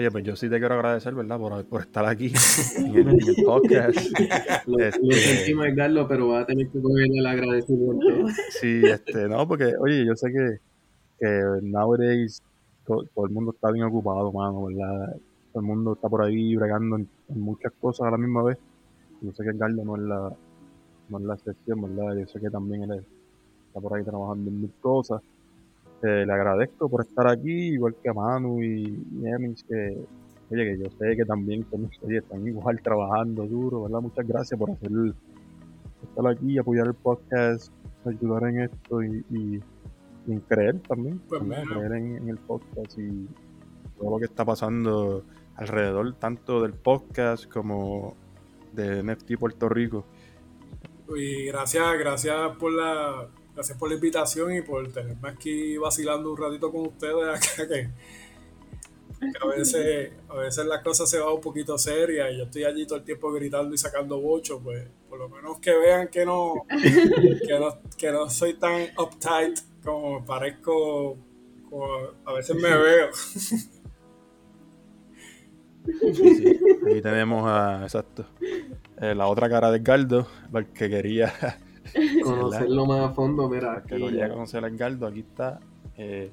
Oye, 0.00 0.10
pues 0.10 0.24
yo 0.24 0.34
sí 0.34 0.48
te 0.48 0.58
quiero 0.58 0.76
agradecer, 0.76 1.14
¿verdad? 1.14 1.38
Por, 1.38 1.62
por 1.66 1.82
estar 1.82 2.06
aquí 2.06 2.32
en 2.78 3.06
el, 3.10 3.44
podcast. 3.44 3.98
lo, 4.66 4.78
este... 4.78 5.12
sentimos, 5.12 5.66
Carlos, 5.76 6.06
pero 6.08 6.28
va 6.28 6.40
a 6.40 6.46
tener 6.46 6.70
que 6.70 6.80
coger 6.80 7.06
el 7.12 7.26
agradecimiento. 7.26 8.28
Sí, 8.48 8.80
este, 8.82 9.28
no, 9.28 9.46
porque, 9.46 9.74
oye, 9.78 10.06
yo 10.06 10.16
sé 10.16 10.32
que, 10.32 10.58
que 11.18 11.42
nowadays 11.60 12.42
todo, 12.86 13.04
el 13.26 13.30
mundo 13.30 13.50
está 13.50 13.70
bien 13.72 13.84
ocupado, 13.84 14.32
mano, 14.32 14.64
¿verdad? 14.64 15.16
Todo 15.52 15.60
el 15.60 15.66
mundo 15.66 15.92
está 15.92 16.08
por 16.08 16.22
ahí 16.22 16.56
bregando 16.56 16.96
en, 16.96 17.06
muchas 17.28 17.70
cosas 17.78 18.06
a 18.06 18.12
la 18.12 18.16
misma 18.16 18.42
vez. 18.42 18.56
Yo 19.20 19.32
sé 19.32 19.44
que 19.44 19.58
Carlos 19.58 19.84
no 19.84 19.96
es 19.96 20.02
la, 20.02 20.32
no 21.10 21.18
es 21.18 21.24
la 21.24 21.34
excepción, 21.34 21.82
¿verdad? 21.82 22.16
Yo 22.20 22.26
sé 22.26 22.40
que 22.40 22.48
también 22.48 22.90
él 22.90 23.04
está 23.66 23.80
por 23.82 23.98
ahí 23.98 24.02
trabajando 24.02 24.48
en 24.48 24.62
mil 24.62 24.72
cosas. 24.80 25.20
Eh, 26.02 26.24
le 26.26 26.32
agradezco 26.32 26.88
por 26.88 27.02
estar 27.02 27.28
aquí, 27.28 27.74
igual 27.74 27.94
que 28.02 28.08
a 28.08 28.14
Manu 28.14 28.62
y, 28.62 28.84
y 28.84 29.54
que, 29.68 29.98
oye, 30.50 30.64
que 30.64 30.78
yo 30.78 30.90
sé 30.98 31.14
que 31.14 31.26
también 31.26 31.66
están 32.08 32.46
igual 32.46 32.80
trabajando 32.82 33.46
duro, 33.46 33.82
¿verdad? 33.82 34.00
Muchas 34.00 34.26
gracias 34.26 34.58
por 34.58 34.70
hacer, 34.70 34.90
estar 36.02 36.26
aquí, 36.26 36.56
apoyar 36.56 36.86
el 36.86 36.94
podcast, 36.94 37.70
ayudar 38.06 38.44
en 38.44 38.62
esto 38.62 39.02
y, 39.02 39.62
en 40.26 40.40
creer 40.40 40.78
también, 40.80 41.20
pues 41.28 41.42
creer 41.42 41.92
en, 41.92 42.28
el 42.28 42.38
podcast 42.38 42.98
y 42.98 43.28
todo 43.98 44.10
lo 44.12 44.18
que 44.18 44.26
está 44.26 44.44
pasando 44.44 45.24
alrededor, 45.56 46.14
tanto 46.14 46.62
del 46.62 46.72
podcast 46.72 47.46
como 47.46 48.16
de 48.72 49.02
NFT 49.02 49.36
Puerto 49.38 49.68
Rico. 49.68 50.06
Y 51.14 51.46
gracias, 51.46 51.98
gracias 51.98 52.56
por 52.56 52.72
la 52.72 53.28
Gracias 53.54 53.76
por 53.76 53.88
la 53.88 53.96
invitación 53.96 54.54
y 54.54 54.62
por 54.62 54.90
tenerme 54.92 55.28
aquí 55.28 55.76
vacilando 55.76 56.32
un 56.32 56.36
ratito 56.36 56.70
con 56.70 56.86
ustedes 56.86 57.40
que, 57.56 57.90
a 59.40 59.46
veces, 59.46 60.12
a 60.28 60.34
veces 60.34 60.66
las 60.66 60.82
cosas 60.82 61.10
se 61.10 61.18
van 61.18 61.34
un 61.34 61.40
poquito 61.40 61.76
serias 61.76 62.32
y 62.32 62.38
yo 62.38 62.44
estoy 62.44 62.64
allí 62.64 62.86
todo 62.86 62.98
el 62.98 63.04
tiempo 63.04 63.30
gritando 63.32 63.74
y 63.74 63.78
sacando 63.78 64.20
bocho, 64.20 64.60
pues 64.60 64.88
por 65.08 65.18
lo 65.18 65.28
menos 65.28 65.58
que 65.58 65.76
vean 65.76 66.08
que 66.08 66.24
no, 66.24 66.64
que 67.98 68.10
no, 68.12 68.30
soy 68.30 68.54
tan 68.54 68.88
uptight 68.96 69.58
como 69.84 70.24
parezco, 70.24 71.18
como 71.68 71.86
a 72.24 72.32
veces 72.32 72.56
me 72.56 72.70
veo. 72.70 73.08
Sí, 76.12 76.58
Ahí 76.86 77.02
tenemos 77.02 77.44
a, 77.46 77.80
exacto. 77.82 78.26
eh, 79.00 79.14
la 79.14 79.26
otra 79.26 79.48
cara 79.48 79.70
de 79.70 79.78
Edgardo, 79.78 80.26
el 80.54 80.66
que 80.68 80.88
quería 80.88 81.32
conocerlo 82.24 82.86
más 82.86 83.10
a 83.10 83.14
fondo, 83.14 83.48
mira. 83.48 83.82
Que 83.82 83.96
quería 83.96 84.28
conocer 84.28 84.64
a 84.64 84.68
Edgardo, 84.68 85.06
aquí 85.06 85.20
está. 85.20 85.60
Eh, 85.96 86.30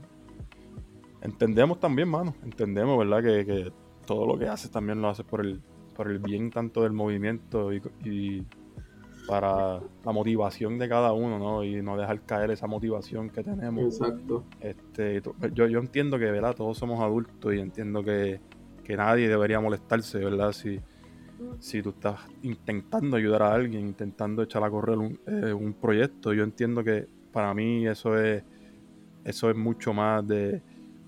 entendemos 1.21 1.79
también, 1.79 2.09
mano, 2.09 2.35
entendemos, 2.43 2.97
¿verdad? 2.97 3.23
Que, 3.23 3.45
que, 3.45 3.71
todo 4.05 4.25
lo 4.25 4.37
que 4.37 4.47
haces 4.47 4.71
también 4.71 5.01
lo 5.01 5.09
haces 5.09 5.25
por 5.25 5.41
el, 5.41 5.61
por 5.95 6.09
el 6.09 6.19
bien 6.19 6.49
tanto 6.49 6.83
del 6.83 6.93
movimiento 6.93 7.71
y, 7.73 8.45
para 9.27 9.81
la 10.05 10.11
motivación 10.13 10.77
de 10.77 10.87
cada 10.87 11.11
uno, 11.11 11.37
¿no? 11.37 11.61
Y 11.61 11.81
no 11.81 11.97
dejar 11.97 12.21
caer 12.21 12.51
esa 12.51 12.65
motivación 12.65 13.29
que 13.29 13.43
tenemos. 13.43 13.99
Exacto. 13.99 14.45
Este, 14.61 15.21
yo, 15.53 15.67
yo 15.67 15.79
entiendo 15.79 16.17
que, 16.17 16.31
¿verdad? 16.31 16.55
Todos 16.55 16.77
somos 16.77 17.01
adultos 17.01 17.53
y 17.53 17.59
entiendo 17.59 18.05
que, 18.05 18.39
que 18.85 18.95
nadie 18.95 19.27
debería 19.27 19.59
molestarse, 19.59 20.19
¿verdad? 20.19 20.53
Si, 20.53 20.79
si 21.59 21.81
tú 21.81 21.89
estás 21.89 22.19
intentando 22.43 23.17
ayudar 23.17 23.43
a 23.43 23.53
alguien, 23.53 23.87
intentando 23.87 24.43
echar 24.43 24.63
a 24.63 24.69
correr 24.69 24.97
un, 24.97 25.19
eh, 25.25 25.53
un 25.53 25.73
proyecto, 25.73 26.33
yo 26.33 26.43
entiendo 26.43 26.83
que 26.83 27.07
para 27.31 27.53
mí 27.53 27.87
eso 27.87 28.19
es, 28.19 28.43
eso 29.23 29.49
es 29.49 29.55
mucho 29.55 29.93
más 29.93 30.27
de 30.27 30.61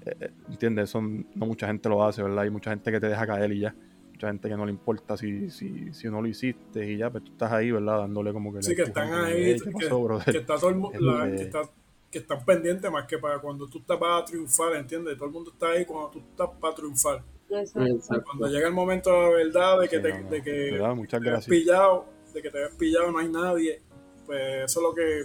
eh, 0.06 0.32
¿entiendes? 0.50 0.90
Eso 0.90 1.02
no 1.02 1.46
mucha 1.46 1.68
gente 1.68 1.90
lo 1.90 2.04
hace, 2.04 2.24
¿verdad? 2.24 2.44
Hay 2.44 2.50
mucha 2.50 2.72
gente 2.72 2.92
que 2.92 3.00
te 3.00 3.08
deja 3.08 3.28
caer 3.28 3.52
y 3.52 3.60
ya. 3.60 3.76
Mucha 4.12 4.28
gente 4.28 4.50
que 4.50 4.58
no 4.58 4.66
le 4.66 4.72
importa 4.72 5.16
si, 5.16 5.50
si, 5.50 5.94
si 5.94 6.08
no 6.10 6.22
lo 6.22 6.28
hiciste 6.28 6.92
y 6.92 6.98
ya, 6.98 7.10
pero 7.10 7.24
tú 7.24 7.32
estás 7.32 7.52
ahí, 7.52 7.72
¿verdad? 7.72 8.00
Dándole 8.00 8.34
como 8.34 8.54
que... 8.54 8.62
Sí, 8.62 8.76
que 8.76 8.84
están 8.84 9.14
ahí, 9.14 9.56
que, 9.58 9.72
que, 9.72 10.38
está 10.38 10.58
todo 10.58 10.70
el 10.70 11.50
que, 12.12 12.18
están 12.20 12.44
pendientes 12.44 12.92
más 12.92 13.06
que 13.06 13.18
para 13.18 13.40
cuando 13.40 13.68
tú 13.68 13.78
estás 13.78 13.98
para 13.98 14.26
triunfar, 14.26 14.76
¿entiendes? 14.76 15.16
Todo 15.16 15.28
el 15.28 15.32
mundo 15.32 15.52
está 15.52 15.70
ahí 15.70 15.86
cuando 15.86 16.10
tú 16.10 16.20
estás 16.20 16.50
para 16.60 16.76
triunfar. 16.76 17.24
Cuando 17.50 18.48
llega 18.48 18.68
el 18.68 18.74
momento 18.74 19.12
de 19.12 19.18
la 19.18 19.30
verdad, 19.30 19.80
de 19.80 19.90
que 19.90 20.00
te, 20.00 20.24
de 20.24 20.44
que 20.44 21.30
has 21.30 21.46
pillado, 21.46 22.06
de 22.34 22.42
que 22.42 22.50
te 22.50 22.58
hayas 22.60 22.76
pillado, 22.76 23.12
no 23.12 23.20
hay 23.20 23.28
nadie, 23.28 23.82
pues 24.26 24.66
eso 24.66 24.80
es 24.80 24.84
lo 24.84 24.94
que... 24.94 25.22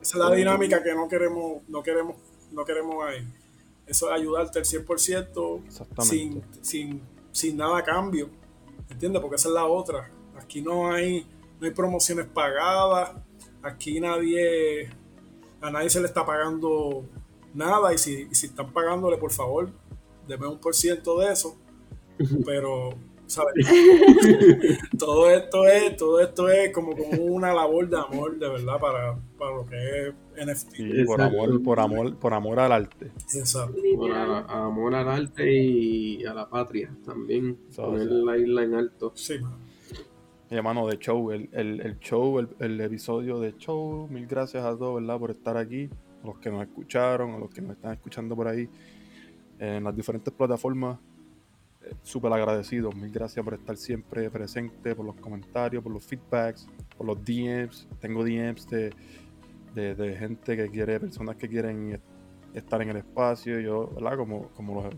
Esa 0.00 0.16
es 0.16 0.24
la 0.24 0.34
dinámica 0.34 0.82
que 0.82 0.94
no 0.94 1.08
queremos, 1.08 1.62
no 1.68 1.82
queremos, 1.82 2.16
no 2.52 2.64
queremos 2.64 3.04
ahí. 3.04 3.26
Eso 3.86 4.08
es 4.08 4.18
ayudarte 4.18 4.60
al 4.60 4.64
100% 4.64 5.62
sin, 6.02 6.42
sin, 6.62 7.02
sin 7.32 7.56
nada 7.56 7.78
a 7.78 7.84
cambio. 7.84 8.30
¿Entiendes? 8.88 9.20
Porque 9.20 9.36
esa 9.36 9.48
es 9.48 9.54
la 9.54 9.66
otra. 9.66 10.10
Aquí 10.36 10.62
no 10.62 10.90
hay, 10.90 11.26
no 11.60 11.66
hay 11.66 11.72
promociones 11.72 12.26
pagadas. 12.26 13.12
Aquí 13.62 14.00
nadie, 14.00 14.88
a 15.60 15.70
nadie 15.70 15.90
se 15.90 16.00
le 16.00 16.06
está 16.06 16.24
pagando 16.24 17.04
nada. 17.52 17.92
Y 17.92 17.98
si, 17.98 18.34
si 18.34 18.46
están 18.46 18.72
pagándole, 18.72 19.18
por 19.18 19.32
favor, 19.32 19.70
deme 20.30 20.46
un 20.46 20.58
por 20.58 20.74
ciento 20.74 21.18
de 21.18 21.32
eso. 21.32 21.58
Pero 22.46 22.90
todo 24.98 25.30
esto 25.30 25.66
es, 25.66 25.96
todo 25.96 26.20
esto 26.20 26.48
es 26.48 26.72
como, 26.72 26.96
como 26.96 27.22
una 27.22 27.52
labor 27.52 27.88
de 27.88 27.96
amor, 27.96 28.38
de 28.38 28.48
verdad, 28.48 28.80
para, 28.80 29.18
para 29.38 29.56
lo 29.56 29.66
que 29.66 30.08
es 30.08 30.14
NFT. 30.46 31.06
por 31.06 31.20
amor, 31.20 31.62
por 31.62 31.80
amor, 31.80 32.16
por 32.16 32.34
amor 32.34 32.60
al 32.60 32.72
arte. 32.72 33.12
Exacto. 33.34 33.76
Por 33.96 34.12
amor 34.12 34.94
al 34.94 35.08
arte 35.08 35.52
y 35.52 36.24
a 36.24 36.34
la 36.34 36.48
patria 36.48 36.94
también. 37.04 37.56
poner 37.74 38.06
la 38.06 38.38
isla 38.38 38.62
en 38.64 38.74
alto. 38.74 39.12
Sí, 39.14 39.34
Mi 40.50 40.56
hermano 40.56 40.86
de 40.86 40.98
show, 40.98 41.30
el, 41.30 41.48
el, 41.52 41.80
el 41.80 41.98
show, 41.98 42.38
el, 42.38 42.48
el, 42.58 42.80
episodio 42.80 43.38
de 43.40 43.56
show. 43.56 44.08
Mil 44.08 44.26
gracias 44.26 44.64
a 44.64 44.76
todos, 44.76 45.00
¿verdad? 45.00 45.18
Por 45.18 45.30
estar 45.30 45.56
aquí. 45.56 45.88
A 46.22 46.26
los 46.26 46.38
que 46.38 46.50
nos 46.50 46.62
escucharon, 46.62 47.30
a 47.30 47.38
los 47.38 47.50
que 47.50 47.62
nos 47.62 47.76
están 47.76 47.92
escuchando 47.92 48.36
por 48.36 48.46
ahí 48.46 48.68
en 49.60 49.84
las 49.84 49.94
diferentes 49.94 50.32
plataformas 50.32 50.98
súper 52.02 52.32
agradecido. 52.32 52.90
Mil 52.92 53.10
gracias 53.10 53.44
por 53.44 53.54
estar 53.54 53.76
siempre 53.76 54.30
presente, 54.30 54.94
por 54.94 55.06
los 55.06 55.14
comentarios, 55.16 55.82
por 55.82 55.92
los 55.92 56.04
feedbacks, 56.04 56.66
por 56.96 57.06
los 57.06 57.18
DMs. 57.24 57.88
Tengo 58.00 58.24
DMs 58.24 58.68
de, 58.68 58.92
de, 59.74 60.16
gente 60.16 60.56
que 60.56 60.68
quiere, 60.68 60.98
personas 60.98 61.36
que 61.36 61.48
quieren 61.48 62.00
estar 62.54 62.80
en 62.82 62.90
el 62.90 62.96
espacio. 62.96 63.60
Yo, 63.60 63.88
¿verdad? 63.94 64.16
Como, 64.16 64.48
como 64.48 64.90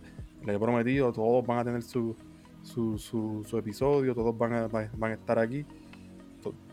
les 0.44 0.56
he 0.56 0.58
prometido, 0.58 1.12
todos 1.12 1.46
van 1.46 1.58
a 1.58 1.64
tener 1.64 1.82
su, 1.82 2.16
su, 2.62 2.98
su, 2.98 3.58
episodio, 3.58 4.14
todos 4.14 4.36
van 4.36 4.52
a, 4.54 4.68
van 4.68 5.10
a 5.10 5.14
estar 5.14 5.38
aquí 5.38 5.64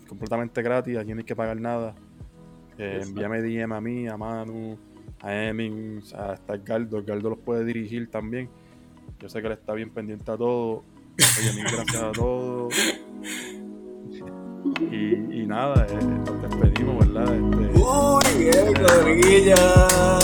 completamente 0.07 0.63
gratis, 0.63 0.97
aquí 0.97 1.13
no 1.13 1.19
hay 1.19 1.23
que 1.23 1.35
pagar 1.35 1.59
nada. 1.61 1.95
Eh, 2.77 3.01
envíame 3.03 3.41
DM 3.41 3.73
a 3.73 3.81
mí, 3.81 4.07
a 4.07 4.17
Manu, 4.17 4.77
a 5.21 5.33
Emin, 5.33 6.01
hasta 6.15 6.53
Edgardo. 6.55 6.99
Edgardo 6.99 7.29
los 7.31 7.39
puede 7.39 7.65
dirigir 7.65 8.09
también. 8.09 8.49
Yo 9.19 9.29
sé 9.29 9.41
que 9.41 9.47
él 9.47 9.53
está 9.53 9.73
bien 9.73 9.89
pendiente 9.89 10.31
a 10.31 10.37
todo. 10.37 10.83
Oye, 11.39 11.53
mil 11.53 11.65
gracias 11.65 12.03
a 12.03 12.11
todos. 12.11 12.73
Y, 14.91 15.41
y 15.41 15.45
nada, 15.47 15.85
eh, 15.89 16.03
nos 16.03 16.41
despedimos, 16.41 17.05
¿verdad? 17.07 17.33
Este, 17.33 17.79
Uy, 17.79 18.43
bien, 18.43 18.75
Rodriguilla. 18.75 20.18